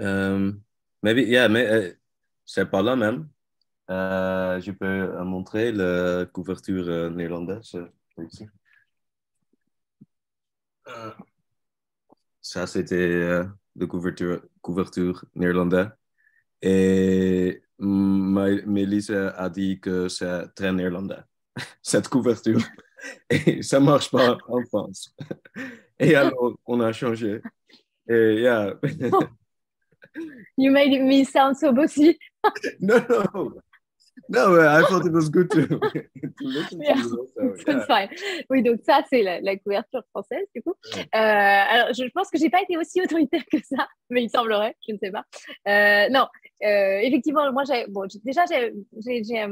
Um, 0.00 0.62
maybe, 1.04 1.18
yeah, 1.28 1.48
mais, 1.48 1.64
euh, 1.64 1.92
c'est 2.44 2.68
pas 2.68 2.82
là 2.82 2.96
même. 2.96 3.28
Euh, 3.90 4.60
je 4.60 4.70
peux 4.72 4.86
euh, 4.86 5.24
montrer 5.24 5.72
la 5.72 6.26
couverture 6.26 6.88
euh, 6.88 7.10
néerlandaise. 7.10 7.76
ici. 8.18 8.46
Ça, 12.40 12.66
c'était 12.66 13.44
la 13.76 13.86
couverture, 13.86 14.42
couverture 14.60 15.24
néerlandaise. 15.34 15.90
Et 16.60 17.62
Mélisse 17.78 19.10
a 19.10 19.48
dit 19.48 19.80
que 19.80 20.08
c'est 20.08 20.48
très 20.54 20.72
néerlandais, 20.72 21.22
cette 21.82 22.08
couverture. 22.08 22.60
Et 23.30 23.62
ça 23.62 23.80
marche 23.80 24.10
pas 24.10 24.38
en 24.48 24.64
France. 24.64 25.14
Et 25.98 26.14
alors, 26.14 26.56
on 26.66 26.80
a 26.80 26.92
changé. 26.92 27.40
Et 28.08 28.40
yeah. 28.40 28.74
You 30.56 30.70
made 30.70 30.90
me 31.00 31.24
sound 31.24 31.56
so 31.56 31.72
bossy. 31.72 32.18
No, 32.80 32.98
no. 32.98 33.62
No, 34.28 34.56
I 34.60 34.82
thought 34.88 35.06
it 35.06 35.12
was 35.12 35.28
good 35.30 35.50
to, 35.50 35.66
to 35.66 35.78
listen 36.42 36.78
to 36.78 36.84
Yeah. 36.84 36.96
you 36.96 37.18
also. 37.18 37.54
It's 37.54 37.64
Yeah. 37.66 37.86
fine. 37.86 38.08
Oui, 38.50 38.62
donc 38.62 38.80
ça, 38.86 39.02
c'est 39.10 39.22
la, 39.22 39.40
la 39.40 39.56
couverture 39.56 40.02
française, 40.10 40.46
du 40.54 40.62
coup. 40.62 40.74
Euh, 40.96 41.00
alors, 41.12 41.92
je 41.94 42.04
pense 42.14 42.30
que 42.30 42.38
j'ai 42.38 42.50
pas 42.50 42.62
été 42.62 42.76
aussi 42.76 43.00
autoritaire 43.02 43.42
que 43.50 43.58
ça, 43.62 43.88
mais 44.10 44.22
il 44.24 44.30
semblerait, 44.30 44.76
je 44.86 44.92
ne 44.94 44.98
sais 44.98 45.10
pas. 45.10 45.24
Euh, 45.68 46.08
non, 46.10 46.26
euh, 46.64 46.98
effectivement, 47.02 47.50
moi, 47.52 47.62
bon, 47.88 48.06
déjà, 48.24 48.44
j'ai, 48.50 48.72
j'ai- 49.04 49.24
j'ai, 49.24 49.46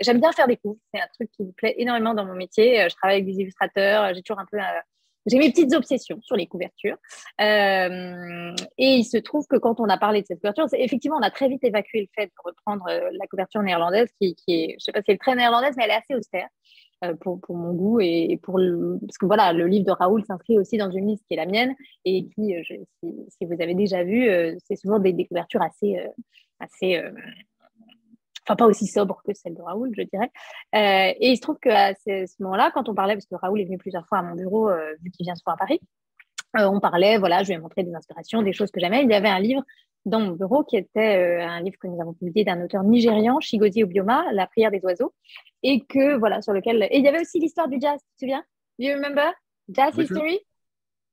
j'aime 0.00 0.20
bien 0.20 0.32
faire 0.32 0.46
des 0.46 0.56
coups. 0.56 0.80
C'est 0.94 1.00
un 1.00 1.08
truc 1.14 1.30
qui 1.32 1.42
me 1.44 1.52
plaît 1.52 1.74
énormément 1.78 2.14
dans 2.14 2.24
mon 2.24 2.34
métier. 2.34 2.88
Je 2.88 2.94
travaille 2.96 3.16
avec 3.16 3.26
des 3.26 3.40
illustrateurs. 3.42 4.14
J'ai 4.14 4.22
toujours 4.22 4.40
un 4.40 4.46
peu, 4.50 4.58
j'ai 5.26 5.38
mes 5.38 5.50
petites 5.50 5.74
obsessions 5.74 6.18
sur 6.22 6.36
les 6.36 6.46
couvertures. 6.46 6.96
Euh, 7.40 8.54
et 8.78 8.94
il 8.96 9.04
se 9.04 9.18
trouve 9.18 9.46
que 9.46 9.56
quand 9.56 9.80
on 9.80 9.88
a 9.88 9.98
parlé 9.98 10.22
de 10.22 10.26
cette 10.26 10.40
couverture, 10.40 10.66
effectivement, 10.72 11.18
on 11.18 11.22
a 11.22 11.30
très 11.30 11.48
vite 11.48 11.64
évacué 11.64 12.00
le 12.00 12.08
fait 12.14 12.26
de 12.26 12.32
reprendre 12.44 12.84
euh, 12.88 13.10
la 13.12 13.26
couverture 13.26 13.62
néerlandaise, 13.62 14.08
qui, 14.20 14.34
est, 14.48 14.76
je 14.78 14.84
sais 14.84 14.92
pas 14.92 15.00
si 15.00 15.10
elle 15.10 15.16
est 15.16 15.18
très 15.18 15.34
néerlandaise, 15.34 15.74
mais 15.76 15.84
elle 15.84 15.90
est 15.90 15.94
assez 15.94 16.14
austère 16.14 16.48
euh, 17.04 17.14
pour, 17.14 17.40
mon 17.50 17.72
goût 17.72 18.00
et, 18.00 18.38
pour 18.42 18.60
parce 19.06 19.18
que 19.18 19.26
voilà, 19.26 19.52
le 19.52 19.66
livre 19.66 19.86
de 19.86 19.92
Raoul 19.92 20.24
s'inscrit 20.24 20.58
aussi 20.58 20.76
dans 20.76 20.90
une 20.90 21.08
liste 21.08 21.24
qui 21.26 21.34
est 21.34 21.38
la 21.38 21.46
mienne 21.46 21.74
et 22.04 22.26
qui, 22.34 22.54
si, 23.02 23.44
vous 23.44 23.60
avez 23.60 23.74
déjà 23.74 24.04
vu, 24.04 24.28
c'est 24.64 24.76
souvent 24.76 24.98
des, 24.98 25.12
des 25.12 25.26
couvertures 25.26 25.62
assez, 25.62 25.98
assez 26.58 27.02
enfin 28.46 28.56
pas 28.56 28.66
aussi 28.66 28.86
sobre 28.86 29.22
que 29.24 29.34
celle 29.34 29.54
de 29.54 29.62
Raoul, 29.62 29.90
je 29.96 30.02
dirais. 30.02 30.30
Euh, 30.74 31.14
et 31.18 31.30
il 31.30 31.36
se 31.36 31.42
trouve 31.42 31.58
qu'à 31.58 31.94
ce, 31.94 32.26
ce 32.26 32.42
moment-là, 32.42 32.70
quand 32.72 32.88
on 32.88 32.94
parlait, 32.94 33.14
parce 33.14 33.26
que 33.26 33.34
Raoul 33.34 33.60
est 33.60 33.64
venu 33.64 33.78
plusieurs 33.78 34.06
fois 34.06 34.18
à 34.18 34.22
mon 34.22 34.34
bureau, 34.34 34.68
euh, 34.68 34.94
vu 35.02 35.10
qu'il 35.10 35.24
vient 35.24 35.34
souvent 35.34 35.52
à 35.52 35.56
Paris, 35.56 35.80
euh, 36.58 36.66
on 36.66 36.80
parlait, 36.80 37.18
voilà, 37.18 37.42
je 37.42 37.48
lui 37.48 37.54
ai 37.54 37.58
montré 37.58 37.82
des 37.82 37.94
inspirations, 37.94 38.42
des 38.42 38.52
choses 38.52 38.70
que 38.70 38.80
j'aimais. 38.80 39.02
Il 39.04 39.10
y 39.10 39.14
avait 39.14 39.28
un 39.28 39.38
livre 39.38 39.62
dans 40.06 40.20
mon 40.20 40.32
bureau 40.32 40.64
qui 40.64 40.76
était 40.76 41.40
un 41.42 41.60
livre 41.60 41.76
que 41.78 41.86
nous 41.86 42.00
avons 42.00 42.14
publié 42.14 42.44
d'un 42.44 42.64
auteur 42.64 42.82
nigérian, 42.82 43.38
Chigozie 43.40 43.84
Obioma, 43.84 44.32
La 44.32 44.46
prière 44.46 44.70
des 44.70 44.80
oiseaux, 44.82 45.12
et 45.62 45.84
que 45.84 46.16
voilà, 46.16 46.40
sur 46.40 46.54
lequel. 46.54 46.82
Et 46.90 46.98
il 46.98 47.04
y 47.04 47.08
avait 47.08 47.20
aussi 47.20 47.38
l'histoire 47.38 47.68
du 47.68 47.78
jazz, 47.80 48.00
tu 48.00 48.14
te 48.14 48.20
souviens? 48.20 48.42
You 48.78 48.94
remember? 48.94 49.30
Jazz 49.68 49.96
history? 49.96 50.40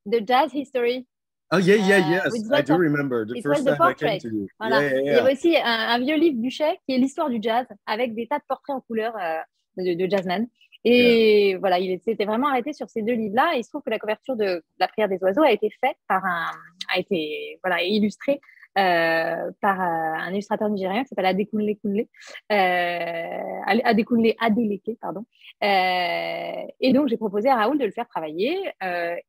The 0.09 0.25
jazz 0.25 0.53
history. 0.53 1.05
Oh, 1.51 1.57
yeah, 1.59 1.75
yeah, 1.75 1.99
Uh, 1.99 2.09
yes. 2.09 2.51
I 2.51 2.61
do 2.61 2.75
remember 2.75 3.25
the 3.25 3.41
first 3.41 3.65
time 3.65 3.77
I 3.81 3.93
came 3.93 4.19
to 4.19 4.27
you. 4.27 4.47
Voilà. 4.59 4.81
Yeah, 4.81 4.99
Il 4.99 5.05
y 5.05 5.09
avait 5.11 5.33
aussi 5.33 5.55
un, 5.57 5.63
un 5.95 5.99
vieux 5.99 6.17
livre 6.17 6.41
Buchet 6.41 6.79
qui 6.85 6.93
est 6.93 6.97
l'histoire 6.97 7.29
du 7.29 7.39
jazz 7.41 7.65
avec 7.85 8.13
des 8.15 8.27
tas 8.27 8.39
de 8.39 8.43
portraits 8.47 8.75
en 8.75 8.81
couleur 8.81 9.13
euh, 9.15 9.39
de, 9.77 9.93
de 9.93 10.09
jazzmen. 10.09 10.47
Et 10.83 11.55
voilà, 11.59 11.79
il 11.79 11.99
s'était 12.01 12.25
vraiment 12.25 12.49
arrêté 12.49 12.73
sur 12.73 12.89
ces 12.89 13.01
deux 13.01 13.13
livres-là. 13.13 13.53
Et 13.55 13.59
il 13.59 13.63
se 13.63 13.69
trouve 13.69 13.81
que 13.81 13.89
la 13.89 13.99
couverture 13.99 14.35
de 14.35 14.61
La 14.77 14.87
prière 14.89 15.07
des 15.07 15.19
oiseaux 15.23 15.43
a 15.43 15.51
été 15.51 15.69
faite 15.81 15.97
par 16.07 16.25
un, 16.25 16.51
a 16.93 16.99
été 16.99 17.59
voilà 17.63 17.81
illustrée 17.81 18.41
euh, 18.77 19.51
par 19.59 19.81
euh, 19.81 20.19
un 20.19 20.31
illustrateur 20.31 20.69
nigérien 20.69 21.01
qui 21.01 21.07
s'appelle 21.07 21.25
Adekunle 21.25 21.75
Kunle, 21.81 22.05
euh, 22.51 23.81
Adekunle 23.85 24.33
Adeleke, 24.39 24.99
pardon. 25.01 25.25
Et 25.61 26.93
donc 26.93 27.07
j'ai 27.07 27.17
proposé 27.17 27.49
à 27.49 27.55
Raoul 27.55 27.79
de 27.79 27.85
le 27.85 27.91
faire 27.91 28.07
travailler. 28.07 28.55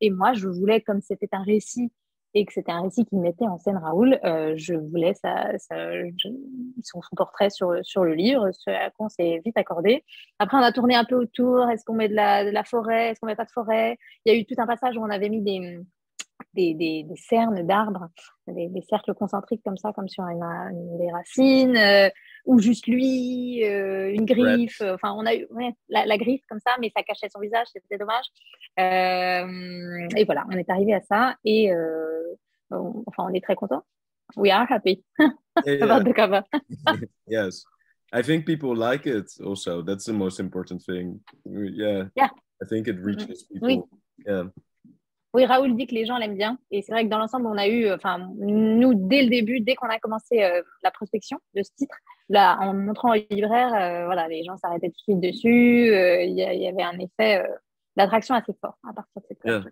Et 0.01 0.11
moi, 0.11 0.33
je 0.33 0.47
voulais, 0.47 0.81
comme 0.81 1.01
c'était 1.01 1.29
un 1.31 1.43
récit 1.43 1.91
et 2.33 2.45
que 2.45 2.53
c'était 2.53 2.71
un 2.71 2.81
récit 2.81 3.05
qui 3.05 3.15
mettait 3.15 3.47
en 3.47 3.57
scène 3.57 3.77
Raoul, 3.77 4.19
euh, 4.23 4.53
je 4.55 4.75
voulais 4.75 5.13
son, 5.15 6.99
portrait 7.15 7.49
sur, 7.49 7.71
le 7.71 8.13
livre, 8.13 8.49
ce 8.51 8.69
à 8.69 8.91
quoi 8.91 9.07
on 9.07 9.09
s'est 9.09 9.41
vite 9.43 9.57
accordé. 9.57 10.03
Après, 10.37 10.57
on 10.57 10.61
a 10.61 10.71
tourné 10.71 10.95
un 10.95 11.05
peu 11.05 11.15
autour. 11.15 11.67
Est-ce 11.69 11.83
qu'on 11.83 11.95
met 11.95 12.07
de 12.09 12.15
la, 12.15 12.63
forêt 12.63 13.09
Est-ce 13.09 13.19
qu'on 13.19 13.27
met 13.27 13.35
pas 13.35 13.45
de 13.45 13.51
forêt? 13.51 13.97
Il 14.25 14.33
y 14.33 14.35
a 14.35 14.39
eu 14.39 14.45
tout 14.45 14.55
un 14.57 14.67
passage 14.67 14.95
où 14.97 15.01
on 15.01 15.09
avait 15.09 15.29
mis 15.29 15.41
des, 15.41 15.79
des, 16.53 17.05
cernes 17.15 17.65
d'arbres, 17.65 18.09
des, 18.47 18.69
cercles 18.87 19.13
concentriques 19.13 19.61
comme 19.65 19.77
ça, 19.77 19.91
comme 19.93 20.07
sur 20.07 20.23
une- 20.25 20.97
des 20.97 21.11
racines, 21.11 21.77
euh, 21.77 22.09
ou 22.49 22.57
juste 22.59 22.87
lui, 22.87 23.63
euh, 23.63 24.11
une 24.11 24.25
griffe. 24.25 24.81
euh, 24.81 24.95
Enfin, 24.95 25.13
on 25.15 25.25
a 25.25 25.35
eu 25.35 25.45
ouais, 25.51 25.71
la, 25.87 26.05
la 26.07 26.17
griffe 26.17 26.41
comme 26.49 26.59
ça, 26.65 26.71
mais 26.81 26.91
ça 26.95 27.03
cachait 27.03 27.29
son 27.29 27.39
visage, 27.39 27.67
c'était 27.73 27.97
dommage. 27.97 28.25
Euh, 28.79 30.07
et 30.17 30.25
voilà, 30.25 30.45
on 30.49 30.57
est 30.57 30.69
arrivé 30.69 30.93
à 30.93 31.01
ça, 31.01 31.35
et 31.45 31.71
euh, 31.71 32.35
on- 32.71 33.03
enfin, 33.07 33.25
on 33.29 33.33
est 33.33 33.43
très 33.43 33.55
content. 33.55 33.83
We 34.35 34.51
are 34.51 34.65
happy 34.69 35.03
Yeah, 35.65 35.83
about 35.85 36.09
the 36.09 36.13
cover. 36.15 36.41
yes. 37.27 37.63
I 38.11 38.23
think 38.23 38.45
people 38.45 38.75
like 38.75 39.05
it 39.05 39.27
also. 39.45 39.83
That's 39.83 40.05
the 40.05 40.13
most 40.13 40.39
important 40.39 40.79
thing. 40.83 41.19
Yeah. 41.45 42.05
Yeah. 42.15 42.29
I 42.61 42.65
think 42.67 42.87
it 42.87 42.97
reaches 42.99 43.43
people. 43.43 43.67
Oui. 43.67 43.81
Yeah. 44.25 44.45
Oui, 45.35 45.45
Raoul 45.45 45.75
dit 45.75 45.85
que 45.85 45.93
les 45.93 46.05
gens 46.05 46.17
l'aiment 46.17 46.37
bien. 46.37 46.57
Et 46.71 46.81
c'est 46.81 46.91
vrai 46.91 47.03
que 47.03 47.09
dans 47.09 47.19
l'ensemble, 47.19 47.45
on 47.45 47.57
a 47.57 47.67
eu, 47.67 47.91
enfin, 47.91 48.17
nous, 48.39 48.95
dès 48.95 49.21
le 49.21 49.29
début, 49.29 49.59
dès 49.61 49.75
qu'on 49.75 49.87
a 49.89 49.99
commencé 49.99 50.41
euh, 50.43 50.63
la 50.83 50.89
prospection 50.89 51.37
de 51.55 51.61
ce 51.61 51.69
titre, 51.75 51.95
là, 52.29 52.57
en 52.61 52.73
montrant 52.73 53.11
au 53.11 53.21
libraire, 53.29 53.73
euh, 53.73 54.05
voilà, 54.05 54.27
les 54.27 54.43
gens 54.43 54.55
s'arrêtaient 54.57 54.89
tout 54.89 54.93
de 54.93 55.19
suite 55.19 55.19
dessus. 55.21 55.91
euh, 55.93 56.21
Il 56.23 56.33
y, 56.33 56.41
y 56.63 56.67
avait 56.67 56.83
un 56.83 56.97
effet 56.99 57.41
euh, 57.43 57.47
d'attraction 57.97 58.35
assez 58.35 58.53
fort 58.61 58.77
à 58.87 58.93
partir 58.93 59.21
de 59.21 59.27
cette 59.27 59.39
Yeah. 59.45 59.63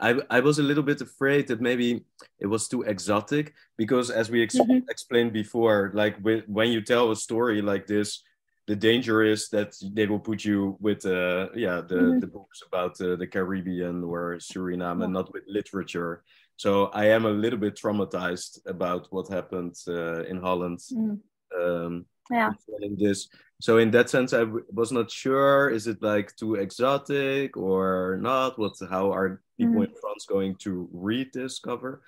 I, 0.00 0.14
I 0.30 0.40
was 0.40 0.60
a 0.60 0.62
little 0.62 0.84
bit 0.84 1.00
afraid 1.02 1.48
that 1.48 1.60
maybe 1.60 2.04
it 2.38 2.46
was 2.46 2.68
too 2.68 2.82
exotic 2.82 3.52
because, 3.76 4.10
as 4.10 4.30
we 4.30 4.42
ex- 4.42 4.54
Mhm. 4.56 4.84
explained 4.88 5.32
before, 5.32 5.90
like 5.92 6.16
with, 6.22 6.44
when 6.46 6.70
you 6.70 6.80
tell 6.80 7.10
a 7.10 7.16
story 7.16 7.60
like 7.60 7.86
this, 7.86 8.22
the 8.68 8.76
danger 8.76 9.22
is 9.22 9.48
that 9.48 9.72
they 9.94 10.06
will 10.06 10.20
put 10.20 10.44
you 10.44 10.76
with, 10.80 11.04
uh, 11.04 11.48
yeah, 11.56 11.80
the, 11.80 11.96
Mhm. 12.12 12.20
the 12.20 12.26
books 12.28 12.62
about 12.64 13.00
uh, 13.00 13.16
the 13.16 13.26
Caribbean 13.26 14.04
or 14.04 14.36
Suriname 14.38 15.02
and 15.02 15.12
not 15.12 15.32
with 15.32 15.42
literature. 15.48 16.22
So 16.56 16.90
I 16.92 17.06
am 17.06 17.24
a 17.26 17.30
little 17.30 17.58
bit 17.58 17.74
traumatized 17.74 18.60
about 18.66 19.08
what 19.10 19.28
happened 19.28 19.74
uh, 19.88 20.22
in 20.30 20.36
Holland 20.40 20.78
Mm. 20.94 21.18
Um, 21.56 22.06
Yeah. 22.30 22.52
this. 22.98 23.28
So 23.60 23.78
in 23.78 23.90
that 23.92 24.10
sense, 24.10 24.32
I 24.32 24.44
was 24.72 24.92
not 24.92 25.10
sure. 25.10 25.70
Is 25.70 25.86
it 25.86 26.02
like 26.02 26.36
too 26.36 26.56
exotic 26.56 27.56
or 27.56 28.18
not? 28.20 28.58
What? 28.58 28.76
How 28.88 29.12
are 29.12 29.40
people 29.56 29.82
in 29.82 29.94
France 30.00 30.26
going 30.28 30.54
to 30.56 30.88
read 30.92 31.32
this 31.32 31.58
cover? 31.58 32.02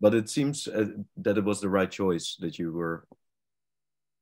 But 0.00 0.14
it 0.14 0.28
seems 0.28 0.66
uh, 0.66 0.86
that 1.18 1.38
it 1.38 1.44
was 1.44 1.60
the 1.60 1.68
right 1.68 1.90
choice. 1.90 2.36
That 2.40 2.58
you 2.58 2.72
were 2.72 3.04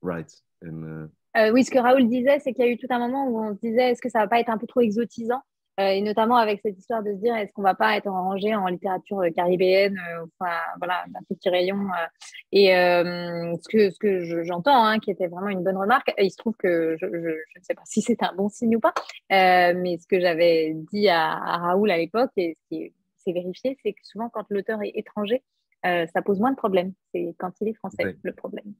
right 0.02 0.32
in. 0.62 0.84
Uh, 0.84 1.08
Euh, 1.36 1.52
oui, 1.52 1.64
ce 1.64 1.70
que 1.70 1.78
Raoul 1.78 2.08
disait, 2.08 2.38
c'est 2.40 2.54
qu'il 2.54 2.64
y 2.64 2.68
a 2.68 2.70
eu 2.70 2.78
tout 2.78 2.86
un 2.88 2.98
moment 2.98 3.28
où 3.28 3.38
on 3.38 3.54
se 3.54 3.60
disait 3.60 3.90
est-ce 3.90 4.00
que 4.00 4.08
ça 4.08 4.20
va 4.20 4.26
pas 4.26 4.40
être 4.40 4.48
un 4.48 4.56
peu 4.56 4.66
trop 4.66 4.80
exotisant 4.80 5.42
et 5.78 6.00
notamment 6.02 6.36
avec 6.36 6.60
cette 6.62 6.78
histoire 6.78 7.02
de 7.02 7.10
se 7.12 7.18
dire 7.18 7.36
est-ce 7.36 7.52
qu'on 7.52 7.62
va 7.62 7.74
pas 7.74 7.96
être 7.96 8.08
rangé 8.10 8.54
en 8.54 8.66
littérature 8.66 9.20
euh, 9.20 9.30
caribéenne, 9.30 9.98
euh, 9.98 10.26
enfin 10.40 10.52
voilà, 10.78 11.04
d'un 11.08 11.20
petit 11.28 11.48
rayon. 11.50 11.76
euh. 11.76 12.06
et 12.52 12.74
euh, 12.76 13.54
ce 13.62 13.68
que 13.68 13.90
ce 13.90 13.98
que 13.98 14.24
je- 14.24 14.42
j'entends, 14.44 14.84
hein, 14.84 14.98
qui 14.98 15.10
était 15.10 15.26
vraiment 15.26 15.48
une 15.48 15.62
bonne 15.62 15.76
remarque, 15.76 16.12
et 16.16 16.24
il 16.24 16.30
se 16.30 16.36
trouve 16.38 16.56
que 16.56 16.96
je, 17.00 17.06
je, 17.06 17.18
je 17.20 17.58
ne 17.58 17.62
sais 17.64 17.74
pas 17.74 17.82
si 17.84 18.00
c'est 18.02 18.22
un 18.22 18.32
bon 18.34 18.48
signe 18.48 18.76
ou 18.76 18.80
pas, 18.80 18.94
euh, 19.32 19.74
mais 19.76 19.98
ce 19.98 20.06
que 20.06 20.18
j'avais 20.20 20.72
dit 20.92 21.08
à, 21.08 21.32
à 21.32 21.56
Raoul 21.58 21.90
à 21.90 21.96
l'époque 21.98 22.30
et 22.36 22.54
ce 22.54 22.62
qui 22.68 22.92
s'est 23.18 23.32
vérifié, 23.32 23.76
c'est 23.82 23.92
que 23.92 24.00
souvent 24.04 24.28
quand 24.28 24.46
l'auteur 24.50 24.80
est 24.82 24.92
étranger, 24.94 25.42
euh, 25.84 26.06
ça 26.14 26.22
pose 26.22 26.40
moins 26.40 26.52
de 26.52 26.56
problèmes. 26.56 26.92
C'est 27.12 27.34
quand 27.38 27.50
il 27.60 27.68
est 27.68 27.74
français 27.74 28.02
le 28.22 28.32
problème. 28.32 28.72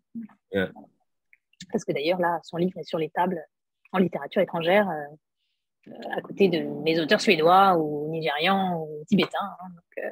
Parce 1.73 1.85
que 1.85 1.93
d'ailleurs, 1.93 2.20
là, 2.20 2.39
son 2.43 2.56
livre 2.56 2.78
est 2.78 2.85
sur 2.85 2.98
les 2.98 3.10
tables 3.10 3.43
en 3.93 3.98
littérature 3.98 4.40
étrangère, 4.43 4.89
euh, 4.89 4.94
euh, 4.94 5.14
à 6.17 6.21
côté 6.21 6.49
de 6.49 6.59
mes 6.83 7.01
auteurs 7.01 7.21
suédois 7.21 7.77
ou 7.79 8.09
nigérians 8.11 8.81
ou 8.83 9.05
tibétains. 9.07 9.39
hein. 9.61 9.69
donc, 9.71 10.05
euh, 10.05 10.11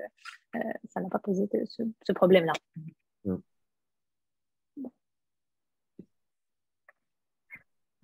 euh, 0.57 0.73
ça 0.93 1.01
n'a 1.01 1.09
pas 1.09 1.19
posé 1.19 1.47
de- 1.53 1.65
ce, 1.67 1.83
ce 2.07 2.13
problème-là. 2.13 2.53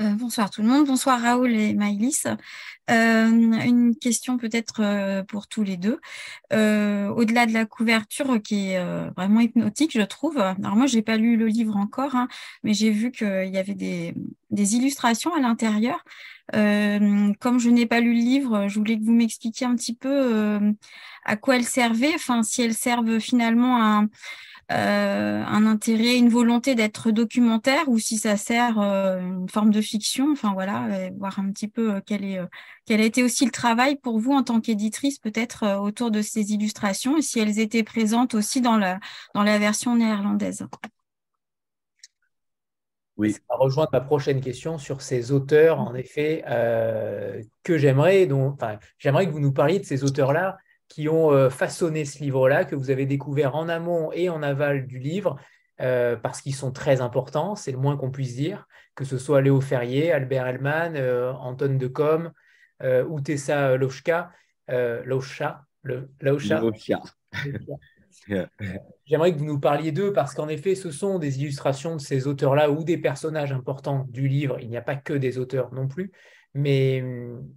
Euh, 0.02 0.14
bonsoir 0.14 0.48
tout 0.48 0.62
le 0.62 0.68
monde, 0.68 0.86
bonsoir 0.86 1.20
Raoul 1.20 1.54
et 1.54 1.74
Maïlis. 1.74 2.22
Euh, 2.88 3.26
une 3.28 3.94
question 3.94 4.38
peut-être 4.38 4.80
euh, 4.82 5.22
pour 5.22 5.46
tous 5.46 5.62
les 5.62 5.76
deux. 5.76 6.00
Au-delà 6.50 7.44
de 7.44 7.52
la 7.52 7.66
couverture 7.66 8.40
qui 8.42 8.70
est 8.70 9.10
vraiment 9.14 9.40
hypnotique, 9.40 9.92
je 9.92 10.00
trouve. 10.00 10.38
Alors 10.38 10.74
moi, 10.74 10.86
je 10.86 10.96
n'ai 10.96 11.02
pas 11.02 11.18
lu 11.18 11.36
le 11.36 11.46
livre 11.48 11.76
encore, 11.76 12.14
hein, 12.16 12.28
mais 12.62 12.72
j'ai 12.72 12.90
vu 12.90 13.12
qu'il 13.12 13.50
y 13.52 13.58
avait 13.58 13.74
des, 13.74 14.14
des, 14.50 14.76
illustrations 14.76 15.34
à 15.34 15.40
l'intérieur. 15.40 16.04
comme 16.52 17.58
je 17.58 17.70
n'ai 17.70 17.86
pas 17.86 18.00
lu 18.00 18.12
le 18.12 18.20
livre, 18.20 18.68
je 18.68 18.78
voulais 18.78 18.98
que 18.98 19.04
vous 19.04 19.12
m'expliquiez 19.12 19.66
un 19.66 19.74
petit 19.76 19.94
peu 19.94 20.60
à 21.24 21.36
quoi 21.36 21.56
elles 21.56 21.64
servaient, 21.64 22.14
enfin 22.14 22.42
si 22.42 22.62
elles 22.62 22.74
servent 22.74 23.18
finalement 23.18 23.76
à 23.82 24.04
euh, 24.72 25.42
un 25.44 25.66
intérêt, 25.66 26.16
une 26.16 26.28
volonté 26.28 26.76
d'être 26.76 27.10
documentaire 27.10 27.88
ou 27.88 27.98
si 27.98 28.18
ça 28.18 28.36
sert 28.36 28.78
euh, 28.78 29.20
une 29.20 29.48
forme 29.48 29.70
de 29.70 29.80
fiction. 29.80 30.30
Enfin 30.30 30.52
voilà, 30.52 31.10
voir 31.18 31.40
un 31.40 31.50
petit 31.50 31.66
peu 31.66 31.94
euh, 31.94 32.00
quel, 32.06 32.24
est, 32.24 32.38
quel 32.86 33.00
a 33.00 33.04
été 33.04 33.24
aussi 33.24 33.44
le 33.44 33.50
travail 33.50 33.96
pour 33.96 34.20
vous 34.20 34.32
en 34.32 34.44
tant 34.44 34.60
qu'éditrice 34.60 35.18
peut-être 35.18 35.80
autour 35.80 36.12
de 36.12 36.22
ces 36.22 36.52
illustrations 36.52 37.16
et 37.16 37.22
si 37.22 37.40
elles 37.40 37.58
étaient 37.58 37.82
présentes 37.82 38.34
aussi 38.34 38.60
dans 38.60 38.76
la, 38.76 39.00
dans 39.34 39.42
la 39.42 39.58
version 39.58 39.96
néerlandaise. 39.96 40.66
Oui. 43.20 43.32
Ça 43.32 43.40
va 43.48 43.56
rejoindre 43.56 43.90
ma 43.92 44.00
prochaine 44.00 44.40
question 44.40 44.78
sur 44.78 45.02
ces 45.02 45.30
auteurs, 45.30 45.78
en 45.78 45.94
effet, 45.94 46.42
que 47.62 47.78
j'aimerais. 47.78 48.30
Enfin, 48.32 48.78
j'aimerais 48.98 49.26
que 49.26 49.32
vous 49.32 49.40
nous 49.40 49.52
parliez 49.52 49.78
de 49.78 49.84
ces 49.84 50.04
auteurs-là 50.04 50.58
qui 50.90 51.08
ont 51.08 51.32
euh, 51.32 51.48
façonné 51.48 52.04
ce 52.04 52.18
livre-là, 52.18 52.66
que 52.66 52.74
vous 52.74 52.90
avez 52.90 53.06
découvert 53.06 53.54
en 53.54 53.68
amont 53.68 54.12
et 54.12 54.28
en 54.28 54.42
aval 54.42 54.86
du 54.86 54.98
livre, 54.98 55.36
euh, 55.80 56.16
parce 56.16 56.42
qu'ils 56.42 56.54
sont 56.54 56.72
très 56.72 57.00
importants, 57.00 57.54
c'est 57.54 57.70
le 57.70 57.78
moins 57.78 57.96
qu'on 57.96 58.10
puisse 58.10 58.34
dire, 58.34 58.66
que 58.96 59.04
ce 59.04 59.16
soit 59.16 59.40
Léo 59.40 59.60
Ferrier, 59.60 60.12
Albert 60.12 60.48
Hellman, 60.48 60.96
euh, 60.96 61.32
Anton 61.32 61.76
de 61.78 61.86
Com, 61.86 62.32
ou 63.08 63.20
Tessa 63.20 63.76
Lochka, 63.76 64.32
Locha, 64.68 65.66
J'aimerais 69.06 69.32
que 69.32 69.38
vous 69.38 69.44
nous 69.44 69.60
parliez 69.60 69.92
d'eux 69.92 70.12
parce 70.12 70.34
qu'en 70.34 70.48
effet, 70.48 70.74
ce 70.74 70.90
sont 70.90 71.18
des 71.18 71.40
illustrations 71.40 71.96
de 71.96 72.00
ces 72.00 72.26
auteurs-là 72.26 72.70
ou 72.70 72.84
des 72.84 72.98
personnages 72.98 73.52
importants 73.52 74.06
du 74.08 74.28
livre. 74.28 74.58
Il 74.60 74.68
n'y 74.68 74.76
a 74.76 74.82
pas 74.82 74.96
que 74.96 75.12
des 75.12 75.38
auteurs 75.38 75.72
non 75.72 75.88
plus, 75.88 76.12
mais 76.54 77.02
hum, 77.02 77.48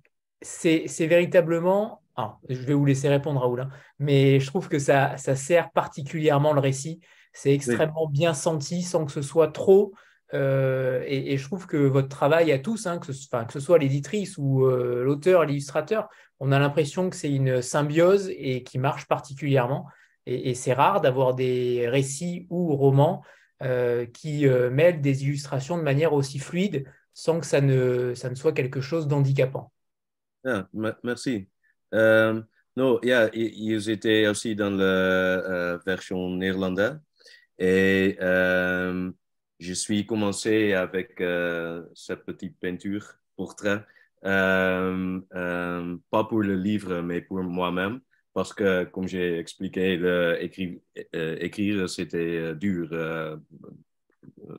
c'est 0.42 1.08
véritablement 1.08 2.04
ah, 2.16 2.38
je 2.48 2.62
vais 2.62 2.74
vous 2.74 2.86
laisser 2.86 3.10
répondre, 3.10 3.42
Raoul, 3.42 3.62
hein. 3.62 3.70
mais 3.98 4.40
je 4.40 4.46
trouve 4.46 4.70
que 4.70 4.78
ça, 4.78 5.18
ça 5.18 5.36
sert 5.36 5.72
particulièrement 5.72 6.54
le 6.54 6.60
récit. 6.60 7.00
C'est 7.34 7.52
extrêmement 7.52 8.08
bien 8.08 8.36
senti 8.36 8.84
sans 8.84 9.06
que 9.06 9.12
ce 9.12 9.24
soit 9.24 9.52
trop. 9.52 9.94
Euh, 10.36 11.04
et, 11.08 11.38
je 11.38 11.44
trouve 11.44 11.66
que 11.66 11.78
votre 11.78 12.10
travail 12.10 12.52
à 12.52 12.60
tous, 12.60 12.86
hein, 12.86 13.00
que, 13.00 13.12
ce, 13.14 13.28
que, 13.28 13.54
ce, 13.54 13.60
soit 13.60 13.80
l'éditrice 13.80 14.38
ou 14.38 14.66
euh, 14.66 15.04
l'auteur, 15.04 15.46
l'illustrateur, 15.46 16.08
on 16.40 16.52
a 16.52 16.60
l'impression 16.60 17.10
que 17.10 17.16
c'est 17.16 17.32
une 17.32 17.62
symbiose 17.62 18.32
et 18.36 18.64
qui 18.64 18.78
marche 18.78 19.08
particulièrement. 19.08 19.88
Et, 20.26 20.56
c'est 20.56 20.74
rare 20.74 21.02
d'avoir 21.02 21.36
des 21.36 21.88
récits 21.88 22.48
ou 22.50 22.76
romans 22.76 23.24
euh, 23.62 24.06
qui 24.06 24.46
mêlent 24.72 25.02
des 25.02 25.24
illustrations 25.24 25.78
de 25.78 25.84
manière 25.84 26.14
aussi 26.14 26.40
fluide 26.40 26.86
sans 27.14 27.40
que 27.40 27.46
ça 27.46 27.62
ne, 27.62 28.14
ça 28.16 28.30
ne 28.30 28.36
soit 28.36 28.54
quelque 28.54 28.82
chose 28.82 29.08
d'handicapant. 29.08 29.72
Ah, 30.46 30.68
merci. 31.04 31.48
Euh, 31.94 32.42
non, 32.76 33.00
ja, 33.04 33.30
ils 33.34 33.90
étaient 33.90 34.28
aussi 34.28 34.56
dans 34.56 34.72
la 34.72 34.86
euh, 34.86 35.78
version 35.86 36.30
néerlandaise. 36.32 37.00
Et 37.60 38.18
euh, 38.20 39.12
je 39.60 39.74
suis 39.74 40.06
commencé 40.06 40.74
avec 40.74 41.22
cette 41.96 42.26
petite 42.26 42.60
peinture, 42.60 43.16
portrait, 43.36 43.86
pas 44.22 46.24
pour 46.30 46.42
le 46.42 46.56
livre, 46.56 47.02
mais 47.02 47.22
pour 47.22 47.42
moi-même. 47.44 48.02
Parce 48.34 48.54
que, 48.54 48.86
comme 48.86 49.08
j'ai 49.08 49.38
expliqué, 49.38 49.96
le, 49.98 50.42
écrire, 50.42 50.80
écrire 51.14 51.90
c'était 51.90 52.56
dur 52.56 52.90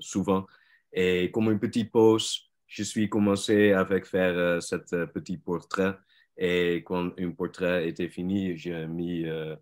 souvent. 0.01 0.47
Et 0.93 1.31
comme 1.33 1.51
une 1.51 1.59
petite 1.59 1.91
pause, 1.91 2.51
je 2.67 2.83
suis 2.83 3.09
commencé 3.09 3.73
avec 3.73 4.07
faire 4.07 4.63
cette 4.63 4.91
petit 5.13 5.39
portrait. 5.39 5.95
Et 6.37 6.83
quand 6.85 7.13
un 7.19 7.31
portrait 7.33 7.89
était 7.89 8.09
fini, 8.09 8.57
j'ai 8.57 8.87
mis 8.87 9.25
euh, 9.27 9.57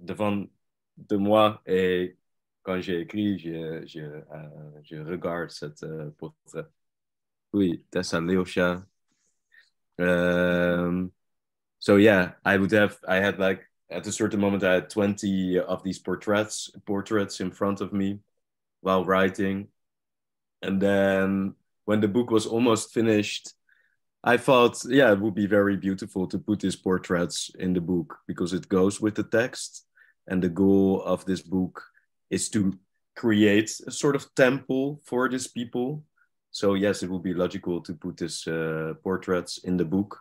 devant 0.00 0.44
de 0.96 1.16
moi 1.16 1.62
et 1.66 2.16
quand 2.62 2.80
j'ai 2.80 3.00
écrit, 3.00 3.38
je, 3.38 3.84
je, 3.86 4.00
je 4.84 4.96
regarde 5.02 5.50
cet 5.50 5.84
portrait. 6.18 6.66
Oui, 7.52 7.84
Tessa 7.90 8.20
Leosha. 8.20 8.86
So 11.82 11.96
yeah, 11.96 12.34
I 12.44 12.58
would 12.58 12.70
have, 12.70 12.96
I 13.08 13.16
had 13.16 13.40
like, 13.40 13.64
at 13.90 14.06
a 14.06 14.12
certain 14.12 14.38
moment, 14.38 14.62
I 14.62 14.74
had 14.74 14.88
20 14.88 15.58
of 15.58 15.82
these 15.82 15.98
portraits, 15.98 16.70
portraits 16.86 17.40
in 17.40 17.50
front 17.50 17.80
of 17.80 17.92
me 17.92 18.20
while 18.82 19.04
writing. 19.04 19.66
And 20.62 20.80
then 20.80 21.56
when 21.84 22.00
the 22.00 22.06
book 22.06 22.30
was 22.30 22.46
almost 22.46 22.94
finished, 22.94 23.54
I 24.22 24.36
thought, 24.36 24.78
yeah, 24.88 25.10
it 25.10 25.18
would 25.18 25.34
be 25.34 25.48
very 25.48 25.76
beautiful 25.76 26.28
to 26.28 26.38
put 26.38 26.60
these 26.60 26.76
portraits 26.76 27.50
in 27.58 27.72
the 27.72 27.80
book 27.80 28.16
because 28.28 28.52
it 28.52 28.68
goes 28.68 29.00
with 29.00 29.16
the 29.16 29.24
text. 29.24 29.84
And 30.28 30.40
the 30.40 30.50
goal 30.50 31.02
of 31.02 31.24
this 31.24 31.42
book 31.42 31.82
is 32.30 32.48
to 32.50 32.78
create 33.16 33.72
a 33.88 33.90
sort 33.90 34.14
of 34.14 34.32
temple 34.36 35.00
for 35.04 35.28
these 35.28 35.48
people. 35.48 36.04
So, 36.52 36.74
yes, 36.74 37.02
it 37.02 37.10
would 37.10 37.24
be 37.24 37.34
logical 37.34 37.80
to 37.80 37.92
put 37.92 38.18
these 38.18 38.46
uh, 38.46 38.94
portraits 39.02 39.58
in 39.64 39.76
the 39.76 39.84
book. 39.84 40.20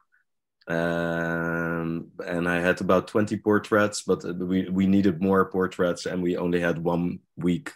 Um, 0.67 2.11
and 2.25 2.47
I 2.47 2.59
had 2.59 2.81
about 2.81 3.07
20 3.07 3.38
portraits, 3.38 4.03
but 4.03 4.23
we, 4.38 4.69
we 4.69 4.88
needed 4.88 5.21
more 5.21 5.45
portraits 5.45 6.05
and 6.05 6.21
we 6.21 6.38
only 6.38 6.59
had 6.59 6.77
one 6.77 7.19
week 7.35 7.71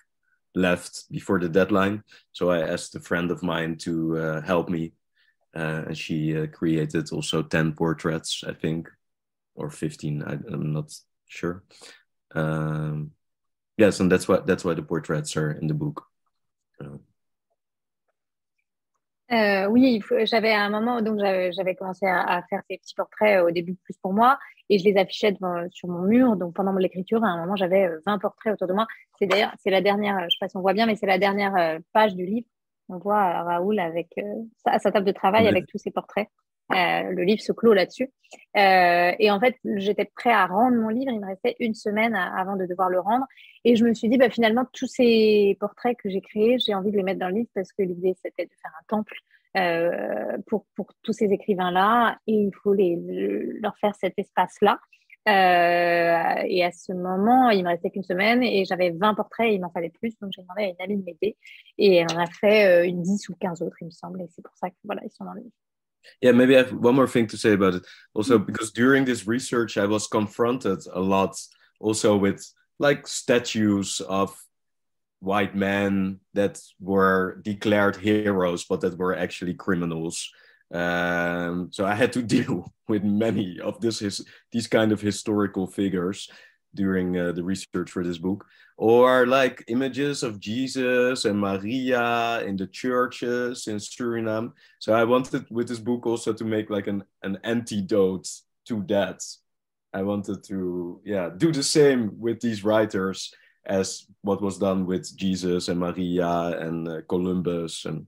left 0.54 1.12
before 1.12 1.40
the 1.40 1.50
deadline. 1.50 2.04
So 2.32 2.50
I 2.50 2.62
asked 2.62 2.96
a 2.96 3.00
friend 3.00 3.32
of 3.32 3.44
mine 3.44 3.78
to 3.80 4.18
uh, 4.18 4.42
help 4.42 4.70
me 4.70 4.94
uh, 5.56 5.84
and 5.88 5.98
she 5.98 6.38
uh, 6.38 6.48
created 6.48 7.12
also 7.12 7.42
10 7.42 7.74
portraits, 7.74 8.44
I 8.46 8.54
think, 8.54 8.90
or 9.56 9.70
15. 9.70 10.24
I, 10.24 10.34
am 10.34 10.74
not 10.74 10.94
sure. 11.28 11.64
Um, 12.34 13.12
yes, 13.78 14.02
and 14.02 14.12
that's 14.12 14.28
why 14.28 14.40
that's 14.46 14.66
why 14.66 14.74
the 14.74 14.82
portraits 14.82 15.38
are 15.38 15.52
in 15.52 15.68
the 15.68 15.74
book. 15.74 16.04
Uh, 19.32 19.34
euh, 19.34 19.68
oui, 19.68 20.02
j'avais 20.24 20.52
à 20.52 20.62
un 20.62 20.70
moment, 20.70 21.02
donc 21.02 21.20
j'avais 21.20 21.76
commencé 21.76 22.06
à, 22.06 22.22
à, 22.22 22.44
faire 22.44 22.62
ces 22.70 22.78
petits 22.78 22.94
portraits 22.94 23.44
au 23.44 23.50
début 23.50 23.76
plus 23.76 23.98
pour 23.98 24.14
moi 24.14 24.38
et 24.70 24.78
je 24.78 24.86
les 24.86 24.98
affichais 24.98 25.32
devant, 25.32 25.66
sur 25.72 25.90
mon 25.90 26.02
mur. 26.02 26.36
Donc 26.36 26.54
pendant 26.54 26.74
l'écriture, 26.74 27.24
à 27.24 27.28
un 27.28 27.40
moment, 27.40 27.56
j'avais 27.56 27.90
20 28.06 28.20
portraits 28.20 28.54
autour 28.54 28.68
de 28.68 28.74
moi. 28.74 28.86
C'est 29.18 29.26
d'ailleurs, 29.26 29.52
c'est 29.64 29.72
la 29.72 29.82
dernière, 29.82 30.20
je 30.20 30.26
ne 30.26 30.30
sais 30.30 30.38
pas 30.40 30.50
si 30.50 30.58
on 30.58 30.62
voit 30.62 30.74
bien, 30.74 30.86
mais 30.86 30.96
c'est 30.96 31.08
la 31.08 31.18
dernière 31.18 31.56
euh, 31.56 31.80
page 31.94 32.16
du 32.16 32.26
livre 32.26 32.48
on 32.90 32.98
voit 32.98 33.44
Raoul 33.44 33.80
avec, 33.80 34.10
euh, 34.18 34.44
à 34.66 34.80
sa 34.80 34.92
table 34.92 35.06
de 35.06 35.12
travail 35.12 35.48
avec 35.48 35.66
tous 35.68 35.78
ses 35.78 35.92
portraits. 35.92 36.28
Euh, 36.72 37.12
le 37.12 37.24
livre 37.24 37.42
se 37.42 37.52
clôt 37.52 37.74
là-dessus. 37.74 38.12
Euh, 38.58 39.12
et 39.20 39.30
en 39.30 39.40
fait, 39.40 39.56
j'étais 39.76 40.06
prêt 40.06 40.32
à 40.32 40.48
rendre 40.48 40.78
mon 40.78 40.90
livre. 40.90 41.12
Il 41.12 41.20
me 41.20 41.28
restait 41.28 41.56
une 41.60 41.76
semaine 41.76 42.16
avant 42.16 42.56
de 42.56 42.66
devoir 42.66 42.90
le 42.90 43.00
rendre. 43.00 43.26
Et 43.64 43.76
je 43.76 43.86
me 43.86 43.94
suis 43.94 44.10
dit, 44.10 44.18
bah, 44.18 44.30
finalement, 44.30 44.66
tous 44.74 44.88
ces 44.88 45.58
portraits 45.60 45.98
que 45.98 46.10
j'ai 46.10 46.22
créés, 46.22 46.58
j'ai 46.60 46.74
envie 46.74 46.92
de 46.92 46.98
les 46.98 47.04
mettre 47.04 47.20
dans 47.20 47.30
le 47.30 47.36
livre 47.36 47.50
parce 47.54 47.72
que 47.72 47.84
l'idée, 47.84 48.16
c'était 48.22 48.46
de 48.46 48.54
faire 48.62 48.72
un 48.80 48.86
temple 48.88 49.16
pour, 50.48 50.66
pour, 50.76 50.92
tous 51.04 51.14
ces 51.14 51.32
écrivains-là. 51.32 52.18
Et 52.28 52.34
il 52.34 52.52
faut 52.64 52.74
leur 52.74 53.78
faire 53.78 53.96
cet 53.96 54.18
espace-là. 54.18 54.80
Euh, 55.28 56.44
et 56.48 56.64
à 56.64 56.72
ce 56.72 56.94
moment, 56.94 57.50
il 57.50 57.64
me 57.64 57.70
restait 57.70 57.90
qu'une 57.90 58.04
semaine 58.04 58.44
et 58.44 58.64
j'avais 58.66 58.92
20 58.92 59.16
portraits 59.16 59.50
et 59.50 59.56
il 59.56 59.62
m'en 59.62 59.72
fallait 59.72 59.90
plus. 59.90 60.18
Donc 60.20 60.32
j'ai 60.36 60.44
demandé 60.44 60.64
à 60.64 60.68
une 60.68 60.82
amie 60.82 60.98
de 60.98 61.04
m'aider 61.04 61.36
et 61.80 61.96
elle 61.96 62.12
en 62.14 62.20
a 62.20 62.28
fait 62.28 62.84
euh, 62.84 62.88
une 62.88 63.02
10 63.02 63.30
ou 63.30 63.36
15 63.40 63.64
autres, 63.64 63.78
il 63.82 63.86
me 63.86 63.92
semble. 63.92 64.22
Et 64.22 64.28
c'est 64.30 64.44
pour 64.44 64.56
ça 64.56 64.70
que 64.70 64.76
voilà, 64.84 65.02
ils 65.04 65.12
sont 65.12 65.26
dans 65.26 65.34
le 65.34 65.42
livre. 65.42 65.52
Yeah, 66.22 66.32
maybe 66.32 66.56
I 66.56 66.64
have 66.64 66.74
one 66.74 66.96
more 66.96 67.08
thing 67.08 67.28
to 67.28 67.38
say 67.38 67.54
about 67.54 67.76
it. 67.76 67.86
Also, 68.14 68.38
mm. 68.38 68.46
because 68.46 68.72
during 68.72 69.06
this 69.06 69.28
research, 69.28 69.78
I 69.78 69.86
was 69.86 70.08
confronted 70.08 70.80
a 70.94 71.00
lot 71.00 71.36
also 71.80 72.18
with 72.18 72.46
like 72.80 73.08
statues 73.08 74.02
of 74.02 74.36
white 75.20 75.56
men 75.56 76.20
that 76.34 76.60
were 76.80 77.42
declared 77.44 77.96
heroes, 77.96 78.66
but 78.66 78.82
that 78.82 78.98
were 78.98 79.16
actually 79.16 79.54
criminals. 79.54 80.30
Um, 80.74 81.70
so 81.72 81.86
I 81.86 81.96
had 81.96 82.14
to 82.14 82.22
deal 82.36 82.72
with 82.88 83.04
many 83.04 83.60
of 83.60 83.80
this 83.82 84.00
his, 84.00 84.26
these 84.52 84.68
kind 84.68 84.92
of 84.92 85.02
historical 85.02 85.68
figures 85.68 86.30
during 86.76 87.18
uh, 87.18 87.32
the 87.32 87.44
research 87.44 87.90
for 87.90 88.04
this 88.04 88.20
book, 88.20 88.46
or 88.78 89.26
like 89.26 89.64
images 89.68 90.24
of 90.24 90.40
Jesus 90.40 91.26
and 91.26 91.40
Maria 91.40 92.42
in 92.46 92.58
the 92.58 92.68
churches 92.68 93.68
in 93.68 93.78
Suriname. 93.78 94.52
So 94.80 94.94
I 94.94 95.04
wanted 95.04 95.46
with 95.50 95.68
this 95.68 95.80
book 95.80 96.06
also 96.06 96.34
to 96.34 96.46
make 96.46 96.70
like 96.70 96.88
an, 96.88 97.04
an 97.24 97.40
antidote 97.44 98.28
to 98.68 98.84
that. 98.88 99.24
I 99.94 100.04
wanted 100.04 100.44
to 100.44 101.02
yeah 101.06 101.30
do 101.36 101.52
the 101.52 101.64
same 101.64 102.20
with 102.20 102.40
these 102.40 102.64
writers 102.64 103.34
as 103.66 104.06
what 104.22 104.42
was 104.42 104.60
done 104.60 104.86
with 104.86 105.18
Jesus 105.18 105.70
and 105.70 105.80
Maria 105.80 106.60
and 106.60 106.88
uh, 106.88 107.02
Columbus 107.08 107.86
and 107.86 108.06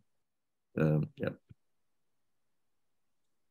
Um, 0.78 1.10
yeah. 1.18 1.34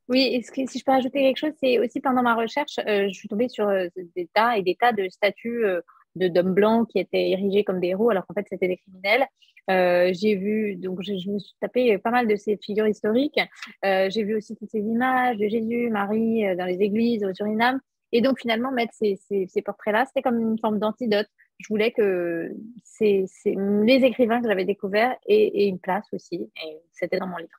Oui, 0.09 0.41
ce 0.45 0.53
que, 0.53 0.66
si 0.70 0.78
je 0.78 0.85
peux 0.85 0.93
rajouter 0.93 1.20
quelque 1.20 1.39
chose, 1.39 1.53
c'est 1.61 1.78
aussi 1.81 2.01
pendant 2.01 2.23
ma 2.23 2.35
recherche, 2.37 2.78
euh, 2.87 3.09
je 3.09 3.15
suis 3.15 3.28
tombée 3.28 3.49
sur 3.49 3.69
euh, 3.69 3.89
des 4.15 4.28
tas 4.33 4.57
et 4.57 4.62
des 4.62 4.77
tas 4.77 4.93
de 4.93 5.09
statues 5.09 5.65
euh, 5.65 5.81
de 6.15 6.28
d'hommes 6.28 6.55
blancs 6.55 6.89
qui 6.89 7.01
étaient 7.01 7.31
érigés 7.31 7.65
comme 7.65 7.81
des 7.81 7.89
héros, 7.89 8.11
alors 8.11 8.24
qu'en 8.27 8.35
fait 8.35 8.47
c'était 8.49 8.69
des 8.69 8.77
criminels. 8.77 9.27
Euh, 9.69 10.12
j'ai 10.12 10.37
vu, 10.37 10.77
donc 10.77 11.03
je, 11.03 11.16
je, 11.16 11.28
me 11.28 11.41
suis 11.41 11.57
tapé 11.61 11.99
pas 11.99 12.12
mal 12.12 12.28
de 12.28 12.37
ces 12.37 12.57
figures 12.57 12.87
historiques. 12.87 13.41
Euh, 13.85 14.09
j'ai 14.11 14.23
vu 14.23 14.37
aussi 14.37 14.55
toutes 14.55 14.70
ces 14.70 14.78
images 14.78 15.39
de 15.39 15.49
Jésus, 15.49 15.91
Marie 15.91 16.45
dans 16.57 16.66
les 16.66 16.81
églises 16.83 17.24
au 17.24 17.35
Suriname. 17.35 17.81
Et 18.12 18.20
donc 18.20 18.39
finalement 18.39 18.70
mettre 18.70 18.95
ces, 18.95 19.16
ces, 19.16 19.49
ces 19.49 19.62
portraits-là, 19.62 20.05
c'était 20.07 20.23
comme 20.23 20.41
une 20.41 20.59
forme 20.61 20.78
d'antidote. 20.78 21.27
Je 21.59 21.66
voulais 21.69 21.91
que 21.91 22.53
ces, 22.85 23.27
les 23.45 24.05
écrivains 24.05 24.41
que 24.41 24.49
j'avais 24.49 24.65
découverts 24.65 25.16
aient, 25.27 25.51
aient 25.53 25.66
une 25.66 25.81
place 25.81 26.07
aussi, 26.12 26.49
et 26.65 26.78
c'était 26.93 27.19
dans 27.19 27.27
mon 27.27 27.39
livre 27.39 27.59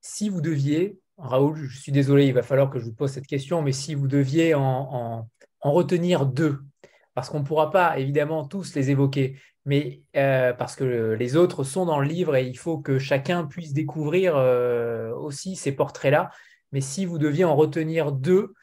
si 0.00 0.28
vous 0.28 0.40
deviez, 0.40 0.98
Raoul, 1.18 1.56
je 1.56 1.78
suis 1.78 1.92
désolé, 1.92 2.26
il 2.26 2.34
va 2.34 2.42
falloir 2.42 2.70
que 2.70 2.78
je 2.78 2.84
vous 2.84 2.94
pose 2.94 3.10
cette 3.10 3.26
question, 3.26 3.62
mais 3.62 3.72
si 3.72 3.94
vous 3.94 4.08
deviez 4.08 4.54
en, 4.54 4.62
en, 4.62 5.28
en 5.60 5.72
retenir 5.72 6.26
deux, 6.26 6.60
parce 7.14 7.28
qu'on 7.28 7.40
ne 7.40 7.44
pourra 7.44 7.70
pas 7.70 7.98
évidemment 7.98 8.46
tous 8.46 8.74
les 8.74 8.90
évoquer, 8.90 9.38
mais 9.66 10.02
euh, 10.16 10.52
parce 10.52 10.74
que 10.76 11.12
les 11.18 11.36
autres 11.36 11.64
sont 11.64 11.84
dans 11.84 12.00
le 12.00 12.06
livre 12.06 12.36
et 12.36 12.46
il 12.46 12.56
faut 12.56 12.78
que 12.78 12.98
chacun 12.98 13.44
puisse 13.44 13.72
découvrir 13.72 14.36
euh, 14.36 15.12
aussi 15.14 15.56
ces 15.56 15.72
portraits-là. 15.72 16.30
Mais 16.72 16.80
si 16.80 17.04
vous 17.04 17.18
deviez 17.18 17.44
en 17.44 17.56
retenir 17.56 18.12
deux, 18.12 18.54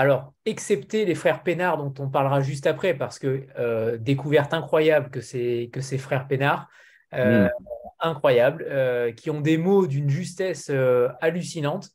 alors, 0.00 0.32
excepté 0.46 1.04
les 1.04 1.14
frères 1.14 1.42
Pénard, 1.42 1.76
dont 1.76 1.92
on 2.02 2.08
parlera 2.08 2.40
juste 2.40 2.66
après, 2.66 2.94
parce 2.94 3.18
que 3.18 3.46
euh, 3.58 3.98
découverte 3.98 4.54
incroyable 4.54 5.10
que 5.10 5.20
ces 5.20 5.98
frères 5.98 6.26
Pénard, 6.26 6.70
euh, 7.12 7.44
mm. 7.44 7.50
Incroyables, 8.00 8.66
euh, 8.68 9.12
qui 9.12 9.30
ont 9.30 9.40
des 9.40 9.58
mots 9.58 9.86
d'une 9.86 10.08
justesse 10.08 10.68
euh, 10.70 11.08
hallucinante. 11.20 11.90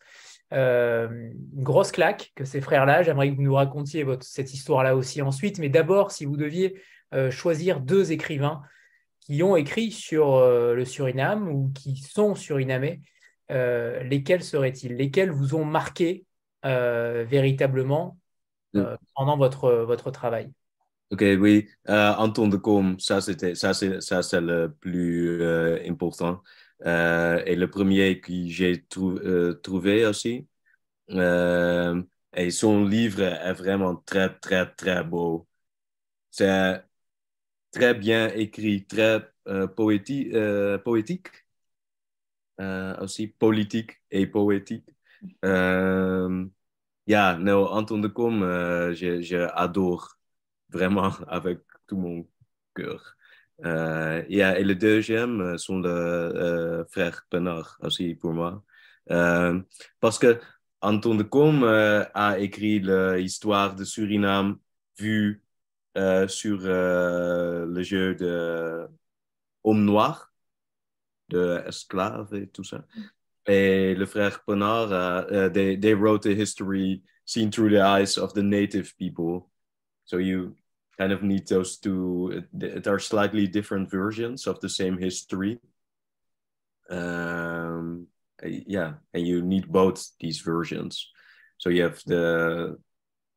une 0.52 1.34
grosse 1.54 1.92
claque 1.92 2.32
que 2.36 2.46
ces 2.46 2.62
frères-là. 2.62 3.04
J'aimerais 3.04 3.30
que 3.30 3.36
vous 3.36 3.42
nous 3.42 3.56
racontiez 3.56 4.04
votre, 4.04 4.24
cette 4.24 4.54
histoire-là 4.54 4.96
aussi 4.96 5.22
ensuite. 5.22 5.60
Mais 5.60 5.70
d'abord, 5.70 6.12
si 6.12 6.26
vous 6.26 6.38
deviez 6.38 6.82
choisir 7.30 7.80
deux 7.80 8.12
écrivains 8.12 8.62
qui 9.20 9.42
ont 9.44 9.56
écrit 9.56 9.92
sur 9.92 10.40
le 10.40 10.86
Suriname 10.86 11.50
ou 11.50 11.72
qui 11.74 11.98
sont 11.98 12.36
surinamais, 12.36 13.02
lesquels 13.50 14.44
seraient-ils? 14.44 14.96
Lesquels 14.96 15.32
vous 15.32 15.56
ont 15.56 15.66
marqué 15.66 16.26
véritablement 16.64 18.18
mm. 18.74 18.84
pendant 19.16 19.38
votre, 19.38 19.72
votre 19.72 20.12
travail? 20.12 20.52
Ok, 21.12 21.22
oui. 21.40 21.70
Euh, 21.88 22.14
Anton 22.16 22.48
de 22.48 22.58
Com, 22.58 23.00
ça 23.00 23.22
ça 23.22 23.34
c'est 23.74 24.02
ça 24.02 24.24
c'est 24.24 24.42
le 24.42 24.74
plus 24.74 25.42
euh, 25.42 25.80
important. 25.88 26.42
Euh, 26.86 27.42
et 27.46 27.56
le 27.56 27.70
premier 27.70 28.20
que 28.20 28.34
j'ai 28.48 28.84
trou 28.86 29.20
trouvé 29.62 30.06
aussi. 30.06 30.48
Et 32.38 32.52
son 32.52 32.86
livre 32.86 33.22
est 33.22 33.54
vraiment 33.54 33.96
très 33.96 34.30
très 34.40 34.66
très 34.76 35.04
beau. 35.04 35.48
C'est 36.32 36.84
très 37.72 37.94
bien 37.96 38.30
écrit, 38.36 38.86
très 38.88 39.22
poétique, 39.76 41.30
aussi 43.02 43.28
politique 43.28 44.02
et 44.12 44.28
poétique. 44.28 44.90
ja, 47.08 47.38
nou 47.38 47.66
Anton 47.68 48.02
de 48.02 48.08
Com, 48.10 48.42
j'adore 48.94 50.15
vraiment 50.76 51.12
avec 51.28 51.60
tout 51.88 51.98
mon 51.98 52.28
cœur. 52.76 53.16
Euh, 53.64 54.22
yeah, 54.30 54.60
et 54.60 54.64
le 54.66 54.76
deuxième 54.76 55.40
euh, 55.42 55.58
sont 55.58 55.80
les 55.80 55.90
euh, 55.90 56.86
frères 56.86 57.26
Penard 57.30 57.78
aussi 57.82 58.14
pour 58.16 58.34
moi. 58.34 58.64
Euh, 59.12 59.62
parce 60.00 60.20
que 60.20 60.40
Anton 60.82 61.16
de 61.16 61.24
Com 61.24 61.64
euh, 61.64 62.04
a 62.14 62.38
écrit 62.40 62.80
l'histoire 62.80 63.76
de 63.76 63.86
Suriname 63.86 64.58
vue 65.00 65.42
euh, 65.98 66.28
sur 66.28 66.60
le 66.60 67.82
jeu 67.82 68.16
de 68.16 68.88
Homme 69.64 69.86
Noir, 69.86 70.34
de 71.30 71.64
esclaves 71.66 72.34
et 72.36 72.48
tout 72.48 72.64
ça. 72.66 72.84
Et 73.48 73.96
le 73.96 74.06
frère 74.06 74.44
Penard, 74.44 74.92
uh, 74.92 75.50
they, 75.52 75.78
they 75.80 75.94
wrote 75.94 76.26
a 76.26 76.34
history 76.34 77.04
seen 77.26 77.52
through 77.52 77.70
the 77.70 77.82
eyes 77.82 78.18
of 78.18 78.34
the 78.34 78.42
native 78.44 78.94
people. 78.98 79.50
So 80.06 80.18
you 80.18 80.56
kind 80.98 81.12
of 81.12 81.24
need 81.24 81.48
those 81.48 81.78
two. 81.78 82.44
There 82.54 82.94
are 82.94 83.00
slightly 83.00 83.48
different 83.48 83.92
versions 83.92 84.48
of 84.48 84.60
the 84.60 84.70
same 84.70 84.98
history. 84.98 85.60
Um, 86.90 88.08
yeah, 88.44 88.94
and 89.14 89.28
you 89.28 89.42
need 89.42 89.72
both 89.72 90.12
these 90.20 90.40
versions. 90.40 91.10
So 91.58 91.70
you 91.70 91.84
have 91.84 92.02
the 92.06 92.78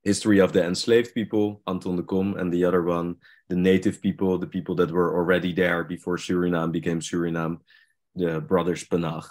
history 0.05 0.39
of 0.39 0.53
the 0.53 0.65
enslaved 0.65 1.15
people, 1.15 1.63
Anton 1.67 1.97
de 1.97 2.03
Kom, 2.03 2.35
and 2.37 2.53
the 2.53 2.65
other 2.65 2.83
one, 2.83 3.17
the 3.49 3.57
native 3.57 4.01
people, 4.01 4.39
the 4.39 4.47
people 4.47 4.75
that 4.77 4.91
were 4.91 5.17
already 5.17 5.53
there 5.53 5.85
before 5.85 6.17
Suriname 6.17 6.73
became 6.73 7.01
Suriname, 7.01 7.59
the 8.15 8.41
brothers 8.41 8.85
Penach. 8.85 9.27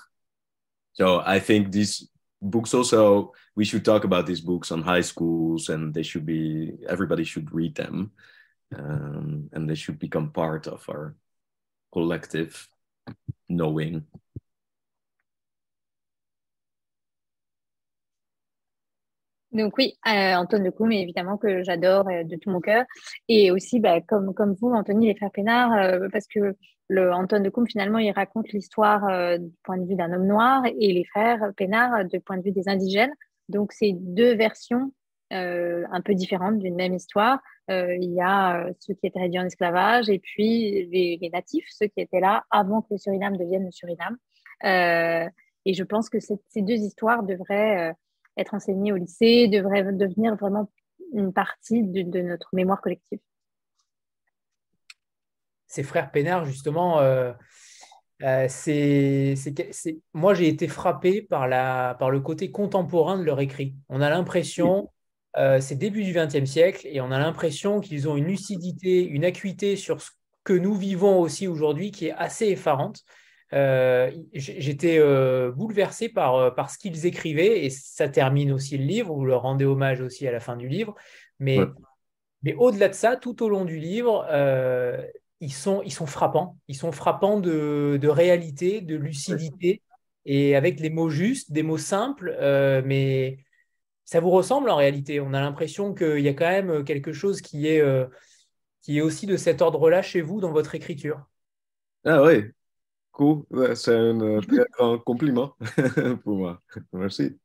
So 0.93 1.21
I 1.25 1.39
think 1.39 1.71
these 1.71 2.09
books 2.41 2.73
also 2.73 3.33
we 3.55 3.65
should 3.65 3.83
talk 3.83 4.03
about 4.03 4.25
these 4.25 4.41
books 4.41 4.71
on 4.71 4.81
high 4.81 5.01
schools 5.01 5.69
and 5.69 5.93
they 5.93 6.03
should 6.03 6.25
be 6.25 6.73
everybody 6.87 7.23
should 7.23 7.51
read 7.53 7.75
them 7.75 8.11
um, 8.75 9.49
and 9.53 9.69
they 9.69 9.75
should 9.75 9.97
become 9.97 10.31
part 10.31 10.67
of 10.67 10.87
our 10.89 11.15
collective 11.91 12.69
knowing 13.49 14.05
Donc 19.53 19.77
oui, 19.77 19.93
euh, 20.07 20.35
Antoine 20.35 20.63
de 20.63 20.69
Coum, 20.69 20.91
évidemment 20.91 21.37
que 21.37 21.63
j'adore 21.63 22.07
euh, 22.09 22.23
de 22.23 22.35
tout 22.35 22.51
mon 22.51 22.59
cœur. 22.61 22.85
Et 23.27 23.49
aussi, 23.49 23.79
bah, 23.79 24.01
comme, 24.01 24.33
comme 24.33 24.53
vous, 24.53 24.69
Anthony, 24.69 25.07
les 25.07 25.15
frères 25.15 25.31
Pénard, 25.31 25.73
euh, 25.73 26.09
parce 26.11 26.27
que 26.27 26.55
le 26.87 27.11
Antoine 27.13 27.43
de 27.43 27.49
Coum, 27.49 27.67
finalement, 27.67 27.97
il 27.97 28.11
raconte 28.11 28.49
l'histoire 28.49 29.07
euh, 29.09 29.37
du 29.37 29.51
point 29.63 29.77
de 29.77 29.85
vue 29.85 29.95
d'un 29.95 30.11
homme 30.13 30.25
noir 30.25 30.63
et 30.65 30.93
les 30.93 31.03
frères 31.03 31.51
Pénard 31.57 31.93
euh, 31.93 32.03
du 32.03 32.19
point 32.19 32.37
de 32.37 32.43
vue 32.43 32.51
des 32.51 32.69
indigènes. 32.69 33.13
Donc 33.49 33.73
c'est 33.73 33.91
deux 33.93 34.35
versions 34.35 34.93
euh, 35.33 35.83
un 35.91 36.01
peu 36.01 36.13
différentes 36.13 36.59
d'une 36.59 36.75
même 36.75 36.93
histoire. 36.93 37.39
il 37.69 38.13
y 38.13 38.21
a 38.21 38.69
ceux 38.79 38.93
qui 38.93 39.07
étaient 39.07 39.19
réduits 39.19 39.39
en 39.39 39.45
esclavage 39.45 40.09
et 40.09 40.19
puis 40.19 40.87
les, 40.89 41.17
les, 41.21 41.29
natifs, 41.29 41.67
ceux 41.69 41.87
qui 41.87 41.99
étaient 41.99 42.21
là 42.21 42.45
avant 42.49 42.81
que 42.81 42.87
le 42.91 42.97
Suriname 42.97 43.35
devienne 43.35 43.65
le 43.65 43.71
Suriname. 43.71 44.17
et 44.63 45.73
je 45.73 45.83
pense 45.83 46.09
que 46.09 46.19
ces 46.19 46.61
deux 46.61 46.75
histoires 46.75 47.23
devraient 47.23 47.93
être 48.37 48.53
enseigné 48.53 48.93
au 48.93 48.95
lycée, 48.95 49.49
devrait 49.49 49.83
devenir 49.91 50.35
vraiment 50.37 50.69
une 51.13 51.33
partie 51.33 51.83
de, 51.83 52.03
de 52.03 52.21
notre 52.21 52.49
mémoire 52.53 52.79
collective. 52.79 53.19
Ces 55.67 55.83
frères 55.83 56.11
Pénard, 56.11 56.45
justement, 56.45 56.99
euh, 56.99 57.31
euh, 58.23 58.47
c'est, 58.49 59.35
moi 60.13 60.33
j'ai 60.33 60.47
été 60.47 60.67
frappé 60.67 61.21
par, 61.21 61.47
la, 61.47 61.95
par 61.99 62.09
le 62.09 62.19
côté 62.19 62.51
contemporain 62.51 63.17
de 63.17 63.23
leur 63.23 63.39
écrit. 63.39 63.75
On 63.89 64.01
a 64.01 64.09
l'impression, 64.09 64.91
euh, 65.37 65.59
c'est 65.59 65.75
début 65.75 66.03
du 66.03 66.13
XXe 66.13 66.49
siècle, 66.49 66.87
et 66.89 67.01
on 67.01 67.11
a 67.11 67.19
l'impression 67.19 67.79
qu'ils 67.79 68.09
ont 68.09 68.17
une 68.17 68.25
lucidité, 68.25 69.03
une 69.05 69.25
acuité 69.25 69.75
sur 69.75 70.01
ce 70.01 70.11
que 70.43 70.53
nous 70.53 70.73
vivons 70.73 71.19
aussi 71.19 71.47
aujourd'hui 71.47 71.91
qui 71.91 72.07
est 72.07 72.13
assez 72.13 72.47
effarante. 72.47 73.03
Euh, 73.53 74.11
j'étais 74.33 74.97
euh, 74.99 75.51
bouleversé 75.51 76.09
par, 76.09 76.35
euh, 76.35 76.51
par 76.51 76.69
ce 76.69 76.77
qu'ils 76.77 77.05
écrivaient 77.05 77.65
et 77.65 77.69
ça 77.69 78.09
termine 78.09 78.51
aussi 78.51 78.77
le 78.77 78.83
livre, 78.83 79.13
vous 79.13 79.25
leur 79.25 79.43
rendez 79.43 79.63
hommage 79.63 80.01
aussi 80.01 80.27
à 80.27 80.31
la 80.31 80.39
fin 80.39 80.57
du 80.57 80.67
livre. 80.67 80.95
Mais, 81.39 81.59
ouais. 81.59 81.67
mais 82.43 82.53
au-delà 82.55 82.89
de 82.89 82.93
ça, 82.93 83.15
tout 83.15 83.43
au 83.43 83.49
long 83.49 83.63
du 83.63 83.77
livre, 83.77 84.25
euh, 84.29 85.01
ils, 85.39 85.53
sont, 85.53 85.81
ils 85.83 85.91
sont 85.91 86.05
frappants. 86.05 86.57
Ils 86.67 86.75
sont 86.75 86.91
frappants 86.91 87.39
de, 87.39 87.97
de 88.01 88.07
réalité, 88.07 88.81
de 88.81 88.95
lucidité 88.95 89.81
et 90.25 90.55
avec 90.55 90.79
les 90.79 90.89
mots 90.89 91.09
justes, 91.09 91.51
des 91.51 91.63
mots 91.63 91.77
simples, 91.77 92.35
euh, 92.39 92.81
mais 92.85 93.39
ça 94.03 94.19
vous 94.19 94.31
ressemble 94.31 94.69
en 94.69 94.75
réalité. 94.75 95.19
On 95.19 95.33
a 95.33 95.39
l'impression 95.39 95.93
qu'il 95.93 96.19
y 96.19 96.27
a 96.27 96.33
quand 96.33 96.49
même 96.49 96.83
quelque 96.83 97.13
chose 97.13 97.41
qui 97.41 97.67
est, 97.67 97.81
euh, 97.81 98.05
qui 98.81 98.97
est 98.97 99.01
aussi 99.01 99.25
de 99.25 99.37
cet 99.37 99.61
ordre-là 99.61 100.01
chez 100.01 100.21
vous 100.21 100.41
dans 100.41 100.51
votre 100.51 100.75
écriture. 100.75 101.25
Ah 102.03 102.23
oui, 102.23 102.43
Cool, 103.17 103.45
c'est 103.75 103.95
un 103.95 104.21
euh, 104.21 104.41
très 104.41 104.57
grand 104.77 104.99
compliment 104.99 105.55
pour 106.23 106.37
moi. 106.37 106.61
Merci. 106.93 107.39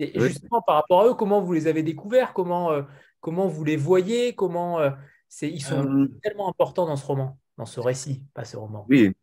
Et 0.00 0.18
justement, 0.18 0.60
par 0.62 0.74
rapport 0.74 1.02
à 1.02 1.06
eux, 1.06 1.14
comment 1.14 1.40
vous 1.40 1.52
les 1.52 1.68
avez 1.68 1.84
découverts? 1.84 2.32
Comment, 2.32 2.72
euh, 2.72 2.82
comment 3.20 3.46
vous 3.46 3.62
les 3.62 3.76
voyez? 3.76 4.34
Comment 4.34 4.80
c'est, 5.28 5.48
Ils 5.48 5.62
sont 5.62 5.80
um, 5.80 6.08
tellement 6.22 6.48
importants 6.48 6.86
dans 6.86 6.96
ce 6.96 7.06
roman, 7.06 7.38
dans 7.56 7.66
ce 7.66 7.80
récit, 7.80 8.22
pas 8.34 8.44
ce 8.44 8.56
roman. 8.56 8.86
Oui. 8.88 9.14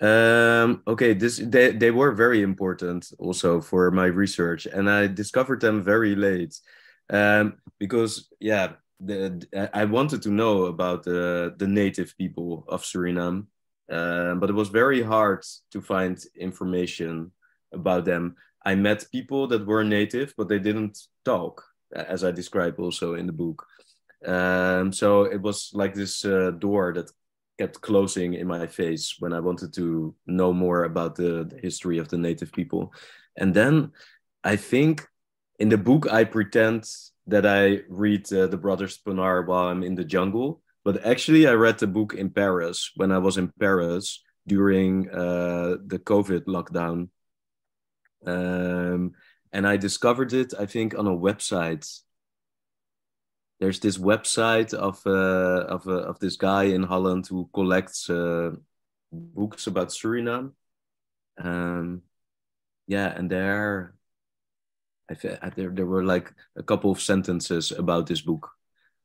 Um, 0.00 0.82
okay, 0.86 1.14
this 1.14 1.38
they, 1.38 1.70
they 1.70 1.92
were 1.92 2.12
very 2.12 2.42
important 2.42 3.12
also 3.20 3.60
for 3.60 3.92
my 3.92 4.06
research, 4.06 4.66
and 4.66 4.90
I 4.90 5.06
discovered 5.06 5.60
them 5.60 5.80
very 5.80 6.16
late 6.16 6.58
um, 7.08 7.54
because, 7.78 8.28
yeah, 8.40 8.72
the, 8.98 9.46
I 9.72 9.84
wanted 9.84 10.22
to 10.22 10.30
know 10.30 10.64
about 10.64 11.04
the, 11.04 11.54
the 11.56 11.68
native 11.68 12.16
people 12.18 12.64
of 12.68 12.82
Suriname. 12.82 13.46
uh, 13.90 14.34
but 14.36 14.50
it 14.50 14.54
was 14.54 14.68
very 14.68 15.02
hard 15.02 15.44
to 15.72 15.80
find 15.80 16.22
information 16.38 17.32
about 17.72 18.04
them. 18.04 18.36
I 18.64 18.74
met 18.74 19.10
people 19.10 19.48
that 19.48 19.66
were 19.66 19.84
native, 19.84 20.34
but 20.36 20.48
they 20.48 20.58
didn't 20.58 20.98
talk, 21.24 21.64
as 21.94 22.22
I 22.22 22.30
describe 22.30 22.78
also 22.78 23.14
in 23.14 23.26
the 23.26 23.32
book. 23.32 23.66
Um, 24.26 24.92
so 24.92 25.22
it 25.24 25.40
was 25.40 25.70
like 25.72 25.94
this 25.94 26.24
uh, 26.24 26.50
door 26.50 26.92
that 26.94 27.10
kept 27.58 27.80
closing 27.80 28.34
in 28.34 28.46
my 28.46 28.66
face 28.66 29.16
when 29.18 29.32
I 29.32 29.40
wanted 29.40 29.72
to 29.74 30.14
know 30.26 30.52
more 30.52 30.84
about 30.84 31.14
the, 31.14 31.44
the 31.44 31.58
history 31.62 31.98
of 31.98 32.08
the 32.08 32.18
native 32.18 32.52
people. 32.52 32.92
And 33.36 33.54
then 33.54 33.92
I 34.44 34.56
think 34.56 35.06
in 35.58 35.68
the 35.68 35.78
book, 35.78 36.10
I 36.10 36.24
pretend 36.24 36.84
that 37.26 37.46
I 37.46 37.82
read 37.88 38.32
uh, 38.32 38.46
the 38.46 38.56
Brothers 38.56 38.98
Ponar 39.04 39.46
while 39.46 39.68
I'm 39.68 39.82
in 39.82 39.94
the 39.94 40.04
jungle. 40.04 40.62
But 40.84 41.04
actually, 41.04 41.46
I 41.46 41.52
read 41.52 41.78
the 41.78 41.86
book 41.86 42.14
in 42.14 42.30
Paris 42.30 42.90
when 42.96 43.12
I 43.12 43.18
was 43.18 43.36
in 43.36 43.52
Paris 43.60 44.22
during 44.46 45.10
uh, 45.10 45.76
the 45.86 45.98
COVID 45.98 46.44
lockdown. 46.46 47.08
Um, 48.26 49.12
and 49.52 49.66
I 49.66 49.76
discovered 49.76 50.32
it, 50.32 50.54
I 50.58 50.66
think, 50.66 50.98
on 50.98 51.06
a 51.06 51.10
website. 51.28 51.86
There's 53.60 53.78
this 53.78 53.98
website 53.98 54.74
of 54.74 55.00
uh, 55.06 55.66
of 55.68 55.86
uh, 55.86 56.08
of 56.08 56.18
this 56.18 56.36
guy 56.36 56.64
in 56.64 56.82
Holland 56.82 57.26
who 57.28 57.48
collects 57.52 58.08
uh, 58.08 58.52
books 59.12 59.66
about 59.66 59.88
Suriname. 59.88 60.52
Um, 61.38 62.02
yeah, 62.86 63.12
and 63.14 63.30
there 63.30 63.94
I, 65.10 65.50
there, 65.50 65.70
there 65.70 65.86
were 65.86 66.04
like 66.04 66.32
a 66.56 66.62
couple 66.62 66.90
of 66.90 67.00
sentences 67.00 67.72
about 67.72 68.06
this 68.06 68.20
book. 68.20 68.50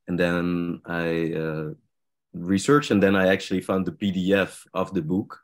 And 0.08 0.18
then 0.18 0.80
I 0.86 1.32
uh, 1.32 1.70
researched, 2.32 2.90
and 2.90 3.02
then 3.02 3.16
I 3.16 3.28
actually 3.28 3.60
found 3.60 3.86
the 3.86 3.92
PDF 3.92 4.64
of 4.72 4.94
the 4.94 5.02
book. 5.02 5.40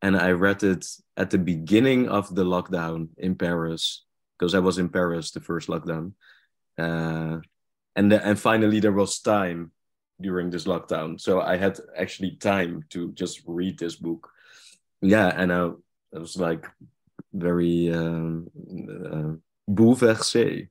And 0.00 0.16
I 0.16 0.32
read 0.32 0.64
it 0.64 0.86
at 1.16 1.30
the 1.30 1.38
beginning 1.38 2.08
of 2.08 2.34
the 2.34 2.44
lockdown 2.44 3.10
in 3.16 3.36
Paris, 3.36 4.04
because 4.36 4.54
I 4.54 4.58
was 4.58 4.78
in 4.78 4.88
Paris 4.88 5.30
the 5.30 5.40
first 5.40 5.68
lockdown. 5.68 6.12
And, 7.96 8.10
the, 8.10 8.24
and 8.24 8.38
finally, 8.38 8.80
there 8.80 8.92
was 8.92 9.20
time 9.20 9.72
during 10.20 10.50
this 10.50 10.64
lockdown. 10.64 11.20
So 11.20 11.40
I 11.40 11.56
had 11.56 11.78
actually 11.96 12.36
time 12.36 12.84
to 12.90 13.12
just 13.12 13.42
read 13.46 13.78
this 13.78 13.96
book. 13.96 14.30
Yeah, 15.00 15.28
and 15.28 15.52
I, 15.52 15.70
I 16.14 16.18
was 16.18 16.36
like 16.36 16.66
very. 17.32 17.92
Um, 17.92 18.50
uh, 19.12 19.36
bouleversé 19.68 20.70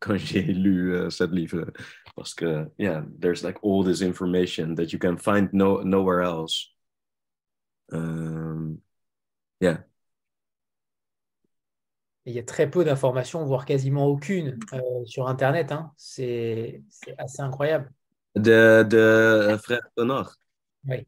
quand 0.00 0.16
j'ai 0.16 0.42
lu 0.42 0.94
uh, 0.94 1.10
cette 1.10 1.32
livre 1.32 1.72
parce 2.14 2.34
que 2.34 2.70
yeah 2.78 3.02
there's 3.18 3.42
like 3.42 3.58
all 3.62 3.82
this 3.82 4.02
information 4.02 4.74
that 4.74 4.92
you 4.92 4.98
can 4.98 5.16
find 5.16 5.52
no 5.52 5.82
nowhere 5.82 6.22
else 6.22 6.70
um, 7.92 8.78
yeah 9.60 9.78
il 12.26 12.34
y 12.34 12.38
a 12.38 12.42
très 12.42 12.68
peu 12.68 12.84
d'informations, 12.84 13.44
voire 13.44 13.64
quasiment 13.64 14.06
aucune 14.06 14.58
euh, 14.72 15.04
sur 15.04 15.28
Internet. 15.28 15.72
Hein. 15.72 15.92
C'est 15.96 16.82
assez 17.18 17.40
incroyable. 17.40 17.90
De, 18.34 18.82
de 18.82 19.56
frères 19.62 19.88
Tonor. 19.96 20.34
Oui. 20.86 21.06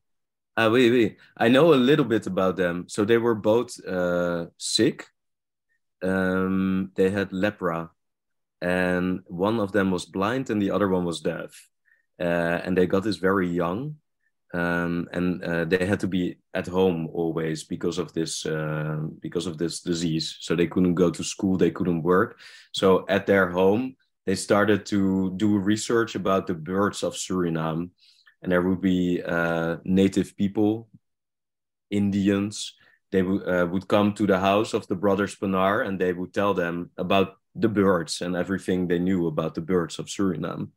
Ah 0.56 0.70
oui, 0.70 0.88
oui. 0.90 1.16
I 1.38 1.50
know 1.50 1.72
a 1.72 1.76
little 1.76 2.04
bit 2.04 2.26
about 2.26 2.56
them. 2.56 2.84
So 2.88 3.04
they 3.04 3.18
were 3.18 3.34
both 3.34 3.78
uh, 3.86 4.46
sick 4.56 5.04
um, 6.02 6.90
they 6.94 7.10
had 7.10 7.30
lepra, 7.30 7.90
and 8.60 9.20
one 9.26 9.60
of 9.60 9.72
them 9.72 9.90
was 9.90 10.04
blind 10.06 10.50
and 10.50 10.60
the 10.60 10.70
other 10.70 10.88
one 10.88 11.04
was 11.04 11.20
deaf. 11.20 11.68
Uh, 12.20 12.60
and 12.64 12.76
they 12.76 12.86
got 12.86 13.04
this 13.04 13.16
very 13.16 13.48
young, 13.48 13.96
um, 14.54 15.08
and 15.12 15.44
uh, 15.44 15.64
they 15.64 15.84
had 15.84 16.00
to 16.00 16.06
be 16.06 16.38
at 16.54 16.66
home 16.66 17.08
always 17.12 17.64
because 17.64 17.98
of 17.98 18.12
this 18.12 18.46
uh, 18.46 19.00
because 19.20 19.46
of 19.46 19.58
this 19.58 19.80
disease. 19.80 20.36
So 20.40 20.56
they 20.56 20.66
couldn't 20.66 20.94
go 20.94 21.10
to 21.10 21.22
school, 21.22 21.56
they 21.56 21.70
couldn't 21.70 22.02
work. 22.02 22.38
So 22.72 23.04
at 23.08 23.26
their 23.26 23.50
home, 23.50 23.96
they 24.26 24.34
started 24.34 24.86
to 24.86 25.32
do 25.36 25.58
research 25.58 26.14
about 26.14 26.46
the 26.46 26.54
birds 26.54 27.02
of 27.02 27.14
Suriname, 27.14 27.90
and 28.42 28.52
there 28.52 28.62
would 28.62 28.80
be 28.80 29.22
uh, 29.22 29.76
native 29.84 30.36
people, 30.36 30.88
Indians, 31.90 32.74
they 33.10 33.20
uh, 33.22 33.66
would 33.66 33.88
come 33.88 34.12
to 34.14 34.26
the 34.26 34.38
house 34.38 34.74
of 34.74 34.86
the 34.86 34.94
brothers 34.94 35.36
Panar 35.36 35.86
and 35.86 35.98
they 35.98 36.12
would 36.12 36.34
tell 36.34 36.54
them 36.54 36.90
about 36.98 37.36
the 37.54 37.68
birds 37.68 38.20
and 38.20 38.36
everything 38.36 38.86
they 38.86 38.98
knew 38.98 39.26
about 39.26 39.54
the 39.54 39.60
birds 39.60 39.98
of 39.98 40.06
Suriname. 40.06 40.68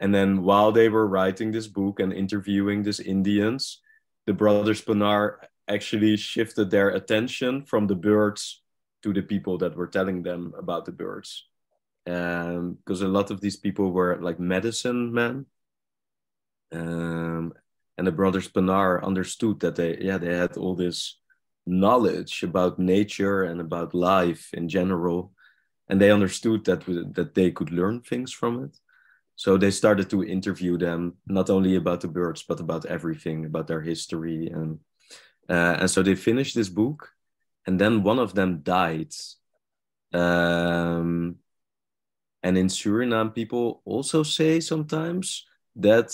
And 0.00 0.14
then 0.14 0.42
while 0.42 0.72
they 0.72 0.88
were 0.88 1.06
writing 1.06 1.52
this 1.52 1.66
book 1.66 2.00
and 2.00 2.12
interviewing 2.12 2.82
these 2.82 3.00
Indians, 3.00 3.80
the 4.26 4.32
brothers 4.32 4.82
Panar 4.82 5.36
actually 5.68 6.16
shifted 6.16 6.70
their 6.70 6.88
attention 6.90 7.64
from 7.64 7.86
the 7.86 7.94
birds 7.94 8.62
to 9.02 9.12
the 9.12 9.22
people 9.22 9.58
that 9.58 9.76
were 9.76 9.86
telling 9.86 10.22
them 10.22 10.54
about 10.58 10.86
the 10.86 10.92
birds. 10.92 11.46
Because 12.04 13.02
um, 13.02 13.06
a 13.06 13.08
lot 13.08 13.30
of 13.30 13.40
these 13.40 13.56
people 13.56 13.92
were 13.92 14.18
like 14.20 14.40
medicine 14.40 15.12
men. 15.12 15.46
Um, 16.72 17.52
and 17.98 18.06
the 18.06 18.12
brothers 18.12 18.48
Panar 18.48 19.04
understood 19.04 19.60
that 19.60 19.76
they, 19.76 19.98
yeah, 19.98 20.16
they 20.16 20.34
had 20.34 20.56
all 20.56 20.74
this 20.74 21.20
knowledge 21.66 22.42
about 22.42 22.78
nature 22.78 23.42
and 23.44 23.60
about 23.60 23.94
life 23.94 24.48
in 24.54 24.68
general 24.68 25.32
and 25.88 26.00
they 26.00 26.10
understood 26.10 26.64
that 26.64 26.84
that 27.14 27.34
they 27.34 27.50
could 27.50 27.70
learn 27.70 28.00
things 28.00 28.32
from 28.32 28.64
it 28.64 28.76
so 29.40 29.56
they 29.56 29.70
started 29.70 30.10
to 30.10 30.22
interview 30.22 30.76
them 30.76 31.14
not 31.26 31.48
only 31.48 31.76
about 31.76 32.02
the 32.02 32.08
birds 32.08 32.44
but 32.46 32.60
about 32.60 32.84
everything 32.84 33.46
about 33.46 33.66
their 33.66 33.80
history 33.80 34.48
and 34.48 34.78
uh, 35.48 35.80
and 35.80 35.90
so 35.90 36.02
they 36.02 36.14
finished 36.14 36.54
this 36.54 36.68
book 36.68 37.08
and 37.66 37.80
then 37.80 38.02
one 38.02 38.18
of 38.18 38.34
them 38.34 38.60
died. 38.62 39.14
Um, 40.12 41.36
and 42.42 42.58
in 42.58 42.66
suriname 42.66 43.34
people 43.34 43.80
also 43.86 44.22
say 44.22 44.60
sometimes 44.60 45.46
that 45.76 46.12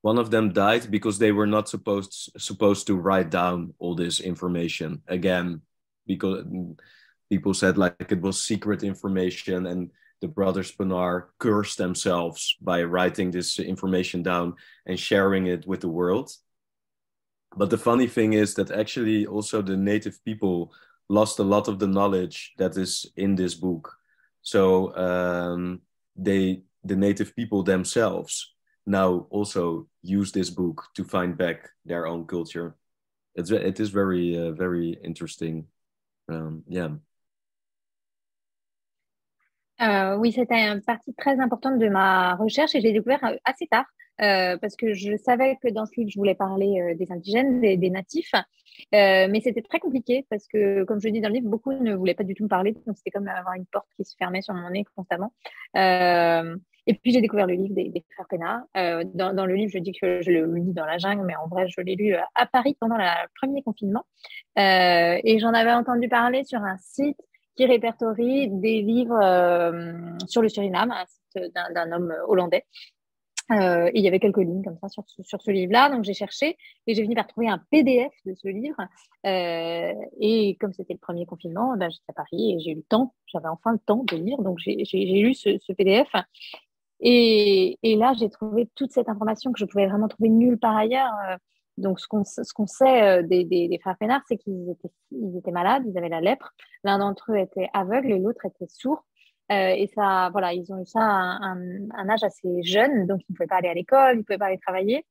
one 0.00 0.16
of 0.16 0.30
them 0.30 0.54
died 0.54 0.90
because 0.90 1.18
they 1.18 1.32
were 1.32 1.46
not 1.46 1.68
supposed 1.68 2.32
supposed 2.38 2.86
to 2.86 2.96
write 2.96 3.28
down 3.28 3.74
all 3.78 3.94
this 3.94 4.20
information. 4.20 5.02
Again 5.08 5.60
because 6.06 6.46
people 7.28 7.52
said 7.52 7.76
like 7.76 8.10
it 8.10 8.22
was 8.22 8.40
secret 8.40 8.82
information 8.82 9.66
and 9.66 9.90
the 10.20 10.28
brothers 10.28 10.72
Panar 10.72 11.26
cursed 11.38 11.78
themselves 11.78 12.56
by 12.60 12.82
writing 12.82 13.30
this 13.30 13.58
information 13.58 14.22
down 14.22 14.54
and 14.86 14.98
sharing 14.98 15.46
it 15.46 15.66
with 15.66 15.80
the 15.80 15.88
world. 15.88 16.30
But 17.56 17.70
the 17.70 17.78
funny 17.78 18.06
thing 18.06 18.34
is 18.34 18.54
that 18.54 18.70
actually 18.70 19.26
also 19.26 19.62
the 19.62 19.76
native 19.76 20.22
people 20.24 20.72
lost 21.08 21.38
a 21.38 21.44
lot 21.44 21.68
of 21.68 21.78
the 21.78 21.86
knowledge 21.86 22.52
that 22.58 22.76
is 22.76 23.10
in 23.16 23.34
this 23.34 23.54
book. 23.54 23.94
So 24.42 24.94
um, 24.96 25.80
they, 26.16 26.62
the 26.84 26.96
native 26.96 27.34
people 27.34 27.62
themselves, 27.62 28.54
now 28.88 29.26
also 29.30 29.86
use 30.02 30.32
this 30.32 30.50
book 30.50 30.88
to 30.94 31.04
find 31.04 31.36
back 31.36 31.68
their 31.84 32.06
own 32.06 32.26
culture. 32.26 32.74
It's 33.34 33.50
it 33.50 33.78
is 33.78 33.90
very 33.90 34.36
uh, 34.36 34.52
very 34.52 34.98
interesting. 35.04 35.66
Um, 36.28 36.64
yeah. 36.66 36.88
Euh, 39.80 40.16
oui, 40.16 40.32
c'était 40.32 40.54
une 40.68 40.82
partie 40.82 41.14
très 41.14 41.38
importante 41.40 41.78
de 41.78 41.88
ma 41.88 42.34
recherche 42.34 42.74
et 42.74 42.80
j'ai 42.80 42.92
découvert 42.92 43.22
euh, 43.24 43.36
assez 43.44 43.66
tard 43.68 43.84
euh, 44.20 44.56
parce 44.58 44.74
que 44.74 44.94
je 44.94 45.16
savais 45.16 45.56
que 45.62 45.68
dans 45.68 45.86
ce 45.86 45.92
livre, 45.96 46.10
je 46.10 46.18
voulais 46.18 46.34
parler 46.34 46.80
euh, 46.80 46.94
des 46.96 47.10
indigènes, 47.12 47.60
des, 47.60 47.76
des 47.76 47.90
natifs, 47.90 48.32
euh, 48.34 49.28
mais 49.30 49.40
c'était 49.40 49.62
très 49.62 49.78
compliqué 49.78 50.26
parce 50.28 50.48
que, 50.48 50.82
comme 50.84 51.00
je 51.00 51.08
dis 51.08 51.20
dans 51.20 51.28
le 51.28 51.34
livre, 51.34 51.48
beaucoup 51.48 51.72
ne 51.72 51.94
voulaient 51.94 52.14
pas 52.14 52.24
du 52.24 52.34
tout 52.34 52.42
me 52.44 52.48
parler, 52.48 52.72
donc 52.86 52.96
c'était 52.96 53.10
comme 53.10 53.28
avoir 53.28 53.54
une 53.54 53.66
porte 53.66 53.86
qui 53.96 54.04
se 54.04 54.16
fermait 54.16 54.42
sur 54.42 54.54
mon 54.54 54.70
nez 54.70 54.84
constamment. 54.96 55.32
Euh, 55.76 56.56
et 56.88 56.94
puis 56.94 57.12
j'ai 57.12 57.20
découvert 57.20 57.46
le 57.46 57.54
livre 57.54 57.74
des, 57.74 57.90
des 57.90 58.04
frères. 58.14 58.62
Euh, 58.76 59.04
dans, 59.14 59.34
dans, 59.34 59.46
le 59.46 59.54
livre, 59.54 59.70
je 59.72 59.78
dis 59.78 59.92
que 59.92 60.20
je 60.22 60.30
le 60.32 60.52
lis 60.56 60.72
dans 60.72 60.86
la 60.86 60.98
jungle, 60.98 61.24
mais 61.24 61.36
en 61.36 61.46
vrai, 61.46 61.68
je 61.68 61.80
l'ai 61.82 61.94
lu 61.94 62.14
à 62.14 62.46
Paris 62.46 62.76
pendant 62.80 62.96
le 62.96 63.04
premier 63.40 63.62
confinement. 63.62 64.04
et 64.56 65.38
j'en 65.38 65.52
avais 65.52 65.72
entendu 65.72 66.08
parler 66.08 66.44
sur 66.44 66.62
un 66.62 66.78
site 66.78 67.20
qui 67.58 67.66
répertorie 67.66 68.48
des 68.48 68.82
livres 68.82 69.18
sur 70.28 70.42
le 70.42 70.48
Suriname, 70.48 70.92
un 70.92 71.04
site 71.06 71.52
d'un 71.52 71.90
homme 71.90 72.14
hollandais. 72.28 72.64
Euh, 73.50 73.86
et 73.86 73.98
il 73.98 74.04
y 74.04 74.08
avait 74.08 74.20
quelques 74.20 74.38
lignes 74.38 74.62
comme 74.62 74.76
ça 74.78 74.88
sur, 74.88 75.04
sur 75.06 75.42
ce 75.42 75.50
livre-là. 75.50 75.90
Donc 75.90 76.04
j'ai 76.04 76.14
cherché 76.14 76.56
et 76.86 76.94
j'ai 76.94 77.02
fini 77.02 77.16
par 77.16 77.26
trouver 77.26 77.48
un 77.48 77.60
PDF 77.70 78.12
de 78.26 78.34
ce 78.34 78.48
livre. 78.48 78.80
Euh, 79.26 79.92
et 80.20 80.56
comme 80.60 80.72
c'était 80.72 80.92
le 80.92 80.98
premier 80.98 81.26
confinement, 81.26 81.74
ben, 81.76 81.90
j'étais 81.90 82.04
à 82.08 82.12
Paris 82.12 82.54
et 82.54 82.60
j'ai 82.60 82.72
eu 82.72 82.76
le 82.76 82.82
temps, 82.82 83.14
j'avais 83.26 83.48
enfin 83.48 83.72
le 83.72 83.78
temps 83.78 84.04
de 84.04 84.16
lire. 84.16 84.38
Donc 84.38 84.58
j'ai 84.58 84.76
lu 84.76 85.34
ce, 85.34 85.58
ce 85.58 85.72
PDF. 85.72 86.08
Et, 87.00 87.78
et 87.82 87.96
là, 87.96 88.12
j'ai 88.18 88.28
trouvé 88.28 88.68
toute 88.76 88.92
cette 88.92 89.08
information 89.08 89.52
que 89.52 89.58
je 89.58 89.64
pouvais 89.64 89.86
vraiment 89.86 90.08
trouver 90.08 90.28
nulle 90.28 90.58
part 90.58 90.76
ailleurs. 90.76 91.12
Euh, 91.78 91.82
donc, 91.82 92.00
ce 92.00 92.06
qu'on 92.06 92.66
sait 92.66 93.02
euh, 93.02 93.22
des, 93.22 93.44
des, 93.44 93.78
frères 93.80 93.96
Pénard, 93.98 94.22
c'est 94.28 94.36
qu'ils 94.36 94.70
étaient, 94.70 94.90
ils 95.12 95.36
étaient 95.36 95.50
malades, 95.50 95.84
ils 95.86 95.96
avaient 95.96 96.08
la 96.08 96.20
lèpre. 96.20 96.52
L'un 96.84 96.98
d'entre 96.98 97.32
eux 97.32 97.38
était 97.38 97.68
aveugle 97.72 98.12
et 98.12 98.18
l'autre 98.18 98.44
était 98.46 98.66
sourd. 98.68 99.04
Euh, 99.50 99.70
et 99.70 99.86
ça, 99.94 100.28
voilà, 100.32 100.52
ils 100.52 100.70
ont 100.72 100.82
eu 100.82 100.86
ça 100.86 101.00
à 101.00 101.38
un, 101.42 101.90
un, 101.96 102.08
âge 102.10 102.22
assez 102.22 102.62
jeune, 102.62 103.06
donc 103.06 103.20
ils 103.28 103.32
ne 103.32 103.36
pouvaient 103.36 103.46
pas 103.46 103.56
aller 103.56 103.68
à 103.68 103.74
l'école, 103.74 104.16
ils 104.16 104.18
ne 104.18 104.22
pouvaient 104.22 104.38
pas 104.38 104.46
aller 104.46 104.58
travailler. 104.58 105.06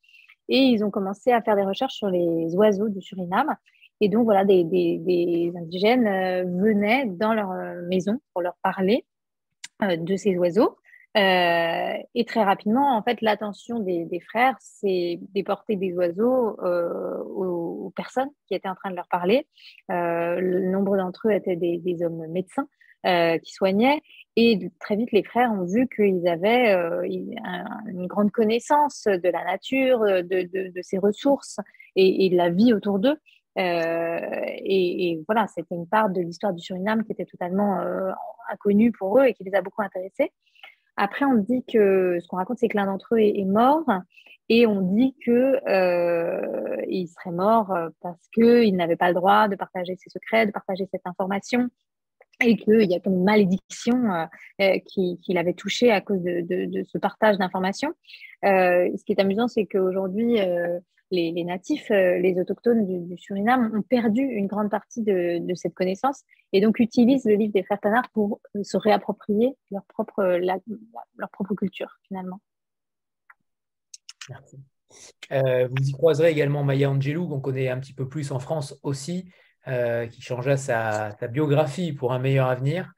et 0.47 0.59
ils 0.59 0.83
ont 0.83 0.91
commencé 0.91 1.31
à 1.31 1.41
faire 1.41 1.55
des 1.55 1.63
recherches 1.63 1.95
sur 1.95 2.09
les 2.09 2.55
oiseaux 2.55 2.89
du 2.89 3.01
Suriname. 3.01 3.55
Et 3.99 4.09
donc, 4.09 4.25
voilà, 4.25 4.45
des, 4.45 4.63
des, 4.63 5.51
indigènes 5.57 6.05
venaient 6.59 7.05
dans 7.07 7.33
leur 7.33 7.49
maison 7.89 8.19
pour 8.31 8.43
leur 8.43 8.55
parler 8.61 9.05
de 9.81 10.15
ces 10.15 10.37
oiseaux. 10.37 10.77
Euh, 11.17 11.97
et 12.13 12.25
très 12.25 12.43
rapidement, 12.43 12.95
en 12.95 13.01
fait, 13.01 13.21
l'attention 13.21 13.79
des, 13.79 14.21
frères 14.29 14.55
s'est 14.59 15.19
déportée 15.33 15.75
des 15.75 15.93
oiseaux 15.93 16.59
euh, 16.61 17.17
aux, 17.23 17.91
personnes 17.95 18.29
qui 18.47 18.53
étaient 18.53 18.69
en 18.69 18.75
train 18.75 18.91
de 18.91 18.95
leur 18.95 19.07
parler. 19.07 19.47
Euh, 19.91 20.39
le 20.39 20.69
nombre 20.69 20.97
d'entre 20.97 21.29
eux 21.29 21.31
étaient 21.31 21.55
des, 21.55 22.03
hommes 22.03 22.27
médecins 22.27 22.67
qui 23.41 23.53
soignaient. 23.53 24.01
Et 24.35 24.69
très 24.81 24.97
vite, 24.97 25.13
les 25.13 25.23
frères 25.23 25.49
ont 25.51 25.63
vu 25.63 25.87
qu'ils 25.87 26.27
avaient 26.27 26.73
une 27.05 28.05
grande 28.05 28.31
connaissance 28.31 29.05
de 29.05 29.29
la 29.29 29.45
nature, 29.45 30.01
de, 30.01 30.81
ses 30.81 30.97
ressources 30.97 31.57
et, 31.95 32.29
de 32.29 32.35
la 32.35 32.49
vie 32.49 32.73
autour 32.73 32.99
d'eux. 32.99 33.17
Et, 33.55 35.21
voilà, 35.25 35.47
c'était 35.47 35.75
une 35.75 35.87
part 35.87 36.09
de 36.09 36.19
l'histoire 36.19 36.53
du 36.53 36.61
Suriname 36.61 37.05
qui 37.05 37.13
était 37.13 37.25
totalement 37.25 37.79
inconnue 38.51 38.91
pour 38.91 39.19
eux 39.19 39.25
et 39.25 39.33
qui 39.33 39.45
les 39.45 39.55
a 39.55 39.61
beaucoup 39.61 39.83
intéressés. 39.83 40.33
Après, 40.97 41.25
on 41.25 41.35
dit 41.35 41.63
que 41.63 42.17
ce 42.19 42.27
qu'on 42.27 42.37
raconte, 42.37 42.57
c'est 42.57 42.67
que 42.67 42.77
l'un 42.77 42.87
d'entre 42.87 43.15
eux 43.15 43.19
est, 43.19 43.45
mort 43.45 43.85
et 44.49 44.65
on 44.65 44.81
dit 44.81 45.15
qu'il 45.23 45.61
euh, 45.67 47.05
serait 47.05 47.31
mort 47.31 47.71
euh, 47.71 47.89
parce 48.01 48.27
qu'il 48.33 48.75
n'avait 48.75 48.95
pas 48.95 49.09
le 49.09 49.13
droit 49.13 49.47
de 49.47 49.55
partager 49.55 49.95
ses 49.95 50.09
secrets, 50.09 50.47
de 50.47 50.51
partager 50.51 50.87
cette 50.91 51.05
information 51.05 51.67
et 52.39 52.55
qu'il 52.55 52.89
y 52.89 52.95
a 52.95 52.99
comme 52.99 53.13
une 53.13 53.23
malédiction 53.23 54.11
euh, 54.11 54.25
euh 54.61 54.79
qui, 54.85 55.19
l'avait 55.29 55.53
touché 55.53 55.91
à 55.91 56.01
cause 56.01 56.21
de, 56.23 56.83
ce 56.83 56.97
partage 56.97 57.37
d'informations. 57.37 57.93
ce 58.43 59.03
qui 59.03 59.11
est 59.11 59.21
amusant, 59.21 59.47
c'est 59.47 59.65
qu'aujourd'hui, 59.65 60.37
les, 61.11 61.43
natifs, 61.43 61.89
euh, 61.91 62.17
les 62.19 62.39
autochtones 62.39 62.85
du, 62.85 63.17
Suriname 63.17 63.71
ont 63.75 63.81
perdu 63.81 64.21
une 64.21 64.47
grande 64.47 64.69
partie 64.69 65.03
de, 65.03 65.41
cette 65.55 65.73
connaissance 65.73 66.23
et 66.53 66.61
donc 66.61 66.79
utilisent 66.79 67.25
le 67.25 67.35
livre 67.35 67.53
des 67.53 67.63
frères 67.63 67.79
Panard 67.79 68.09
pour 68.13 68.41
se 68.61 68.77
réapproprier 68.77 69.55
leur 69.71 69.83
propre, 69.85 70.39
propre 71.31 71.55
culture 71.55 71.97
finalement. 72.07 72.39
Euh, 75.31 75.67
vous 75.67 75.89
y 75.89 75.91
croiserez 75.91 76.31
également 76.31 76.63
Maya 76.63 76.89
Angelou, 76.89 77.27
qu'on 77.27 77.39
connaît 77.39 77.69
un 77.69 77.79
petit 77.79 77.93
peu 77.93 78.07
plus 78.07 78.31
en 78.31 78.39
France 78.39 78.77
aussi, 78.83 79.29
euh, 79.67 80.07
qui 80.07 80.21
changea 80.21 80.57
sa, 80.57 81.15
biographie 81.29 81.93
pour 81.93 82.13
un 82.13 82.19
meilleur 82.19 82.47
avenir. 82.47 82.93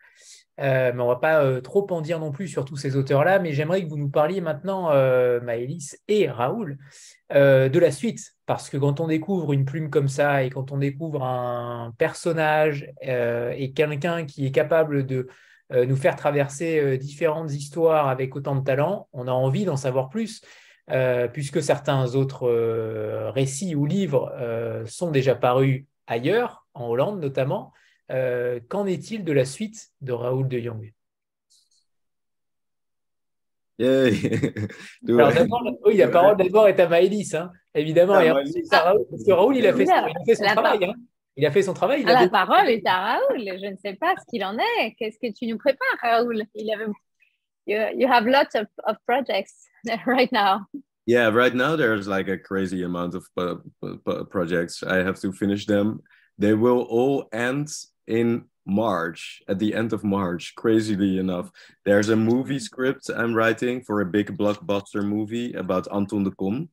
Euh, 0.60 0.92
mais 0.94 1.02
on 1.02 1.06
ne 1.06 1.12
va 1.12 1.16
pas 1.16 1.42
euh, 1.42 1.62
trop 1.62 1.88
en 1.92 2.02
dire 2.02 2.20
non 2.20 2.32
plus 2.32 2.48
sur 2.48 2.66
tous 2.66 2.76
ces 2.76 2.96
auteurs-là. 2.96 3.40
Mais 3.40 3.54
j'aimerais 3.54 3.84
que 3.84 3.90
vous 3.90 3.98
nous 3.98 4.10
parliez 4.10 4.42
maintenant, 4.42 4.92
euh, 4.92 5.40
Maëlys 5.42 5.98
et 6.08 6.30
Raoul, 6.30 6.78
de 7.32 7.80
la 7.80 7.92
suite. 7.92 8.34
Parce 8.46 8.70
que 8.70 8.78
quand 8.78 9.00
on 9.00 9.08
découvre 9.08 9.54
une 9.54 9.66
plume 9.66 9.90
comme 9.90 10.08
ça 10.08 10.44
et 10.44 10.50
quand 10.50 10.72
on 10.72 10.78
découvre 10.78 11.24
un 11.24 11.94
personnage 11.98 12.92
et 13.02 13.72
quelqu'un 13.74 14.26
qui 14.26 14.48
est 14.48 14.52
capable 14.52 15.06
de 15.06 15.28
nous 15.72 15.96
faire 15.96 16.16
traverser 16.16 16.98
différentes 16.98 17.52
histoires 17.54 18.08
avec 18.08 18.36
autant 18.36 18.56
de 18.56 18.64
talent, 18.64 19.08
on 19.14 19.28
a 19.28 19.32
envie 19.32 19.66
d'en 19.66 19.78
savoir 19.78 20.10
plus. 20.10 20.42
puisque 21.34 21.62
certains 21.62 22.16
autres 22.16 22.50
récits 23.30 23.76
ou 23.76 23.86
livres 23.86 24.34
sont 24.88 25.12
déjà 25.12 25.36
parus 25.36 25.86
ailleurs, 26.08 26.66
en 26.74 26.88
Hollande 26.88 27.22
notamment, 27.22 27.72
euh, 28.12 28.60
qu'en 28.68 28.86
est-il 28.86 29.24
de 29.24 29.32
la 29.32 29.46
suite 29.46 29.92
de 30.02 30.12
Raoul 30.12 30.48
de 30.48 30.60
Jong? 30.60 30.94
Alors 33.80 35.34
d'abord, 35.34 35.64
oui, 35.86 35.96
la 35.96 36.10
parole 36.10 36.36
d'abord 36.36 36.68
est 36.68 36.80
à 36.82 36.88
Maëlys, 36.88 37.34
hein, 37.34 37.50
évidemment. 37.74 38.16
Ah, 38.16 38.26
et 38.26 38.32
Raoul, 38.32 39.06
parce 39.10 39.24
que 39.24 39.32
Raoul, 39.32 39.56
il 39.56 39.66
a 39.66 39.74
fait, 39.74 39.86
son, 39.86 39.92
il 39.92 40.18
a 40.18 40.26
fait 40.26 40.36
son 40.36 40.44
travail. 40.44 40.84
Hein. 40.84 40.94
Il 41.38 41.46
a 41.46 41.52
fait 41.52 41.62
son 41.62 41.74
travail. 41.74 42.04
Ah, 42.06 42.24
la 42.24 42.28
parole 42.28 42.70
est 42.70 42.86
à 42.86 43.14
Raoul. 43.14 43.40
Je 43.40 43.72
ne 43.72 43.78
sais 43.78 43.94
pas 43.94 44.14
ce 44.20 44.26
qu'il 44.30 44.44
en 44.44 44.58
est. 44.58 44.96
Qu'est-ce 44.98 45.18
que 45.18 45.32
tu 45.34 45.48
nous 45.48 45.58
prépares, 45.58 45.98
Raoul? 46.02 46.44
Il 46.56 46.70
avait... 46.74 46.88
you, 47.66 47.78
you 47.96 48.08
have 48.08 48.26
lots 48.26 48.56
of, 48.56 48.68
of 48.86 48.98
projects 49.06 49.68
right 50.06 50.32
now. 50.34 50.66
Yeah, 51.06 51.30
right 51.30 51.56
now 51.56 51.76
there's 51.76 52.08
like 52.08 52.28
a 52.28 52.38
crazy 52.38 52.84
amount 52.84 53.16
of 53.16 53.26
uh, 53.38 54.24
projects. 54.26 54.84
I 54.84 54.98
have 54.98 55.20
to 55.22 55.32
finish 55.32 55.66
them. 55.66 56.02
They 56.38 56.54
will 56.54 56.82
all 56.82 57.30
end 57.32 57.70
in 58.10 58.46
March, 58.66 59.42
at 59.48 59.60
the 59.60 59.74
end 59.74 59.94
of 59.94 60.04
March, 60.04 60.54
crazily 60.56 61.18
enough. 61.18 61.52
There's 61.86 62.10
a 62.10 62.16
movie 62.16 62.60
script 62.60 63.10
I'm 63.10 63.34
writing 63.34 63.82
for 63.82 64.02
a 64.02 64.06
big 64.06 64.38
blockbuster 64.38 65.04
movie 65.04 65.54
about 65.54 65.88
Anton 65.92 66.24
de 66.24 66.32
Kom. 66.32 66.70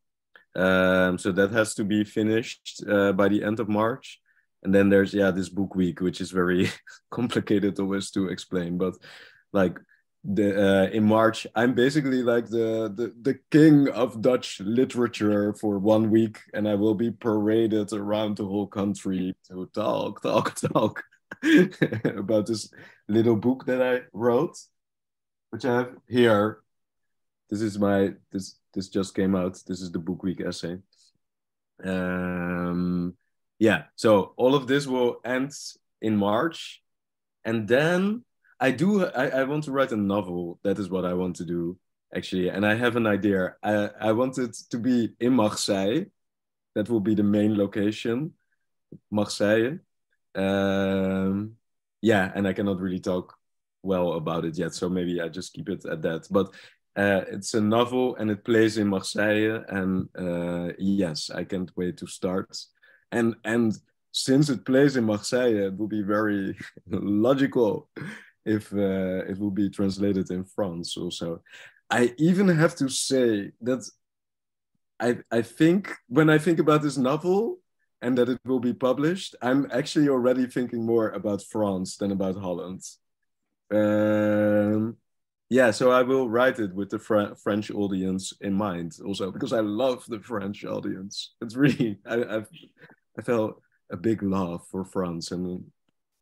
Um, 0.55 1.19
so 1.19 1.33
that 1.33 1.51
has 1.53 1.75
to 1.75 1.85
be 1.85 2.05
finished 2.05 2.83
uh, 2.89 3.13
by 3.13 3.29
the 3.29 3.45
end 3.45 3.61
of 3.61 3.69
March. 3.69 4.21
And 4.63 4.75
then 4.75 4.89
there's, 4.89 5.15
yeah, 5.15 5.31
this 5.31 5.49
book 5.49 5.75
week, 5.75 6.01
which 6.01 6.21
is 6.21 6.31
very 6.31 6.71
complicated 7.11 7.79
always 7.79 8.11
to 8.13 8.29
explain. 8.29 8.79
But 8.79 8.95
like 9.53 9.79
the 10.25 10.87
uh, 10.87 10.87
in 10.91 11.05
March, 11.05 11.47
I'm 11.55 11.75
basically 11.75 12.23
like 12.23 12.47
the, 12.47 12.93
the 12.95 13.15
the 13.23 13.39
king 13.51 13.89
of 13.91 14.21
Dutch 14.21 14.61
literature 14.61 15.55
for 15.55 15.79
one 15.79 16.11
week, 16.11 16.39
and 16.53 16.69
I 16.69 16.75
will 16.75 16.95
be 16.95 17.13
paraded 17.13 17.93
around 17.93 18.37
the 18.37 18.47
whole 18.47 18.67
country 18.67 19.37
to 19.49 19.71
talk, 19.73 20.23
talk, 20.23 20.55
talk. 20.73 21.05
about 22.05 22.47
this 22.47 22.71
little 23.09 23.37
book 23.37 23.67
that 23.67 23.83
I 23.83 24.03
wrote, 24.13 24.57
which 25.51 25.65
I 25.65 25.75
have 25.79 25.95
here. 26.09 26.61
This 27.51 27.63
is 27.63 27.79
my 27.79 28.15
this 28.33 28.59
this 28.75 28.89
just 28.89 29.15
came 29.15 29.35
out. 29.35 29.61
This 29.67 29.81
is 29.81 29.93
the 29.93 29.99
book 29.99 30.23
week 30.23 30.41
essay. 30.41 30.79
Um, 31.85 33.15
yeah, 33.59 33.85
so 33.97 34.35
all 34.37 34.55
of 34.55 34.67
this 34.67 34.87
will 34.87 35.21
end 35.25 35.53
in 36.01 36.17
March, 36.17 36.83
and 37.45 37.69
then 37.69 38.25
I 38.59 38.71
do 38.71 39.07
I, 39.07 39.29
I 39.29 39.45
want 39.45 39.65
to 39.65 39.73
write 39.73 39.93
a 39.93 39.97
novel. 39.97 40.59
That 40.65 40.79
is 40.79 40.91
what 40.91 41.05
I 41.05 41.15
want 41.15 41.37
to 41.37 41.45
do 41.45 41.79
actually, 42.15 42.49
and 42.49 42.65
I 42.65 42.75
have 42.75 42.97
an 42.97 43.07
idea. 43.07 43.55
I 43.63 43.91
I 44.01 44.13
want 44.13 44.39
it 44.39 44.57
to 44.71 44.79
be 44.79 45.15
in 45.21 45.35
Marseille. 45.35 46.07
That 46.75 46.91
will 46.91 47.01
be 47.01 47.15
the 47.15 47.23
main 47.23 47.57
location, 47.57 48.35
Marseille 49.11 49.79
um, 50.37 51.57
yeah, 52.03 52.31
and 52.35 52.47
I 52.47 52.53
cannot 52.53 52.81
really 52.81 53.01
talk 53.01 53.37
well 53.83 54.15
about 54.15 54.45
it 54.45 54.59
yet, 54.59 54.75
so 54.75 54.89
maybe 54.89 55.21
I 55.21 55.29
just 55.29 55.53
keep 55.53 55.69
it 55.69 55.85
at 55.87 56.03
that. 56.03 56.27
But 56.31 56.53
uh, 56.97 57.25
it's 57.29 57.55
a 57.55 57.61
novel 57.61 58.17
and 58.17 58.31
it 58.31 58.45
plays 58.45 58.79
in 58.79 58.89
Marseille, 58.89 59.63
and 59.69 60.09
uh, 60.19 60.73
yes, 60.79 61.31
I 61.31 61.45
can't 61.45 61.71
wait 61.77 61.97
to 61.99 62.07
start. 62.07 62.57
And 63.13 63.37
and 63.45 63.77
since 64.13 64.49
it 64.49 64.65
plays 64.65 64.97
in 64.97 65.05
Marseille, 65.05 65.67
it 65.67 65.77
will 65.77 65.89
be 65.89 66.03
very 66.03 66.57
logical 66.89 67.89
if 68.45 68.73
uh, 68.73 69.25
it 69.29 69.39
will 69.39 69.51
be 69.51 69.69
translated 69.69 70.31
in 70.31 70.45
France 70.45 70.97
also. 70.97 71.43
I 71.91 72.15
even 72.19 72.49
have 72.49 72.75
to 72.77 72.89
say 72.89 73.53
that 73.61 73.89
I 74.99 75.19
I 75.31 75.43
think 75.43 75.93
when 76.09 76.31
I 76.31 76.39
think 76.39 76.59
about 76.59 76.83
this 76.83 76.97
novel, 76.97 77.59
and 78.03 78.17
that 78.19 78.29
it 78.29 78.39
will 78.45 78.61
be 78.61 78.75
published, 78.75 79.35
I'm 79.41 79.69
actually 79.73 80.09
already 80.09 80.47
thinking 80.47 80.85
more 80.85 81.11
about 81.11 81.43
France 81.43 81.97
than 81.97 82.13
about 82.13 82.37
Holland. 82.37 82.83
Um, 83.71 84.97
yeah, 85.49 85.71
so 85.71 85.91
I 85.91 86.03
will 86.03 86.29
write 86.29 86.59
it 86.59 86.75
with 86.75 86.91
the 86.91 86.99
Fr 86.99 87.35
French 87.43 87.71
audience 87.71 88.33
in 88.41 88.55
mind 88.55 88.99
also 89.05 89.31
because 89.31 89.53
I 89.53 89.61
love 89.61 90.05
the 90.09 90.21
French 90.21 90.65
audience. 90.65 91.35
It's 91.41 91.57
really 91.57 91.99
I 92.07 92.37
I've, 92.37 92.49
I 93.19 93.23
felt 93.23 93.61
a 93.91 93.97
big 93.97 94.23
love 94.23 94.67
for 94.71 94.85
France 94.85 95.31
and 95.31 95.65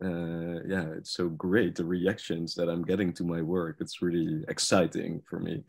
uh, 0.02 0.60
yeah, 0.66 0.86
it's 0.96 1.12
so 1.12 1.28
great 1.28 1.76
the 1.76 1.84
reactions 1.84 2.54
that 2.54 2.68
I'm 2.68 2.84
getting 2.84 3.12
to 3.14 3.24
my 3.24 3.40
work. 3.40 3.78
It's 3.80 4.02
really 4.02 4.44
exciting 4.48 5.22
for 5.28 5.40
me. 5.40 5.64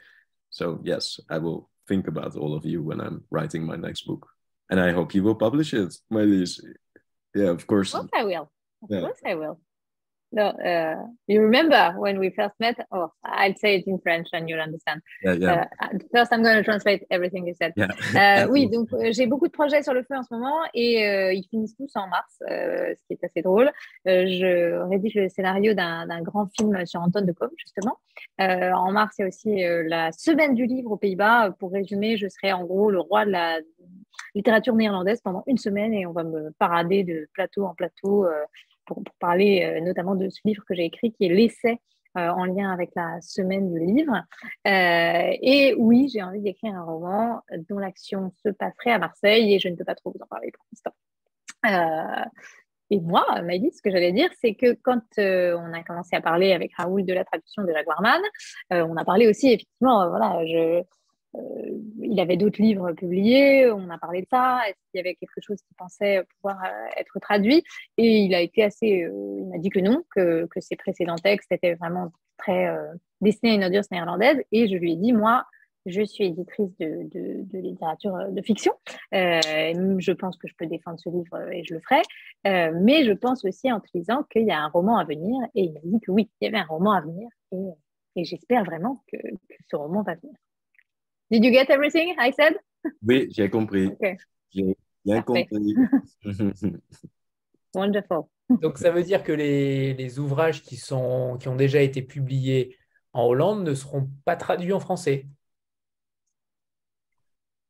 So 0.50 0.82
yes, 0.84 1.20
I 1.30 1.38
will 1.38 1.70
think 1.88 2.08
about 2.08 2.36
all 2.36 2.56
of 2.56 2.66
you 2.66 2.84
when 2.84 3.00
I'm 3.00 3.24
writing 3.30 3.66
my 3.66 3.76
next 3.76 4.06
book 4.06 4.28
and 4.70 4.80
I 4.80 4.92
hope 4.92 5.14
you 5.14 5.24
will 5.24 5.36
publish 5.36 5.74
it, 5.74 5.96
my 6.10 6.22
Lise. 6.22 6.62
Yeah, 7.34 7.50
of 7.50 7.66
course. 7.68 7.94
Of 7.94 8.12
course 8.12 8.12
I 8.16 8.24
will. 8.24 8.50
Of 8.84 8.90
yeah. 8.90 9.02
course 9.02 9.20
I 9.26 9.36
will. 9.36 9.60
No, 10.32 10.48
uh, 10.48 10.96
you 11.28 11.42
remember 11.42 11.94
when 11.98 12.20
we 12.20 12.30
first 12.30 12.56
met? 12.60 12.76
Oh, 12.92 13.12
I'll 13.24 13.56
say 13.56 13.78
it 13.78 13.88
in 13.88 14.00
French 14.00 14.28
and 14.34 14.50
you'll 14.50 14.60
understand. 14.60 15.02
Yeah, 15.24 15.34
yeah. 15.34 15.66
Uh, 15.82 15.88
first, 16.14 16.34
I'm 16.34 16.44
going 16.44 16.58
to 16.58 16.64
translate 16.64 17.04
everything 17.10 17.48
you 17.48 17.54
said. 17.54 17.74
Yeah. 17.78 17.88
euh, 18.46 18.48
oui, 18.52 18.68
donc 18.70 18.92
euh, 18.94 19.12
j'ai 19.12 19.28
beaucoup 19.28 19.48
de 19.48 19.54
projets 19.54 19.84
sur 19.84 19.94
le 19.94 20.04
feu 20.04 20.16
en 20.16 20.24
ce 20.24 20.34
moment 20.34 20.60
et 20.74 21.06
euh, 21.06 21.34
ils 21.34 21.46
finissent 21.50 21.76
tous 21.78 21.92
en 21.96 22.08
mars, 22.08 22.42
euh, 22.50 22.94
ce 22.98 23.04
qui 23.08 23.14
est 23.14 23.24
assez 23.24 23.42
drôle. 23.42 23.72
Je 24.06 24.88
rédige 24.90 25.16
le 25.16 25.30
scénario 25.30 25.74
d'un 25.74 26.22
grand 26.22 26.48
film 26.58 26.86
sur 26.86 27.02
Anton 27.02 27.22
de 27.22 27.32
Com, 27.32 27.50
justement. 27.58 27.98
En 28.40 28.92
mars, 28.92 29.16
il 29.18 29.22
y 29.22 29.26
a 29.26 29.28
aussi 29.28 29.88
la 29.88 30.12
semaine 30.12 30.54
du 30.54 30.66
livre 30.66 30.92
aux 30.92 30.98
Pays-Bas. 30.98 31.52
Pour 31.60 31.72
résumer, 31.72 32.18
je 32.18 32.28
serai 32.28 32.52
en 32.52 32.66
gros 32.66 32.92
le 32.92 33.00
roi 33.00 33.26
de 33.26 33.32
la 33.32 33.60
littérature 34.34 34.76
néerlandaise 34.76 35.22
pendant 35.22 35.44
une 35.48 35.58
semaine 35.58 35.94
et 35.94 36.06
on 36.06 36.12
va 36.12 36.24
me 36.24 36.52
parader 36.60 37.04
de 37.04 37.28
plateau 37.34 37.66
en 37.66 37.74
plateau 37.74 38.26
pour, 38.86 39.04
parler 39.20 39.64
euh, 39.64 39.82
notamment 39.82 40.16
de 40.16 40.30
ce 40.30 40.40
livre 40.46 40.64
que 40.68 40.76
j'ai 40.76 40.86
écrit 40.86 41.12
qui 41.14 41.26
est 41.26 41.30
l'essai 41.30 41.80
en 42.18 42.46
lien 42.46 42.72
avec 42.72 42.92
la 42.96 43.20
semaine 43.20 43.70
du 43.74 43.78
livre. 43.78 44.24
et 44.64 45.76
oui, 45.78 46.08
j'ai 46.08 46.24
envie 46.24 46.40
d'écrire 46.40 46.74
un 46.74 46.84
roman 46.86 47.42
dont 47.70 47.78
l'action 47.78 48.32
se 48.42 48.48
passerait 48.48 48.92
à 48.92 49.00
Marseille 49.00 49.54
et 49.54 49.60
je 49.60 49.68
ne 49.68 49.76
peux 49.76 49.84
pas 49.84 49.96
trop 49.96 50.12
vous 50.12 50.22
en 50.24 50.28
parler 50.28 50.50
pour 50.54 50.66
l'instant. 50.72 50.94
Et 52.92 53.00
moi, 53.00 53.26
Maïlis, 53.42 53.72
ce 53.72 53.82
que 53.82 53.90
j'allais 53.90 54.12
dire, 54.12 54.30
c'est 54.40 54.54
que 54.54 54.74
quand 54.74 55.02
euh, 55.18 55.58
on 55.58 55.74
a 55.74 55.84
commencé 55.84 56.16
à 56.16 56.22
parler 56.22 56.54
avec 56.54 56.76
Raoul 56.76 57.04
de 57.04 57.14
la 57.14 57.26
traduction 57.26 57.64
de 57.64 57.72
Jaguarman, 57.72 58.22
euh, 58.74 58.86
on 58.88 58.96
a 58.96 59.04
parlé 59.04 59.28
aussi, 59.28 59.48
effectivement, 59.48 60.04
euh, 60.04 60.10
voilà, 60.10 60.46
je, 60.46 60.84
il 62.02 62.20
avait 62.20 62.38
d'autres 62.38 62.62
livres 62.62 62.92
publiés, 62.94 63.70
on 63.72 63.90
a 63.90 63.98
parlé 63.98 64.22
de 64.22 64.28
ça, 64.30 64.62
est-ce 64.68 64.78
qu'il 64.92 64.98
y 64.98 65.00
avait 65.00 65.16
quelque 65.16 65.42
chose 65.42 65.58
qui 65.58 65.74
pensait 65.78 66.24
pouvoir 66.36 66.58
être 66.98 67.20
traduit? 67.20 67.64
Et 67.98 68.20
il 68.20 68.34
a 68.36 68.42
été 68.42 68.64
assez, 68.64 68.88
il 68.88 69.48
m'a 69.48 69.58
dit 69.58 69.70
que 69.70 69.80
non, 69.80 70.04
que, 70.16 70.46
que, 70.46 70.60
ses 70.60 70.76
précédents 70.76 71.16
textes 71.16 71.52
étaient 71.52 71.76
vraiment 71.76 72.12
très 72.38 72.74
destinés 73.22 73.54
à 73.54 73.56
une 73.56 73.66
audience 73.66 73.92
néerlandaise. 73.92 74.42
Et 74.52 74.68
je 74.68 74.76
lui 74.76 74.94
ai 74.94 74.96
dit, 74.96 75.14
moi, 75.14 75.46
je 75.86 76.02
suis 76.02 76.26
éditrice 76.26 76.76
de, 76.80 77.08
de, 77.12 77.58
littérature 77.60 78.16
euh, 78.16 78.30
de 78.30 78.42
fiction. 78.42 78.74
Euh, 79.14 79.40
je 80.00 80.12
pense 80.12 80.38
que 80.38 80.48
je 80.48 80.54
peux 80.58 80.66
défendre 80.66 81.00
ce 81.00 81.10
livre 81.10 81.40
et 81.52 81.64
je 81.64 81.76
le 81.76 81.80
ferai. 81.82 82.02
Euh, 82.48 82.78
mais 82.82 83.06
je 83.06 83.12
pense 83.12 83.46
aussi 83.46 83.72
en 83.72 83.80
te 83.80 83.88
disant 83.94 84.24
qu'il 84.24 84.46
y 84.46 84.52
a 84.52 84.60
un 84.60 84.70
roman 84.70 84.98
à 84.98 85.06
venir. 85.06 85.40
Et 85.54 85.66
il 85.66 85.74
m'a 85.74 85.80
dit 85.84 86.00
que 86.02 86.12
oui, 86.12 86.30
il 86.42 86.46
y 86.46 86.48
avait 86.48 86.58
un 86.58 86.66
roman 86.66 86.94
à 86.94 87.02
venir. 87.02 87.30
Et 88.16 88.24
j'espère 88.24 88.64
vraiment 88.64 89.04
que, 89.12 89.18
ce 89.70 89.76
roman 89.76 90.02
va 90.02 90.16
venir. 90.16 90.36
Did 91.32 91.44
you 91.44 91.52
get 91.52 91.70
everything 91.70 92.16
I 92.20 92.32
said? 92.32 92.58
Oui, 93.02 93.28
j'ai 93.32 93.50
compris. 93.50 93.92
J'ai 94.52 94.78
bien 95.04 95.22
compris. 95.22 95.76
Wonderful. 97.74 98.24
Donc 98.62 98.78
ça 98.78 98.92
veut 98.92 99.04
dire 99.04 99.24
que 99.24 99.32
les, 99.32 99.94
les 99.96 100.20
ouvrages 100.20 100.62
qui, 100.62 100.78
sont, 100.78 101.38
qui 101.40 101.48
ont 101.48 101.56
déjà 101.56 101.82
été 101.82 102.02
publiés 102.02 102.78
en 103.12 103.26
Hollande 103.26 103.64
ne 103.64 103.74
seront 103.74 104.10
pas 104.24 104.36
traduits 104.36 104.74
en 104.74 104.80
français 104.80 105.26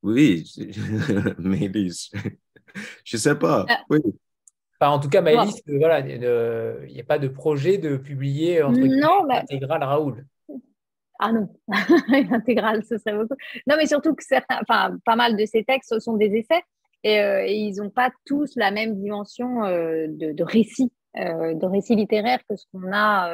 oui, 0.05 0.45
Maëlys. 1.39 2.11
Je 3.03 3.17
ne 3.17 3.19
sais 3.19 3.35
pas. 3.35 3.65
Ah. 3.67 3.81
Oui. 3.89 3.99
en 4.79 4.99
tout 4.99 5.09
cas, 5.09 5.21
Maëlys, 5.21 5.63
euh, 5.67 5.77
voilà, 5.79 5.99
il 6.01 6.93
n'y 6.93 7.01
a 7.01 7.03
pas 7.03 7.17
de 7.17 7.27
projet 7.27 7.79
de 7.79 7.97
publier 7.97 8.61
entre 8.61 8.79
non, 8.79 9.23
l'intégrale 9.23 9.83
Raoul. 9.83 10.25
Ah 11.19 11.31
non, 11.31 11.49
l'intégrale, 12.29 12.83
ce 12.83 12.97
serait 12.97 13.15
beaucoup. 13.15 13.35
Non, 13.67 13.75
mais 13.77 13.85
surtout 13.87 14.13
que 14.13 14.23
certains, 14.23 14.59
enfin, 14.61 14.97
pas 15.05 15.15
mal 15.15 15.37
de 15.37 15.45
ces 15.45 15.63
textes 15.63 15.99
sont 15.99 16.17
des 16.17 16.35
essais 16.35 16.61
et, 17.03 17.21
euh, 17.21 17.45
ils 17.45 17.75
n'ont 17.77 17.89
pas 17.89 18.11
tous 18.25 18.53
la 18.55 18.71
même 18.71 18.95
dimension 18.95 19.63
euh, 19.63 20.07
de, 20.09 20.31
de, 20.33 20.43
récit, 20.43 20.91
de 21.15 21.65
récit 21.65 21.95
littéraire 21.95 22.39
que 22.49 22.55
ce 22.55 22.65
qu'on 22.71 22.91
a. 22.91 23.33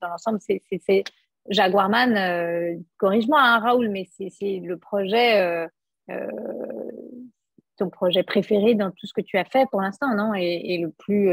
dans 0.00 0.08
l'ensemble, 0.08 0.38
c'est 0.40 0.62
Jaguarman, 1.48 2.16
euh, 2.16 2.76
corrige-moi, 2.98 3.40
hein, 3.40 3.58
Raoul, 3.58 3.88
mais 3.88 4.08
c'est 4.08 4.60
le 4.60 4.76
projet, 4.76 5.40
euh, 5.40 5.66
euh, 6.10 6.26
ton 7.76 7.88
projet 7.88 8.22
préféré 8.22 8.74
dans 8.74 8.90
tout 8.90 9.06
ce 9.06 9.12
que 9.12 9.20
tu 9.20 9.38
as 9.38 9.44
fait 9.44 9.66
pour 9.70 9.80
l'instant, 9.80 10.14
non? 10.14 10.34
Et, 10.34 10.78
le 10.78 10.90
plus, 10.90 11.30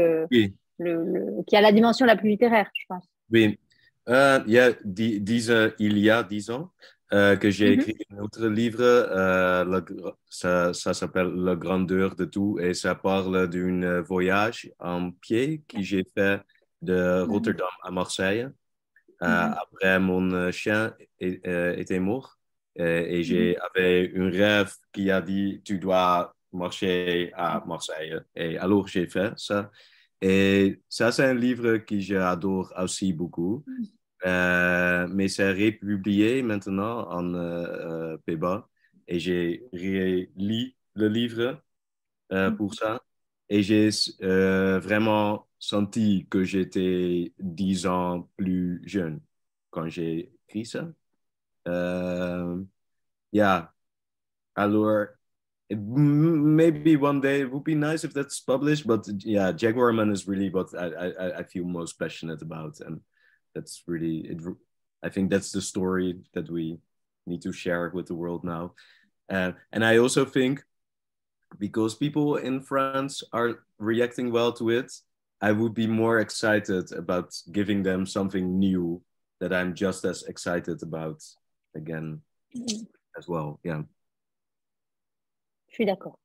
le, 0.78 1.42
qui 1.46 1.56
a 1.56 1.60
la 1.60 1.72
dimension 1.72 2.06
la 2.06 2.16
plus 2.16 2.30
littéraire, 2.30 2.70
je 2.74 2.84
pense. 2.88 3.04
Oui, 3.30 3.58
il 4.08 4.52
y 4.52 4.58
a 4.58 4.72
dix, 4.84 5.52
il 5.78 5.98
y 5.98 6.10
a 6.10 6.22
dix 6.22 6.50
ans 6.50 6.72
que 7.10 7.50
j'ai 7.50 7.76
mm-hmm. 7.76 7.80
écrit 7.80 8.06
un 8.10 8.22
autre 8.22 8.46
livre, 8.46 10.04
ça, 10.28 10.72
ça 10.74 10.94
s'appelle 10.94 11.32
La 11.34 11.56
grandeur 11.56 12.16
de 12.16 12.24
tout 12.24 12.58
et 12.60 12.74
ça 12.74 12.94
parle 12.94 13.48
d'un 13.48 14.00
voyage 14.02 14.70
en 14.78 15.10
pied 15.10 15.62
que 15.68 15.80
j'ai 15.80 16.04
fait 16.14 16.40
de 16.82 16.94
mm-hmm. 16.94 17.30
Rotterdam 17.30 17.68
à 17.82 17.90
Marseille. 17.90 18.48
Euh, 19.22 19.26
mhm. 19.26 19.54
Après, 19.60 19.98
mon 19.98 20.32
euh, 20.32 20.50
chien 20.52 20.94
euh, 21.22 21.76
était 21.76 21.98
mort 21.98 22.38
et 22.76 23.24
j'avais 23.24 24.12
mhm. 24.14 24.22
un 24.22 24.30
rêve 24.30 24.72
qui 24.92 25.10
a 25.10 25.20
dit 25.20 25.60
tu 25.64 25.78
dois 25.78 26.34
marcher 26.52 27.32
à 27.34 27.62
Marseille. 27.66 28.14
Et 28.36 28.56
alors, 28.58 28.86
j'ai 28.86 29.08
fait 29.08 29.32
ça. 29.36 29.70
Et 30.20 30.80
ça, 30.88 31.10
c'est 31.10 31.24
un 31.24 31.34
livre 31.34 31.78
que 31.78 31.98
j'adore 31.98 32.72
aussi 32.76 33.12
beaucoup. 33.12 33.64
Mhm. 34.24 35.12
mais 35.14 35.28
c'est 35.28 35.52
republié 35.52 36.42
maintenant 36.42 37.08
en 37.10 37.34
euh, 37.34 38.16
Pays-Bas. 38.26 38.68
Et 39.06 39.18
j'ai 39.18 39.64
lu 39.72 40.74
le 40.94 41.08
livre 41.08 41.62
pour 42.56 42.74
ça. 42.74 43.00
Et 43.48 43.62
j'ai 43.62 43.88
vraiment 44.20 45.48
senti 45.58 46.26
que 46.28 46.44
j'étais 46.44 47.32
dix 47.38 47.86
ans 47.86 48.28
plus 48.36 48.82
jeune 48.84 49.20
quand 49.70 49.88
j'ai 49.88 50.32
écrit 50.48 50.66
ça. 50.66 50.88
Yeah. 53.32 53.68
Alors, 54.56 55.08
it, 55.68 55.78
maybe 55.78 56.96
one 56.96 57.20
day 57.20 57.42
it 57.42 57.52
would 57.52 57.64
be 57.64 57.74
nice 57.74 58.04
if 58.04 58.12
that's 58.12 58.40
published, 58.40 58.86
but 58.86 59.06
yeah, 59.24 59.52
Jaguarman 59.52 60.10
is 60.12 60.26
really 60.26 60.50
what 60.50 60.74
I, 60.74 60.86
I, 60.86 61.38
I 61.38 61.42
feel 61.44 61.64
most 61.64 61.98
passionate 61.98 62.42
about. 62.42 62.80
And 62.80 63.00
that's 63.54 63.82
really, 63.86 64.18
it, 64.18 64.38
I 65.02 65.08
think 65.08 65.30
that's 65.30 65.52
the 65.52 65.62
story 65.62 66.20
that 66.34 66.50
we 66.50 66.78
need 67.26 67.42
to 67.42 67.52
share 67.52 67.90
with 67.94 68.06
the 68.06 68.14
world 68.14 68.44
now. 68.44 68.74
Uh, 69.28 69.52
and 69.72 69.84
I 69.84 69.98
also 69.98 70.24
think 70.24 70.62
because 71.58 71.94
people 71.94 72.36
in 72.36 72.60
France 72.60 73.22
are 73.32 73.64
reacting 73.78 74.32
well 74.32 74.52
to 74.54 74.70
it, 74.70 74.92
I 75.40 75.52
would 75.52 75.74
be 75.74 75.86
more 75.86 76.18
excited 76.18 76.92
about 76.92 77.34
giving 77.52 77.82
them 77.82 78.06
something 78.06 78.58
new 78.58 79.02
that 79.40 79.52
I'm 79.52 79.74
just 79.74 80.04
as 80.04 80.24
excited 80.24 80.82
about 80.82 81.22
again 81.76 82.22
mm. 82.56 82.86
as 83.16 83.28
well. 83.28 83.60
Yeah. 83.62 83.82
Je 85.68 85.74
suis 85.74 85.84
d'accord. 85.86 86.18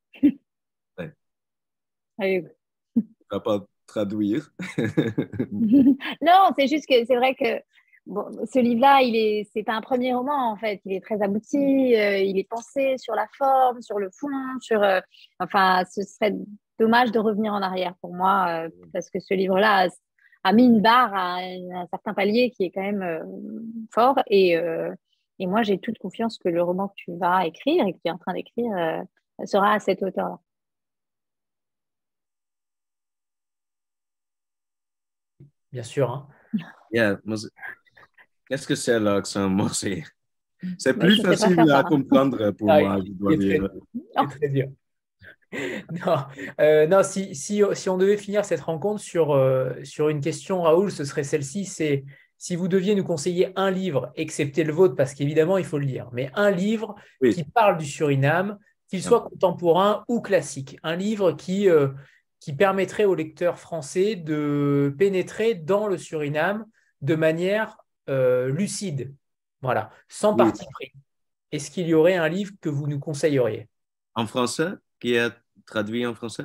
Ouais. 0.97 1.11
Allez. 2.19 2.45
vas 3.29 3.39
pas 3.39 3.61
traduire. 3.85 4.51
non, 5.51 6.51
c'est 6.57 6.67
juste 6.67 6.87
que 6.87 7.05
c'est 7.05 7.15
vrai 7.15 7.35
que 7.35 7.61
bon, 8.05 8.25
ce 8.51 8.59
livre-là, 8.59 9.01
il 9.01 9.15
est, 9.15 9.49
c'est 9.53 9.69
un 9.69 9.81
premier 9.81 10.13
roman 10.13 10.51
en 10.51 10.55
fait. 10.55 10.81
Il 10.85 10.93
est 10.93 11.01
très 11.01 11.21
abouti, 11.21 11.95
euh, 11.95 12.17
il 12.19 12.37
est 12.37 12.47
pensé 12.49 12.97
sur 12.97 13.15
la 13.15 13.27
forme, 13.37 13.81
sur 13.81 13.99
le 13.99 14.09
fond, 14.11 14.27
sur. 14.61 14.81
Euh, 14.83 14.99
enfin, 15.39 15.83
ce 15.91 16.01
serait 16.03 16.33
dommage 16.79 17.11
de 17.11 17.19
revenir 17.19 17.53
en 17.53 17.61
arrière 17.61 17.95
pour 18.01 18.13
moi, 18.13 18.65
euh, 18.65 18.69
parce 18.93 19.09
que 19.09 19.19
ce 19.19 19.33
livre-là 19.33 19.87
a, 20.43 20.53
mis 20.53 20.65
une 20.65 20.81
barre 20.81 21.13
à, 21.13 21.37
un 21.37 21.87
certain 21.87 22.13
palier 22.13 22.51
qui 22.51 22.65
est 22.65 22.71
quand 22.71 22.81
même 22.81 23.87
fort. 23.91 24.19
Et, 24.27 24.57
et 25.39 25.47
moi, 25.47 25.63
j'ai 25.63 25.79
toute 25.79 25.97
confiance 25.99 26.37
que 26.37 26.49
le 26.49 26.61
roman 26.61 26.89
que 26.89 26.95
tu 26.97 27.15
vas 27.15 27.45
écrire 27.45 27.85
et 27.87 27.93
que 27.93 27.99
tu 27.99 28.07
es 28.07 28.11
en 28.11 28.17
train 28.17 28.33
d'écrire 28.33 29.03
sera 29.45 29.73
à 29.73 29.79
cette 29.79 30.03
hauteur-là. 30.03 30.39
Bien 35.73 35.83
sûr. 35.83 36.09
Hein. 36.11 37.19
Qu'est-ce 38.47 38.67
que 38.67 38.75
c'est 38.75 38.99
l'accent 38.99 39.49
morse 39.49 39.85
C'est 40.77 40.93
plus 40.93 41.19
facile 41.21 41.59
à 41.71 41.83
comprendre 41.83 42.51
pour 42.51 42.71
ah, 42.71 42.79
moi, 42.79 42.99
je 43.03 43.11
dois 43.11 43.35
dire. 43.35 43.69
C'est 43.93 44.39
très 44.39 44.49
dur. 44.49 44.67
non, 46.05 46.17
euh, 46.61 46.87
non 46.87 47.03
si, 47.03 47.35
si, 47.35 47.61
si, 47.73 47.89
on 47.89 47.97
devait 47.97 48.17
finir 48.17 48.45
cette 48.45 48.61
rencontre 48.61 49.01
sur, 49.01 49.31
euh, 49.31 49.71
sur 49.83 50.09
une 50.09 50.19
question, 50.19 50.61
Raoul, 50.61 50.91
ce 50.91 51.05
serait 51.05 51.23
celle-ci, 51.23 51.65
c'est 51.65 52.05
si 52.37 52.55
vous 52.55 52.67
deviez 52.67 52.93
nous 52.93 53.03
conseiller 53.03 53.51
un 53.55 53.71
livre, 53.71 54.11
excepté 54.15 54.63
le 54.63 54.73
vôtre, 54.73 54.95
parce 54.95 55.13
qu'évidemment, 55.13 55.57
il 55.57 55.65
faut 55.65 55.77
le 55.77 55.85
lire, 55.85 56.09
mais 56.11 56.29
un 56.35 56.51
livre 56.51 56.95
qui 57.21 57.43
parle 57.43 57.77
du 57.77 57.85
Suriname, 57.85 58.57
qu'il 58.89 59.01
soit 59.01 59.21
contemporain 59.21 60.03
ou 60.07 60.21
classique, 60.21 60.77
un 60.83 60.95
livre 60.95 61.31
qui, 61.31 61.69
euh, 61.69 61.89
qui 62.43 62.51
permettrait 62.51 63.05
aux 63.05 63.15
lecteurs 63.15 63.57
français 63.57 64.17
de 64.17 64.93
pénétrer 64.97 65.55
dans 65.55 65.87
le 65.87 65.97
Suriname 65.97 66.65
de 67.01 67.15
manière 67.15 67.77
lucide, 68.07 69.15
voilà, 69.61 69.91
sans 70.09 70.35
parti 70.35 70.65
pris. 70.73 70.91
Est-ce 71.53 71.71
qu'il 71.71 71.87
y 71.87 71.93
aurait 71.93 72.15
un 72.17 72.27
livre 72.27 72.51
que 72.59 72.67
vous 72.67 72.85
nous 72.85 72.99
conseilleriez? 72.99 73.69
En 74.13 74.27
français? 74.27 74.71
Qui 74.99 75.13
est 75.13 75.31
traduit 75.65 76.05
en 76.05 76.13
français? 76.15 76.43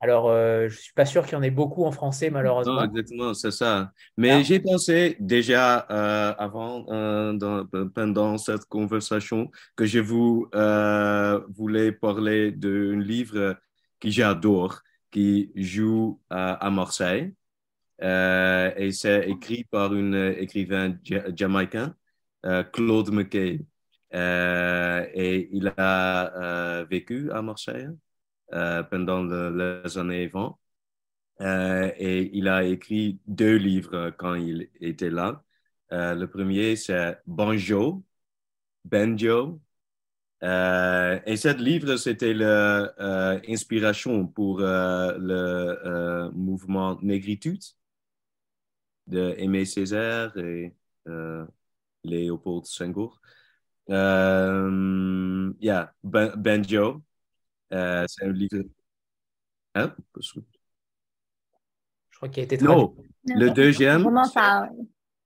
Alors, 0.00 0.28
euh, 0.28 0.68
je 0.68 0.74
ne 0.74 0.80
suis 0.80 0.92
pas 0.92 1.06
sûr 1.06 1.24
qu'il 1.24 1.34
y 1.34 1.36
en 1.36 1.42
ait 1.42 1.50
beaucoup 1.50 1.84
en 1.84 1.92
français, 1.92 2.28
malheureusement. 2.28 2.74
Non, 2.74 2.84
exactement, 2.84 3.34
c'est 3.34 3.52
ça. 3.52 3.92
Mais 4.16 4.30
ah. 4.32 4.42
j'ai 4.42 4.58
pensé 4.58 5.16
déjà 5.20 5.86
euh, 5.90 6.34
avant, 6.38 6.84
euh, 6.88 7.64
pendant 7.94 8.36
cette 8.36 8.64
conversation, 8.64 9.48
que 9.76 9.86
je 9.86 10.00
vous 10.00 10.48
voulais 11.56 11.92
parler 11.92 12.50
d'un 12.50 12.98
livre 12.98 13.56
que 14.00 14.10
j'adore, 14.10 14.80
qui 15.16 15.52
joue 15.56 16.20
à 16.30 16.70
Marseille. 16.70 17.34
et 18.00 18.90
c'est 18.92 19.28
écrit 19.28 19.64
par 19.64 19.92
un 19.92 20.12
écrivain 20.32 20.96
jamaïcain, 21.34 21.94
Claude 22.72 23.10
McKay. 23.12 23.60
et 24.12 25.48
il 25.52 25.72
a 25.76 26.84
vécu 26.90 27.30
à 27.32 27.42
Marseille. 27.42 27.88
Euh, 28.52 28.84
pendant 28.84 29.24
les 29.24 29.98
années 29.98 30.28
20. 30.28 30.56
Euh, 31.40 31.92
et 31.98 32.30
il 32.32 32.48
a 32.48 32.64
écrit 32.64 33.20
deux 33.26 33.56
livres 33.56 34.10
quand 34.18 34.34
il 34.34 34.70
était 34.80 35.10
là. 35.10 35.42
Euh, 35.92 36.14
le 36.14 36.28
premier, 36.28 36.76
c'est 36.76 37.18
Banjo, 37.26 38.04
Banjo. 38.84 39.60
Euh, 40.42 41.18
et 41.24 41.36
ce 41.36 41.48
livre, 41.56 41.96
c'était 41.96 42.34
l'inspiration 42.34 44.26
pour 44.26 44.60
le 44.60 46.30
mouvement 46.32 46.98
Négritude 47.02 47.62
de 49.06 49.34
Aimé 49.38 49.64
Césaire 49.64 50.36
et 50.36 50.74
Léopold 52.04 52.66
Senghor. 52.66 53.20
Euh, 53.90 55.52
yeah, 55.60 55.92
Banjo. 56.02 57.02
Euh, 57.72 58.04
c'est 58.08 58.24
un 58.24 58.32
livre. 58.32 58.64
Hein? 59.74 59.94
Je 60.20 60.40
crois 62.16 62.28
qu'il 62.28 62.40
a 62.40 62.44
été 62.44 62.58
traduit. 62.58 62.74
Non, 62.74 62.96
le 63.24 63.50
deuxième. 63.50 64.02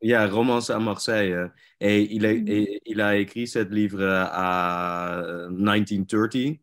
Yeah, 0.02 0.26
Romance 0.28 0.70
à 0.70 0.78
Marseille. 0.78 1.34
Et 1.80 2.02
il 2.14 2.24
a, 2.26 2.32
Mm-hmm. 2.32 2.78
il 2.86 3.00
a 3.00 3.16
écrit 3.16 3.46
ce 3.46 3.58
livre 3.60 4.02
à 4.02 5.22
1930, 5.50 6.58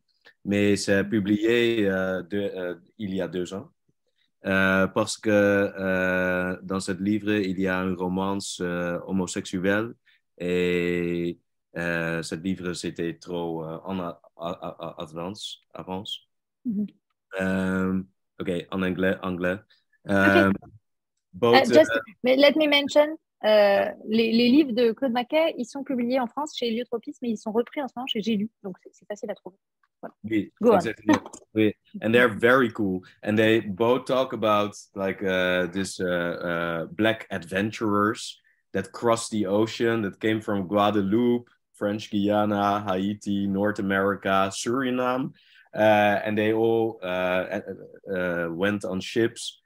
mais 0.46 0.76
c'est 0.76 1.04
publié 1.04 1.88
euh, 1.88 2.24
de, 2.24 2.38
euh, 2.38 2.76
il 2.98 3.14
y 3.14 3.22
a 3.22 3.28
deux 3.28 3.54
ans. 3.54 3.70
Euh, 4.46 4.88
parce 4.88 5.18
que 5.18 5.30
euh, 5.30 6.58
dans 6.64 6.80
ce 6.80 6.92
livre, 6.94 7.32
il 7.34 7.60
y 7.60 7.68
a 7.68 7.80
une 7.80 7.96
romance 7.96 8.60
euh, 8.62 9.00
homosexuelle 9.06 9.94
et 10.38 11.38
euh, 11.76 12.24
ce 12.24 12.36
livre, 12.36 12.74
c'était 12.74 13.16
trop 13.18 13.64
euh, 13.66 13.78
en 13.84 14.00
a- 14.00 14.22
a- 14.38 14.96
a- 14.98 15.02
avance. 15.04 15.62
avance. 15.74 16.20
Mhm. 16.66 16.88
Euh, 17.42 18.02
ok, 18.40 18.52
en 18.72 18.82
anglais. 18.84 19.16
anglais. 19.22 19.58
Euh, 20.10 20.52
both, 21.34 21.56
Uh, 21.56 21.66
just, 21.74 21.92
euh, 21.92 22.00
mais 22.24 22.36
let 22.38 22.56
me 22.56 22.68
mention, 22.68 23.18
euh, 23.46 23.86
les, 24.08 24.32
les 24.32 24.50
livres 24.50 24.72
de 24.72 24.92
Claude 24.92 25.12
Maquet, 25.12 25.54
ils 25.58 25.66
sont 25.66 25.84
publiés 25.84 26.20
en 26.20 26.28
France 26.28 26.56
chez 26.58 26.68
Héliotropisme, 26.68 27.20
mais 27.22 27.30
ils 27.32 27.38
sont 27.38 27.52
repris 27.52 27.82
en 27.82 27.88
ce 27.88 27.94
moment 27.96 28.08
chez 28.08 28.22
J'ai 28.22 28.36
lu, 28.36 28.50
donc 28.64 28.76
c'est- 28.92 29.06
facile 29.08 29.30
à 29.32 29.36
trouver. 29.36 29.58
Oui, 30.24 30.52
Go 30.62 30.76
exactly. 30.76 31.16
Oui. 31.56 31.74
and 32.04 32.12
they're 32.14 32.30
very 32.30 32.72
cool. 32.72 33.02
And 33.24 33.36
they 33.36 33.62
both 33.62 34.06
talk 34.06 34.32
about 34.34 34.76
like 34.96 35.24
uh, 35.24 35.68
this 35.72 36.00
uh, 36.00 36.06
uh, 36.06 36.86
black 36.92 37.26
adventurers 37.32 38.40
that 38.74 38.92
crossed 38.92 39.32
the 39.32 39.48
ocean, 39.48 40.04
that 40.04 40.20
came 40.20 40.40
from 40.40 40.68
Guadeloupe, 40.68 41.48
French 41.74 42.12
Guiana, 42.12 42.84
Haiti, 42.88 43.48
North 43.48 43.80
America, 43.80 44.52
Suriname, 44.52 45.32
uh, 45.76 46.20
and 46.24 46.38
they 46.38 46.54
all 46.54 47.00
uh, 47.02 47.62
uh, 48.16 48.48
went 48.52 48.86
on 48.86 49.00
ships 49.00 49.60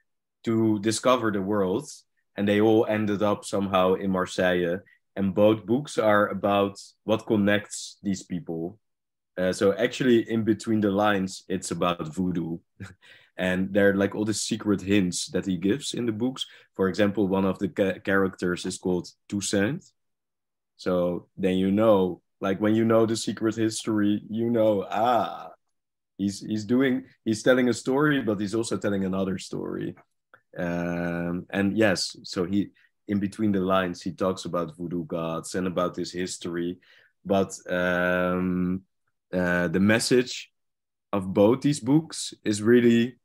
to 0.45 0.80
discover 0.80 1.31
the 1.31 1.41
world, 1.41 1.89
and 2.36 2.48
they 2.48 2.62
all 2.62 2.86
ended 2.86 3.22
up 3.22 3.45
somehow 3.45 3.94
in 3.95 4.12
Marseille. 4.12 4.78
And 5.16 5.36
both 5.36 5.66
books 5.66 5.98
are 5.98 6.30
about 6.30 6.80
what 7.03 7.26
connects 7.26 7.98
these 8.02 8.24
people. 8.24 8.80
Uh, 9.38 9.52
so 9.52 9.74
actually, 9.74 10.30
in 10.30 10.44
between 10.44 10.82
the 10.82 10.91
lines, 10.91 11.44
it's 11.48 11.72
about 11.72 12.14
voodoo, 12.14 12.58
and 13.38 13.74
there 13.74 13.90
are 13.90 13.95
like 13.95 14.14
all 14.14 14.26
the 14.26 14.34
secret 14.34 14.82
hints 14.82 15.28
that 15.28 15.45
he 15.45 15.58
gives 15.58 15.94
in 15.94 16.06
the 16.06 16.12
books. 16.12 16.45
For 16.76 16.88
example, 16.88 17.28
one 17.28 17.45
of 17.45 17.58
the 17.60 17.70
ca- 17.70 17.99
characters 17.99 18.66
is 18.66 18.78
called 18.78 19.10
Toussaint. 19.30 19.84
So 20.78 21.28
then 21.38 21.58
you 21.58 21.72
know, 21.72 22.22
like 22.40 22.60
when 22.60 22.76
you 22.76 22.86
know 22.86 23.06
the 23.06 23.16
secret 23.16 23.56
history, 23.56 24.22
you 24.30 24.49
know, 24.49 24.86
ah, 24.90 25.52
he's 26.18 26.41
he's 26.41 26.66
doing 26.66 27.06
he's 27.24 27.44
telling 27.44 27.70
a 27.70 27.74
story, 27.74 28.22
but 28.22 28.40
he's 28.40 28.56
also 28.56 28.78
telling 28.78 29.06
another 29.06 29.38
story. 29.38 29.95
Um, 30.57 31.45
and 31.49 31.78
yes, 31.78 32.15
so 32.23 32.45
he 32.45 32.69
in 33.07 33.19
between 33.19 33.52
the 33.52 33.60
lines 33.60 34.02
he 34.02 34.11
talks 34.11 34.45
about 34.45 34.76
voodoo 34.78 35.06
gods 35.06 35.56
and 35.56 35.68
about 35.68 35.95
this 35.95 36.11
history, 36.11 36.78
but 37.26 37.53
um, 37.69 38.82
uh, 39.34 39.68
the 39.68 39.80
message 39.80 40.52
of 41.14 41.34
both 41.34 41.61
these 41.61 41.80
books 41.80 42.34
is 42.44 42.61
really 42.61 43.18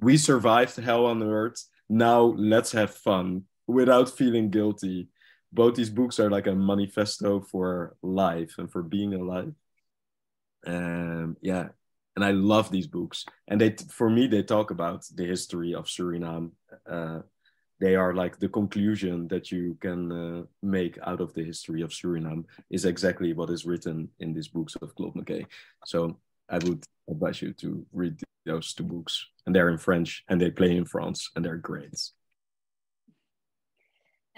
we 0.00 0.16
survived 0.16 0.76
hell 0.76 1.06
on 1.06 1.22
earth. 1.22 1.64
Now 1.88 2.20
let's 2.22 2.72
have 2.72 2.94
fun 2.94 3.44
without 3.66 4.08
feeling 4.10 4.50
guilty. 4.50 5.08
Both 5.52 5.74
these 5.74 5.90
books 5.90 6.18
are 6.20 6.30
like 6.30 6.46
a 6.46 6.54
manifesto 6.54 7.40
for 7.40 7.96
life 8.02 8.54
and 8.58 8.70
for 8.70 8.82
being 8.82 9.14
alive. 9.14 9.52
Um 10.66 11.36
yeah 11.40 11.70
and 12.16 12.24
i 12.24 12.30
love 12.30 12.70
these 12.70 12.86
books 12.86 13.24
and 13.48 13.60
they 13.60 13.74
for 13.88 14.10
me 14.10 14.26
they 14.26 14.42
talk 14.42 14.70
about 14.70 15.04
the 15.14 15.24
history 15.24 15.74
of 15.74 15.86
suriname 15.86 16.50
uh, 16.88 17.20
they 17.80 17.96
are 17.96 18.14
like 18.14 18.38
the 18.38 18.48
conclusion 18.48 19.26
that 19.28 19.50
you 19.50 19.76
can 19.80 20.12
uh, 20.12 20.42
make 20.62 20.98
out 21.02 21.20
of 21.20 21.32
the 21.32 21.42
history 21.42 21.80
of 21.80 21.90
Suriname 21.90 22.44
is 22.68 22.84
exactly 22.84 23.32
what 23.32 23.48
is 23.48 23.64
written 23.64 24.10
in 24.20 24.34
these 24.34 24.48
books 24.48 24.76
of 24.82 24.94
Claude 24.94 25.14
McKay. 25.14 25.46
So 25.86 26.18
I 26.48 26.58
would 26.58 26.84
advise 27.08 27.40
you 27.40 27.54
to 27.54 27.84
read 27.92 28.20
those 28.44 28.74
two 28.74 28.84
books. 28.84 29.26
And 29.46 29.56
they're 29.56 29.70
in 29.70 29.78
French 29.78 30.24
and 30.28 30.40
they 30.40 30.50
play 30.50 30.76
in 30.76 30.84
France 30.84 31.30
and 31.34 31.44
they're 31.44 31.56
great. 31.56 31.98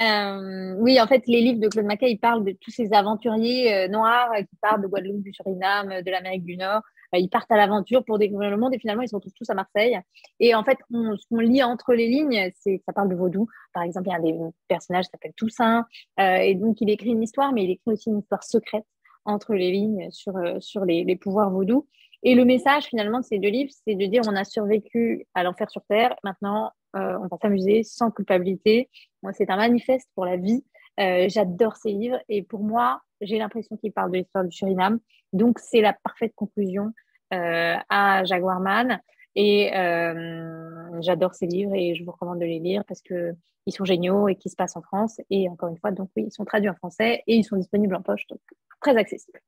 Euh, 0.00 0.74
oui, 0.78 1.00
en 1.00 1.06
fait, 1.06 1.22
les 1.26 1.42
livres 1.42 1.60
de 1.60 1.68
Claude 1.68 1.86
Mackay, 1.86 2.12
ils 2.12 2.18
parlent 2.18 2.44
de 2.44 2.52
tous 2.60 2.70
ces 2.70 2.92
aventuriers 2.92 3.74
euh, 3.74 3.88
noirs 3.88 4.30
euh, 4.32 4.42
qui 4.42 4.80
de 4.80 4.86
Guadeloupe, 4.86 5.22
du 5.22 5.32
Suriname, 5.32 5.92
euh, 5.92 6.02
de 6.02 6.10
l'Amérique 6.10 6.44
du 6.44 6.56
Nord. 6.56 6.82
Euh, 7.14 7.18
ils 7.18 7.28
partent 7.28 7.50
à 7.50 7.56
l'aventure 7.56 8.04
pour 8.04 8.18
découvrir 8.18 8.50
le 8.50 8.56
monde 8.56 8.74
et 8.74 8.78
finalement, 8.78 9.02
ils 9.02 9.08
se 9.08 9.14
retrouvent 9.14 9.32
tous 9.34 9.50
à 9.50 9.54
Marseille. 9.54 9.98
Et 10.40 10.54
en 10.54 10.64
fait, 10.64 10.78
on, 10.92 11.16
ce 11.16 11.26
qu'on 11.28 11.40
lit 11.40 11.62
entre 11.62 11.94
les 11.94 12.08
lignes, 12.08 12.50
c'est 12.60 12.82
ça 12.86 12.92
parle 12.92 13.08
de 13.08 13.14
vaudou. 13.14 13.48
Par 13.72 13.82
exemple, 13.82 14.08
il 14.08 14.10
y 14.10 14.14
a 14.14 14.18
un 14.18 14.48
des 14.48 14.52
personnages 14.68 15.06
qui 15.06 15.10
s'appelle 15.10 15.34
Toussaint. 15.36 15.86
euh, 16.20 16.36
et 16.36 16.54
donc, 16.54 16.80
il 16.80 16.90
écrit 16.90 17.10
une 17.10 17.22
histoire, 17.22 17.52
mais 17.52 17.64
il 17.64 17.70
écrit 17.70 17.92
aussi 17.92 18.10
une 18.10 18.18
histoire 18.18 18.44
secrète 18.44 18.84
entre 19.24 19.54
les 19.54 19.70
lignes 19.70 20.10
sur, 20.10 20.36
euh, 20.36 20.58
sur 20.60 20.84
les, 20.84 21.16
pouvoirs 21.16 21.50
vaudous. 21.50 21.86
Et 22.24 22.34
le 22.34 22.44
message 22.44 22.84
finalement 22.84 23.20
de 23.20 23.24
ces 23.24 23.38
deux 23.38 23.48
livres, 23.48 23.72
c'est 23.84 23.94
de 23.94 24.06
dire 24.06 24.22
on 24.28 24.36
a 24.36 24.44
survécu 24.44 25.26
à 25.34 25.42
l'enfer 25.42 25.68
sur 25.70 25.82
Terre, 25.88 26.14
maintenant 26.22 26.70
euh, 26.94 27.18
on 27.18 27.26
va 27.26 27.36
s'amuser 27.40 27.82
sans 27.82 28.10
culpabilité. 28.10 28.90
C'est 29.32 29.50
un 29.50 29.56
manifeste 29.56 30.08
pour 30.14 30.24
la 30.24 30.36
vie. 30.36 30.64
Euh, 31.00 31.26
J'adore 31.28 31.76
ces 31.76 31.92
livres 31.92 32.18
et 32.28 32.42
pour 32.42 32.60
moi, 32.62 33.00
j'ai 33.20 33.38
l'impression 33.38 33.76
qu'il 33.76 33.92
parle 33.92 34.10
de 34.10 34.18
l'histoire 34.18 34.44
du 34.44 34.52
Suriname. 34.52 34.98
Donc, 35.32 35.58
c'est 35.58 35.80
la 35.80 35.92
parfaite 35.94 36.34
conclusion 36.34 36.92
euh, 37.32 37.76
à 37.88 38.24
Jaguarman. 38.24 39.00
Et 39.34 39.74
euh, 39.74 41.00
j'adore 41.00 41.34
ces 41.34 41.46
livres 41.46 41.74
et 41.74 41.94
je 41.94 42.04
vous 42.04 42.10
recommande 42.12 42.38
de 42.40 42.44
les 42.44 42.58
lire 42.58 42.84
parce 42.86 43.00
que 43.00 43.34
ils 43.64 43.72
sont 43.72 43.84
géniaux 43.86 44.28
et 44.28 44.34
qui 44.36 44.50
se 44.50 44.56
passent 44.56 44.76
en 44.76 44.82
France. 44.82 45.20
Et 45.30 45.48
encore 45.48 45.70
une 45.70 45.78
fois, 45.78 45.90
donc 45.92 46.10
oui, 46.16 46.24
ils 46.26 46.32
sont 46.32 46.44
traduits 46.44 46.68
en 46.68 46.74
français 46.74 47.22
et 47.26 47.36
ils 47.36 47.44
sont 47.44 47.56
disponibles 47.56 47.94
en 47.94 48.02
poche, 48.02 48.26
donc 48.26 48.40
très 48.82 48.94
accessibles. 48.96 49.40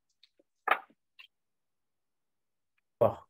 Fort. 2.98 3.28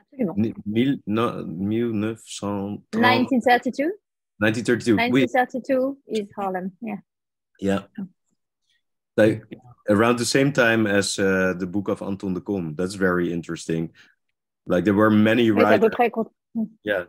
Absolument. 0.00 0.34
Ni- 0.36 0.54
Mille, 0.66 1.00
no, 1.08 1.44
1930 1.44 2.82
1932. 2.94 3.92
1932. 4.40 4.94
Oui, 5.10 5.26
1932 5.26 5.98
is 6.08 6.28
Harlem. 6.36 6.70
Yeah. 6.82 6.98
Yeah. 7.60 7.82
Like 9.16 9.44
around 9.88 10.18
the 10.18 10.24
same 10.24 10.52
time 10.52 10.86
as 10.86 11.18
uh, 11.18 11.54
the 11.56 11.66
book 11.66 11.88
of 11.88 12.02
Anton 12.02 12.34
de 12.34 12.40
Kom. 12.40 12.74
That's 12.74 12.94
very 12.94 13.32
interesting. 13.32 13.90
Like 14.66 14.84
there 14.84 14.94
were 14.94 15.10
many 15.10 15.50
Oui, 15.50 15.62
c'est 15.62 15.74
à 15.74 15.80
peu 15.80 15.90
writers. 15.98 16.26
Yeah. 16.82 17.04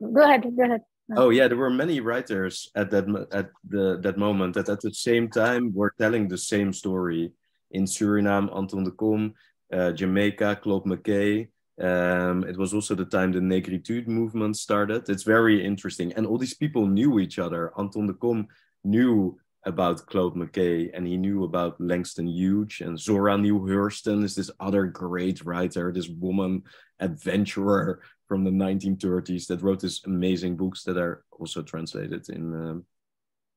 Go 0.00 0.22
ahead, 0.22 0.42
go 0.56 0.64
ahead. 0.64 0.82
Oh 1.16 1.30
yeah, 1.30 1.48
there 1.48 1.56
were 1.58 1.70
many 1.70 2.00
writers 2.00 2.70
at 2.74 2.90
that 2.90 3.04
at 3.30 3.50
the 3.68 3.98
that 4.00 4.16
moment 4.16 4.54
that 4.54 4.68
at 4.68 4.80
the 4.80 4.92
same 4.92 5.28
time 5.28 5.72
were 5.74 5.94
telling 5.98 6.28
the 6.28 6.38
same 6.38 6.72
story 6.72 7.32
in 7.70 7.84
Suriname. 7.84 8.48
Anton 8.56 8.84
de 8.84 8.90
Kom, 8.90 9.34
uh, 9.72 9.92
Jamaica, 9.92 10.60
Claude 10.62 10.86
McKay. 10.86 11.48
Um, 11.80 12.44
it 12.44 12.56
was 12.56 12.72
also 12.72 12.94
the 12.94 13.04
time 13.04 13.32
the 13.32 13.40
Negritude 13.40 14.06
movement 14.06 14.56
started. 14.56 15.08
It's 15.08 15.24
very 15.24 15.64
interesting, 15.64 16.12
and 16.14 16.26
all 16.26 16.38
these 16.38 16.54
people 16.54 16.86
knew 16.86 17.18
each 17.18 17.38
other. 17.38 17.72
Anton 17.78 18.06
de 18.06 18.14
Kom 18.14 18.48
knew 18.82 19.38
about 19.66 20.06
Claude 20.06 20.34
McKay, 20.34 20.90
and 20.92 21.06
he 21.06 21.16
knew 21.16 21.44
about 21.44 21.80
Langston 21.80 22.26
Hughes, 22.26 22.80
and 22.80 22.98
Zora 22.98 23.38
Neale 23.38 23.60
Hurston 23.60 24.24
is 24.24 24.34
this 24.34 24.50
other 24.60 24.86
great 24.86 25.44
writer, 25.44 25.92
this 25.92 26.08
woman 26.08 26.62
adventurer 27.00 28.02
from 28.28 28.44
the 28.44 28.50
1930s 28.50 29.46
that 29.46 29.62
wrote 29.62 29.80
these 29.80 30.00
amazing 30.06 30.56
books 30.56 30.84
that 30.84 30.96
are 30.96 31.24
also 31.30 31.62
translated 31.62 32.28
in 32.28 32.54
um, 32.54 32.84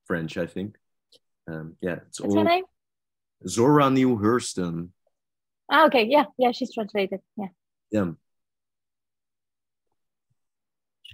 French, 0.06 0.36
I 0.36 0.46
think. 0.46 0.76
Um, 1.46 1.76
yeah, 1.80 1.98
it's 2.08 2.20
What's 2.20 2.34
her 2.34 2.44
name? 2.44 2.64
Zora 3.46 3.90
Neale 3.90 4.16
Hurston. 4.16 4.88
Ah, 5.70 5.86
okay. 5.86 6.04
Yeah, 6.04 6.24
yeah, 6.38 6.52
she's 6.52 6.72
translated. 6.72 7.20
Yeah. 7.36 7.48
Yeah. 7.90 8.10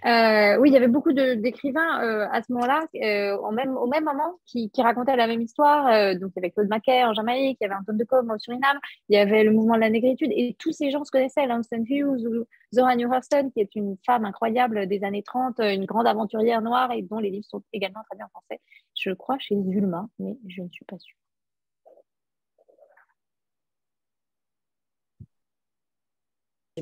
Euh, 0.05 0.59
oui, 0.59 0.71
il 0.71 0.73
y 0.73 0.77
avait 0.77 0.89
beaucoup 0.89 1.13
d'écrivains 1.13 2.03
euh, 2.03 2.27
à 2.31 2.43
ce 2.43 2.53
moment-là, 2.53 2.85
euh, 3.03 3.37
au, 3.39 3.53
même, 3.53 3.73
moment, 3.73 4.39
qui, 4.45 4.71
racontaient 4.79 5.17
la 5.17 5.27
même 5.27 5.41
histoire. 5.41 5.85
donc, 6.17 6.33
il 6.37 6.37
y 6.37 6.39
avait 6.41 6.51
Claude 6.51 6.69
Macaire 6.69 7.09
en 7.09 7.15
Jamaïque, 7.15 7.59
il 7.61 7.65
y 7.65 7.67
avait 7.67 7.77
Antoine 7.77 7.97
de 7.97 8.05
Côme 8.05 8.31
au 8.31 8.39
Suriname, 8.39 8.79
il 9.09 9.17
y 9.17 9.19
avait 9.19 9.45
le 9.45 9.53
mouvement 9.53 9.77
de 9.77 9.81
la 9.81 9.91
négritude, 9.91 10.31
et 10.33 10.57
tous 10.59 10.73
ces 10.73 10.91
gens 10.91 11.05
se 11.05 11.11
connaissaient. 11.11 11.47
Langston 11.47 11.85
Hughes 11.89 12.27
ou 12.27 12.45
Zora 12.75 12.97
Neale 12.97 13.09
Hurston, 13.09 13.51
qui 13.51 13.61
est 13.61 13.75
une 13.77 13.97
femme 14.05 14.25
incroyable 14.25 14.87
des 14.87 15.05
années 15.05 15.23
30, 15.23 15.61
une 15.61 15.87
grande 15.87 16.07
aventurière 16.07 16.61
noire, 16.61 16.91
et 16.93 17.03
dont 17.03 17.19
les 17.19 17.31
livres 17.31 17.47
sont 17.49 17.63
également 17.73 18.03
très 18.09 18.17
bien 18.17 18.27
en 18.27 18.29
français. 18.29 18.61
Je 18.95 19.11
crois 19.11 19.39
chez 19.39 19.57
Zulma, 19.57 20.07
mais 20.19 20.37
je 20.49 20.63
ne 20.63 20.69
suis 20.69 20.85
pas 20.85 20.99
sûre. 20.99 21.17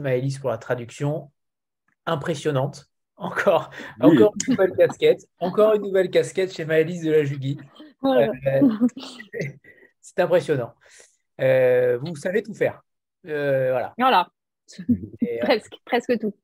Maëlys 0.01 0.39
pour 0.39 0.51
la 0.51 0.59
traduction 0.59 1.30
impressionnante. 2.06 2.91
Encore, 3.23 3.70
encore 4.01 4.35
une 4.49 4.55
nouvelle 4.55 4.73
casquette, 4.77 5.28
encore 5.39 5.74
une 5.74 5.82
nouvelle 5.82 6.11
casquette 6.11 6.53
chez 6.53 6.65
Maëlys 6.65 7.03
de 7.03 7.12
la 7.12 7.23
Jugui. 7.24 7.57
Euh, 8.05 8.32
c'est 10.01 10.19
impressionnant. 10.19 10.74
Euh, 11.40 11.99
vous 12.03 12.16
savez 12.16 12.43
tout 12.43 12.53
faire. 12.53 12.82
Euh, 13.28 13.70
voilà. 13.70 13.94
Voilà. 13.97 14.28
presque, 15.43 15.77
presque 15.85 16.19
tout. 16.19 16.35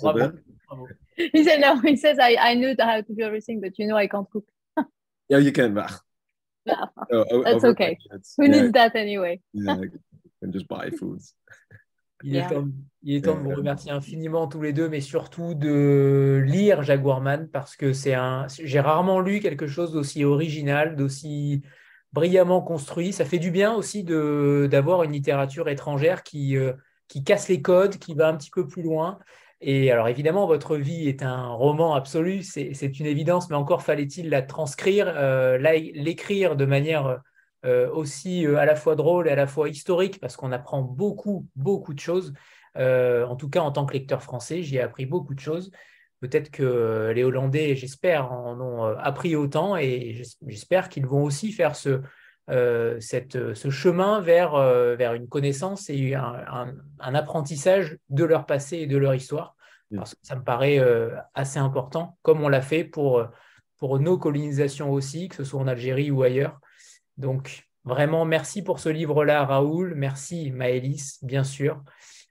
bravo. 0.00 0.30
bravo. 0.68 0.86
He 1.16 1.42
said, 1.42 1.60
no, 1.60 1.80
he 1.80 1.96
says, 1.96 2.16
I, 2.20 2.36
I 2.40 2.54
knew 2.54 2.76
how 2.78 3.00
to 3.00 3.12
do 3.12 3.24
everything, 3.24 3.60
but 3.60 3.76
you 3.76 3.88
know 3.88 3.96
I 3.96 4.06
can't 4.06 4.30
cook. 4.30 4.46
yeah, 5.28 5.38
you 5.38 5.50
can. 5.50 5.76
Oh, 7.10 7.42
That's 7.42 7.64
okay. 7.64 7.98
Who 8.36 8.44
yeah. 8.44 8.50
needs 8.50 8.72
that 8.72 8.94
anyway? 8.94 9.40
yeah, 9.52 9.78
can 10.40 10.52
just 10.52 10.68
buy 10.68 10.90
foods. 10.90 11.34
Il 12.24 12.36
est, 12.36 13.20
temps, 13.20 13.34
de 13.36 13.40
vous 13.40 13.50
remercier 13.50 13.92
infiniment 13.92 14.48
tous 14.48 14.60
les 14.60 14.72
deux, 14.72 14.88
mais 14.88 15.00
surtout 15.00 15.54
de 15.54 16.42
lire 16.44 16.82
Jaguarman 16.82 17.48
parce 17.48 17.76
que 17.76 17.92
c'est 17.92 18.14
un. 18.14 18.46
J'ai 18.48 18.80
rarement 18.80 19.20
lu 19.20 19.40
quelque 19.40 19.66
chose 19.66 19.92
d'aussi 19.92 20.24
original, 20.24 20.96
d'aussi 20.96 21.62
brillamment 22.12 22.60
construit. 22.60 23.12
Ça 23.12 23.24
fait 23.24 23.38
du 23.38 23.50
bien 23.50 23.74
aussi 23.74 24.02
d'avoir 24.02 25.04
une 25.04 25.12
littérature 25.12 25.68
étrangère 25.68 26.22
qui, 26.22 26.56
euh, 26.56 26.72
qui 27.06 27.22
casse 27.22 27.48
les 27.48 27.62
codes, 27.62 27.96
qui 27.96 28.14
va 28.14 28.28
un 28.28 28.36
petit 28.36 28.50
peu 28.50 28.66
plus 28.66 28.82
loin. 28.82 29.18
Et 29.60 29.90
alors 29.90 30.08
évidemment, 30.08 30.46
votre 30.46 30.76
vie 30.76 31.08
est 31.08 31.22
un 31.22 31.48
roman 31.48 31.94
absolu, 31.94 32.42
c'est 32.42 33.00
une 33.00 33.06
évidence, 33.06 33.50
mais 33.50 33.56
encore 33.56 33.82
fallait-il 33.82 34.30
la 34.30 34.42
transcrire, 34.42 35.12
euh, 35.16 35.58
l'écrire 35.58 36.54
de 36.54 36.64
manière 36.64 37.06
euh, 37.06 37.16
aussi 37.64 38.46
euh, 38.46 38.56
à 38.56 38.64
la 38.64 38.76
fois 38.76 38.94
drôle 38.94 39.28
et 39.28 39.30
à 39.30 39.36
la 39.36 39.46
fois 39.46 39.68
historique, 39.68 40.20
parce 40.20 40.36
qu'on 40.36 40.52
apprend 40.52 40.82
beaucoup, 40.82 41.46
beaucoup 41.56 41.94
de 41.94 42.00
choses. 42.00 42.32
Euh, 42.76 43.24
en 43.26 43.36
tout 43.36 43.48
cas, 43.48 43.60
en 43.60 43.72
tant 43.72 43.86
que 43.86 43.94
lecteur 43.94 44.22
français, 44.22 44.62
j'y 44.62 44.76
ai 44.76 44.80
appris 44.80 45.06
beaucoup 45.06 45.34
de 45.34 45.40
choses. 45.40 45.70
Peut-être 46.20 46.50
que 46.50 47.12
les 47.14 47.22
Hollandais, 47.22 47.76
j'espère, 47.76 48.32
en 48.32 48.60
ont 48.60 48.82
appris 48.82 49.36
autant 49.36 49.76
et 49.76 50.20
j'espère 50.46 50.88
qu'ils 50.88 51.06
vont 51.06 51.22
aussi 51.22 51.52
faire 51.52 51.76
ce, 51.76 52.00
cette, 52.98 53.54
ce 53.54 53.70
chemin 53.70 54.20
vers, 54.20 54.56
vers 54.96 55.14
une 55.14 55.28
connaissance 55.28 55.88
et 55.90 56.16
un, 56.16 56.74
un, 56.98 57.14
apprentissage 57.14 57.98
de 58.08 58.24
leur 58.24 58.46
passé 58.46 58.78
et 58.78 58.86
de 58.88 58.96
leur 58.96 59.14
histoire. 59.14 59.54
Parce 59.94 60.16
que 60.16 60.20
ça 60.24 60.34
me 60.34 60.42
paraît 60.42 60.80
assez 61.34 61.60
important, 61.60 62.18
comme 62.22 62.42
on 62.42 62.48
l'a 62.48 62.62
fait 62.62 62.82
pour, 62.82 63.24
pour 63.76 64.00
nos 64.00 64.18
colonisations 64.18 64.90
aussi, 64.90 65.28
que 65.28 65.36
ce 65.36 65.44
soit 65.44 65.60
en 65.60 65.68
Algérie 65.68 66.10
ou 66.10 66.24
ailleurs. 66.24 66.58
Donc, 67.18 67.68
vraiment, 67.84 68.24
merci 68.24 68.62
pour 68.62 68.78
ce 68.78 68.88
livre-là, 68.88 69.44
Raoul. 69.44 69.94
Merci, 69.94 70.50
Maëlys, 70.52 71.18
bien 71.22 71.44
sûr. 71.44 71.82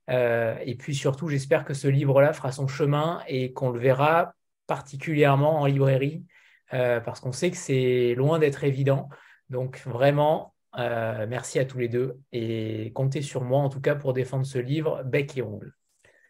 Euh, 0.09 0.57
et 0.65 0.75
puis 0.75 0.95
surtout, 0.95 1.27
j'espère 1.27 1.65
que 1.65 1.73
ce 1.73 1.87
livre-là 1.87 2.33
fera 2.33 2.51
son 2.51 2.67
chemin 2.67 3.21
et 3.27 3.53
qu'on 3.53 3.69
le 3.69 3.79
verra 3.79 4.33
particulièrement 4.65 5.61
en 5.61 5.65
librairie, 5.65 6.25
euh, 6.73 6.99
parce 6.99 7.19
qu'on 7.19 7.31
sait 7.31 7.51
que 7.51 7.57
c'est 7.57 8.15
loin 8.15 8.39
d'être 8.39 8.63
évident. 8.63 9.09
Donc, 9.49 9.81
vraiment, 9.85 10.55
euh, 10.77 11.25
merci 11.27 11.59
à 11.59 11.65
tous 11.65 11.77
les 11.77 11.89
deux 11.89 12.19
et 12.31 12.91
comptez 12.93 13.21
sur 13.21 13.43
moi, 13.43 13.59
en 13.59 13.69
tout 13.69 13.81
cas, 13.81 13.95
pour 13.95 14.13
défendre 14.13 14.45
ce 14.45 14.57
livre, 14.57 15.03
bec 15.03 15.37
et 15.37 15.41
ongle. 15.41 15.76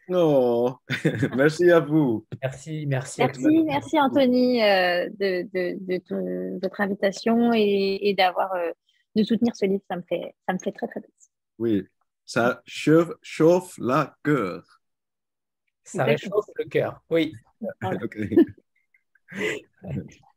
Non, 0.08 0.78
merci 1.36 1.70
à 1.70 1.80
vous. 1.80 2.26
Merci, 2.42 2.86
merci. 2.86 3.20
Merci, 3.20 3.64
merci 3.64 4.00
Anthony 4.00 4.62
euh, 4.62 5.08
de, 5.18 5.42
de, 5.52 6.58
votre 6.62 6.80
invitation 6.80 7.52
et, 7.54 8.14
d'avoir 8.16 8.54
euh, 8.54 8.70
de 9.16 9.22
soutenir 9.22 9.54
ce 9.54 9.66
livre. 9.66 9.82
Ça 9.88 9.96
me 9.96 10.02
fait, 10.08 10.34
ça 10.46 10.54
me 10.54 10.58
fait 10.58 10.72
très 10.72 10.86
très 10.86 11.00
plaisir. 11.00 11.30
Oui, 11.58 11.86
ça 12.24 12.62
chauffe, 12.64 13.12
chauffe 13.22 13.76
la 13.78 14.16
cœur. 14.24 14.64
Ça 15.84 16.04
réchauffe 16.04 16.46
le 16.56 16.64
cœur, 16.64 17.02
oui. 17.10 17.34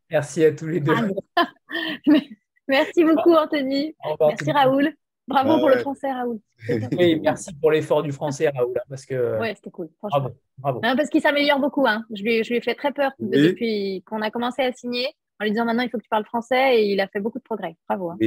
merci 0.10 0.44
à 0.44 0.54
tous 0.54 0.68
les 0.68 0.82
deux. 0.82 0.94
Ah, 1.36 1.48
merci 2.68 3.04
beaucoup 3.04 3.34
Anthony. 3.34 3.96
Merci 4.20 4.52
Raoul. 4.52 4.94
Bravo 5.28 5.60
pour 5.60 5.70
le 5.70 5.78
français, 5.78 6.12
Raoul. 6.12 6.40
Oui, 6.98 7.20
merci 7.22 7.54
pour 7.56 7.72
l'effort 7.72 8.04
du 8.04 8.12
français, 8.12 8.50
Raoul. 8.50 8.74
Hein, 8.78 8.82
parce 8.90 9.06
que... 9.06 9.40
Ouais, 9.40 9.56
c'était 9.56 9.72
cool. 9.72 9.90
Bravo. 10.02 10.32
bravo. 10.58 10.82
parce 10.82 11.10
qu'il 11.10 11.22
s'améliore 11.22 11.60
beaucoup. 11.60 11.86
Hein. 11.88 12.06
Je, 12.14 12.24
lui, 12.24 12.44
je 12.44 12.50
lui 12.50 12.58
ai 12.58 12.62
fait 12.62 12.76
très 12.76 12.92
peur 12.92 13.12
depuis 13.20 14.04
qu'on 14.06 14.22
a 14.22 14.32
commencé 14.32 14.62
à 14.62 14.72
signer 14.72 15.08
en 15.42 15.44
lui 15.44 15.52
disant 15.52 15.66
maintenant 15.66 15.84
il 15.84 15.90
faut 15.90 15.98
que 15.98 16.04
tu 16.04 16.10
parles 16.10 16.26
français 16.26 16.78
et 16.78 16.92
il 16.92 17.00
a 17.00 17.08
fait 17.08 17.20
beaucoup 17.20 17.40
de 17.40 17.44
progrès. 17.44 17.76
Bravo. 17.90 18.12
Hein. 18.12 18.18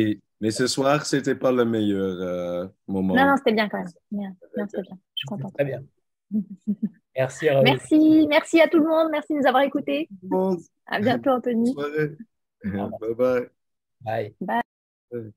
mais 0.40 0.50
ce 0.50 0.66
soir, 0.66 1.06
ce 1.06 1.16
n'était 1.16 1.36
pas 1.36 1.52
le 1.52 1.64
meilleur 1.64 2.16
euh, 2.20 2.66
moment. 2.88 3.14
Non, 3.14 3.26
non, 3.26 3.36
c'était 3.36 3.52
bien 3.52 3.68
quand 3.68 3.78
même. 3.78 3.88
Bien, 4.10 4.34
c'était 4.40 4.82
bien. 4.82 4.98
Je 5.14 5.20
suis 5.20 5.26
contente. 5.28 5.54
Très 5.54 5.64
bien. 5.64 5.80
Merci, 7.16 7.48
Raoul. 7.48 7.64
Merci, 7.64 8.26
merci 8.28 8.60
à 8.60 8.66
tout 8.66 8.80
le 8.80 8.88
monde. 8.88 9.08
Merci 9.12 9.34
de 9.34 9.38
nous 9.38 9.46
avoir 9.46 9.62
écoutés. 9.62 10.08
À 10.86 10.98
bientôt, 10.98 11.30
Anthony. 11.30 11.72
Bonne 11.72 11.84
soirée. 11.84 12.88
Bye 13.00 13.14
bye. 13.14 13.48
Bye. 14.00 14.34
Bye. 15.12 15.32